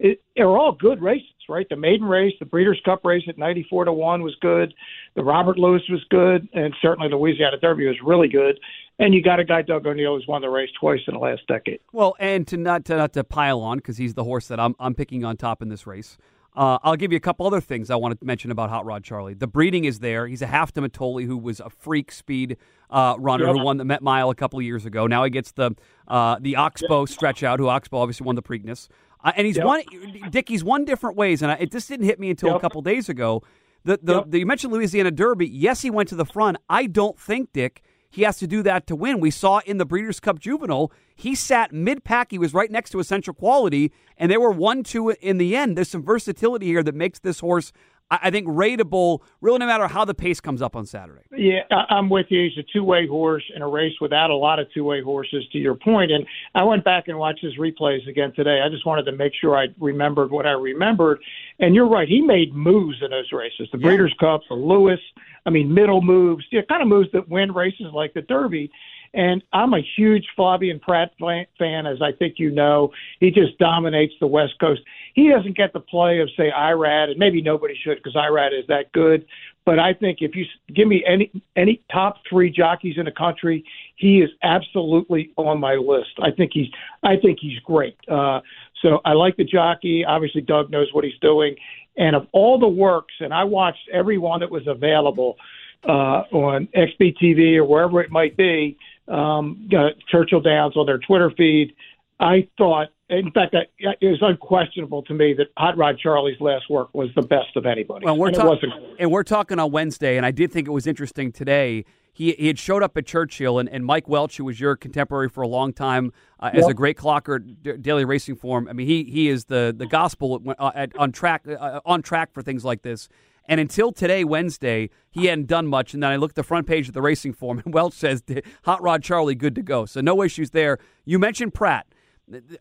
it, 0.00 0.20
are 0.36 0.58
all 0.58 0.72
good 0.72 1.00
races, 1.00 1.28
right? 1.48 1.68
The 1.68 1.76
maiden 1.76 2.04
race, 2.04 2.34
the 2.40 2.44
Breeders' 2.44 2.80
Cup 2.84 3.04
race 3.04 3.22
at 3.28 3.38
94 3.38 3.84
to 3.84 3.92
one 3.92 4.22
was 4.22 4.34
good. 4.40 4.74
The 5.14 5.22
Robert 5.22 5.56
Lewis 5.56 5.82
was 5.88 6.04
good, 6.10 6.48
and 6.52 6.74
certainly 6.82 7.08
the 7.08 7.16
Louisiana 7.16 7.58
Derby 7.58 7.86
was 7.86 7.96
really 8.04 8.28
good. 8.28 8.58
And 8.98 9.14
you 9.14 9.22
got 9.22 9.38
a 9.38 9.44
guy, 9.44 9.62
Doug 9.62 9.86
O'Neill, 9.86 10.16
who's 10.16 10.26
won 10.26 10.42
the 10.42 10.50
race 10.50 10.70
twice 10.80 11.00
in 11.06 11.14
the 11.14 11.20
last 11.20 11.46
decade. 11.46 11.78
Well, 11.92 12.16
and 12.18 12.44
to 12.48 12.56
not 12.56 12.84
to, 12.86 12.96
not 12.96 13.12
to 13.12 13.22
pile 13.22 13.60
on 13.60 13.78
because 13.78 13.98
he's 13.98 14.14
the 14.14 14.24
horse 14.24 14.48
that 14.48 14.58
I'm 14.58 14.74
I'm 14.80 14.94
picking 14.94 15.24
on 15.24 15.36
top 15.36 15.62
in 15.62 15.68
this 15.68 15.86
race. 15.86 16.18
Uh, 16.56 16.78
I'll 16.82 16.96
give 16.96 17.12
you 17.12 17.16
a 17.16 17.20
couple 17.20 17.46
other 17.46 17.60
things 17.60 17.90
I 17.90 17.96
want 17.96 18.18
to 18.18 18.26
mention 18.26 18.50
about 18.50 18.70
Hot 18.70 18.86
Rod 18.86 19.04
Charlie. 19.04 19.34
The 19.34 19.46
breeding 19.46 19.84
is 19.84 19.98
there. 19.98 20.26
He's 20.26 20.40
a 20.40 20.46
half 20.46 20.72
to 20.72 20.80
Mitole, 20.80 21.22
who 21.26 21.36
was 21.36 21.60
a 21.60 21.68
freak 21.68 22.10
speed 22.10 22.56
uh, 22.90 23.14
runner 23.18 23.44
Yep. 23.46 23.56
who 23.56 23.62
won 23.62 23.76
the 23.76 23.84
Met 23.84 24.02
Mile 24.02 24.30
a 24.30 24.34
couple 24.34 24.58
of 24.58 24.64
years 24.64 24.86
ago. 24.86 25.06
Now 25.06 25.22
he 25.24 25.30
gets 25.30 25.52
the 25.52 25.72
uh, 26.08 26.38
the 26.40 26.56
Oxbow 26.56 27.04
stretch 27.04 27.42
out, 27.42 27.58
who 27.58 27.68
Oxbow 27.68 27.98
obviously 27.98 28.24
won 28.24 28.36
the 28.36 28.42
Preakness. 28.42 28.88
Uh, 29.22 29.32
and 29.36 29.46
he's 29.46 29.56
Yep. 29.56 29.66
one, 29.66 29.82
Dick. 30.30 30.48
He's 30.48 30.64
one 30.64 30.84
different 30.86 31.16
ways, 31.16 31.42
and 31.42 31.52
I, 31.52 31.56
it 31.56 31.70
just 31.72 31.88
didn't 31.88 32.06
hit 32.06 32.18
me 32.18 32.30
until 32.30 32.54
a 32.56 32.60
couple 32.60 32.80
days 32.80 33.08
ago. 33.08 33.42
The, 33.84 33.98
the, 34.02 34.14
Yep. 34.14 34.24
the 34.30 34.38
you 34.38 34.46
mentioned 34.46 34.72
Louisiana 34.72 35.10
Derby. 35.10 35.46
Yes, 35.48 35.82
he 35.82 35.90
went 35.90 36.08
to 36.08 36.16
the 36.16 36.24
front. 36.24 36.56
I 36.68 36.86
don't 36.86 37.18
think 37.18 37.52
Dick 37.52 37.82
he 38.16 38.22
has 38.22 38.38
to 38.38 38.46
do 38.46 38.62
that 38.62 38.86
to 38.86 38.96
win. 38.96 39.20
We 39.20 39.30
saw 39.30 39.60
in 39.66 39.76
the 39.76 39.84
Breeders' 39.84 40.20
Cup 40.20 40.38
Juvenile, 40.38 40.90
he 41.14 41.34
sat 41.34 41.70
mid 41.72 42.02
pack. 42.02 42.30
He 42.30 42.38
was 42.38 42.54
right 42.54 42.70
next 42.70 42.90
to 42.90 42.98
Essential 42.98 43.34
Quality, 43.34 43.92
and 44.16 44.30
they 44.32 44.38
were 44.38 44.50
one 44.50 44.82
two 44.82 45.10
in 45.20 45.36
the 45.36 45.54
end. 45.54 45.76
There's 45.76 45.90
some 45.90 46.02
versatility 46.02 46.66
here 46.66 46.82
that 46.82 46.94
makes 46.94 47.18
this 47.18 47.40
horse, 47.40 47.72
I, 48.10 48.30
think, 48.30 48.46
rateable. 48.46 49.20
Really, 49.42 49.58
no 49.58 49.66
matter 49.66 49.86
how 49.88 50.04
the 50.06 50.14
pace 50.14 50.40
comes 50.40 50.62
up 50.62 50.74
on 50.76 50.86
Saturday. 50.86 51.22
Yeah, 51.36 51.60
I- 51.70 51.94
I'm 51.96 52.08
with 52.08 52.26
you. 52.30 52.44
He's 52.48 52.56
a 52.56 52.66
two-way 52.72 53.06
horse 53.06 53.44
in 53.54 53.60
a 53.60 53.68
race 53.68 53.94
without 54.00 54.30
a 54.30 54.34
lot 54.36 54.58
of 54.58 54.66
two-way 54.72 55.02
horses. 55.02 55.44
To 55.52 55.58
your 55.58 55.74
point, 55.74 56.10
and 56.10 56.24
I 56.54 56.62
went 56.62 56.84
back 56.84 57.08
and 57.08 57.18
watched 57.18 57.42
his 57.42 57.56
replays 57.58 58.08
again 58.08 58.32
today. 58.34 58.60
I 58.64 58.68
just 58.70 58.86
wanted 58.86 59.04
to 59.04 59.12
make 59.12 59.32
sure 59.38 59.56
I 59.58 59.66
remembered 59.78 60.30
what 60.30 60.46
I 60.46 60.52
remembered. 60.52 61.18
And 61.58 61.74
you're 61.74 61.88
right. 61.88 62.08
He 62.08 62.20
made 62.22 62.54
moves 62.54 62.96
in 63.02 63.10
those 63.10 63.30
races. 63.32 63.68
The 63.72 63.78
Breeders' 63.78 64.14
Cup, 64.18 64.40
the 64.48 64.54
Lewis. 64.54 65.00
I 65.46 65.50
mean, 65.50 65.72
middle 65.72 66.02
moves. 66.02 66.44
Yeah, 66.50 66.62
kind 66.68 66.82
of 66.82 66.88
moves 66.88 67.08
that 67.12 67.28
win 67.28 67.52
races 67.52 67.86
like 67.92 68.12
the 68.14 68.22
Derby. 68.22 68.70
And 69.14 69.42
I'm 69.52 69.72
a 69.72 69.80
huge 69.96 70.26
Flavien 70.36 70.80
Prat 70.80 71.12
fan, 71.18 71.86
as 71.86 72.02
I 72.02 72.12
think 72.12 72.34
you 72.38 72.50
know. 72.50 72.92
He 73.20 73.30
just 73.30 73.56
dominates 73.58 74.12
the 74.20 74.26
West 74.26 74.54
Coast. 74.60 74.82
He 75.14 75.30
doesn't 75.30 75.56
get 75.56 75.72
the 75.72 75.80
play 75.80 76.20
of, 76.20 76.28
say, 76.36 76.50
Irad, 76.50 77.10
and 77.10 77.18
maybe 77.18 77.40
nobody 77.40 77.74
should 77.82 77.96
because 77.96 78.14
Irad 78.14 78.58
is 78.58 78.66
that 78.68 78.92
good. 78.92 79.24
But 79.64 79.78
I 79.78 79.94
think 79.94 80.18
if 80.20 80.36
you 80.36 80.44
give 80.74 80.86
me 80.86 81.02
any 81.06 81.30
any 81.56 81.82
top 81.90 82.18
three 82.28 82.50
jockeys 82.50 82.98
in 82.98 83.04
the 83.04 83.10
country, 83.10 83.64
he 83.96 84.20
is 84.20 84.30
absolutely 84.42 85.32
on 85.36 85.58
my 85.58 85.74
list. 85.74 86.10
I 86.22 86.30
think 86.30 86.52
he's 86.54 86.68
I 87.02 87.16
think 87.16 87.38
he's 87.40 87.58
great. 87.60 87.96
Uh, 88.08 88.40
so 88.82 89.00
I 89.04 89.14
like 89.14 89.36
the 89.36 89.44
jockey. 89.44 90.04
Obviously, 90.04 90.40
Doug 90.40 90.70
knows 90.70 90.88
what 90.92 91.04
he's 91.04 91.18
doing. 91.20 91.56
And 91.96 92.14
of 92.14 92.26
all 92.32 92.58
the 92.58 92.68
works, 92.68 93.14
and 93.20 93.32
I 93.32 93.44
watched 93.44 93.88
every 93.92 94.18
one 94.18 94.40
that 94.40 94.50
was 94.50 94.66
available 94.66 95.36
uh, 95.84 96.24
on 96.32 96.68
XBTV 96.74 97.56
or 97.56 97.64
wherever 97.64 98.00
it 98.00 98.10
might 98.10 98.36
be, 98.36 98.76
um, 99.08 99.68
uh, 99.76 99.90
Churchill 100.10 100.40
Downs 100.40 100.76
on 100.76 100.86
their 100.86 100.98
Twitter 100.98 101.30
feed. 101.36 101.74
I 102.18 102.48
thought, 102.58 102.88
in 103.08 103.30
fact, 103.30 103.54
I, 103.54 103.66
it 104.00 104.08
was 104.08 104.18
unquestionable 104.20 105.02
to 105.04 105.14
me 105.14 105.34
that 105.34 105.48
Hot 105.56 105.76
Rod 105.76 105.98
Charlie's 105.98 106.40
last 106.40 106.68
work 106.70 106.94
was 106.94 107.10
the 107.14 107.22
best 107.22 107.56
of 107.56 107.66
anybody. 107.66 108.04
Well, 108.04 108.16
we're 108.16 108.28
and 108.28 108.36
it 108.36 108.40
talking, 108.40 108.72
and 108.98 109.10
we're 109.10 109.22
talking 109.22 109.58
on 109.58 109.70
Wednesday, 109.70 110.16
and 110.16 110.24
I 110.24 110.30
did 110.30 110.50
think 110.50 110.66
it 110.66 110.72
was 110.72 110.86
interesting 110.86 111.30
today. 111.30 111.84
He, 112.16 112.32
he 112.32 112.46
had 112.46 112.58
showed 112.58 112.82
up 112.82 112.96
at 112.96 113.04
Churchill, 113.04 113.58
and, 113.58 113.68
and 113.68 113.84
Mike 113.84 114.08
Welsch, 114.08 114.38
who 114.38 114.44
was 114.46 114.58
your 114.58 114.74
contemporary 114.74 115.28
for 115.28 115.42
a 115.42 115.46
long 115.48 115.74
time 115.74 116.14
uh, 116.40 116.48
as 116.54 116.66
a 116.66 116.72
great 116.72 116.96
clocker 116.96 117.38
D- 117.62 117.74
Daily 117.76 118.06
Racing 118.06 118.36
Form. 118.36 118.68
I 118.68 118.72
mean, 118.72 118.86
he 118.86 119.04
he 119.04 119.28
is 119.28 119.44
the 119.44 119.74
the 119.76 119.84
gospel 119.86 120.42
uh, 120.58 120.70
at, 120.74 120.96
on 120.96 121.12
track 121.12 121.46
uh, 121.46 121.80
on 121.84 122.00
track 122.00 122.32
for 122.32 122.40
things 122.40 122.64
like 122.64 122.80
this. 122.80 123.10
And 123.48 123.60
until 123.60 123.92
today, 123.92 124.24
Wednesday, 124.24 124.88
he 125.10 125.26
hadn't 125.26 125.46
done 125.46 125.66
much. 125.66 125.92
And 125.92 126.02
then 126.02 126.10
I 126.10 126.16
looked 126.16 126.32
at 126.32 126.36
the 126.36 126.42
front 126.42 126.66
page 126.66 126.88
of 126.88 126.94
the 126.94 127.02
Racing 127.02 127.34
Form, 127.34 127.58
and 127.64 127.74
Welsch 127.74 127.92
says 127.94 128.22
Hot 128.64 128.80
Rod 128.82 129.02
Charlie 129.02 129.34
good 129.34 129.54
to 129.54 129.62
go. 129.62 129.84
So 129.84 130.00
no 130.00 130.22
issues 130.22 130.52
there. 130.52 130.78
You 131.04 131.18
mentioned 131.18 131.52
Prat. 131.52 131.86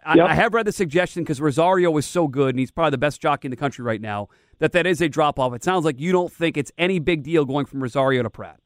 I, 0.05 0.15
Yep. 0.15 0.27
I 0.27 0.35
have 0.35 0.53
read 0.53 0.67
the 0.67 0.71
suggestion 0.73 1.23
because 1.23 1.39
Rosario 1.39 1.89
was 1.89 2.05
so 2.05 2.27
good, 2.27 2.49
and 2.49 2.59
he's 2.59 2.71
probably 2.71 2.91
the 2.91 2.97
best 2.99 3.21
jockey 3.21 3.47
in 3.47 3.51
the 3.51 3.55
country 3.55 3.83
right 3.85 4.01
now. 4.01 4.27
That 4.59 4.73
that 4.73 4.85
is 4.85 4.99
a 5.01 5.07
drop 5.07 5.39
off. 5.39 5.53
It 5.53 5.63
sounds 5.63 5.85
like 5.85 5.97
you 5.99 6.11
don't 6.11 6.31
think 6.31 6.55
it's 6.57 6.73
any 6.77 6.99
big 6.99 7.23
deal 7.23 7.45
going 7.45 7.65
from 7.65 7.81
Rosario 7.81 8.21
to 8.21 8.29
Prat. 8.29 8.59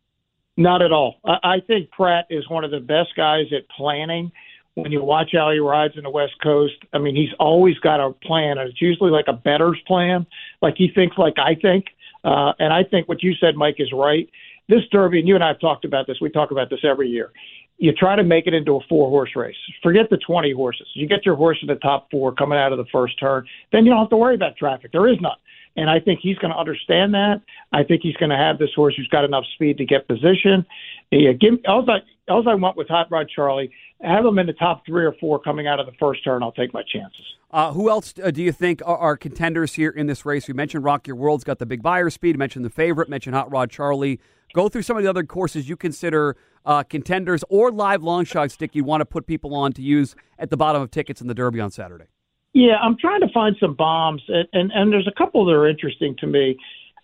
Not 0.59 0.81
at 0.81 0.91
all. 0.91 1.15
I, 1.23 1.61
think 1.65 1.89
Prat 1.89 2.25
is 2.29 2.49
one 2.49 2.65
of 2.65 2.71
the 2.71 2.81
best 2.81 3.15
guys 3.15 3.45
at 3.55 3.69
planning. 3.69 4.29
When 4.73 4.91
you 4.91 5.01
watch 5.01 5.29
how 5.31 5.51
he 5.51 5.59
rides 5.59 5.93
in 5.95 6.03
the 6.03 6.09
West 6.09 6.33
Coast, 6.43 6.73
I 6.91 6.97
mean, 6.97 7.15
he's 7.15 7.33
always 7.39 7.79
got 7.79 8.05
a 8.05 8.11
plan, 8.11 8.57
and 8.57 8.69
it's 8.69 8.81
usually 8.81 9.09
like 9.09 9.29
a 9.29 9.33
better's 9.33 9.79
plan. 9.87 10.27
Like 10.61 10.75
he 10.75 10.91
thinks 10.93 11.17
like 11.17 11.35
I 11.37 11.55
think. 11.55 11.85
Uh, 12.25 12.51
and 12.59 12.73
I 12.73 12.83
think 12.83 13.07
what 13.07 13.23
you 13.23 13.35
said, 13.35 13.55
Mike, 13.55 13.75
is 13.79 13.93
right. 13.93 14.29
This 14.67 14.81
Derby, 14.91 15.19
and 15.19 15.29
you 15.29 15.35
and 15.35 15.43
I 15.45 15.47
have 15.47 15.61
talked 15.61 15.85
about 15.85 16.07
this. 16.07 16.17
We 16.19 16.29
talk 16.29 16.51
about 16.51 16.69
this 16.69 16.81
every 16.83 17.07
year. 17.07 17.31
you 17.77 17.93
try 17.93 18.17
to 18.17 18.23
make 18.23 18.45
it 18.45 18.53
into 18.53 18.75
a 18.75 18.81
four 18.89 19.07
horse 19.07 19.37
race. 19.37 19.55
Forget 19.81 20.09
the 20.09 20.17
20 20.17 20.51
horses. 20.51 20.87
You 20.93 21.07
get 21.07 21.25
your 21.25 21.37
horse 21.37 21.57
in 21.61 21.67
the 21.67 21.75
top 21.75 22.11
four 22.11 22.33
coming 22.33 22.59
out 22.59 22.73
of 22.73 22.77
the 22.77 22.85
first 22.91 23.17
turn, 23.17 23.47
then 23.71 23.85
you 23.85 23.91
don't 23.91 23.99
have 23.99 24.09
to 24.09 24.17
worry 24.17 24.35
about 24.35 24.57
traffic. 24.57 24.91
There 24.91 25.07
is 25.07 25.21
none. 25.21 25.37
And 25.79 25.89
I 25.89 26.01
think 26.01 26.19
he's 26.21 26.37
going 26.39 26.51
to 26.51 26.59
understand 26.59 27.13
that. 27.13 27.41
I 27.71 27.83
think 27.83 28.01
he's 28.03 28.15
going 28.17 28.31
to 28.31 28.35
have 28.35 28.59
this 28.59 28.69
horse 28.75 28.95
who's 28.97 29.07
got 29.07 29.23
enough 29.23 29.45
speed 29.53 29.77
to 29.77 29.85
get 29.85 30.09
position. 30.09 30.65
Yeah, 31.09 31.31
give, 31.31 31.53
all, 31.69 31.89
I, 31.89 31.99
all 32.29 32.47
I 32.49 32.55
want 32.55 32.75
with 32.75 32.89
Hot 32.89 33.07
Rod 33.09 33.29
Charlie, 33.33 33.71
have 34.01 34.25
him 34.25 34.37
in 34.39 34.45
the 34.45 34.53
top 34.53 34.85
three 34.85 35.05
or 35.05 35.15
four 35.21 35.39
coming 35.39 35.67
out 35.67 35.79
of 35.79 35.85
the 35.85 35.93
first 35.97 36.21
turn. 36.21 36.43
I'll 36.43 36.51
take 36.51 36.73
my 36.73 36.83
chances. 36.83 37.25
Uh, 37.51 37.71
who 37.71 37.89
else 37.89 38.13
uh, 38.21 38.29
do 38.29 38.43
you 38.43 38.51
think 38.51 38.81
are, 38.85 38.97
are, 38.97 39.15
contenders 39.15 39.73
here 39.75 39.89
in 39.89 40.07
this 40.07 40.25
race? 40.25 40.49
You 40.49 40.53
mentioned 40.53 40.83
Rock 40.83 41.07
Your 41.07 41.15
World's 41.15 41.45
got 41.45 41.59
the 41.59 41.65
big 41.65 41.81
Beyer 41.81 42.09
speed. 42.09 42.37
Mentioned 42.37 42.65
the 42.65 42.69
favorite. 42.69 43.07
Mentioned 43.07 43.35
Hot 43.35 43.49
Rod 43.49 43.71
Charlie. 43.71 44.19
Go 44.53 44.67
through 44.67 44.81
some 44.81 44.97
of 44.97 45.03
the 45.03 45.09
other 45.09 45.23
courses 45.23 45.69
you 45.69 45.77
consider 45.77 46.35
uh, 46.65 46.83
contenders 46.83 47.41
or 47.49 47.71
live 47.71 48.03
long 48.03 48.25
shot 48.25 48.51
stick 48.51 48.75
you 48.75 48.83
want 48.83 48.99
to 48.99 49.05
put 49.05 49.25
people 49.27 49.55
on 49.55 49.71
to 49.73 49.81
use 49.81 50.13
at 50.37 50.49
the 50.49 50.57
bottom 50.57 50.81
of 50.81 50.91
tickets 50.91 51.21
in 51.21 51.27
the 51.27 51.33
Derby 51.33 51.61
on 51.61 51.71
Saturday. 51.71 52.07
Yeah, 52.53 52.77
I'm 52.81 52.97
trying 52.97 53.21
to 53.21 53.29
find 53.33 53.55
some 53.59 53.75
bombs, 53.75 54.23
and 54.27 54.47
and, 54.53 54.71
and 54.71 54.91
there's 54.91 55.07
a 55.07 55.17
couple 55.17 55.45
that 55.45 55.53
are 55.53 55.67
interesting 55.67 56.15
to 56.19 56.27
me. 56.27 56.57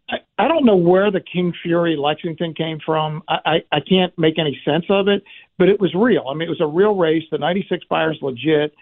I, 0.09 0.17
I 0.37 0.47
don't 0.47 0.65
know 0.65 0.75
where 0.75 1.11
the 1.11 1.21
King 1.21 1.53
Fury 1.63 1.95
Lexington 1.95 2.53
came 2.53 2.79
from. 2.85 3.23
I, 3.27 3.37
I, 3.45 3.77
I 3.77 3.79
can't 3.79 4.17
make 4.17 4.37
any 4.37 4.59
sense 4.65 4.85
of 4.89 5.07
it, 5.07 5.23
but 5.57 5.69
it 5.69 5.79
was 5.79 5.93
real. 5.95 6.25
I 6.29 6.33
mean, 6.33 6.47
it 6.47 6.49
was 6.49 6.61
a 6.61 6.67
real 6.67 6.95
race. 6.95 7.23
The 7.31 7.37
96 7.37 7.85
Beyer's 7.89 8.19
legit. 8.21 8.73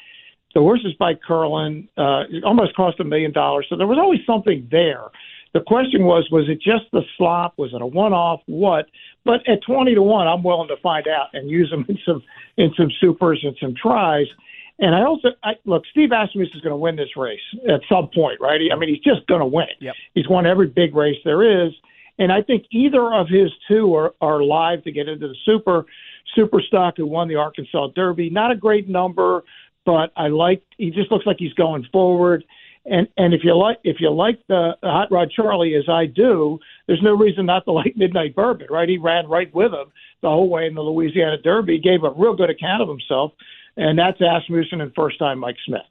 The 0.53 0.59
horses 0.59 0.93
by 0.99 1.15
Curlin. 1.15 1.87
Uh, 1.97 2.23
it 2.29 2.43
almost 2.43 2.75
cost 2.75 2.99
a 2.99 3.03
million 3.03 3.31
dollars. 3.31 3.65
So 3.69 3.77
there 3.77 3.87
was 3.87 3.97
always 3.97 4.19
something 4.25 4.67
there. 4.69 5.05
The 5.53 5.61
question 5.61 6.03
was, 6.03 6.27
was 6.31 6.49
it 6.49 6.61
just 6.61 6.85
the 6.91 7.03
slop? 7.17 7.53
Was 7.57 7.73
it 7.73 7.81
a 7.81 7.85
one-off? 7.85 8.41
What? 8.47 8.87
But 9.23 9.47
at 9.47 9.61
20 9.63 9.93
to 9.95 10.01
one, 10.01 10.27
I'm 10.27 10.43
willing 10.43 10.67
to 10.69 10.77
find 10.77 11.07
out 11.07 11.27
and 11.33 11.49
use 11.49 11.69
them 11.69 11.85
in 11.89 11.97
some 12.05 12.23
in 12.57 12.73
some 12.75 12.89
supers 12.99 13.39
and 13.43 13.55
some 13.59 13.75
tries. 13.75 14.27
And 14.79 14.95
I 14.95 15.03
also 15.03 15.29
I, 15.43 15.53
look, 15.65 15.83
Steve 15.91 16.11
Asmussen 16.11 16.55
is 16.55 16.61
going 16.61 16.71
to 16.71 16.77
win 16.77 16.95
this 16.95 17.15
race 17.15 17.39
at 17.69 17.81
some 17.87 18.09
point, 18.13 18.39
right? 18.41 18.59
I 18.71 18.75
mean, 18.75 18.89
he's 18.89 19.03
just 19.03 19.25
going 19.27 19.41
to 19.41 19.45
win 19.45 19.67
it. 19.69 19.77
Yep. 19.79 19.95
He's 20.15 20.27
won 20.27 20.45
every 20.45 20.67
big 20.67 20.95
race 20.95 21.19
there 21.23 21.65
is, 21.65 21.71
and 22.17 22.31
I 22.31 22.41
think 22.41 22.65
either 22.71 23.13
of 23.13 23.27
his 23.27 23.51
two 23.67 23.93
are 23.95 24.13
are 24.21 24.43
live 24.43 24.83
to 24.83 24.91
get 24.91 25.07
into 25.07 25.27
the 25.27 25.35
Super. 25.45 25.85
Super 26.35 26.61
Stock, 26.61 26.95
who 26.97 27.05
won 27.05 27.27
the 27.27 27.35
Arkansas 27.35 27.89
Derby, 27.95 28.29
not 28.29 28.49
a 28.49 28.55
great 28.55 28.89
number, 28.89 29.43
but 29.85 30.11
I 30.15 30.29
like. 30.29 30.63
He 30.77 30.89
just 30.89 31.11
looks 31.11 31.27
like 31.27 31.35
he's 31.37 31.53
going 31.53 31.85
forward. 31.91 32.43
And 32.85 33.07
and 33.17 33.33
if 33.33 33.43
you 33.43 33.55
like 33.55 33.77
if 33.83 33.97
you 33.99 34.09
like 34.09 34.39
the 34.47 34.75
Hot 34.83 35.11
Rod 35.11 35.31
Charlie 35.31 35.75
as 35.75 35.87
I 35.87 36.05
do, 36.05 36.59
there's 36.87 37.01
no 37.01 37.15
reason 37.15 37.45
not 37.45 37.65
to 37.65 37.71
like 37.71 37.95
Midnight 37.95 38.35
Bourbon, 38.35 38.67
right? 38.69 38.89
He 38.89 38.97
ran 38.97 39.27
right 39.27 39.53
with 39.53 39.73
him 39.73 39.91
the 40.21 40.29
whole 40.29 40.49
way 40.49 40.65
in 40.65 40.73
the 40.73 40.81
Louisiana 40.81 41.37
Derby, 41.37 41.77
gave 41.77 42.03
a 42.03 42.11
real 42.11 42.35
good 42.35 42.49
account 42.49 42.81
of 42.81 42.89
himself 42.89 43.31
and 43.77 43.97
that's 43.97 44.19
Asmussen 44.19 44.81
and 44.81 44.93
first 44.95 45.19
time 45.19 45.39
Mike 45.39 45.57
Smith. 45.65 45.81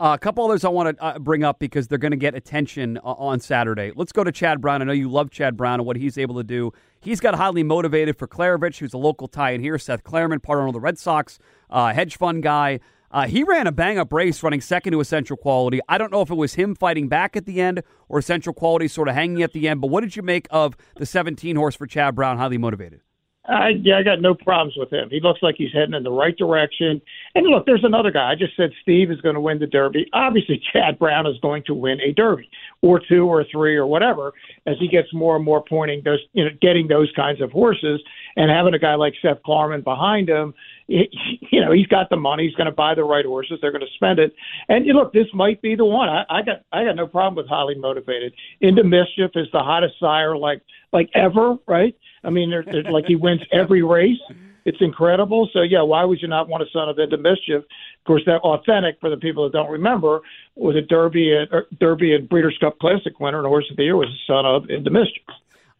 Uh, 0.00 0.12
a 0.14 0.18
couple 0.18 0.44
others 0.44 0.64
I 0.64 0.68
want 0.68 0.96
to 0.96 1.04
uh, 1.04 1.18
bring 1.18 1.42
up 1.42 1.58
because 1.58 1.88
they're 1.88 1.98
going 1.98 2.12
to 2.12 2.16
get 2.16 2.36
attention 2.36 2.98
uh, 2.98 3.14
on 3.14 3.40
Saturday. 3.40 3.90
Let's 3.96 4.12
go 4.12 4.22
to 4.22 4.30
Chad 4.30 4.60
Brown. 4.60 4.80
I 4.80 4.84
know 4.84 4.92
you 4.92 5.10
love 5.10 5.30
Chad 5.30 5.56
Brown 5.56 5.80
and 5.80 5.86
what 5.86 5.96
he's 5.96 6.16
able 6.16 6.36
to 6.36 6.44
do. 6.44 6.72
He's 7.00 7.18
got 7.18 7.34
highly 7.34 7.64
motivated 7.64 8.16
for 8.16 8.28
Klaravich, 8.28 8.78
who's 8.78 8.92
a 8.92 8.98
local 8.98 9.26
tie 9.26 9.50
in 9.50 9.60
here. 9.60 9.76
Seth 9.76 10.04
Klarman, 10.04 10.40
partner 10.40 10.68
of 10.68 10.72
the 10.72 10.78
Red 10.78 11.00
Sox, 11.00 11.40
uh, 11.68 11.92
hedge 11.92 12.16
fund 12.16 12.44
guy. 12.44 12.78
Uh, 13.10 13.26
he 13.26 13.42
ran 13.42 13.66
a 13.66 13.72
bang 13.72 13.98
up 13.98 14.12
race 14.12 14.40
running 14.42 14.60
second 14.60 14.92
to 14.92 15.00
Essential 15.00 15.36
Quality. 15.36 15.80
I 15.88 15.98
don't 15.98 16.12
know 16.12 16.20
if 16.20 16.30
it 16.30 16.36
was 16.36 16.54
him 16.54 16.76
fighting 16.76 17.08
back 17.08 17.36
at 17.36 17.46
the 17.46 17.60
end 17.60 17.82
or 18.08 18.20
Essential 18.20 18.52
Quality 18.52 18.86
sort 18.86 19.08
of 19.08 19.14
hanging 19.14 19.42
at 19.42 19.52
the 19.52 19.66
end, 19.66 19.80
but 19.80 19.88
what 19.88 20.02
did 20.02 20.14
you 20.14 20.22
make 20.22 20.46
of 20.50 20.76
the 20.96 21.06
17 21.06 21.56
horse 21.56 21.74
for 21.74 21.86
Chad 21.86 22.14
Brown, 22.14 22.36
highly 22.36 22.58
motivated? 22.58 23.00
I, 23.48 23.70
yeah, 23.80 23.96
I 23.96 24.02
got 24.02 24.20
no 24.20 24.34
problems 24.34 24.74
with 24.76 24.92
him. 24.92 25.08
He 25.10 25.20
looks 25.20 25.42
like 25.42 25.54
he's 25.56 25.72
heading 25.72 25.94
in 25.94 26.02
the 26.02 26.12
right 26.12 26.36
direction. 26.36 27.00
And 27.34 27.46
look, 27.46 27.64
there's 27.64 27.84
another 27.84 28.10
guy. 28.10 28.30
I 28.30 28.34
just 28.34 28.54
said 28.56 28.70
Steve 28.82 29.10
is 29.10 29.20
going 29.22 29.36
to 29.36 29.40
win 29.40 29.58
the 29.58 29.66
Derby. 29.66 30.06
Obviously, 30.12 30.62
Chad 30.72 30.98
Brown 30.98 31.26
is 31.26 31.38
going 31.40 31.64
to 31.64 31.74
win 31.74 31.98
a 32.02 32.12
Derby 32.12 32.50
or 32.82 33.00
two 33.00 33.26
or 33.26 33.44
three 33.50 33.74
or 33.76 33.86
whatever 33.86 34.34
as 34.66 34.76
he 34.78 34.86
gets 34.86 35.12
more 35.14 35.36
and 35.36 35.44
more 35.44 35.64
pointing 35.66 36.02
those, 36.04 36.20
you 36.34 36.44
know, 36.44 36.50
getting 36.60 36.88
those 36.88 37.10
kinds 37.16 37.40
of 37.40 37.50
horses 37.50 38.00
and 38.36 38.50
having 38.50 38.74
a 38.74 38.78
guy 38.78 38.94
like 38.94 39.14
Seth 39.22 39.42
Klarman 39.46 39.82
behind 39.82 40.28
him. 40.28 40.52
You 41.50 41.60
know, 41.62 41.72
he's 41.72 41.86
got 41.86 42.10
the 42.10 42.16
money. 42.16 42.46
He's 42.46 42.54
going 42.54 42.66
to 42.66 42.72
buy 42.72 42.94
the 42.94 43.04
right 43.04 43.24
horses. 43.24 43.58
They're 43.60 43.72
going 43.72 43.84
to 43.84 43.92
spend 43.94 44.18
it. 44.18 44.34
And 44.68 44.86
you 44.86 44.92
look, 44.92 45.12
this 45.12 45.26
might 45.32 45.60
be 45.62 45.74
the 45.74 45.84
one. 45.84 46.08
I, 46.08 46.24
I 46.28 46.42
got, 46.42 46.62
I 46.72 46.84
got 46.84 46.96
no 46.96 47.06
problem 47.06 47.36
with 47.36 47.48
highly 47.48 47.74
motivated. 47.74 48.34
Into 48.60 48.84
mischief 48.84 49.30
is 49.34 49.48
the 49.52 49.60
hottest 49.60 49.94
sire 49.98 50.36
like, 50.36 50.62
like 50.92 51.10
ever, 51.14 51.56
right? 51.66 51.96
I 52.24 52.30
mean, 52.30 52.50
they're, 52.50 52.64
they're 52.64 52.90
like 52.92 53.06
he 53.06 53.16
wins 53.16 53.40
every 53.52 53.82
race. 53.82 54.18
It's 54.64 54.78
incredible. 54.80 55.48
So 55.52 55.62
yeah, 55.62 55.82
why 55.82 56.04
would 56.04 56.20
you 56.20 56.28
not 56.28 56.48
want 56.48 56.62
a 56.62 56.66
son 56.70 56.90
of 56.90 56.98
Into 56.98 57.16
Mischief? 57.16 57.62
Of 57.62 58.04
course, 58.06 58.22
that 58.26 58.40
authentic 58.42 59.00
for 59.00 59.08
the 59.08 59.16
people 59.16 59.44
that 59.44 59.52
don't 59.52 59.70
remember 59.70 60.20
was 60.56 60.76
a 60.76 60.82
Derby 60.82 61.34
and 61.34 61.48
Derby 61.80 62.14
and 62.14 62.28
Breeders' 62.28 62.58
Cup 62.60 62.78
Classic 62.78 63.18
winner 63.18 63.38
and 63.38 63.46
horse 63.46 63.66
of 63.70 63.76
the 63.76 63.84
year 63.84 63.96
was 63.96 64.08
the 64.08 64.32
son 64.32 64.44
of 64.44 64.68
Into 64.68 64.90
Mischief. 64.90 65.24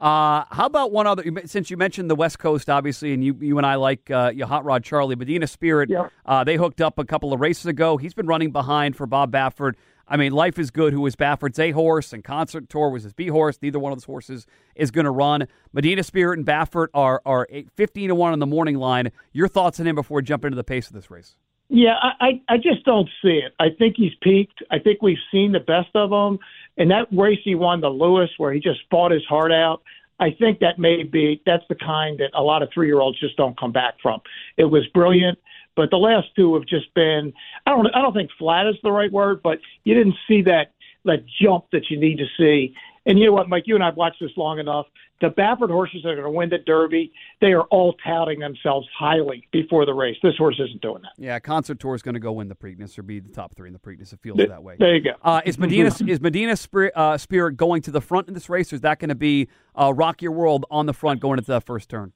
Uh, 0.00 0.44
how 0.50 0.66
about 0.66 0.92
one 0.92 1.06
other? 1.06 1.24
Since 1.44 1.70
you 1.70 1.76
mentioned 1.76 2.08
the 2.08 2.14
West 2.14 2.38
Coast, 2.38 2.70
obviously, 2.70 3.12
and 3.12 3.24
you 3.24 3.36
you 3.40 3.58
and 3.58 3.66
I 3.66 3.74
like 3.74 4.10
uh, 4.10 4.30
your 4.34 4.46
Hot 4.46 4.64
Rod 4.64 4.84
Charlie, 4.84 5.16
Medina 5.16 5.46
Spirit. 5.46 5.90
Yeah. 5.90 6.08
Uh, 6.24 6.44
they 6.44 6.56
hooked 6.56 6.80
up 6.80 6.98
a 6.98 7.04
couple 7.04 7.32
of 7.32 7.40
races 7.40 7.66
ago. 7.66 7.96
He's 7.96 8.14
been 8.14 8.26
running 8.26 8.52
behind 8.52 8.96
for 8.96 9.06
Bob 9.06 9.32
Baffert. 9.32 9.74
I 10.10 10.16
mean, 10.16 10.32
Life 10.32 10.58
is 10.58 10.70
Good, 10.70 10.94
who 10.94 11.02
was 11.02 11.16
Baffert's 11.16 11.58
A 11.58 11.72
horse, 11.72 12.14
and 12.14 12.24
Concert 12.24 12.70
Tour 12.70 12.88
was 12.90 13.02
his 13.02 13.12
B 13.12 13.28
horse. 13.28 13.58
Neither 13.60 13.78
one 13.78 13.92
of 13.92 13.98
those 13.98 14.04
horses 14.04 14.46
is 14.74 14.90
going 14.90 15.04
to 15.04 15.10
run. 15.10 15.46
Medina 15.72 16.02
Spirit 16.02 16.38
and 16.38 16.46
Baffert 16.46 16.88
are 16.94 17.20
are 17.26 17.46
15 17.74 18.08
to 18.08 18.14
1 18.14 18.32
on 18.32 18.38
the 18.38 18.46
morning 18.46 18.76
line. 18.76 19.10
Your 19.32 19.48
thoughts 19.48 19.80
on 19.80 19.86
him 19.86 19.96
before 19.96 20.22
jumping 20.22 20.38
jump 20.38 20.44
into 20.44 20.56
the 20.56 20.64
pace 20.64 20.86
of 20.86 20.92
this 20.92 21.10
race? 21.10 21.36
Yeah, 21.70 21.96
I, 22.00 22.40
I 22.48 22.56
just 22.56 22.84
don't 22.84 23.08
see 23.20 23.42
it. 23.44 23.54
I 23.60 23.68
think 23.78 23.96
he's 23.96 24.14
peaked. 24.22 24.62
I 24.70 24.78
think 24.78 25.02
we've 25.02 25.18
seen 25.30 25.52
the 25.52 25.60
best 25.60 25.90
of 25.94 26.10
him. 26.10 26.38
And 26.78 26.90
that 26.90 27.08
race 27.12 27.40
he 27.44 27.54
won, 27.54 27.80
the 27.80 27.90
Lewis, 27.90 28.30
where 28.38 28.52
he 28.52 28.60
just 28.60 28.80
fought 28.90 29.10
his 29.10 29.24
heart 29.26 29.52
out, 29.52 29.82
I 30.20 30.30
think 30.30 30.60
that 30.60 30.78
may 30.78 31.02
be 31.04 31.42
that's 31.46 31.64
the 31.68 31.74
kind 31.74 32.18
that 32.18 32.30
a 32.34 32.42
lot 32.42 32.62
of 32.62 32.70
three 32.72 32.86
year 32.86 33.00
olds 33.00 33.20
just 33.20 33.36
don't 33.36 33.58
come 33.58 33.72
back 33.72 33.94
from. 34.02 34.20
It 34.56 34.64
was 34.64 34.86
brilliant. 34.88 35.38
But 35.76 35.90
the 35.90 35.96
last 35.96 36.28
two 36.34 36.54
have 36.54 36.66
just 36.66 36.92
been 36.94 37.32
I 37.66 37.70
don't 37.70 37.86
I 37.94 38.02
don't 38.02 38.14
think 38.14 38.30
flat 38.38 38.66
is 38.66 38.74
the 38.82 38.90
right 38.90 39.12
word, 39.12 39.42
but 39.42 39.58
you 39.84 39.94
didn't 39.94 40.16
see 40.26 40.42
that 40.42 40.72
that 41.04 41.24
jump 41.40 41.66
that 41.72 41.90
you 41.90 42.00
need 42.00 42.18
to 42.18 42.26
see. 42.36 42.74
And 43.06 43.18
you 43.18 43.26
know 43.26 43.32
what, 43.32 43.48
Mike, 43.48 43.64
you 43.66 43.74
and 43.74 43.84
I've 43.84 43.96
watched 43.96 44.20
this 44.20 44.30
long 44.36 44.58
enough. 44.58 44.86
The 45.20 45.28
Baffert 45.28 45.70
horses 45.70 46.02
that 46.04 46.10
are 46.10 46.14
going 46.14 46.24
to 46.24 46.30
win 46.30 46.48
the 46.48 46.58
Derby, 46.58 47.12
they 47.40 47.48
are 47.48 47.62
all 47.62 47.94
touting 48.04 48.38
themselves 48.38 48.86
highly 48.96 49.48
before 49.50 49.84
the 49.84 49.94
race. 49.94 50.16
This 50.22 50.36
horse 50.36 50.60
isn't 50.62 50.80
doing 50.80 51.02
that. 51.02 51.10
Yeah, 51.16 51.38
Concert 51.40 51.80
Tour 51.80 51.94
is 51.94 52.02
going 52.02 52.14
to 52.14 52.20
go 52.20 52.32
win 52.32 52.48
the 52.48 52.54
Preakness 52.54 52.96
or 52.98 53.02
be 53.02 53.18
the 53.18 53.30
top 53.30 53.56
three 53.56 53.68
in 53.68 53.72
the 53.72 53.80
Preakness. 53.80 54.12
It 54.12 54.20
feels 54.22 54.38
that 54.38 54.62
way. 54.62 54.76
There 54.78 54.94
you 54.94 55.02
go. 55.02 55.12
Uh, 55.22 55.40
is 55.44 55.58
Medina 55.58 55.90
is 56.06 56.20
Medina 56.20 56.56
Spirit, 56.56 56.92
uh, 56.94 57.18
Spirit 57.18 57.56
going 57.56 57.82
to 57.82 57.90
the 57.90 58.00
front 58.00 58.28
in 58.28 58.34
this 58.34 58.48
race, 58.48 58.72
or 58.72 58.76
is 58.76 58.82
that 58.82 59.00
going 59.00 59.08
to 59.08 59.14
be 59.14 59.48
uh, 59.74 59.92
Rock 59.92 60.22
Your 60.22 60.32
World 60.32 60.66
on 60.70 60.86
the 60.86 60.94
front 60.94 61.20
going 61.20 61.38
into 61.38 61.50
that 61.50 61.64
first 61.64 61.88
turn? 61.88 62.12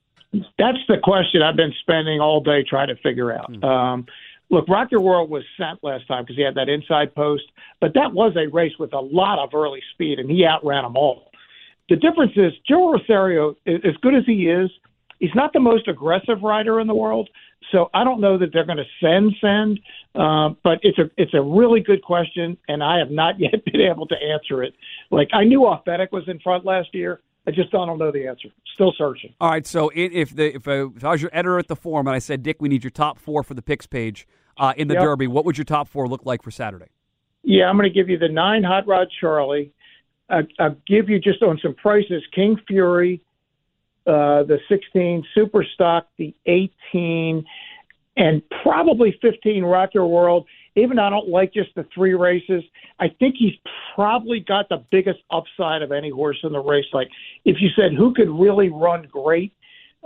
That's 0.59 0.79
the 0.89 0.97
question 1.03 1.43
I've 1.43 1.57
been 1.57 1.75
spending 1.81 2.21
all 2.21 2.41
day 2.41 2.63
trying 2.63 2.89
to 2.89 2.97
figure 2.97 3.33
out. 3.33 3.53
Mm-hmm. 3.53 3.65
Um, 3.65 4.07
look, 4.53 4.67
Your 4.91 5.01
World 5.01 5.31
was 5.31 5.43
sent 5.57 5.83
last 5.83 6.07
time 6.07 6.23
because 6.23 6.37
he 6.37 6.43
had 6.43 6.55
that 6.55 6.69
inside 6.69 7.15
post, 7.15 7.45
but 7.81 7.95
that 7.95 8.13
was 8.13 8.37
a 8.37 8.47
race 8.49 8.79
with 8.79 8.93
a 8.93 9.01
lot 9.01 9.41
of 9.41 9.55
early 9.55 9.83
speed, 9.95 10.21
and 10.21 10.31
he 10.31 10.47
outran 10.47 10.85
them 10.85 10.97
all. 10.97 11.33
The 11.89 11.97
difference 11.97 12.33
is 12.37 12.53
Joe 12.69 12.93
Rosario, 12.93 13.57
as 13.67 13.97
good 14.03 14.15
as 14.15 14.25
he 14.27 14.49
is, 14.49 14.71
he's 15.19 15.35
not 15.35 15.53
the 15.53 15.61
most 15.61 15.89
aggressive 15.89 16.43
rider 16.43 16.79
in 16.79 16.87
the 16.87 16.95
world. 16.95 17.29
So 17.71 17.91
I 17.95 18.05
don't 18.05 18.21
know 18.21 18.37
that 18.39 18.53
they're 18.53 18.67
going 18.67 18.79
to 18.79 18.85
send 19.01 19.35
send, 19.41 19.81
uh, 20.15 20.51
but 20.63 20.79
it's 20.83 20.99
a 20.99 21.11
it's 21.17 21.33
a 21.33 21.41
really 21.41 21.81
good 21.81 22.03
question, 22.03 22.59
and 22.69 22.83
I 22.83 22.99
have 22.99 23.11
not 23.11 23.39
yet 23.41 23.65
been 23.65 23.81
able 23.81 24.07
to 24.09 24.17
answer 24.17 24.63
it. 24.63 24.75
Like 25.11 25.29
I 25.33 25.45
knew 25.45 25.67
Authentic 25.67 26.13
was 26.13 26.25
in 26.29 26.39
front 26.41 26.65
last 26.65 26.95
year. 26.95 27.21
I 27.47 27.51
just 27.51 27.71
don't 27.73 27.99
know 27.99 28.13
the 28.13 28.27
answer. 28.27 28.49
Still 28.75 28.93
searching. 28.97 29.35
All 29.41 29.51
right. 29.51 29.67
So 29.67 29.91
if 29.95 30.35
the 30.35 30.55
if, 30.55 30.69
I, 30.69 30.83
if 30.97 31.05
I 31.05 31.11
was 31.11 31.23
your 31.23 31.31
editor 31.33 31.59
at 31.59 31.69
the 31.69 31.77
forum 31.77 32.07
and 32.07 32.15
I 32.15 32.21
said, 32.21 32.43
Dick, 32.43 32.61
we 32.61 32.69
need 32.69 32.85
your 32.85 32.91
top 32.91 33.19
four 33.19 33.43
for 33.43 33.55
the 33.55 33.63
picks 33.63 33.87
page 33.87 34.27
uh, 34.59 34.75
in 34.77 34.89
the 34.89 34.95
yep. 34.95 35.03
Derby, 35.03 35.27
what 35.27 35.45
would 35.45 35.59
your 35.59 35.65
top 35.65 35.89
four 35.89 36.09
look 36.09 36.25
like 36.25 36.43
for 36.43 36.51
Saturday? 36.51 36.89
Yeah, 37.43 37.69
I'm 37.69 37.77
going 37.77 37.89
to 37.89 37.95
give 37.95 38.09
you 38.09 38.19
the 38.19 38.29
nine 38.29 38.63
Hot 38.63 38.87
Rod 38.87 39.09
Charlie. 39.21 39.73
I, 40.29 40.43
I'll 40.59 40.77
give 40.87 41.09
you 41.09 41.19
just 41.19 41.43
on 41.43 41.59
some 41.63 41.75
prices: 41.75 42.23
King 42.35 42.57
Fury, 42.67 43.21
uh, 44.07 44.45
the 44.45 44.59
16 44.69 45.25
Super 45.35 45.65
Stock, 45.75 46.07
the 46.19 46.35
18, 46.47 47.45
and 48.17 48.43
probably 48.63 49.19
15 49.21 49.65
Rock 49.65 49.95
Your 49.95 50.07
World 50.07 50.47
even 50.75 50.97
though 50.97 51.05
I 51.05 51.11
don't 51.11 51.29
like 51.29 51.53
just 51.53 51.75
the 51.75 51.87
three 51.95 52.15
races, 52.15 52.63
I 52.99 53.09
think 53.19 53.37
he's 53.39 53.55
probably 53.95 54.41
got 54.41 54.69
the 54.69 54.83
biggest 54.91 55.21
upside 55.31 55.83
of 55.83 55.93
any 55.93 56.11
horse 56.11 56.39
in 56.43 56.53
the 56.53 56.61
race. 56.61 56.87
Like 56.93 57.09
if 57.45 57.57
you 57.61 57.69
said 57.77 57.93
who 57.97 58.15
could 58.15 58.31
really 58.31 58.71
run 58.71 59.07
great, 59.11 59.53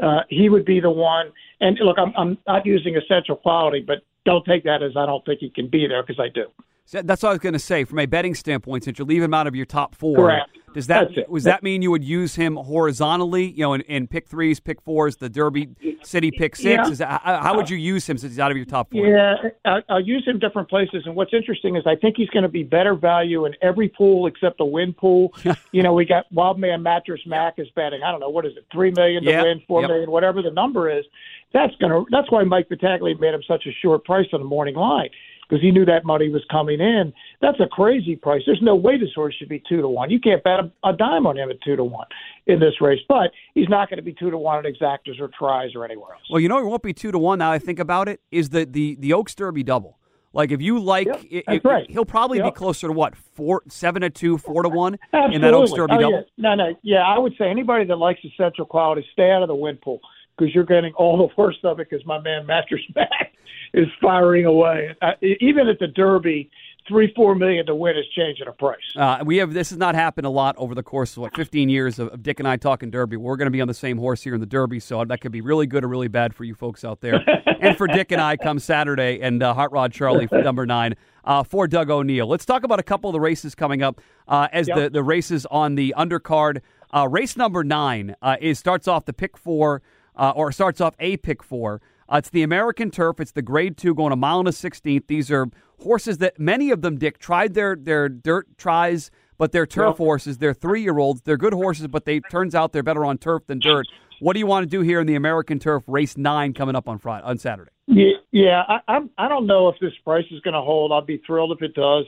uh, 0.02 0.20
he 0.28 0.48
would 0.48 0.64
be 0.64 0.80
the 0.80 0.90
one. 0.90 1.32
And 1.60 1.78
look, 1.80 1.98
I'm, 1.98 2.12
I'm 2.16 2.38
not 2.46 2.66
using 2.66 2.96
essential 2.96 3.36
quality, 3.36 3.84
but 3.86 3.98
don't 4.26 4.44
take 4.44 4.64
that 4.64 4.82
as 4.82 4.92
I 4.96 5.06
don't 5.06 5.24
think 5.24 5.40
he 5.40 5.48
can 5.48 5.68
be 5.68 5.86
there 5.86 6.02
because 6.02 6.20
I 6.20 6.28
do. 6.28 6.48
So 6.84 7.00
that's 7.02 7.22
what 7.22 7.30
I 7.30 7.32
was 7.32 7.40
going 7.40 7.54
to 7.54 7.58
say. 7.58 7.84
From 7.84 7.98
a 7.98 8.06
betting 8.06 8.34
standpoint, 8.34 8.84
since 8.84 8.98
you're 8.98 9.06
leaving 9.06 9.24
him 9.24 9.34
out 9.34 9.46
of 9.46 9.56
your 9.56 9.64
top 9.64 9.94
four, 9.94 10.16
Correct. 10.16 10.50
Does 10.76 10.88
that 10.88 11.08
does 11.32 11.44
that 11.44 11.62
mean 11.62 11.80
you 11.80 11.90
would 11.90 12.04
use 12.04 12.34
him 12.34 12.56
horizontally? 12.56 13.46
You 13.46 13.62
know, 13.62 13.72
in, 13.72 13.80
in 13.82 14.06
pick 14.06 14.28
threes, 14.28 14.60
pick 14.60 14.82
fours, 14.82 15.16
the 15.16 15.30
Derby 15.30 15.70
City 16.02 16.30
pick 16.30 16.54
six. 16.54 16.66
Yeah. 16.66 16.90
Is 16.90 16.98
that, 16.98 17.22
how, 17.24 17.38
how 17.38 17.56
would 17.56 17.70
you 17.70 17.78
use 17.78 18.06
him 18.06 18.18
since 18.18 18.32
he's 18.32 18.38
out 18.38 18.50
of 18.50 18.58
your 18.58 18.66
top 18.66 18.90
four? 18.92 19.06
Yeah, 19.06 19.36
I, 19.64 19.80
I'll 19.88 20.02
use 20.02 20.26
him 20.26 20.38
different 20.38 20.68
places. 20.68 21.04
And 21.06 21.16
what's 21.16 21.32
interesting 21.32 21.76
is 21.76 21.84
I 21.86 21.96
think 21.96 22.18
he's 22.18 22.28
going 22.28 22.42
to 22.42 22.50
be 22.50 22.62
better 22.62 22.94
value 22.94 23.46
in 23.46 23.54
every 23.62 23.88
pool 23.88 24.26
except 24.26 24.58
the 24.58 24.66
win 24.66 24.92
pool. 24.92 25.32
you 25.72 25.82
know, 25.82 25.94
we 25.94 26.04
got 26.04 26.30
Wildman 26.30 26.82
Mattress 26.82 27.22
Mack 27.24 27.54
is 27.56 27.68
betting. 27.74 28.02
I 28.02 28.10
don't 28.10 28.20
know 28.20 28.28
what 28.28 28.44
is 28.44 28.52
it, 28.58 28.66
three 28.70 28.90
million 28.90 29.24
to 29.24 29.30
Yep, 29.30 29.44
win, 29.44 29.62
four 29.66 29.80
yep. 29.80 29.88
million, 29.88 30.10
whatever 30.10 30.42
the 30.42 30.50
number 30.50 30.90
is. 30.90 31.06
That's 31.54 31.74
gonna. 31.76 32.04
That's 32.10 32.30
why 32.30 32.44
Mike 32.44 32.68
Battaglia 32.68 33.16
made 33.18 33.32
him 33.32 33.42
such 33.48 33.64
a 33.64 33.72
short 33.82 34.04
price 34.04 34.26
on 34.34 34.40
the 34.40 34.46
morning 34.46 34.74
line 34.74 35.08
because 35.48 35.62
he 35.62 35.70
knew 35.70 35.84
that 35.84 36.04
money 36.04 36.28
was 36.28 36.42
coming 36.50 36.80
in. 36.80 37.12
That's 37.40 37.58
a 37.60 37.66
crazy 37.66 38.16
price. 38.16 38.42
There's 38.46 38.62
no 38.62 38.74
way 38.74 38.98
this 38.98 39.10
horse 39.14 39.34
should 39.38 39.48
be 39.48 39.62
two 39.68 39.80
to 39.80 39.88
one. 39.88 40.10
You 40.10 40.20
can't 40.20 40.42
bet 40.42 40.60
a, 40.60 40.72
a 40.88 40.92
dime 40.92 41.26
on 41.26 41.36
him 41.36 41.50
at 41.50 41.60
two 41.62 41.76
to 41.76 41.84
one 41.84 42.06
in 42.46 42.60
this 42.60 42.80
race. 42.80 43.00
But 43.08 43.30
he's 43.54 43.68
not 43.68 43.88
going 43.88 43.98
to 43.98 44.02
be 44.02 44.12
two 44.12 44.30
to 44.30 44.38
one 44.38 44.64
at 44.64 44.72
exactas 44.72 45.20
or 45.20 45.30
tries 45.38 45.74
or 45.74 45.84
anywhere 45.84 46.14
else. 46.14 46.22
Well, 46.30 46.40
you 46.40 46.48
know, 46.48 46.58
it 46.58 46.64
won't 46.64 46.82
be 46.82 46.92
two 46.92 47.12
to 47.12 47.18
one. 47.18 47.38
Now 47.38 47.52
I 47.52 47.58
think 47.58 47.78
about 47.78 48.08
it, 48.08 48.20
is 48.30 48.50
the 48.50 48.64
the 48.64 48.96
the 49.00 49.12
Oaks 49.12 49.34
Derby 49.34 49.62
double. 49.62 49.98
Like 50.32 50.50
if 50.50 50.60
you 50.60 50.78
like, 50.78 51.06
Yep, 51.06 51.24
it- 51.30 51.44
it- 51.48 51.64
right. 51.64 51.90
he'll 51.90 52.04
probably 52.04 52.42
be 52.42 52.50
closer 52.50 52.88
to 52.88 52.92
what 52.92 53.16
four, 53.16 53.62
seven 53.68 54.02
to 54.02 54.10
two, 54.10 54.36
four 54.36 54.62
to 54.64 54.68
one 54.68 54.98
Absolutely. 55.12 55.36
in 55.36 55.40
that 55.42 55.54
Oaks 55.54 55.72
Derby 55.72 55.94
oh, 55.94 56.00
double. 56.00 56.12
Yeah. 56.12 56.22
No, 56.36 56.54
no. 56.54 56.74
Yeah, 56.82 56.98
I 57.06 57.18
would 57.18 57.32
say 57.38 57.48
anybody 57.48 57.86
that 57.86 57.96
likes 57.96 58.20
essential 58.22 58.66
quality, 58.66 59.06
stay 59.12 59.30
out 59.30 59.40
of 59.42 59.48
the 59.48 59.54
win 59.54 59.78
pool 59.78 60.00
because 60.36 60.54
you're 60.54 60.64
getting 60.64 60.92
all 60.94 61.16
the 61.16 61.28
worst 61.40 61.64
of 61.64 61.80
it 61.80 61.88
because 61.90 62.04
my 62.06 62.20
man 62.20 62.46
Mattress 62.46 62.82
Mack 62.94 63.32
is 63.74 63.86
firing 64.00 64.46
away. 64.46 64.94
Uh, 65.02 65.12
even 65.40 65.68
at 65.68 65.78
the 65.78 65.86
Derby, 65.88 66.50
three, 66.88 67.12
four 67.14 67.34
million 67.34 67.66
to 67.66 67.74
win 67.74 67.96
is 67.96 68.04
changing 68.14 68.46
a 68.46 68.52
price. 68.52 68.78
Uh, 68.96 69.22
we 69.24 69.38
have 69.38 69.52
this 69.52 69.70
has 69.70 69.78
not 69.78 69.94
happened 69.94 70.26
a 70.26 70.30
lot 70.30 70.54
over 70.58 70.74
the 70.74 70.82
course 70.82 71.16
of 71.16 71.22
what 71.22 71.34
15 71.34 71.68
years 71.68 71.98
of, 71.98 72.08
of 72.08 72.22
Dick 72.22 72.38
and 72.38 72.48
I 72.48 72.56
talking 72.56 72.90
Derby. 72.90 73.16
We're 73.16 73.36
going 73.36 73.46
to 73.46 73.50
be 73.52 73.60
on 73.60 73.68
the 73.68 73.74
same 73.74 73.98
horse 73.98 74.22
here 74.22 74.34
in 74.34 74.40
the 74.40 74.46
Derby, 74.46 74.80
so 74.80 75.04
that 75.04 75.20
could 75.20 75.32
be 75.32 75.40
really 75.40 75.66
good 75.66 75.84
or 75.84 75.88
really 75.88 76.08
bad 76.08 76.34
for 76.34 76.44
you 76.44 76.54
folks 76.54 76.84
out 76.84 77.00
there. 77.00 77.20
and 77.60 77.76
for 77.76 77.86
Dick 77.86 78.12
and 78.12 78.20
I, 78.20 78.36
come 78.36 78.58
Saturday 78.58 79.20
and 79.20 79.42
uh, 79.42 79.54
Hot 79.54 79.72
Rod 79.72 79.92
Charlie 79.92 80.26
for 80.26 80.42
number 80.42 80.64
nine 80.66 80.94
uh, 81.24 81.42
for 81.42 81.66
Doug 81.66 81.90
O'Neill. 81.90 82.26
Let's 82.26 82.44
talk 82.46 82.62
about 82.62 82.78
a 82.78 82.84
couple 82.84 83.10
of 83.10 83.14
the 83.14 83.20
races 83.20 83.54
coming 83.54 83.82
up 83.82 84.00
uh, 84.28 84.48
as 84.52 84.68
Yep. 84.68 84.76
the 84.76 84.90
the 84.90 85.02
races 85.02 85.46
on 85.50 85.74
the 85.74 85.94
undercard. 85.96 86.60
Uh, 86.94 87.08
race 87.08 87.36
number 87.36 87.64
nine 87.64 88.14
uh, 88.22 88.36
is 88.40 88.58
starts 88.60 88.86
off 88.86 89.04
the 89.06 89.12
pick 89.12 89.36
four 89.36 89.82
uh, 90.16 90.32
or 90.34 90.52
starts 90.52 90.80
off 90.80 90.94
a 90.98 91.16
pick 91.18 91.42
four. 91.42 91.80
Uh, 92.08 92.16
it's 92.18 92.30
the 92.30 92.42
American 92.42 92.90
Turf. 92.90 93.20
It's 93.20 93.32
the 93.32 93.42
Grade 93.42 93.76
Two 93.76 93.94
going 93.94 94.12
a 94.12 94.16
mile 94.16 94.38
and 94.40 94.48
a 94.48 94.52
sixteenth. 94.52 95.06
These 95.08 95.30
are 95.30 95.48
horses 95.82 96.18
that 96.18 96.38
many 96.38 96.70
of 96.70 96.82
them, 96.82 96.98
Dick, 96.98 97.18
tried 97.18 97.54
their 97.54 97.76
their 97.76 98.08
dirt 98.08 98.46
tries, 98.56 99.10
but 99.38 99.52
they're 99.52 99.66
turf 99.66 99.96
horses. 99.96 100.38
They're 100.38 100.54
three 100.54 100.82
year 100.82 100.98
olds. 100.98 101.22
They're 101.22 101.36
good 101.36 101.52
horses, 101.54 101.88
but 101.88 102.04
they 102.04 102.20
turns 102.20 102.54
out 102.54 102.72
they're 102.72 102.82
better 102.82 103.04
on 103.04 103.18
turf 103.18 103.46
than 103.46 103.58
dirt. 103.58 103.86
What 104.20 104.32
do 104.32 104.38
you 104.38 104.46
want 104.46 104.64
to 104.64 104.70
do 104.70 104.80
here 104.80 105.00
in 105.00 105.06
the 105.06 105.14
American 105.14 105.58
Turf 105.58 105.82
race 105.86 106.16
nine 106.16 106.54
coming 106.54 106.74
up 106.74 106.88
on 106.88 106.98
Friday 106.98 107.24
on 107.24 107.38
Saturday? 107.38 107.70
Yeah, 107.86 108.12
yeah. 108.32 108.62
I, 108.66 108.78
I'm. 108.88 109.10
I 109.18 109.28
don't 109.28 109.46
know 109.46 109.68
if 109.68 109.78
this 109.80 109.92
price 110.04 110.24
is 110.30 110.40
going 110.40 110.54
to 110.54 110.62
hold. 110.62 110.92
I'll 110.92 111.02
be 111.02 111.22
thrilled 111.26 111.52
if 111.52 111.62
it 111.62 111.74
does. 111.74 112.04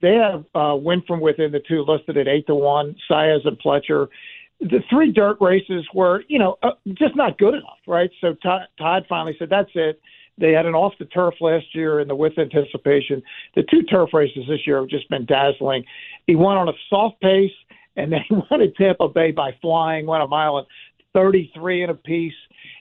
They 0.00 0.14
have 0.14 0.44
uh, 0.54 0.74
win 0.76 1.02
from 1.06 1.20
within 1.20 1.52
the 1.52 1.60
two 1.60 1.84
listed 1.86 2.16
at 2.16 2.26
eight 2.26 2.46
to 2.46 2.54
one. 2.54 2.96
Saez 3.10 3.46
and 3.46 3.58
Pletcher. 3.58 4.08
The 4.62 4.82
three 4.88 5.10
dirt 5.12 5.38
races 5.40 5.84
were, 5.92 6.24
you 6.28 6.38
know, 6.38 6.56
uh, 6.62 6.70
just 6.94 7.16
not 7.16 7.38
good 7.38 7.54
enough, 7.54 7.78
right? 7.86 8.10
So 8.20 8.34
Todd, 8.34 8.62
Todd 8.78 9.04
finally 9.08 9.34
said, 9.38 9.50
"That's 9.50 9.70
it." 9.74 10.00
They 10.38 10.52
had 10.52 10.66
an 10.66 10.74
off 10.74 10.94
the 10.98 11.04
turf 11.06 11.34
last 11.40 11.74
year 11.74 12.00
and 12.00 12.08
the 12.08 12.14
with 12.14 12.38
anticipation. 12.38 13.22
The 13.54 13.64
two 13.64 13.82
turf 13.82 14.10
races 14.14 14.44
this 14.48 14.66
year 14.66 14.80
have 14.80 14.88
just 14.88 15.08
been 15.10 15.26
dazzling. 15.26 15.84
He 16.26 16.36
won 16.36 16.56
on 16.56 16.68
a 16.68 16.72
soft 16.88 17.20
pace, 17.20 17.52
and 17.96 18.12
then 18.12 18.20
he 18.28 18.34
won 18.34 18.62
at 18.62 18.74
Tampa 18.76 19.08
Bay 19.08 19.32
by 19.32 19.54
flying, 19.60 20.06
went 20.06 20.22
a 20.22 20.26
mile 20.26 20.58
and 20.58 20.66
33 21.12 21.82
and 21.82 21.90
a 21.90 21.94
piece. 21.94 22.32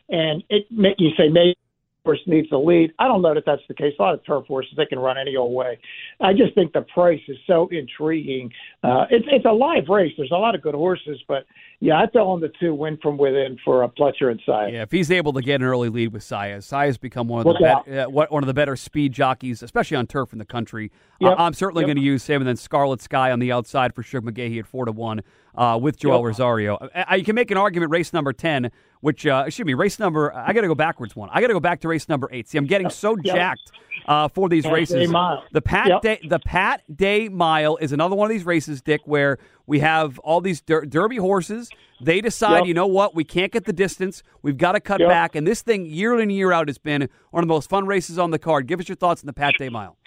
And 0.09 0.43
it 0.49 0.65
you 0.69 1.11
say 1.17 1.29
maybe 1.29 1.55
horse 2.03 2.19
needs 2.25 2.49
the 2.49 2.57
lead. 2.57 2.91
I 2.99 3.07
don't 3.07 3.21
know 3.21 3.33
that 3.33 3.43
that's 3.45 3.61
the 3.67 3.73
case. 3.73 3.93
A 3.99 4.01
lot 4.01 4.13
of 4.13 4.25
turf 4.25 4.45
horses 4.47 4.73
they 4.75 4.85
can 4.85 4.99
run 4.99 5.17
any 5.17 5.35
old 5.35 5.53
way. 5.53 5.77
I 6.19 6.33
just 6.33 6.55
think 6.55 6.73
the 6.73 6.81
price 6.81 7.21
is 7.27 7.37
so 7.45 7.67
intriguing. 7.71 8.51
Uh, 8.83 9.05
it's 9.11 9.25
it's 9.31 9.45
a 9.45 9.51
live 9.51 9.87
race. 9.87 10.11
There's 10.17 10.31
a 10.31 10.35
lot 10.37 10.55
of 10.55 10.61
good 10.61 10.73
horses, 10.75 11.21
but 11.27 11.45
yeah, 11.79 11.99
I 11.99 12.07
fell 12.07 12.27
on 12.29 12.41
the 12.41 12.51
two 12.59 12.73
win 12.73 12.97
from 13.01 13.17
within 13.17 13.57
for 13.63 13.83
a 13.83 13.89
Pletcher 13.89 14.31
and 14.31 14.39
Saez. 14.47 14.73
Yeah, 14.73 14.81
if 14.83 14.91
he's 14.91 15.11
able 15.11 15.33
to 15.33 15.41
get 15.41 15.61
an 15.61 15.63
early 15.67 15.89
lead 15.89 16.13
with 16.13 16.23
Saez, 16.23 16.59
Saez 16.67 16.99
become 16.99 17.27
one 17.27 17.39
of 17.41 17.45
the 17.45 17.51
Look 17.53 17.61
out. 17.61 17.85
bet, 17.85 18.07
uh, 18.07 18.09
one 18.09 18.43
of 18.43 18.47
the 18.47 18.53
better 18.53 18.75
speed 18.75 19.13
jockeys, 19.13 19.61
especially 19.63 19.97
on 19.97 20.07
turf 20.07 20.33
in 20.33 20.39
the 20.39 20.45
country. 20.45 20.91
Yep. 21.19 21.31
Uh, 21.31 21.35
I'm 21.37 21.53
certainly 21.53 21.81
Yep. 21.83 21.87
going 21.87 21.97
to 21.97 22.03
use 22.03 22.25
him, 22.25 22.41
and 22.41 22.47
then 22.47 22.55
Scarlet 22.55 23.01
Sky 23.01 23.31
on 23.31 23.39
the 23.39 23.51
outside 23.51 23.93
for 23.93 24.01
Shug 24.03 24.23
McGaughey 24.23 24.59
at 24.59 24.65
four 24.65 24.85
to 24.85 24.91
one 24.91 25.21
uh, 25.55 25.77
with 25.81 25.97
Joel 25.97 26.17
Yep. 26.17 26.25
Rosario. 26.25 26.75
Uh, 26.77 27.15
you 27.15 27.23
can 27.23 27.35
make 27.35 27.51
an 27.51 27.57
argument 27.57 27.91
race 27.91 28.11
number 28.13 28.33
ten, 28.33 28.71
which 29.01 29.25
uh, 29.27 29.43
excuse 29.45 29.65
me, 29.65 29.73
race 29.73 29.99
number. 29.99 30.33
I 30.33 30.53
got 30.53 30.61
to 30.61 30.67
go 30.67 30.75
backwards 30.75 31.15
one. 31.15 31.29
I 31.31 31.41
got 31.41 31.47
to 31.47 31.53
go 31.53 31.59
back 31.59 31.81
to 31.81 31.87
race 31.87 32.07
number 32.07 32.29
eight. 32.31 32.47
See, 32.47 32.57
I'm 32.57 32.65
getting 32.65 32.89
so 32.89 33.15
Yep. 33.23 33.35
jacked 33.35 33.71
uh, 34.07 34.27
for 34.29 34.47
these 34.49 34.63
Pat 34.63 34.73
races. 34.73 35.09
The 35.51 35.61
Pat 35.61 35.87
Yep. 35.87 36.01
Day, 36.01 36.19
the 36.27 36.39
Pat 36.39 36.81
Day 36.95 37.27
Mile 37.29 37.77
is 37.77 37.91
another 37.91 38.15
one 38.15 38.25
of 38.29 38.29
these 38.35 38.45
races, 38.45 38.81
Dick, 38.81 39.01
where 39.05 39.37
we 39.67 39.79
have 39.79 40.17
all 40.19 40.41
these 40.41 40.61
der- 40.61 40.85
Derby 40.85 41.17
horses. 41.17 41.69
They 42.03 42.21
decide, 42.21 42.59
Yep. 42.59 42.65
you 42.67 42.73
know 42.73 42.87
what, 42.87 43.13
we 43.13 43.23
can't 43.23 43.51
get 43.51 43.65
the 43.65 43.73
distance. 43.73 44.23
We've 44.41 44.57
got 44.57 44.71
to 44.71 44.79
cut 44.79 44.99
back. 44.99 45.35
And 45.35 45.45
this 45.45 45.61
thing, 45.61 45.85
year 45.85 46.15
in 46.15 46.21
and 46.21 46.31
year 46.31 46.51
out, 46.51 46.67
has 46.67 46.77
been 46.79 47.09
one 47.29 47.43
of 47.43 47.47
the 47.47 47.53
most 47.53 47.69
fun 47.69 47.85
races 47.85 48.17
on 48.17 48.31
the 48.31 48.39
card. 48.39 48.65
Give 48.67 48.79
us 48.79 48.89
your 48.89 48.95
thoughts 48.95 49.21
on 49.21 49.27
the 49.27 49.33
Pat 49.33 49.53
Day 49.59 49.69
Mile. 49.69 49.97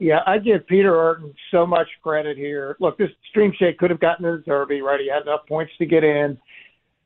Yeah, 0.00 0.20
I 0.26 0.38
give 0.38 0.66
Peter 0.66 0.88
Eurton 0.90 1.34
so 1.50 1.64
much 1.66 1.86
credit 2.02 2.36
here. 2.36 2.76
Look, 2.80 2.98
this 2.98 3.10
Dream 3.32 3.52
Shake 3.58 3.78
could 3.78 3.90
have 3.90 4.00
gotten 4.00 4.24
to 4.24 4.38
the 4.38 4.42
Derby, 4.44 4.80
right? 4.82 4.98
He 5.00 5.08
had 5.08 5.22
enough 5.22 5.46
points 5.48 5.72
to 5.78 5.86
get 5.86 6.02
in. 6.02 6.36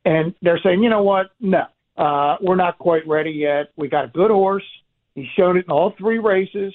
And 0.05 0.34
they're 0.42 0.61
saying, 0.62 0.82
you 0.82 0.90
know 0.90 1.03
what? 1.03 1.30
No, 1.40 1.64
uh, 1.96 2.36
we're 2.40 2.57
not 2.57 2.78
quite 2.78 3.07
ready 3.07 3.30
yet. 3.30 3.70
We 3.76 3.88
got 3.88 4.05
a 4.07 4.09
good 4.09 4.30
horse. 4.30 4.64
He 5.14 5.28
showed 5.36 5.57
it 5.57 5.66
in 5.66 5.70
all 5.70 5.94
three 5.99 6.18
races. 6.18 6.72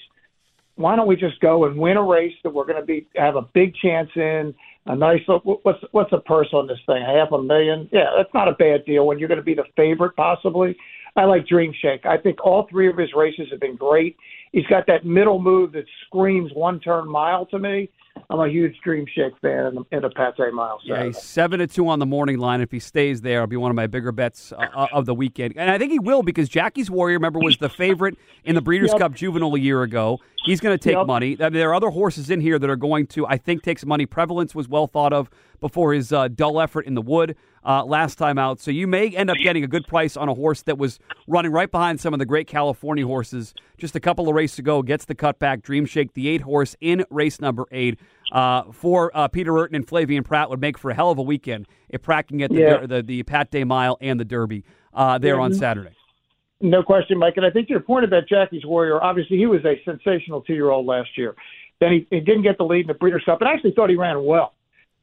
Why 0.76 0.96
don't 0.96 1.08
we 1.08 1.16
just 1.16 1.40
go 1.40 1.66
and 1.66 1.78
win 1.78 1.98
a 1.98 2.04
race 2.04 2.34
that 2.44 2.50
we're 2.50 2.66
going 2.66 2.80
to 2.80 2.86
be 2.86 3.08
have 3.16 3.36
a 3.36 3.44
big 3.54 3.76
chance 3.76 4.10
in? 4.16 4.54
A 4.86 4.96
nice 4.96 5.22
what's 5.28 5.80
what's 5.92 6.12
the 6.12 6.20
purse 6.20 6.50
on 6.52 6.68
this 6.68 6.80
thing? 6.86 7.02
Half 7.02 7.32
a 7.32 7.42
million? 7.42 7.88
Yeah, 7.92 8.10
that's 8.18 8.34
not 8.34 8.50
a 8.50 8.54
bad 8.54 8.84
deal 8.86 9.08
when 9.08 9.18
you're 9.18 9.30
going 9.30 9.40
to 9.40 9.44
be 9.44 9.54
the 9.54 9.66
favorite 9.78 10.16
possibly. 10.16 10.76
I 11.16 11.26
like 11.26 11.48
Dream 11.48 11.74
Shake. 11.80 12.06
I 12.06 12.18
think 12.18 12.44
all 12.44 12.68
three 12.70 12.90
of 12.90 12.98
his 12.98 13.14
races 13.14 13.48
have 13.52 13.60
been 13.60 13.76
great. 13.76 14.18
He's 14.54 14.66
got 14.68 14.86
that 14.88 15.04
middle 15.04 15.42
move 15.42 15.74
that 15.74 15.86
screams 16.06 16.52
one 16.54 16.80
turn 16.80 17.10
mile 17.10 17.46
to 17.48 17.60
me. 17.60 17.90
I'm 18.30 18.40
a 18.40 18.48
huge 18.48 18.78
Dream 18.84 19.06
Shake 19.14 19.34
fan 19.42 19.66
in 19.92 20.02
the 20.02 20.10
Pate 20.10 20.54
Mile. 20.54 20.80
Yeah, 20.84 21.06
he's 21.06 21.22
seven 21.22 21.60
to 21.60 21.66
two 21.68 21.88
on 21.88 21.98
the 21.98 22.06
morning 22.06 22.38
line. 22.38 22.62
If 22.62 22.72
he 22.72 22.78
stays 22.80 23.22
there, 23.22 23.38
it'll 23.38 23.48
be 23.48 23.58
one 23.58 23.72
of 23.72 23.76
my 23.76 23.88
bigger 23.88 24.12
bets 24.12 24.52
uh, 24.52 24.68
uh, 24.76 24.88
of 24.94 25.08
the 25.08 25.16
weekend, 25.16 25.56
and 25.58 25.72
I 25.72 25.80
think 25.80 25.92
he 25.92 25.98
will 25.98 26.22
because 26.22 26.48
Jackie's 26.48 26.92
Warrior, 26.92 27.18
remember, 27.18 27.40
was 27.40 27.58
the 27.58 27.70
favorite 27.70 28.16
in 28.44 28.54
the 28.54 28.62
Breeders' 28.62 28.92
Yep. 28.92 29.00
Cup 29.00 29.14
Juvenile 29.16 29.56
a 29.56 29.60
year 29.60 29.82
ago. 29.82 30.20
He's 30.46 30.60
going 30.60 30.78
to 30.78 30.82
take 30.82 30.96
Yep. 30.96 31.08
money. 31.08 31.36
I 31.40 31.46
mean, 31.46 31.54
there 31.54 31.72
are 31.72 31.76
other 31.76 31.90
horses 31.90 32.30
in 32.30 32.40
here 32.40 32.60
that 32.60 32.70
are 32.70 32.76
going 32.76 33.08
to, 33.08 33.26
I 33.26 33.38
think, 33.38 33.64
take 33.64 33.80
some 33.80 33.90
money. 33.90 34.06
Prevalence 34.06 34.54
was 34.54 34.70
well 34.70 34.86
thought 34.86 35.14
of 35.14 35.32
before 35.60 35.94
his 35.94 36.14
uh, 36.14 36.28
dull 36.28 36.62
effort 36.62 36.86
in 36.86 36.94
the 36.94 37.02
wood 37.02 37.36
uh, 37.66 37.84
last 37.86 38.18
time 38.18 38.38
out. 38.38 38.60
So 38.60 38.72
you 38.72 38.88
may 38.88 39.10
end 39.10 39.30
up 39.30 39.38
getting 39.38 39.64
a 39.64 39.68
good 39.68 39.88
price 39.88 40.18
on 40.18 40.30
a 40.30 40.34
horse 40.34 40.62
that 40.64 40.78
was 40.78 41.00
running 41.28 41.52
right 41.52 41.70
behind 41.70 42.00
some 42.00 42.14
of 42.14 42.20
the 42.20 42.26
great 42.26 42.48
California 42.48 43.06
horses 43.06 43.54
just 43.78 43.96
a 43.96 44.00
couple 44.00 44.28
of 44.28 44.36
races 44.36 44.60
ago. 44.60 44.82
Gets 44.82 45.06
the 45.06 45.16
cutback. 45.16 45.62
Dream 45.62 45.86
Shake, 45.86 46.14
the 46.14 46.28
eight 46.28 46.42
horse 46.42 46.76
in 46.82 47.06
race 47.10 47.40
number 47.40 47.66
eight. 47.72 48.00
Uh, 48.32 48.64
for 48.72 49.12
uh, 49.16 49.28
Peter 49.28 49.52
Eurton 49.52 49.76
and 49.76 49.86
Flavien 49.88 50.24
Prat 50.24 50.50
would 50.50 50.60
make 50.60 50.78
for 50.78 50.90
a 50.90 50.94
hell 50.96 51.12
of 51.12 51.20
a 51.20 51.22
weekend 51.22 51.68
if 51.90 52.02
Prat 52.02 52.28
can 52.28 52.38
get 52.38 52.50
the, 52.52 52.60
Yeah. 52.60 52.78
Der- 52.78 52.88
the, 52.88 53.04
the 53.04 53.24
Pat 53.24 53.52
Day 53.52 53.64
Mile 53.64 53.98
and 54.02 54.20
the 54.20 54.26
Derby 54.26 54.64
uh, 54.94 55.18
there 55.20 55.40
on 55.40 55.54
Saturday. 55.54 55.92
No 56.60 56.82
question, 56.82 57.18
Mike. 57.18 57.34
And 57.38 57.46
I 57.46 57.50
think 57.52 57.70
your 57.70 57.82
point 57.82 58.06
about 58.06 58.28
Jackie's 58.28 58.66
Warrior, 58.66 59.04
obviously 59.04 59.38
he 59.38 59.46
was 59.46 59.64
a 59.66 59.80
sensational 59.84 60.42
two 60.42 60.54
year 60.54 60.70
old 60.70 60.86
last 60.86 61.18
year. 61.18 61.36
Then 61.80 61.92
he, 61.92 62.08
he 62.10 62.22
didn't 62.22 62.44
get 62.44 62.58
the 62.58 62.64
lead 62.64 62.82
in 62.82 62.88
the 62.88 62.94
Breeders' 62.94 63.24
Cup, 63.26 63.42
and 63.42 63.50
I 63.50 63.54
actually 63.54 63.74
thought 63.74 63.90
he 63.90 63.98
ran 63.98 64.24
well. 64.24 64.54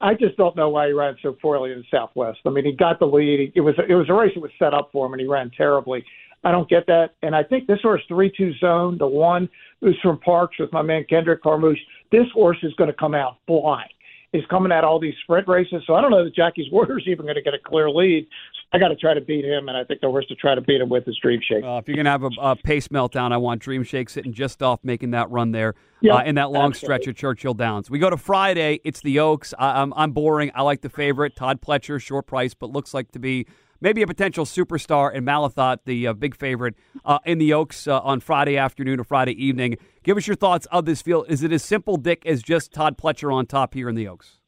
I 0.00 0.14
just 0.14 0.36
don't 0.36 0.56
know 0.56 0.70
why 0.70 0.86
he 0.86 0.92
ran 0.92 1.16
so 1.22 1.32
poorly 1.32 1.72
in 1.72 1.78
the 1.78 1.84
Southwest. 1.90 2.38
I 2.46 2.50
mean, 2.50 2.64
he 2.64 2.72
got 2.72 2.98
the 2.98 3.06
lead. 3.06 3.52
It 3.54 3.60
was 3.60 3.74
it 3.88 3.94
was 3.94 4.08
a 4.08 4.14
race 4.14 4.32
that 4.34 4.40
was 4.40 4.50
set 4.58 4.72
up 4.72 4.90
for 4.92 5.06
him, 5.06 5.12
and 5.12 5.20
he 5.20 5.26
ran 5.26 5.50
terribly. 5.56 6.04
I 6.42 6.52
don't 6.52 6.68
get 6.68 6.86
that. 6.86 7.10
And 7.22 7.36
I 7.36 7.42
think 7.42 7.66
this 7.66 7.80
horse 7.82 8.00
three 8.08 8.32
two 8.34 8.52
zone, 8.54 8.96
the 8.98 9.06
one 9.06 9.48
who's 9.80 9.98
from 10.02 10.18
Parx 10.18 10.48
with 10.58 10.72
my 10.72 10.82
man 10.82 11.04
Kendrick 11.08 11.42
Carmouche, 11.42 11.78
this 12.10 12.26
horse 12.32 12.56
is 12.62 12.72
going 12.74 12.88
to 12.88 12.96
come 12.96 13.14
out 13.14 13.36
flying. 13.46 13.88
He's 14.32 14.46
coming 14.48 14.70
at 14.70 14.84
all 14.84 15.00
these 15.00 15.14
sprint 15.24 15.48
races, 15.48 15.82
so 15.86 15.94
I 15.94 16.00
don't 16.00 16.12
know 16.12 16.24
that 16.24 16.34
Jackie's 16.34 16.66
Warrior's 16.72 17.04
even 17.06 17.24
going 17.24 17.34
to 17.34 17.42
get 17.42 17.54
a 17.54 17.58
clear 17.58 17.90
lead. 17.90 18.28
I 18.72 18.78
got 18.78 18.88
to 18.88 18.96
try 18.96 19.14
to 19.14 19.20
beat 19.20 19.44
him, 19.44 19.68
and 19.68 19.76
I 19.76 19.82
think 19.82 20.00
the 20.00 20.06
horse 20.06 20.26
to 20.28 20.36
try 20.36 20.54
to 20.54 20.60
beat 20.60 20.80
him 20.80 20.88
with 20.88 21.08
is 21.08 21.18
Dream 21.20 21.40
Shake. 21.42 21.64
Uh, 21.64 21.78
if 21.78 21.88
you're 21.88 21.96
going 21.96 22.04
to 22.04 22.10
have 22.12 22.22
a, 22.22 22.30
a 22.40 22.56
pace 22.56 22.86
meltdown, 22.88 23.32
I 23.32 23.36
want 23.38 23.60
Dream 23.60 23.82
Shake 23.82 24.08
sitting 24.08 24.32
just 24.32 24.62
off 24.62 24.78
making 24.84 25.10
that 25.10 25.28
run 25.30 25.50
there 25.50 25.74
Yep, 26.02 26.14
uh, 26.14 26.22
in 26.22 26.36
that 26.36 26.52
long 26.52 26.70
absolutely. 26.70 26.86
stretch 27.02 27.08
at 27.08 27.16
Churchill 27.16 27.54
Downs. 27.54 27.90
We 27.90 27.98
go 27.98 28.08
to 28.08 28.16
Friday. 28.16 28.80
It's 28.84 29.00
the 29.00 29.18
Oaks. 29.18 29.52
I, 29.58 29.82
I'm, 29.82 29.92
I'm 29.96 30.12
boring. 30.12 30.52
I 30.54 30.62
like 30.62 30.82
the 30.82 30.88
favorite, 30.88 31.34
Todd 31.34 31.60
Pletcher, 31.60 32.00
short 32.00 32.26
price, 32.28 32.54
but 32.54 32.70
looks 32.70 32.94
like 32.94 33.10
to 33.12 33.18
be 33.18 33.46
maybe 33.80 34.02
a 34.02 34.06
potential 34.06 34.44
superstar 34.44 35.12
in 35.12 35.24
Malathaat, 35.24 35.78
the 35.84 36.06
uh, 36.06 36.12
big 36.12 36.36
favorite 36.36 36.74
uh, 37.04 37.18
in 37.24 37.38
the 37.38 37.52
Oaks 37.52 37.86
uh, 37.86 37.98
on 38.00 38.20
Friday 38.20 38.56
afternoon 38.56 39.00
or 39.00 39.04
Friday 39.04 39.32
evening. 39.32 39.76
Give 40.02 40.16
us 40.16 40.26
your 40.26 40.36
thoughts 40.36 40.66
of 40.72 40.86
this 40.86 41.02
field. 41.02 41.26
Is 41.28 41.42
it 41.42 41.52
as 41.52 41.62
simple, 41.62 41.96
Dick, 41.96 42.24
as 42.24 42.42
just 42.42 42.72
Todd 42.72 42.96
Pletcher 42.96 43.32
on 43.32 43.46
top 43.46 43.74
here 43.74 43.88
in 43.88 43.94
the 43.94 44.08
Oaks? 44.08 44.38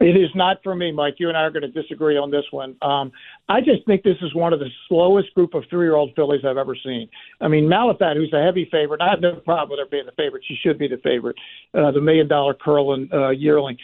It 0.00 0.16
is 0.16 0.28
not 0.34 0.58
for 0.64 0.74
me, 0.74 0.90
Mike. 0.90 1.14
You 1.18 1.28
and 1.28 1.38
I 1.38 1.42
are 1.42 1.50
going 1.50 1.62
to 1.62 1.68
disagree 1.68 2.16
on 2.16 2.30
this 2.30 2.44
one. 2.50 2.74
Um, 2.82 3.12
I 3.48 3.60
just 3.60 3.86
think 3.86 4.02
this 4.02 4.16
is 4.22 4.34
one 4.34 4.52
of 4.52 4.58
the 4.58 4.68
slowest 4.88 5.32
group 5.34 5.54
of 5.54 5.62
three-year-old 5.70 6.14
fillies 6.16 6.40
I've 6.44 6.56
ever 6.56 6.74
seen. 6.74 7.08
I 7.40 7.46
mean, 7.46 7.64
Malathaat, 7.64 8.16
who's 8.16 8.32
a 8.32 8.42
heavy 8.42 8.68
favorite, 8.72 9.00
I 9.00 9.08
have 9.08 9.20
no 9.20 9.36
problem 9.36 9.70
with 9.70 9.78
her 9.78 9.88
being 9.88 10.04
the 10.04 10.12
favorite. 10.12 10.42
She 10.46 10.56
should 10.62 10.78
be 10.78 10.88
the 10.88 10.98
favorite, 10.98 11.36
uh, 11.74 11.92
the 11.92 12.00
million-dollar 12.00 12.54
Curlin 12.54 13.08
uh, 13.12 13.30
yearling. 13.30 13.78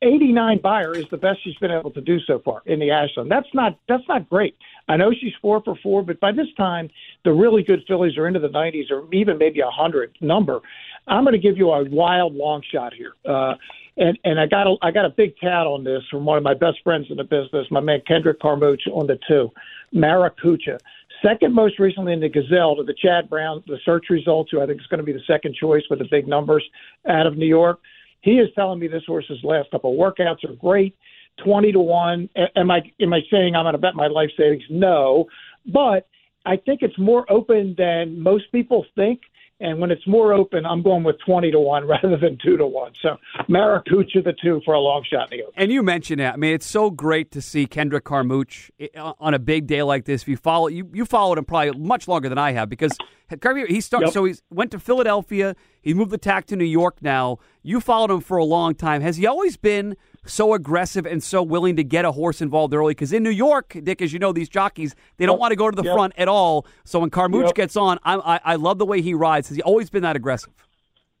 89 0.00 0.60
Beyer 0.62 0.94
is 0.94 1.06
the 1.10 1.16
best 1.16 1.42
she's 1.42 1.56
been 1.56 1.72
able 1.72 1.90
to 1.90 2.00
do 2.00 2.20
so 2.20 2.38
far 2.38 2.62
in 2.66 2.78
the 2.78 2.90
Ashland. 2.90 3.30
That's 3.30 3.48
not 3.52 3.78
that's 3.88 4.06
not 4.08 4.28
great. 4.30 4.56
I 4.88 4.96
know 4.96 5.12
she's 5.12 5.32
four 5.42 5.60
for 5.62 5.76
four, 5.82 6.02
but 6.02 6.20
by 6.20 6.30
this 6.32 6.46
time 6.56 6.88
the 7.24 7.32
really 7.32 7.62
good 7.62 7.82
fillies 7.88 8.16
are 8.16 8.28
into 8.28 8.38
the 8.38 8.48
90s 8.48 8.90
or 8.90 9.12
even 9.12 9.38
maybe 9.38 9.60
a 9.60 9.70
hundred 9.70 10.16
number. 10.20 10.60
I'm 11.08 11.24
going 11.24 11.32
to 11.32 11.38
give 11.38 11.56
you 11.56 11.70
a 11.70 11.84
wild 11.84 12.34
long 12.34 12.62
shot 12.70 12.92
here. 12.94 13.14
Uh, 13.24 13.54
and 13.96 14.16
and 14.24 14.38
I 14.38 14.46
got 14.46 14.66
a 14.68 14.76
I 14.82 14.92
got 14.92 15.04
a 15.04 15.10
big 15.10 15.38
cat 15.38 15.66
on 15.66 15.82
this 15.82 16.02
from 16.10 16.24
one 16.24 16.38
of 16.38 16.44
my 16.44 16.54
best 16.54 16.78
friends 16.84 17.06
in 17.10 17.16
the 17.16 17.24
business, 17.24 17.66
my 17.70 17.80
man 17.80 18.00
Kendrick 18.06 18.40
Carmouche 18.40 18.86
on 18.92 19.08
the 19.08 19.18
two, 19.26 19.50
Maracuja. 19.92 20.78
Second 21.20 21.52
most 21.52 21.80
recently 21.80 22.12
in 22.12 22.20
the 22.20 22.28
Gazelle 22.28 22.76
to 22.76 22.84
the 22.84 22.94
Chad 22.94 23.28
Brown, 23.28 23.64
the 23.66 23.78
search 23.84 24.06
results, 24.08 24.52
who 24.52 24.60
I 24.60 24.66
think 24.66 24.80
is 24.80 24.86
going 24.86 24.98
to 24.98 25.04
be 25.04 25.12
the 25.12 25.24
second 25.26 25.56
choice 25.56 25.82
with 25.90 25.98
the 25.98 26.06
big 26.08 26.28
numbers 26.28 26.64
out 27.08 27.26
of 27.26 27.36
New 27.36 27.46
York. 27.46 27.80
He 28.20 28.32
is 28.32 28.48
telling 28.54 28.78
me 28.78 28.88
this 28.88 29.04
horse's 29.06 29.38
last 29.42 29.70
couple 29.70 29.96
workouts 29.96 30.44
are 30.48 30.54
great, 30.54 30.96
twenty 31.44 31.72
to 31.72 31.80
one. 31.80 32.28
Am 32.56 32.70
I 32.70 32.80
am 33.00 33.12
I 33.12 33.20
saying 33.30 33.54
I'm 33.54 33.64
going 33.64 33.74
to 33.74 33.78
bet 33.78 33.94
my 33.94 34.08
life 34.08 34.30
savings? 34.36 34.64
No, 34.70 35.26
but 35.66 36.08
I 36.44 36.56
think 36.56 36.82
it's 36.82 36.98
more 36.98 37.30
open 37.30 37.74
than 37.76 38.20
most 38.20 38.50
people 38.52 38.84
think. 38.94 39.20
And 39.60 39.80
when 39.80 39.90
it's 39.90 40.06
more 40.06 40.32
open, 40.32 40.64
I'm 40.64 40.82
going 40.82 41.02
with 41.02 41.16
20 41.26 41.50
to 41.50 41.58
1 41.58 41.84
rather 41.88 42.16
than 42.16 42.38
2 42.42 42.56
to 42.56 42.66
1. 42.66 42.92
So 43.02 43.16
Maracuja, 43.48 44.22
the 44.24 44.34
two 44.40 44.60
for 44.64 44.74
a 44.74 44.80
long 44.80 45.04
shot 45.10 45.32
in 45.32 45.38
the 45.38 45.44
open. 45.44 45.54
And 45.56 45.72
you 45.72 45.82
mentioned 45.82 46.20
it. 46.20 46.32
I 46.32 46.36
mean, 46.36 46.54
it's 46.54 46.66
so 46.66 46.90
great 46.90 47.32
to 47.32 47.42
see 47.42 47.66
Kendrick 47.66 48.04
Carmouche 48.04 48.70
uh, 48.96 49.12
on 49.18 49.34
a 49.34 49.38
big 49.38 49.66
day 49.66 49.82
like 49.82 50.04
this. 50.04 50.22
If 50.22 50.28
you 50.28 50.36
follow, 50.36 50.68
you, 50.68 50.88
you 50.92 51.04
followed 51.04 51.38
him 51.38 51.44
probably 51.44 51.78
much 51.78 52.06
longer 52.08 52.28
than 52.28 52.38
I 52.38 52.52
have 52.52 52.68
because 52.68 52.96
he 53.28 53.80
started, 53.80 54.06
yep. 54.06 54.14
so 54.14 54.24
he 54.24 54.34
went 54.50 54.70
to 54.70 54.78
Philadelphia. 54.78 55.54
He 55.82 55.92
moved 55.92 56.10
the 56.10 56.18
tack 56.18 56.46
to 56.46 56.56
New 56.56 56.64
York 56.64 57.02
now. 57.02 57.38
You 57.62 57.80
followed 57.80 58.10
him 58.10 58.20
for 58.20 58.38
a 58.38 58.44
long 58.44 58.74
time. 58.74 59.02
Has 59.02 59.18
he 59.18 59.26
always 59.26 59.56
been 59.56 59.96
so 60.28 60.54
aggressive 60.54 61.06
and 61.06 61.22
so 61.22 61.42
willing 61.42 61.76
to 61.76 61.84
get 61.84 62.04
a 62.04 62.12
horse 62.12 62.40
involved 62.40 62.74
early. 62.74 62.92
Because 62.92 63.12
in 63.12 63.22
New 63.22 63.30
York, 63.30 63.76
Dick, 63.82 64.02
as 64.02 64.12
you 64.12 64.18
know, 64.18 64.32
these 64.32 64.48
jockeys 64.48 64.94
they 65.16 65.26
don't 65.26 65.34
yep. 65.34 65.40
want 65.40 65.52
to 65.52 65.56
go 65.56 65.70
to 65.70 65.76
the 65.76 65.82
yep. 65.82 65.94
front 65.94 66.12
at 66.16 66.28
all. 66.28 66.66
So 66.84 67.00
when 67.00 67.10
Carmouche 67.10 67.46
yep. 67.46 67.54
gets 67.54 67.76
on, 67.76 67.98
I, 68.04 68.14
I, 68.14 68.40
I 68.44 68.54
love 68.56 68.78
the 68.78 68.86
way 68.86 69.02
he 69.02 69.14
rides. 69.14 69.48
Has 69.48 69.56
he 69.56 69.62
always 69.62 69.90
been 69.90 70.02
that 70.02 70.16
aggressive? 70.16 70.52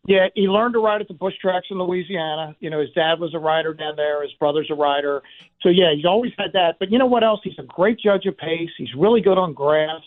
Yeah, 0.06 0.28
he 0.34 0.42
learned 0.42 0.74
to 0.74 0.80
ride 0.80 1.00
at 1.02 1.08
the 1.08 1.14
Bush 1.14 1.34
tracks 1.40 1.66
in 1.70 1.78
Louisiana. 1.78 2.56
You 2.60 2.70
know, 2.70 2.80
his 2.80 2.90
dad 2.94 3.20
was 3.20 3.34
a 3.34 3.38
rider 3.38 3.74
down 3.74 3.96
there. 3.96 4.22
His 4.22 4.32
brother's 4.34 4.70
a 4.70 4.74
rider. 4.74 5.22
So 5.60 5.68
yeah, 5.68 5.92
he's 5.94 6.06
always 6.06 6.32
had 6.38 6.52
that. 6.54 6.76
But 6.78 6.90
you 6.90 6.98
know 6.98 7.06
what 7.06 7.24
else? 7.24 7.40
He's 7.44 7.58
a 7.58 7.64
great 7.64 7.98
judge 8.00 8.24
of 8.26 8.36
pace. 8.38 8.70
He's 8.78 8.94
really 8.96 9.20
good 9.20 9.36
on 9.36 9.52
grass. 9.52 10.00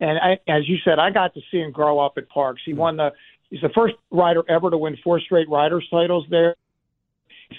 And 0.00 0.18
I, 0.18 0.38
as 0.48 0.68
you 0.68 0.78
said, 0.84 0.98
I 0.98 1.10
got 1.10 1.34
to 1.34 1.40
see 1.50 1.58
him 1.58 1.70
grow 1.70 1.98
up 1.98 2.14
at 2.16 2.30
Parx. 2.30 2.56
He 2.64 2.72
hmm. 2.72 2.78
won 2.78 2.96
the. 2.96 3.12
He's 3.50 3.60
the 3.60 3.68
first 3.74 3.94
rider 4.10 4.42
ever 4.48 4.70
to 4.70 4.78
win 4.78 4.96
four 5.04 5.20
straight 5.20 5.46
riders 5.50 5.86
titles 5.90 6.24
there 6.30 6.56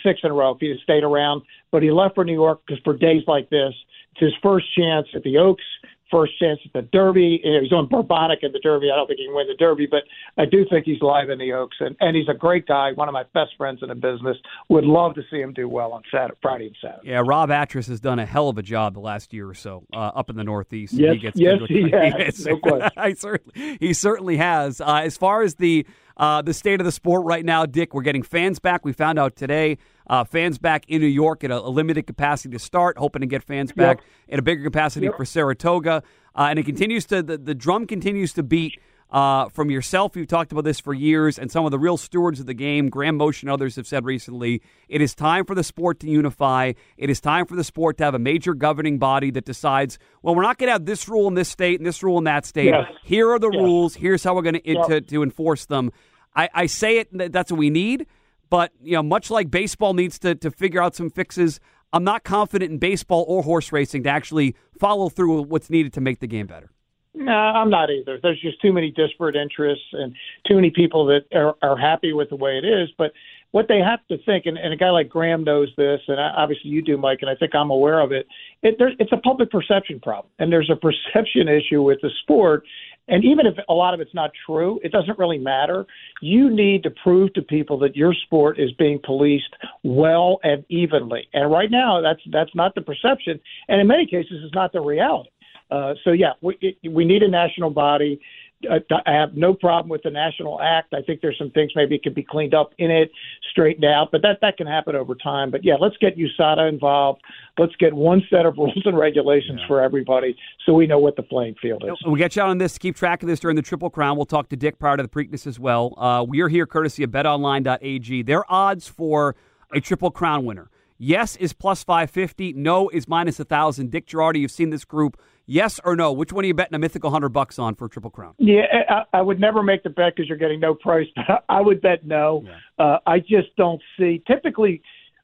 six 0.04 0.22
in 0.24 0.32
a 0.32 0.34
row 0.34 0.52
if 0.52 0.60
he 0.60 0.70
had 0.70 0.80
stayed 0.80 1.04
around. 1.04 1.42
But 1.72 1.84
he 1.84 1.92
left 1.92 2.16
for 2.16 2.24
New 2.26 2.34
York 2.34 2.62
because 2.66 2.82
for 2.84 2.96
days 2.96 3.24
like 3.28 3.50
this, 3.50 3.74
it's 4.14 4.22
his 4.22 4.34
first 4.42 4.66
chance 4.76 5.08
at 5.16 5.24
the 5.24 5.38
Oaks, 5.38 5.64
first 6.12 6.38
chance 6.40 6.60
at 6.66 6.74
the 6.74 6.84
Derby. 6.84 7.42
You 7.44 7.54
know, 7.54 7.62
he's 7.62 7.72
on 7.72 7.88
Bourbonic 7.90 8.40
in 8.44 8.52
the 8.52 8.60
Derby. 8.60 8.92
I 8.92 8.96
don't 8.96 9.08
think 9.08 9.20
he 9.20 9.26
can 9.26 9.36
win 9.36 9.48
the 9.48 9.56
Derby, 9.56 9.88
but 9.90 10.04
I 10.38 10.46
do 10.46 10.66
think 10.70 10.86
he's 10.86 11.02
live 11.02 11.30
in 11.30 11.40
the 11.40 11.54
Oaks, 11.54 11.78
and 11.80 11.96
and 12.00 12.16
he's 12.16 12.30
a 12.30 12.34
great 12.34 12.68
guy. 12.68 12.92
One 12.94 13.10
of 13.10 13.14
my 13.14 13.24
best 13.34 13.52
friends 13.58 13.80
in 13.82 13.90
the 13.90 13.96
business. 13.96 14.38
Would 14.70 14.86
love 14.86 15.16
to 15.16 15.22
see 15.32 15.42
him 15.42 15.54
do 15.54 15.68
well 15.68 15.92
on 15.92 16.04
Saturday, 16.12 16.38
Friday 16.42 16.68
and 16.68 16.76
Saturday. 16.82 17.10
Yeah, 17.10 17.24
Rob 17.26 17.50
Atras 17.50 17.88
has 17.88 18.00
done 18.00 18.20
a 18.20 18.26
hell 18.26 18.50
of 18.50 18.58
a 18.58 18.64
job 18.64 18.94
the 18.94 19.00
last 19.00 19.34
year 19.34 19.50
or 19.50 19.56
so 19.56 19.84
uh, 19.94 19.98
up 19.98 20.30
in 20.30 20.36
the 20.36 20.44
Northeast. 20.44 20.94
Yes, 20.94 21.14
he 21.14 21.20
gets 21.20 21.40
yes, 21.40 21.60
he 21.68 21.90
has. 21.90 22.46
no 22.46 22.58
question. 22.60 23.16
certainly, 23.16 23.78
he 23.80 23.94
certainly 23.94 24.38
has. 24.38 24.80
Uh, 24.80 25.02
as 25.04 25.18
far 25.18 25.42
as 25.42 25.56
the 25.56 25.86
uh, 26.18 26.42
the 26.42 26.54
state 26.54 26.80
of 26.80 26.86
the 26.86 26.92
sport 26.92 27.26
right 27.26 27.44
now, 27.44 27.66
Dick. 27.66 27.94
We're 27.94 28.04
getting 28.04 28.24
fans 28.24 28.60
back. 28.60 28.86
We 28.86 28.94
found 28.94 29.20
out 29.20 29.36
today. 29.36 29.78
Uh, 30.06 30.24
fans 30.24 30.58
back 30.58 30.84
in 30.90 31.02
New 31.02 31.08
York 31.08 31.44
at 31.44 31.52
a, 31.52 31.58
a, 31.58 31.70
limited 31.70 32.06
capacity 32.06 32.52
to 32.52 32.60
start, 32.60 32.98
hoping 32.98 33.22
to 33.22 33.26
get 33.26 33.42
fans 33.42 33.72
back 33.72 34.00
yep. 34.00 34.34
at 34.34 34.40
a 34.40 34.42
bigger 34.42 34.64
capacity 34.64 35.06
yep. 35.06 35.16
for 35.16 35.24
Saratoga. 35.24 36.04
Uh, 36.36 36.48
and 36.50 36.60
it 36.60 36.66
continues 36.66 37.06
to 37.06 37.24
the, 37.24 37.38
the 37.38 37.56
drum 37.56 37.88
continues 37.88 38.34
to 38.34 38.44
beat 38.44 38.80
uh, 39.10 39.50
from 39.50 39.70
yourself. 39.70 40.16
You've 40.16 40.28
talked 40.28 40.52
about 40.52 40.64
this 40.64 40.80
for 40.80 40.94
years, 40.94 41.38
and 41.38 41.52
some 41.52 41.66
of 41.66 41.72
the 41.72 41.80
real 41.80 41.98
stewards 41.98 42.40
of 42.40 42.46
the 42.46 42.54
game, 42.54 42.90
Graham 42.90 43.18
Motion, 43.18 43.50
others 43.50 43.76
have 43.76 43.88
said 43.88 44.06
recently, 44.06 44.62
it 44.90 45.02
is 45.02 45.14
time 45.14 45.46
for 45.46 45.56
the 45.56 45.64
sport 45.64 46.00
to 46.02 46.10
unify. 46.10 46.74
It 46.98 47.10
is 47.10 47.22
time 47.22 47.46
for 47.46 47.56
the 47.56 47.64
sport 47.64 47.98
to 47.98 48.04
have 48.06 48.16
a 48.16 48.20
major 48.20 48.54
governing 48.54 48.98
body 48.98 49.32
that 49.32 49.46
decides, 49.46 50.00
well, 50.22 50.36
we're 50.36 50.44
not 50.44 50.58
going 50.58 50.68
to 50.68 50.74
have 50.74 50.86
this 50.86 51.08
rule 51.08 51.28
in 51.28 51.36
this 51.36 51.50
state 51.50 51.80
and 51.80 51.86
this 51.86 52.02
rule 52.02 52.18
in 52.18 52.24
that 52.24 52.46
state. 52.46 52.66
Yes. 52.66 52.88
Here 53.04 53.30
are 53.32 53.40
the 53.40 53.52
yes. 53.52 53.62
rules. 53.62 53.96
Here's 53.96 54.24
how 54.24 54.36
we're 54.36 54.42
going 54.42 54.62
yep. 54.64 54.88
to, 54.88 55.02
to 55.02 55.24
enforce 55.24 55.66
them. 55.66 55.92
I, 56.36 56.50
I 56.54 56.66
say 56.66 56.98
it, 56.98 57.32
that's 57.32 57.52
what 57.52 57.60
we 57.60 57.70
need. 57.70 58.08
But 58.50 58.72
you 58.82 58.94
know, 58.94 59.04
much 59.04 59.32
like 59.32 59.50
baseball 59.50 59.94
needs 59.94 60.20
to, 60.20 60.36
to 60.36 60.52
figure 60.52 60.82
out 60.82 60.96
some 60.96 61.10
fixes, 61.10 61.60
I'm 61.92 62.04
not 62.04 62.24
confident 62.24 62.72
in 62.72 62.78
baseball 62.78 63.26
or 63.28 63.44
horse 63.44 63.72
racing 63.72 64.04
to 64.04 64.10
actually 64.10 64.56
follow 64.80 65.10
through 65.10 65.42
with 65.42 65.50
what's 65.50 65.70
needed 65.70 65.94
to 65.94 66.02
make 66.02 66.20
the 66.20 66.28
game 66.28 66.48
better. 66.48 66.72
No, 67.16 67.32
I'm 67.32 67.70
not 67.70 67.92
either. 67.92 68.20
There's 68.22 68.42
just 68.42 68.60
too 68.62 68.74
many 68.74 68.90
disparate 68.90 69.36
interests 69.36 69.86
and 69.92 70.16
too 70.48 70.56
many 70.56 70.72
people 70.72 71.06
that 71.08 71.26
are, 71.34 71.56
are 71.62 71.78
happy 71.78 72.12
with 72.12 72.30
the 72.30 72.36
way 72.36 72.58
it 72.58 72.66
is. 72.66 72.90
But 72.98 73.12
what 73.52 73.68
they 73.68 73.80
have 73.80 74.00
to 74.08 74.18
think, 74.26 74.48
and, 74.48 74.58
and 74.58 74.74
a 74.74 74.76
guy 74.76 74.90
like 74.90 75.10
Graham 75.10 75.44
knows 75.44 75.70
this, 75.78 76.02
and 76.08 76.20
obviously 76.20 76.72
you 76.72 76.82
do, 76.82 76.98
Mike, 76.98 77.20
and 77.22 77.30
I 77.30 77.36
think 77.36 77.54
I'm 77.54 77.70
aware 77.70 78.00
of 78.00 78.12
it. 78.12 78.26
it 78.64 78.78
there, 78.80 78.92
it's 78.98 79.12
a 79.12 79.18
public 79.18 79.52
perception 79.52 80.00
problem, 80.00 80.32
and 80.40 80.52
there's 80.52 80.72
a 80.72 80.76
perception 81.16 81.48
issue 81.48 81.84
with 81.84 82.00
the 82.02 82.10
sport. 82.24 82.64
And 83.08 83.24
even 83.24 83.46
if 83.46 83.54
a 83.70 83.74
lot 83.74 83.94
of 83.94 84.00
it's 84.00 84.14
not 84.16 84.32
true, 84.46 84.80
it 84.84 84.92
doesn't 84.92 85.20
really 85.20 85.38
matter. 85.38 85.86
You 86.22 86.50
need 86.50 86.82
to 86.84 86.90
prove 86.90 87.34
to 87.34 87.44
people 87.44 87.78
that 87.80 87.96
your 87.96 88.14
sport 88.26 88.58
is 88.58 88.72
being 88.72 88.98
policed 89.04 89.54
well 89.84 90.40
and 90.42 90.66
evenly. 90.70 91.28
And 91.34 91.52
right 91.52 91.70
now, 91.70 92.02
that's 92.02 92.22
that's 92.32 92.56
not 92.56 92.74
the 92.74 92.82
perception, 92.82 93.40
and 93.68 93.80
in 93.80 93.86
many 93.86 94.08
cases, 94.08 94.42
it's 94.44 94.56
not 94.56 94.74
the 94.74 94.82
reality. 94.82 95.30
Uh, 95.74 95.96
so 96.04 96.12
yeah, 96.12 96.34
we 96.42 96.56
it, 96.62 96.78
we 96.92 97.04
need 97.04 97.24
a 97.24 97.28
national 97.28 97.72
body. 97.72 98.22
Uh, 98.70 98.80
I 99.06 99.12
have 99.12 99.36
no 99.36 99.54
problem 99.54 99.90
with 99.90 100.04
the 100.04 100.12
national 100.12 100.62
act. 100.62 100.94
I 100.94 101.02
think 101.02 101.20
there's 101.22 101.38
some 101.38 101.50
things 101.50 101.72
maybe 101.76 102.00
could 102.00 102.14
be 102.14 102.24
cleaned 102.24 102.54
up 102.54 102.74
in 102.78 102.92
it, 102.92 103.12
straightened 103.52 103.84
out, 103.84 104.10
but 104.12 104.22
that 104.22 104.40
that 104.42 104.56
can 104.56 104.68
happen 104.68 104.96
over 104.96 105.16
time. 105.16 105.50
But 105.50 105.66
yeah, 105.66 105.74
let's 105.80 105.98
get 105.98 106.16
USADA 106.16 106.70
involved. 106.70 107.22
Let's 107.58 107.76
get 107.78 107.92
one 107.92 108.22
set 108.30 108.46
of 108.46 108.56
rules 108.58 108.84
and 108.86 108.98
regulations 108.98 109.62
yeah. 109.62 109.68
for 109.68 109.82
everybody, 109.82 110.38
so 110.64 110.74
we 110.74 110.86
know 110.86 111.00
what 111.00 111.16
the 111.16 111.24
playing 111.24 111.56
field 111.60 111.84
is. 111.84 111.98
We'll 112.06 112.16
get 112.16 112.36
you 112.36 112.44
on 112.44 112.60
this. 112.60 112.78
Keep 112.78 112.96
track 112.96 113.24
of 113.24 113.28
this 113.28 113.40
during 113.40 113.56
the 113.56 113.64
Triple 113.64 113.90
Crown. 113.90 114.16
We'll 114.16 114.28
talk 114.28 114.50
to 114.50 114.56
Dick 114.56 114.78
prior 114.78 114.96
to 114.96 115.04
the 115.04 115.10
Preakness 115.10 115.48
as 115.48 115.60
well. 115.60 115.96
Uh, 115.98 116.24
we 116.28 116.42
are 116.42 116.50
here 116.50 116.68
courtesy 116.68 117.02
of 117.04 117.10
BetOnline.ag. 117.10 118.22
Their 118.22 118.50
odds 118.52 118.88
for 118.88 119.36
a 119.74 119.82
Triple 119.82 120.12
Crown 120.12 120.46
winner. 120.46 120.70
Yes 121.00 121.36
is 121.36 121.52
plus 121.52 121.84
550. 121.84 122.54
No 122.54 122.88
is 122.90 123.08
minus 123.08 123.40
minus 123.40 123.40
1,000. 123.40 123.92
Dick 123.92 124.06
Jerardi, 124.06 124.40
you've 124.40 124.52
seen 124.52 124.70
this 124.70 124.86
group 124.86 125.20
Yes 125.46 125.80
or 125.84 125.96
no? 125.96 126.12
Which 126.12 126.32
one 126.32 126.44
are 126.44 126.48
you 126.48 126.54
betting 126.54 126.76
a 126.76 126.80
mythical 126.80 127.10
hundred 127.12 127.30
bucks 127.30 127.60
on 127.60 127.76
for 127.76 127.88
Triple 127.90 128.12
Crown? 128.12 128.34
Yeah, 128.38 128.64
I, 128.90 129.20
I 129.20 129.22
would 129.22 129.40
never 129.40 129.62
make 129.62 129.84
the 129.84 129.90
bet 129.90 130.16
because 130.16 130.30
you're 130.30 130.38
getting 130.38 130.60
no 130.60 130.74
price. 130.74 131.08
But 131.28 131.46
I 131.50 131.62
would 131.62 131.82
bet 131.82 132.06
no. 132.06 132.44
Yeah. 132.46 132.86
Uh, 132.86 133.00
I 133.06 133.20
just 133.20 133.56
don't 133.58 133.82
see. 133.98 134.22
Typically, 134.28 134.82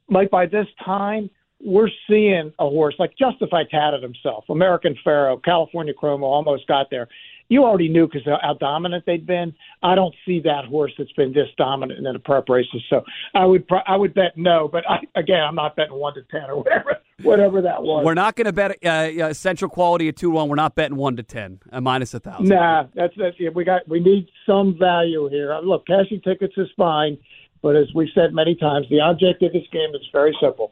like 0.10 0.30
by 0.30 0.46
this 0.46 0.68
time, 0.84 1.30
we're 1.62 1.90
seeing 2.08 2.54
a 2.60 2.70
horse 2.70 2.96
like 3.00 3.12
Justified 3.18 3.70
Tatted 3.70 4.02
himself, 4.02 4.46
American 4.50 4.96
Pharoah, 5.04 5.40
California 5.42 5.94
Chrome 5.94 6.24
almost 6.24 6.68
got 6.68 6.90
there 6.90 7.08
you 7.50 7.64
already 7.64 7.90
knew 7.90 8.08
because 8.08 8.26
how 8.26 8.54
dominant 8.54 9.06
they'd 9.06 9.26
been. 9.26 9.54
I 9.82 9.96
don't 9.96 10.14
see 10.26 10.40
that 10.42 10.66
horse 10.66 10.92
that's 10.98 11.12
been 11.14 11.34
this 11.34 11.48
dominant 11.58 12.06
in 12.06 12.14
the 12.14 12.20
prep 12.20 12.48
races. 12.48 12.84
So 12.90 13.04
I 13.34 13.46
would 13.46 13.68
I 13.88 13.98
would 13.98 14.14
bet 14.14 14.38
no, 14.38 14.70
but 14.72 14.88
I, 14.90 15.00
again, 15.16 15.42
I'm 15.42 15.56
not 15.56 15.76
betting 15.76 15.96
one 15.96 16.14
to 16.14 16.22
ten 16.32 16.50
or 16.50 16.58
whatever 16.58 16.98
whatever 17.24 17.62
that 17.62 17.84
was. 17.84 18.06
We're 18.06 18.14
not 18.14 18.36
going 18.36 18.46
to 18.46 18.54
bet 18.54 18.78
uh, 18.84 18.88
uh, 18.88 19.30
Essential 19.30 19.70
Quality 19.70 20.08
at 20.08 20.16
two 20.16 20.30
one. 20.30 20.50
We're 20.50 20.56
not 20.56 20.76
betting 20.76 20.98
one 20.98 21.16
to 21.18 21.24
ten, 21.24 21.60
uh, 21.72 21.82
minus 21.82 22.14
a 22.14 22.20
thousand. 22.20 22.50
Nah, 22.50 22.88
that's 22.94 23.14
that's 23.18 23.36
we 23.54 23.64
got 23.64 23.88
we 23.88 24.00
need 24.00 24.30
some 24.46 24.78
value 24.78 25.30
here. 25.30 25.54
Uh, 25.54 25.62
look, 25.62 25.88
cashing 25.88 26.22
tickets 26.22 26.54
is 26.58 26.70
fine. 26.78 27.18
But 27.62 27.76
as 27.76 27.88
we've 27.94 28.08
said 28.16 28.34
many 28.34 28.56
times, 28.56 28.88
the 28.90 29.02
object 29.02 29.44
of 29.44 29.52
this 29.52 29.68
game 29.74 29.90
is 29.94 30.08
very 30.14 30.34
simple 30.40 30.72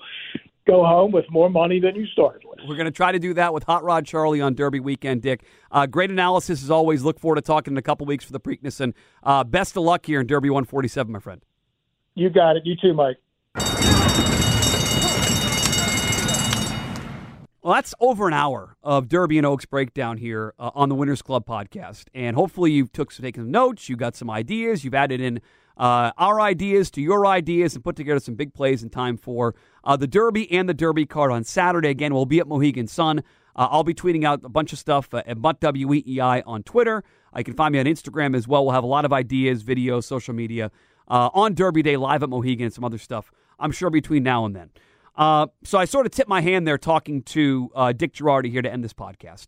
go 0.68 0.86
home 0.86 1.12
with 1.12 1.26
more 1.32 1.50
money 1.50 1.80
than 1.80 1.96
you 1.96 2.06
started 2.08 2.44
with. 2.46 2.60
We're 2.68 2.76
going 2.76 2.86
to 2.86 2.92
try 2.92 3.12
to 3.12 3.20
do 3.20 3.34
that 3.36 3.54
with 3.54 3.64
Hot 3.64 3.84
Rod 3.84 4.06
Charlie 4.06 4.42
on 4.42 4.54
Derby 4.54 4.80
weekend, 4.80 5.22
Dick. 5.22 5.44
Uh, 5.72 5.86
great 5.86 6.12
analysis 6.12 6.62
as 6.62 6.70
always. 6.70 7.04
Look 7.04 7.20
forward 7.20 7.38
to 7.38 7.42
talking 7.42 7.74
in 7.74 7.78
a 7.78 7.82
couple 7.82 8.06
weeks 8.06 8.26
for 8.26 8.34
the 8.34 8.40
Preakness, 8.40 8.82
and 8.82 8.94
uh, 9.24 9.44
best 9.44 9.78
of 9.78 9.84
luck 9.84 10.06
here 10.06 10.20
in 10.20 10.28
Derby 10.28 10.50
147, 10.50 11.12
my 11.12 11.20
friend. 11.20 11.42
You 12.14 12.30
got 12.30 12.58
it. 12.58 12.64
You 12.66 12.76
too, 12.76 12.94
Mike. 12.94 13.18
Well, 17.68 17.74
that's 17.74 17.94
over 18.00 18.30
an 18.30 18.34
hour 18.34 18.78
of 18.82 19.10
Derby 19.10 19.38
and 19.38 19.46
Oaks 19.46 19.66
breakdown 19.66 20.16
here 20.16 20.54
uh, 20.58 20.72
on 20.74 20.88
the 20.88 20.96
Winners 20.96 21.22
Club 21.22 21.46
podcast, 21.46 22.06
and 22.14 22.34
hopefully 22.34 22.72
you 22.72 22.88
took 22.88 23.12
some 23.12 23.26
taken 23.26 23.44
some 23.44 23.52
notes, 23.52 23.90
you 23.90 23.98
got 23.98 24.16
some 24.16 24.30
ideas, 24.30 24.86
you've 24.86 24.94
added 24.94 25.20
in 25.20 25.42
uh, 25.76 26.14
our 26.18 26.40
ideas 26.40 26.90
to 26.92 27.02
your 27.02 27.28
ideas, 27.28 27.76
and 27.76 27.84
put 27.84 27.98
together 27.98 28.22
some 28.22 28.36
big 28.36 28.54
plays 28.54 28.84
in 28.84 28.90
time 28.90 29.18
for 29.18 29.54
uh, 29.84 29.98
the 29.98 30.08
Derby 30.08 30.50
and 30.50 30.70
the 30.70 30.74
Derby 30.74 31.06
card 31.06 31.30
on 31.30 31.44
Saturday. 31.44 31.90
Again, 31.90 32.14
we'll 32.14 32.26
be 32.26 32.40
at 32.40 32.48
Mohegan 32.48 32.88
Sun. 32.88 33.20
Uh, 33.54 33.68
I'll 33.70 33.84
be 33.84 33.94
tweeting 33.94 34.24
out 34.24 34.46
a 34.46 34.50
bunch 34.50 34.72
of 34.72 34.80
stuff 34.80 35.14
at 35.14 35.38
Mutt 35.38 35.60
WEEI 35.60 36.44
on 36.46 36.64
Twitter. 36.64 37.04
You 37.36 37.44
can 37.44 37.56
find 37.56 37.74
me 37.74 37.80
on 37.80 37.86
Instagram 37.86 38.34
as 38.34 38.48
well. 38.48 38.64
We'll 38.64 38.76
have 38.76 38.86
a 38.86 38.88
lot 38.88 39.04
of 39.04 39.12
ideas, 39.12 39.66
videos, 39.66 40.06
social 40.06 40.34
media 40.34 40.72
uh, 41.10 41.32
on 41.34 41.54
Derby 41.54 41.82
Day 41.82 41.98
live 41.98 42.24
at 42.24 42.30
Mohegan 42.30 42.68
and 42.68 42.74
some 42.74 42.86
other 42.86 42.98
stuff. 42.98 43.30
I'm 43.60 43.74
sure 43.74 43.90
between 43.90 44.24
now 44.24 44.46
and 44.46 44.56
then. 44.56 44.70
Uh, 45.18 45.48
so 45.64 45.78
I 45.78 45.86
sort 45.86 46.06
of 46.06 46.12
tipped 46.12 46.30
my 46.30 46.42
hand 46.42 46.68
there 46.68 46.78
talking 46.78 47.24
to 47.24 47.72
uh, 47.76 47.92
Dick 47.92 48.14
Jerardi 48.14 48.52
here 48.52 48.62
to 48.62 48.72
end 48.72 48.84
this 48.84 48.94
podcast. 48.94 49.48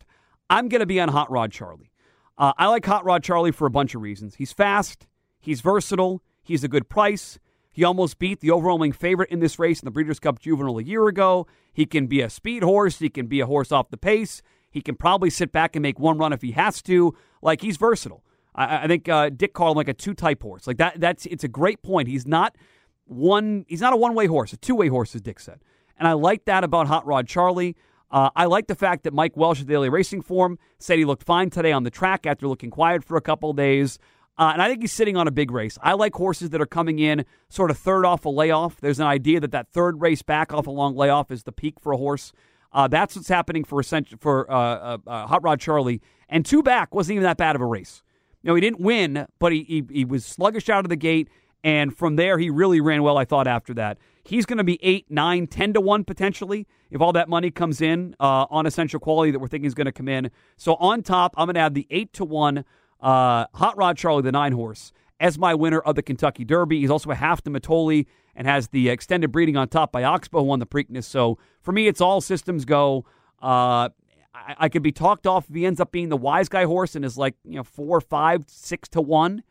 I'm 0.49 0.67
going 0.67 0.79
to 0.79 0.87
be 0.87 0.99
on 0.99 1.09
Hot 1.09 1.29
Rod 1.29 1.51
Charlie. 1.51 1.91
Uh, 2.37 2.53
I 2.57 2.67
like 2.67 2.85
Hot 2.85 3.05
Rod 3.05 3.23
Charlie 3.23 3.51
for 3.51 3.67
a 3.67 3.71
bunch 3.71 3.93
of 3.93 4.01
reasons. 4.01 4.35
He's 4.35 4.51
fast, 4.51 5.07
he's 5.39 5.61
versatile, 5.61 6.23
he's 6.41 6.63
a 6.63 6.67
good 6.67 6.89
price. 6.89 7.37
He 7.71 7.83
almost 7.83 8.17
beat 8.17 8.39
the 8.39 8.51
overwhelming 8.51 8.93
favorite 8.93 9.29
in 9.29 9.39
this 9.39 9.59
race 9.59 9.79
in 9.79 9.85
the 9.85 9.91
Breeders' 9.91 10.19
Cup 10.19 10.39
Juvenile 10.39 10.79
a 10.79 10.83
year 10.83 11.07
ago. 11.07 11.47
He 11.71 11.85
can 11.85 12.07
be 12.07 12.19
a 12.21 12.29
speed 12.29 12.63
horse, 12.63 12.97
he 12.97 13.09
can 13.09 13.27
be 13.27 13.39
a 13.39 13.45
horse 13.45 13.71
off 13.71 13.91
the 13.91 13.97
pace. 13.97 14.41
He 14.71 14.81
can 14.81 14.95
probably 14.95 15.29
sit 15.29 15.51
back 15.51 15.75
and 15.75 15.83
make 15.83 15.99
one 15.99 16.17
run 16.17 16.33
if 16.33 16.41
he 16.41 16.51
has 16.51 16.81
to. 16.83 17.15
Like 17.41 17.61
he's 17.61 17.77
versatile. 17.77 18.23
I, 18.55 18.83
I 18.83 18.87
think 18.87 19.07
uh, 19.09 19.29
Dick 19.29 19.53
called 19.53 19.71
him 19.71 19.77
like 19.77 19.87
a 19.87 19.93
two 19.93 20.13
type 20.13 20.41
horse. 20.41 20.67
Like 20.67 20.77
that. 20.77 20.99
That's 20.99 21.25
it's 21.25 21.43
a 21.43 21.47
great 21.47 21.81
point. 21.81 22.07
He's 22.07 22.27
not 22.27 22.55
one. 23.09 23.65
He's 23.67 23.81
not 23.81 23.93
a 23.93 23.97
one 23.97 24.15
way 24.15 24.27
horse, 24.27 24.53
a 24.53 24.57
two 24.57 24.75
way 24.75 24.87
horse, 24.87 25.15
as 25.15 25.21
Dick 25.21 25.39
said. 25.39 25.59
And 25.97 26.07
I 26.07 26.13
like 26.13 26.45
that 26.45 26.63
about 26.63 26.87
Hot 26.87 27.05
Rod 27.05 27.27
Charlie. 27.27 27.75
Uh, 28.11 28.29
I 28.35 28.45
like 28.45 28.67
the 28.67 28.75
fact 28.75 29.03
that 29.03 29.13
Mike 29.13 29.35
Welsch 29.35 29.61
of 29.61 29.67
the 29.67 29.73
Daily 29.73 29.89
Racing 29.89 30.21
Form 30.21 30.57
said 30.79 30.97
he 30.97 31.05
looked 31.05 31.23
fine 31.23 31.49
today 31.49 31.71
on 31.71 31.83
the 31.83 31.91
track 31.91 32.25
after 32.25 32.47
looking 32.47 32.71
quiet 32.71 33.03
for 33.03 33.17
a 33.17 33.21
couple 33.21 33.53
days. 33.53 33.99
Uh, 34.37 34.51
and 34.53 34.61
I 34.61 34.69
think 34.69 34.81
he's 34.81 34.93
sitting 34.93 35.17
on 35.17 35.27
a 35.27 35.31
big 35.31 35.51
race. 35.51 35.77
I 35.83 35.93
like 35.93 36.15
horses 36.15 36.51
that 36.51 36.61
are 36.61 36.65
coming 36.65 36.97
in 36.97 37.25
sort 37.49 37.71
of 37.71 37.77
third 37.77 38.05
off 38.05 38.23
a 38.23 38.29
layoff. 38.29 38.79
There's 38.79 38.99
an 38.99 39.05
idea 39.05 39.41
that 39.41 39.51
that 39.51 39.67
third 39.67 39.99
race 39.99 40.21
back 40.21 40.53
off 40.53 40.65
a 40.65 40.71
long 40.71 40.95
layoff 40.95 41.29
is 41.29 41.43
the 41.43 41.51
peak 41.51 41.79
for 41.79 41.91
a 41.91 41.97
horse. 41.97 42.31
Uh, 42.71 42.87
that's 42.87 43.15
what's 43.15 43.27
happening 43.27 43.63
for 43.65 43.83
for 43.83 44.49
uh, 44.49 44.55
uh, 44.55 44.97
uh, 45.05 45.27
Hot 45.27 45.43
Rod 45.43 45.59
Charlie. 45.59 46.01
And 46.29 46.45
two 46.45 46.63
back 46.63 46.95
wasn't 46.95 47.15
even 47.15 47.23
that 47.23 47.37
bad 47.37 47.55
of 47.55 47.61
a 47.61 47.65
race. 47.65 48.01
You 48.41 48.47
know, 48.47 48.55
he 48.55 48.61
didn't 48.61 48.79
win, 48.79 49.27
but 49.39 49.51
he, 49.51 49.63
he, 49.63 49.83
he 49.91 50.05
was 50.05 50.25
sluggish 50.25 50.69
out 50.69 50.85
of 50.85 50.89
the 50.89 50.95
gate. 50.95 51.27
And 51.63 51.95
from 51.95 52.15
there, 52.15 52.37
he 52.37 52.49
really 52.49 52.81
ran 52.81 53.03
well, 53.03 53.17
I 53.17 53.25
thought, 53.25 53.47
after 53.47 53.73
that. 53.75 53.97
He's 54.23 54.45
going 54.45 54.57
to 54.57 54.63
be 54.63 54.79
8, 54.83 55.07
9, 55.09 55.47
10 55.47 55.73
to 55.73 55.81
1 55.81 56.03
potentially 56.03 56.67
if 56.91 57.01
all 57.01 57.13
that 57.13 57.29
money 57.29 57.51
comes 57.51 57.81
in 57.81 58.15
uh, 58.19 58.45
on 58.49 58.65
essential 58.65 58.99
quality 58.99 59.31
that 59.31 59.39
we're 59.39 59.47
thinking 59.47 59.67
is 59.67 59.73
going 59.73 59.85
to 59.85 59.91
come 59.91 60.07
in. 60.07 60.31
So 60.57 60.75
on 60.75 61.01
top, 61.03 61.33
I'm 61.35 61.47
going 61.47 61.55
to 61.55 61.61
add 61.61 61.73
the 61.73 61.87
8 61.89 62.13
to 62.13 62.25
1 62.25 62.65
uh, 63.01 63.45
Hot 63.53 63.77
Rod 63.77 63.97
Charlie, 63.97 64.21
the 64.21 64.31
nine 64.31 64.51
horse, 64.51 64.91
as 65.19 65.37
my 65.37 65.53
winner 65.53 65.79
of 65.79 65.95
the 65.95 66.01
Kentucky 66.01 66.43
Derby. 66.43 66.81
He's 66.81 66.89
also 66.89 67.11
a 67.11 67.15
half 67.15 67.41
to 67.43 67.49
Mitole 67.49 68.05
and 68.35 68.47
has 68.47 68.69
the 68.69 68.89
extended 68.89 69.31
breeding 69.31 69.57
on 69.57 69.67
top 69.67 69.91
by 69.91 70.03
Oxbow, 70.03 70.39
who 70.39 70.45
won 70.45 70.59
the 70.59 70.65
Preakness. 70.65 71.05
So 71.05 71.37
for 71.61 71.71
me, 71.71 71.87
it's 71.87 72.01
all 72.01 72.21
systems 72.21 72.65
go. 72.65 73.05
Uh, 73.41 73.89
I, 74.33 74.55
I, 74.57 74.69
could 74.69 74.83
be 74.83 74.91
talked 74.91 75.25
off 75.25 75.49
if 75.49 75.55
he 75.55 75.65
ends 75.65 75.79
up 75.79 75.91
being 75.91 76.09
the 76.09 76.17
wise 76.17 76.49
guy 76.49 76.65
horse 76.65 76.95
and 76.95 77.05
is 77.05 77.17
like 77.17 77.35
you 77.45 77.55
know 77.55 77.63
four, 77.63 78.01
five, 78.01 78.43
six 78.47 78.89
to 78.89 79.01
one. 79.01 79.43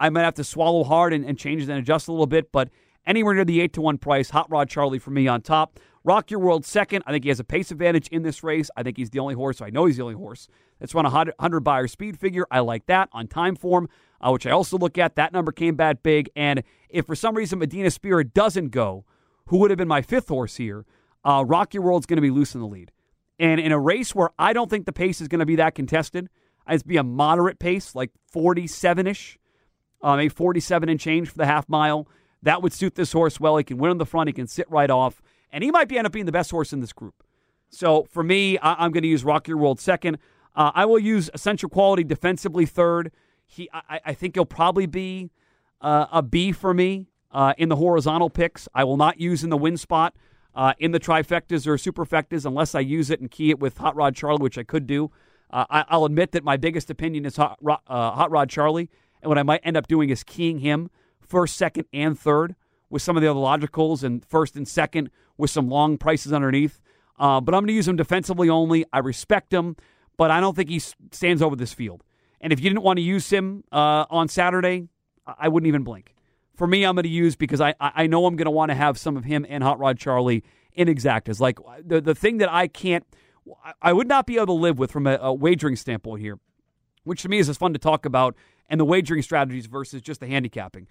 I 0.00 0.10
might 0.10 0.22
have 0.22 0.34
to 0.34 0.44
swallow 0.44 0.84
hard 0.84 1.12
and, 1.12 1.24
and 1.24 1.38
change 1.38 1.62
and 1.62 1.72
adjust 1.72 2.08
a 2.08 2.12
little 2.12 2.26
bit, 2.26 2.50
but 2.52 2.70
anywhere 3.06 3.34
near 3.34 3.44
the 3.44 3.60
eight 3.60 3.72
to 3.74 3.80
one 3.80 3.98
price, 3.98 4.30
Hot 4.30 4.50
Rod 4.50 4.68
Charlie 4.68 4.98
for 4.98 5.10
me 5.10 5.28
on 5.28 5.40
top. 5.42 5.78
Rock 6.04 6.30
Your 6.30 6.40
World 6.40 6.66
second. 6.66 7.02
I 7.06 7.12
think 7.12 7.24
he 7.24 7.30
has 7.30 7.40
a 7.40 7.44
pace 7.44 7.70
advantage 7.70 8.08
in 8.08 8.22
this 8.22 8.42
race. 8.42 8.70
I 8.76 8.82
think 8.82 8.98
he's 8.98 9.10
the 9.10 9.20
only 9.20 9.34
horse. 9.34 9.58
So 9.58 9.64
I 9.64 9.70
know 9.70 9.86
he's 9.86 9.96
the 9.96 10.02
only 10.02 10.14
horse 10.14 10.48
that's 10.78 10.94
run 10.94 11.06
a 11.06 11.10
100 11.10 11.60
Beyer 11.60 11.88
speed 11.88 12.18
figure. 12.18 12.46
I 12.50 12.60
like 12.60 12.86
that 12.86 13.08
on 13.12 13.26
time 13.26 13.56
form, 13.56 13.88
uh, 14.20 14.30
which 14.30 14.46
I 14.46 14.50
also 14.50 14.76
look 14.76 14.98
at. 14.98 15.16
That 15.16 15.32
number 15.32 15.50
came 15.50 15.76
back 15.76 16.02
big. 16.02 16.28
And 16.36 16.62
if 16.90 17.06
for 17.06 17.14
some 17.14 17.34
reason 17.34 17.58
Medina 17.58 17.90
Spirit 17.90 18.34
doesn't 18.34 18.68
go, 18.68 19.06
who 19.46 19.58
would 19.58 19.70
have 19.70 19.78
been 19.78 19.88
my 19.88 20.02
fifth 20.02 20.28
horse 20.28 20.56
here, 20.56 20.84
uh, 21.24 21.42
Rock 21.46 21.72
Your 21.72 21.82
World's 21.82 22.06
going 22.06 22.18
to 22.18 22.22
be 22.22 22.30
loose 22.30 22.54
in 22.54 22.60
the 22.60 22.66
lead. 22.66 22.92
And 23.38 23.58
in 23.58 23.72
a 23.72 23.80
race 23.80 24.14
where 24.14 24.30
I 24.38 24.52
don't 24.52 24.68
think 24.68 24.84
the 24.84 24.92
pace 24.92 25.22
is 25.22 25.28
going 25.28 25.40
to 25.40 25.46
be 25.46 25.56
that 25.56 25.74
contested, 25.74 26.28
it's 26.68 26.82
be 26.82 26.98
a 26.98 27.02
moderate 27.02 27.58
pace, 27.58 27.94
like 27.94 28.10
47 28.30 29.06
ish, 29.06 29.38
uh, 30.02 30.16
maybe 30.16 30.28
47 30.28 30.88
and 30.88 31.00
change 31.00 31.28
for 31.28 31.38
the 31.38 31.46
half 31.46 31.68
mile. 31.68 32.08
That 32.42 32.62
would 32.62 32.72
suit 32.72 32.94
this 32.94 33.12
horse 33.12 33.40
well. 33.40 33.56
He 33.56 33.64
can 33.64 33.78
win 33.78 33.90
on 33.90 33.98
the 33.98 34.06
front, 34.06 34.28
he 34.28 34.32
can 34.32 34.46
sit 34.46 34.70
right 34.70 34.90
off, 34.90 35.22
and 35.50 35.64
he 35.64 35.70
might 35.70 35.88
be 35.88 35.96
end 35.96 36.06
up 36.06 36.12
being 36.12 36.26
the 36.26 36.32
best 36.32 36.50
horse 36.50 36.72
in 36.72 36.80
this 36.80 36.92
group. 36.92 37.22
So 37.70 38.04
for 38.10 38.22
me, 38.22 38.58
I- 38.58 38.84
am 38.84 38.92
going 38.92 39.02
to 39.02 39.08
use 39.08 39.24
Rock 39.24 39.48
Your 39.48 39.56
World 39.56 39.80
second. 39.80 40.18
Uh, 40.54 40.70
I 40.74 40.84
will 40.84 40.98
use 40.98 41.30
Essential 41.34 41.68
Quality 41.68 42.04
defensively 42.04 42.66
third. 42.66 43.10
He, 43.46 43.68
I, 43.72 44.00
I 44.06 44.14
think 44.14 44.36
he'll 44.36 44.44
probably 44.44 44.86
be 44.86 45.30
uh, 45.80 46.06
a 46.12 46.22
B 46.22 46.52
for 46.52 46.72
me 46.72 47.08
uh, 47.32 47.54
in 47.58 47.68
the 47.68 47.76
horizontal 47.76 48.30
picks. 48.30 48.68
I 48.74 48.84
will 48.84 48.96
not 48.96 49.20
use 49.20 49.42
in 49.42 49.50
the 49.50 49.56
win 49.56 49.76
spot 49.76 50.14
uh, 50.54 50.74
in 50.78 50.92
the 50.92 51.00
trifectas 51.00 51.66
or 51.66 51.76
superfectas 51.76 52.46
unless 52.46 52.74
I 52.74 52.80
use 52.80 53.10
it 53.10 53.20
and 53.20 53.30
key 53.30 53.50
it 53.50 53.58
with 53.58 53.78
Hot 53.78 53.96
Rod 53.96 54.14
Charlie, 54.14 54.42
which 54.42 54.58
I 54.58 54.62
could 54.62 54.86
do. 54.86 55.10
Uh, 55.50 55.64
I, 55.88 55.96
will 55.96 56.06
admit 56.06 56.32
that 56.32 56.42
my 56.42 56.56
biggest 56.56 56.90
opinion 56.90 57.26
is 57.26 57.36
Hot, 57.36 57.58
uh, 57.64 57.78
Hot 57.86 58.30
Rod 58.30 58.48
Charlie, 58.48 58.90
and 59.24 59.28
what 59.28 59.38
I 59.38 59.42
might 59.42 59.60
end 59.64 59.76
up 59.76 59.88
doing 59.88 60.10
is 60.10 60.22
keying 60.22 60.58
him 60.58 60.90
first, 61.18 61.56
second, 61.56 61.86
and 61.92 62.18
third 62.18 62.54
with 62.90 63.02
some 63.02 63.16
of 63.16 63.22
the 63.22 63.28
other 63.28 63.40
logicals, 63.40 64.04
and 64.04 64.24
first 64.24 64.54
and 64.54 64.68
second 64.68 65.10
with 65.36 65.50
some 65.50 65.68
long 65.68 65.98
prices 65.98 66.32
underneath. 66.32 66.80
Uh, 67.18 67.40
but 67.40 67.54
I'm 67.54 67.62
going 67.62 67.68
to 67.68 67.74
use 67.74 67.88
him 67.88 67.96
defensively 67.96 68.48
only. 68.48 68.84
I 68.92 68.98
respect 68.98 69.52
him, 69.52 69.76
but 70.16 70.30
I 70.30 70.40
don't 70.40 70.54
think 70.54 70.68
he 70.68 70.78
stands 70.78 71.42
over 71.42 71.56
this 71.56 71.72
field. 71.72 72.04
And 72.40 72.52
if 72.52 72.60
you 72.60 72.68
didn't 72.68 72.82
want 72.82 72.98
to 72.98 73.02
use 73.02 73.30
him 73.30 73.64
uh, 73.72 74.04
on 74.10 74.28
Saturday, 74.28 74.88
I 75.26 75.48
wouldn't 75.48 75.68
even 75.68 75.82
blink. 75.82 76.14
For 76.54 76.66
me, 76.66 76.84
I'm 76.84 76.94
going 76.94 77.04
to 77.04 77.08
use 77.08 77.34
because 77.34 77.60
I 77.60 77.74
I 77.80 78.06
know 78.06 78.26
I'm 78.26 78.36
going 78.36 78.44
to 78.44 78.50
want 78.50 78.70
to 78.70 78.76
have 78.76 78.98
some 78.98 79.16
of 79.16 79.24
him 79.24 79.46
and 79.48 79.64
Hot 79.64 79.78
Rod 79.78 79.98
Charlie 79.98 80.44
in 80.74 80.86
exactas. 80.88 81.40
Like 81.40 81.58
the 81.84 82.00
the 82.00 82.14
thing 82.14 82.36
that 82.38 82.52
I 82.52 82.68
can't, 82.68 83.04
I 83.82 83.92
would 83.92 84.06
not 84.06 84.26
be 84.26 84.36
able 84.36 84.46
to 84.46 84.52
live 84.52 84.78
with 84.78 84.92
from 84.92 85.06
a, 85.06 85.16
a 85.20 85.32
wagering 85.32 85.74
standpoint 85.74 86.20
here, 86.20 86.38
which 87.04 87.22
to 87.22 87.28
me 87.28 87.38
is 87.38 87.48
as 87.48 87.56
fun 87.56 87.72
to 87.72 87.78
talk 87.78 88.04
about, 88.04 88.34
and 88.68 88.80
the 88.80 88.84
wagering 88.84 89.22
strategies 89.22 89.66
versus 89.66 90.02
just 90.02 90.20
the 90.20 90.26
handicapping. 90.26 90.86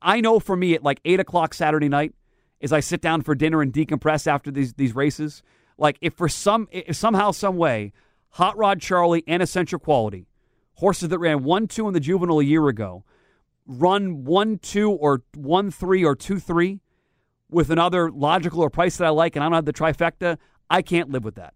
I 0.00 0.20
know 0.20 0.40
for 0.40 0.56
me 0.56 0.74
at 0.74 0.82
like 0.82 1.00
eight 1.04 1.20
o'clock 1.20 1.54
Saturday 1.54 1.88
night, 1.88 2.14
as 2.60 2.72
I 2.72 2.80
sit 2.80 3.00
down 3.00 3.22
for 3.22 3.34
dinner 3.34 3.60
and 3.62 3.72
decompress 3.72 4.26
after 4.26 4.50
these 4.50 4.74
these 4.74 4.94
races, 4.94 5.42
like 5.78 5.98
if 6.00 6.14
for 6.14 6.28
some 6.28 6.68
if 6.70 6.96
somehow 6.96 7.30
some 7.30 7.56
way, 7.56 7.92
Hot 8.30 8.56
Rod 8.56 8.80
Charlie 8.80 9.24
and 9.26 9.42
Essential 9.42 9.78
Quality, 9.78 10.26
horses 10.74 11.08
that 11.08 11.18
ran 11.18 11.44
one 11.44 11.66
two 11.66 11.88
in 11.88 11.94
the 11.94 12.00
juvenile 12.00 12.40
a 12.40 12.44
year 12.44 12.68
ago 12.68 13.04
run 13.66 14.24
one 14.24 14.58
two 14.58 14.90
or 14.90 15.22
one 15.34 15.70
three 15.70 16.04
or 16.04 16.14
two 16.16 16.38
three 16.38 16.80
with 17.50 17.70
another 17.70 18.10
logical 18.10 18.60
or 18.60 18.70
price 18.70 18.96
that 18.96 19.06
I 19.06 19.10
like, 19.10 19.36
and 19.36 19.44
I 19.44 19.46
don't 19.46 19.54
have 19.54 19.64
the 19.64 19.72
trifecta, 19.72 20.38
I 20.70 20.82
can't 20.82 21.10
live 21.10 21.24
with 21.24 21.34
that. 21.34 21.54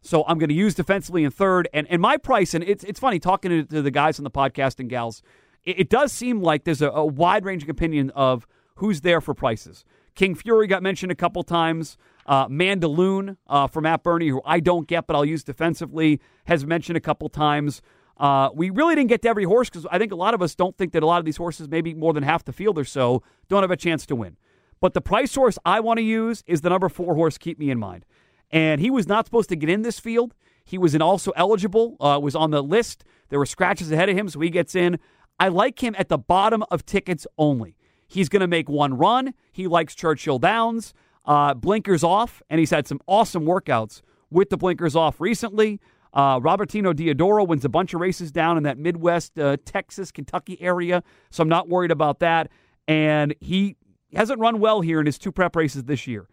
So 0.00 0.24
I'm 0.26 0.38
going 0.38 0.48
to 0.48 0.54
use 0.54 0.74
defensively 0.74 1.24
in 1.24 1.30
third, 1.30 1.68
and 1.72 1.86
and 1.90 2.00
my 2.00 2.16
price, 2.16 2.54
and 2.54 2.62
it's 2.64 2.84
it's 2.84 3.00
funny 3.00 3.18
talking 3.18 3.66
to, 3.66 3.82
the 3.82 3.90
guys 3.90 4.18
on 4.18 4.24
the 4.24 4.30
podcast 4.30 4.78
and 4.78 4.88
gals. 4.88 5.22
It, 5.64 5.80
it 5.80 5.88
does 5.90 6.12
seem 6.12 6.40
like 6.40 6.64
there's 6.64 6.82
a, 6.82 6.90
a 6.90 7.04
wide 7.04 7.44
ranging 7.44 7.70
opinion 7.70 8.10
of 8.10 8.46
who's 8.76 9.00
there 9.00 9.20
for 9.20 9.34
prices. 9.34 9.84
King 10.14 10.34
Fury 10.34 10.66
got 10.66 10.82
mentioned 10.82 11.12
a 11.12 11.16
couple 11.16 11.42
times. 11.42 11.96
Uh, 12.26 12.46
Mandaloun 12.48 13.36
uh, 13.46 13.66
from 13.66 13.84
Matt 13.84 14.02
Birney, 14.02 14.28
who 14.28 14.42
I 14.44 14.60
don't 14.60 14.86
get, 14.86 15.06
but 15.06 15.16
I'll 15.16 15.24
use 15.24 15.42
defensively, 15.42 16.20
has 16.46 16.66
mentioned 16.66 16.96
a 16.96 17.00
couple 17.00 17.28
times. 17.28 17.80
Uh, 18.18 18.50
we 18.52 18.70
really 18.70 18.94
didn't 18.96 19.08
get 19.08 19.22
to 19.22 19.28
every 19.28 19.44
horse 19.44 19.70
because 19.70 19.86
I 19.90 19.98
think 19.98 20.12
a 20.12 20.16
lot 20.16 20.34
of 20.34 20.42
us 20.42 20.54
don't 20.54 20.76
think 20.76 20.92
that 20.92 21.02
a 21.02 21.06
lot 21.06 21.20
of 21.20 21.24
these 21.24 21.36
horses, 21.36 21.68
maybe 21.68 21.94
more 21.94 22.12
than 22.12 22.24
half 22.24 22.44
the 22.44 22.52
field 22.52 22.78
or 22.78 22.84
so, 22.84 23.22
don't 23.48 23.62
have 23.62 23.70
a 23.70 23.76
chance 23.76 24.04
to 24.06 24.16
win. 24.16 24.36
But 24.80 24.94
the 24.94 25.00
price 25.00 25.34
horse 25.34 25.58
I 25.64 25.80
want 25.80 25.98
to 25.98 26.02
use 26.02 26.42
is 26.46 26.60
the 26.60 26.70
number 26.70 26.88
four 26.88 27.14
horse, 27.14 27.38
Keep 27.38 27.58
Me 27.58 27.70
in 27.70 27.78
Mind. 27.78 28.04
And 28.50 28.80
he 28.80 28.90
was 28.90 29.06
not 29.06 29.26
supposed 29.26 29.48
to 29.50 29.56
get 29.56 29.68
in 29.68 29.82
this 29.82 29.98
field. 29.98 30.34
He 30.64 30.78
was 30.78 30.94
also 30.96 31.32
eligible, 31.36 31.96
uh, 32.00 32.18
was 32.22 32.34
on 32.34 32.50
the 32.50 32.62
list. 32.62 33.04
There 33.28 33.38
were 33.38 33.46
scratches 33.46 33.90
ahead 33.90 34.08
of 34.08 34.16
him, 34.16 34.28
so 34.28 34.40
he 34.40 34.50
gets 34.50 34.74
in. 34.74 34.98
I 35.40 35.48
like 35.48 35.82
him 35.82 35.94
at 35.98 36.08
the 36.08 36.18
bottom 36.18 36.64
of 36.70 36.84
tickets 36.84 37.26
only. 37.36 37.76
He's 38.06 38.28
going 38.28 38.40
to 38.40 38.48
make 38.48 38.68
one 38.68 38.94
run. 38.94 39.34
He 39.52 39.66
likes 39.66 39.94
Churchill 39.94 40.38
Downs, 40.38 40.94
uh, 41.26 41.54
blinkers 41.54 42.02
off, 42.02 42.42
and 42.48 42.58
he's 42.58 42.70
had 42.70 42.86
some 42.86 43.00
awesome 43.06 43.44
workouts 43.44 44.02
with 44.30 44.50
the 44.50 44.56
blinkers 44.56 44.96
off 44.96 45.20
recently. 45.20 45.80
Uh, 46.12 46.40
Robertino 46.40 46.94
Diodoro 46.94 47.46
wins 47.46 47.64
a 47.64 47.68
bunch 47.68 47.92
of 47.92 48.00
races 48.00 48.32
down 48.32 48.56
in 48.56 48.62
that 48.62 48.78
Midwest, 48.78 49.38
uh, 49.38 49.58
Texas, 49.64 50.10
Kentucky 50.10 50.60
area, 50.60 51.02
so 51.30 51.42
I'm 51.42 51.48
not 51.48 51.68
worried 51.68 51.90
about 51.90 52.20
that. 52.20 52.50
And 52.86 53.34
he 53.40 53.76
hasn't 54.14 54.40
run 54.40 54.58
well 54.58 54.80
here 54.80 55.00
in 55.00 55.06
his 55.06 55.18
two 55.18 55.30
prep 55.30 55.54
races 55.54 55.84
this 55.84 56.06
year. 56.06 56.26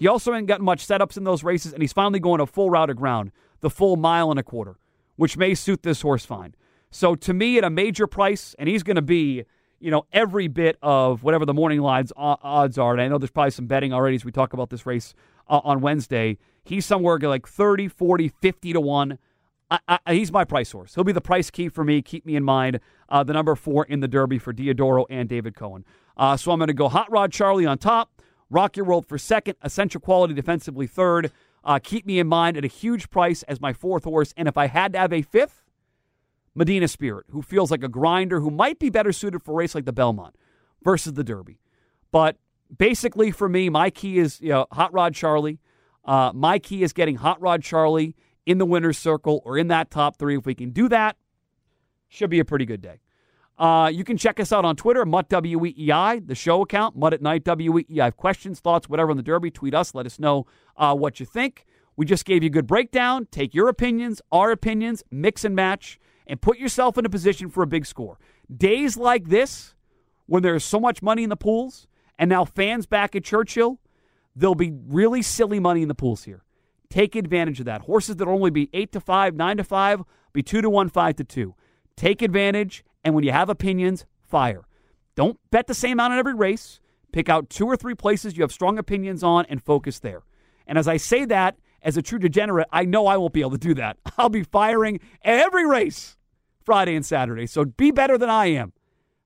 He 0.00 0.08
also 0.08 0.34
ain't 0.34 0.46
gotten 0.46 0.64
much 0.64 0.86
setups 0.86 1.18
in 1.18 1.24
those 1.24 1.44
races, 1.44 1.74
and 1.74 1.82
he's 1.82 1.92
finally 1.92 2.20
going 2.20 2.40
a 2.40 2.46
full 2.46 2.70
route 2.70 2.88
of 2.88 2.96
ground, 2.96 3.32
the 3.60 3.68
full 3.68 3.96
mile 3.96 4.30
and 4.30 4.40
a 4.40 4.42
quarter, 4.42 4.78
which 5.16 5.36
may 5.36 5.54
suit 5.54 5.82
this 5.82 6.00
horse 6.00 6.24
fine. 6.24 6.54
So 6.90 7.14
to 7.14 7.34
me, 7.34 7.58
at 7.58 7.64
a 7.64 7.70
major 7.70 8.06
price, 8.06 8.56
and 8.58 8.66
he's 8.66 8.82
going 8.82 8.96
to 8.96 9.02
be, 9.02 9.44
you 9.78 9.90
know, 9.90 10.06
every 10.10 10.48
bit 10.48 10.78
of 10.82 11.22
whatever 11.22 11.44
the 11.44 11.52
morning 11.52 11.82
lines 11.82 12.14
odds 12.16 12.78
are. 12.78 12.92
And 12.92 13.02
I 13.02 13.08
know 13.08 13.18
there's 13.18 13.30
probably 13.30 13.50
some 13.50 13.66
betting 13.66 13.92
already 13.92 14.16
as 14.16 14.24
we 14.24 14.32
talk 14.32 14.54
about 14.54 14.70
this 14.70 14.86
race 14.86 15.14
uh, 15.50 15.60
on 15.64 15.82
Wednesday. 15.82 16.38
He's 16.64 16.86
somewhere 16.86 17.18
like 17.18 17.46
30, 17.46 17.88
40, 17.88 18.28
50 18.28 18.72
to 18.72 18.80
1. 18.80 19.18
I, 19.70 19.98
I, 20.06 20.14
he's 20.14 20.32
my 20.32 20.44
price 20.44 20.72
horse. 20.72 20.94
He'll 20.94 21.04
be 21.04 21.12
the 21.12 21.20
price 21.20 21.50
key 21.50 21.68
for 21.68 21.84
me. 21.84 22.02
Keep 22.02 22.24
me 22.24 22.36
in 22.36 22.42
mind. 22.42 22.80
Uh, 23.08 23.22
the 23.22 23.34
number 23.34 23.54
four 23.54 23.84
in 23.84 24.00
the 24.00 24.08
Derby 24.08 24.38
for 24.38 24.52
Diodoro 24.52 25.04
and 25.10 25.28
David 25.28 25.54
Cohen. 25.54 25.84
Uh, 26.16 26.36
so 26.36 26.50
I'm 26.52 26.58
going 26.58 26.68
to 26.68 26.74
go 26.74 26.88
Hot 26.88 27.10
Rod 27.10 27.32
Charlie 27.32 27.66
on 27.66 27.78
top, 27.78 28.19
Rock 28.50 28.76
Your 28.76 28.84
World 28.84 29.06
for 29.06 29.16
second, 29.16 29.54
Essential 29.62 30.00
Quality 30.00 30.34
defensively 30.34 30.86
third. 30.86 31.32
Uh, 31.62 31.78
keep 31.82 32.04
me 32.04 32.18
in 32.18 32.26
mind 32.26 32.56
at 32.56 32.64
a 32.64 32.68
huge 32.68 33.10
price 33.10 33.42
as 33.44 33.60
my 33.60 33.72
fourth 33.72 34.04
horse. 34.04 34.34
And 34.36 34.48
if 34.48 34.56
I 34.56 34.66
had 34.66 34.92
to 34.94 34.98
have 34.98 35.12
a 35.12 35.22
fifth, 35.22 35.62
Medina 36.54 36.88
Spirit, 36.88 37.26
who 37.30 37.42
feels 37.42 37.70
like 37.70 37.84
a 37.84 37.88
grinder, 37.88 38.40
who 38.40 38.50
might 38.50 38.78
be 38.78 38.90
better 38.90 39.12
suited 39.12 39.42
for 39.42 39.52
a 39.52 39.54
race 39.54 39.74
like 39.74 39.84
the 39.84 39.92
Belmont 39.92 40.34
versus 40.82 41.12
the 41.12 41.22
Derby. 41.22 41.60
But 42.10 42.36
basically, 42.76 43.30
for 43.30 43.48
me, 43.48 43.68
my 43.68 43.90
key 43.90 44.18
is 44.18 44.40
you 44.40 44.50
know, 44.50 44.66
Hot 44.72 44.92
Rod 44.92 45.14
Charlie. 45.14 45.60
Uh, 46.04 46.32
my 46.34 46.58
key 46.58 46.82
is 46.82 46.92
getting 46.92 47.16
Hot 47.16 47.40
Rod 47.40 47.62
Charlie 47.62 48.16
in 48.46 48.58
the 48.58 48.66
winner's 48.66 48.98
circle 48.98 49.42
or 49.44 49.58
in 49.58 49.68
that 49.68 49.90
top 49.90 50.16
three. 50.16 50.36
If 50.36 50.46
we 50.46 50.54
can 50.54 50.70
do 50.70 50.88
that, 50.88 51.16
should 52.08 52.30
be 52.30 52.40
a 52.40 52.44
pretty 52.44 52.64
good 52.64 52.82
day. 52.82 53.00
Uh, 53.60 53.88
you 53.88 54.04
can 54.04 54.16
check 54.16 54.40
us 54.40 54.52
out 54.52 54.64
on 54.64 54.74
Twitter, 54.74 55.04
Mutt 55.04 55.28
WEEI, 55.28 56.26
the 56.26 56.34
show 56.34 56.62
account, 56.62 56.96
Mutt 56.96 57.12
at 57.12 57.20
Night 57.20 57.44
WEEI. 57.44 58.16
Questions, 58.16 58.58
thoughts, 58.58 58.88
whatever 58.88 59.10
on 59.10 59.18
the 59.18 59.22
Derby, 59.22 59.50
tweet 59.50 59.74
us. 59.74 59.94
Let 59.94 60.06
us 60.06 60.18
know 60.18 60.46
uh, 60.78 60.94
what 60.94 61.20
you 61.20 61.26
think. 61.26 61.66
We 61.94 62.06
just 62.06 62.24
gave 62.24 62.42
you 62.42 62.46
a 62.46 62.50
good 62.50 62.66
breakdown. 62.66 63.28
Take 63.30 63.54
your 63.54 63.68
opinions, 63.68 64.22
our 64.32 64.50
opinions, 64.50 65.04
mix 65.10 65.44
and 65.44 65.54
match, 65.54 66.00
and 66.26 66.40
put 66.40 66.58
yourself 66.58 66.96
in 66.96 67.04
a 67.04 67.10
position 67.10 67.50
for 67.50 67.62
a 67.62 67.66
big 67.66 67.84
score. 67.84 68.18
Days 68.56 68.96
like 68.96 69.28
this, 69.28 69.74
when 70.24 70.42
there's 70.42 70.64
so 70.64 70.80
much 70.80 71.02
money 71.02 71.22
in 71.22 71.28
the 71.28 71.36
pools, 71.36 71.86
and 72.18 72.30
now 72.30 72.46
fans 72.46 72.86
back 72.86 73.14
at 73.14 73.24
Churchill, 73.24 73.78
there'll 74.34 74.54
be 74.54 74.72
really 74.86 75.20
silly 75.20 75.60
money 75.60 75.82
in 75.82 75.88
the 75.88 75.94
pools 75.94 76.24
here. 76.24 76.44
Take 76.88 77.14
advantage 77.14 77.60
of 77.60 77.66
that. 77.66 77.82
Horses 77.82 78.16
that'll 78.16 78.32
only 78.32 78.50
be 78.50 78.70
8 78.72 78.90
to 78.92 79.00
5, 79.00 79.34
9 79.34 79.56
to 79.58 79.64
5, 79.64 80.02
be 80.32 80.42
2 80.42 80.62
to 80.62 80.70
1, 80.70 80.88
5 80.88 81.16
to 81.16 81.24
2. 81.24 81.54
Take 81.96 82.22
advantage, 82.22 82.84
and 83.04 83.14
when 83.14 83.24
you 83.24 83.32
have 83.32 83.48
opinions, 83.48 84.06
fire. 84.20 84.66
Don't 85.14 85.38
bet 85.50 85.66
the 85.66 85.74
same 85.74 85.92
amount 85.92 86.14
in 86.14 86.18
every 86.18 86.34
race. 86.34 86.80
Pick 87.12 87.28
out 87.28 87.50
two 87.50 87.66
or 87.66 87.76
three 87.76 87.94
places 87.94 88.36
you 88.36 88.42
have 88.42 88.52
strong 88.52 88.78
opinions 88.78 89.22
on 89.22 89.46
and 89.48 89.62
focus 89.62 89.98
there. 89.98 90.22
And 90.66 90.78
as 90.78 90.86
I 90.86 90.96
say 90.96 91.24
that, 91.26 91.56
as 91.82 91.96
a 91.96 92.02
true 92.02 92.18
degenerate, 92.18 92.68
I 92.72 92.84
know 92.84 93.06
I 93.06 93.16
won't 93.16 93.32
be 93.32 93.40
able 93.40 93.52
to 93.52 93.58
do 93.58 93.74
that. 93.74 93.96
I'll 94.18 94.28
be 94.28 94.42
firing 94.42 95.00
every 95.22 95.66
race 95.66 96.16
Friday 96.64 96.94
and 96.94 97.04
Saturday. 97.04 97.46
So 97.46 97.64
be 97.64 97.90
better 97.90 98.16
than 98.18 98.30
I 98.30 98.46
am. 98.46 98.72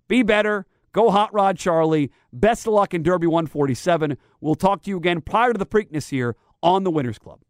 Be 0.09 0.23
better. 0.23 0.67
Go 0.93 1.11
Hot 1.11 1.35
Rod 1.35 1.59
Charlie. 1.59 2.11
Best 2.33 2.67
of 2.67 2.73
luck 2.73 2.95
in 2.95 3.03
Derby 3.03 3.27
147. 3.27 4.17
We'll 4.41 4.55
talk 4.55 4.83
to 4.83 4.91
you 4.91 4.97
again 4.97 5.21
prior 5.21 5.53
to 5.53 5.59
the 5.59 5.67
Preakness 5.67 6.11
here 6.11 6.37
on 6.63 6.85
the 6.85 6.91
Winners 6.91 7.19
Club. 7.19 7.41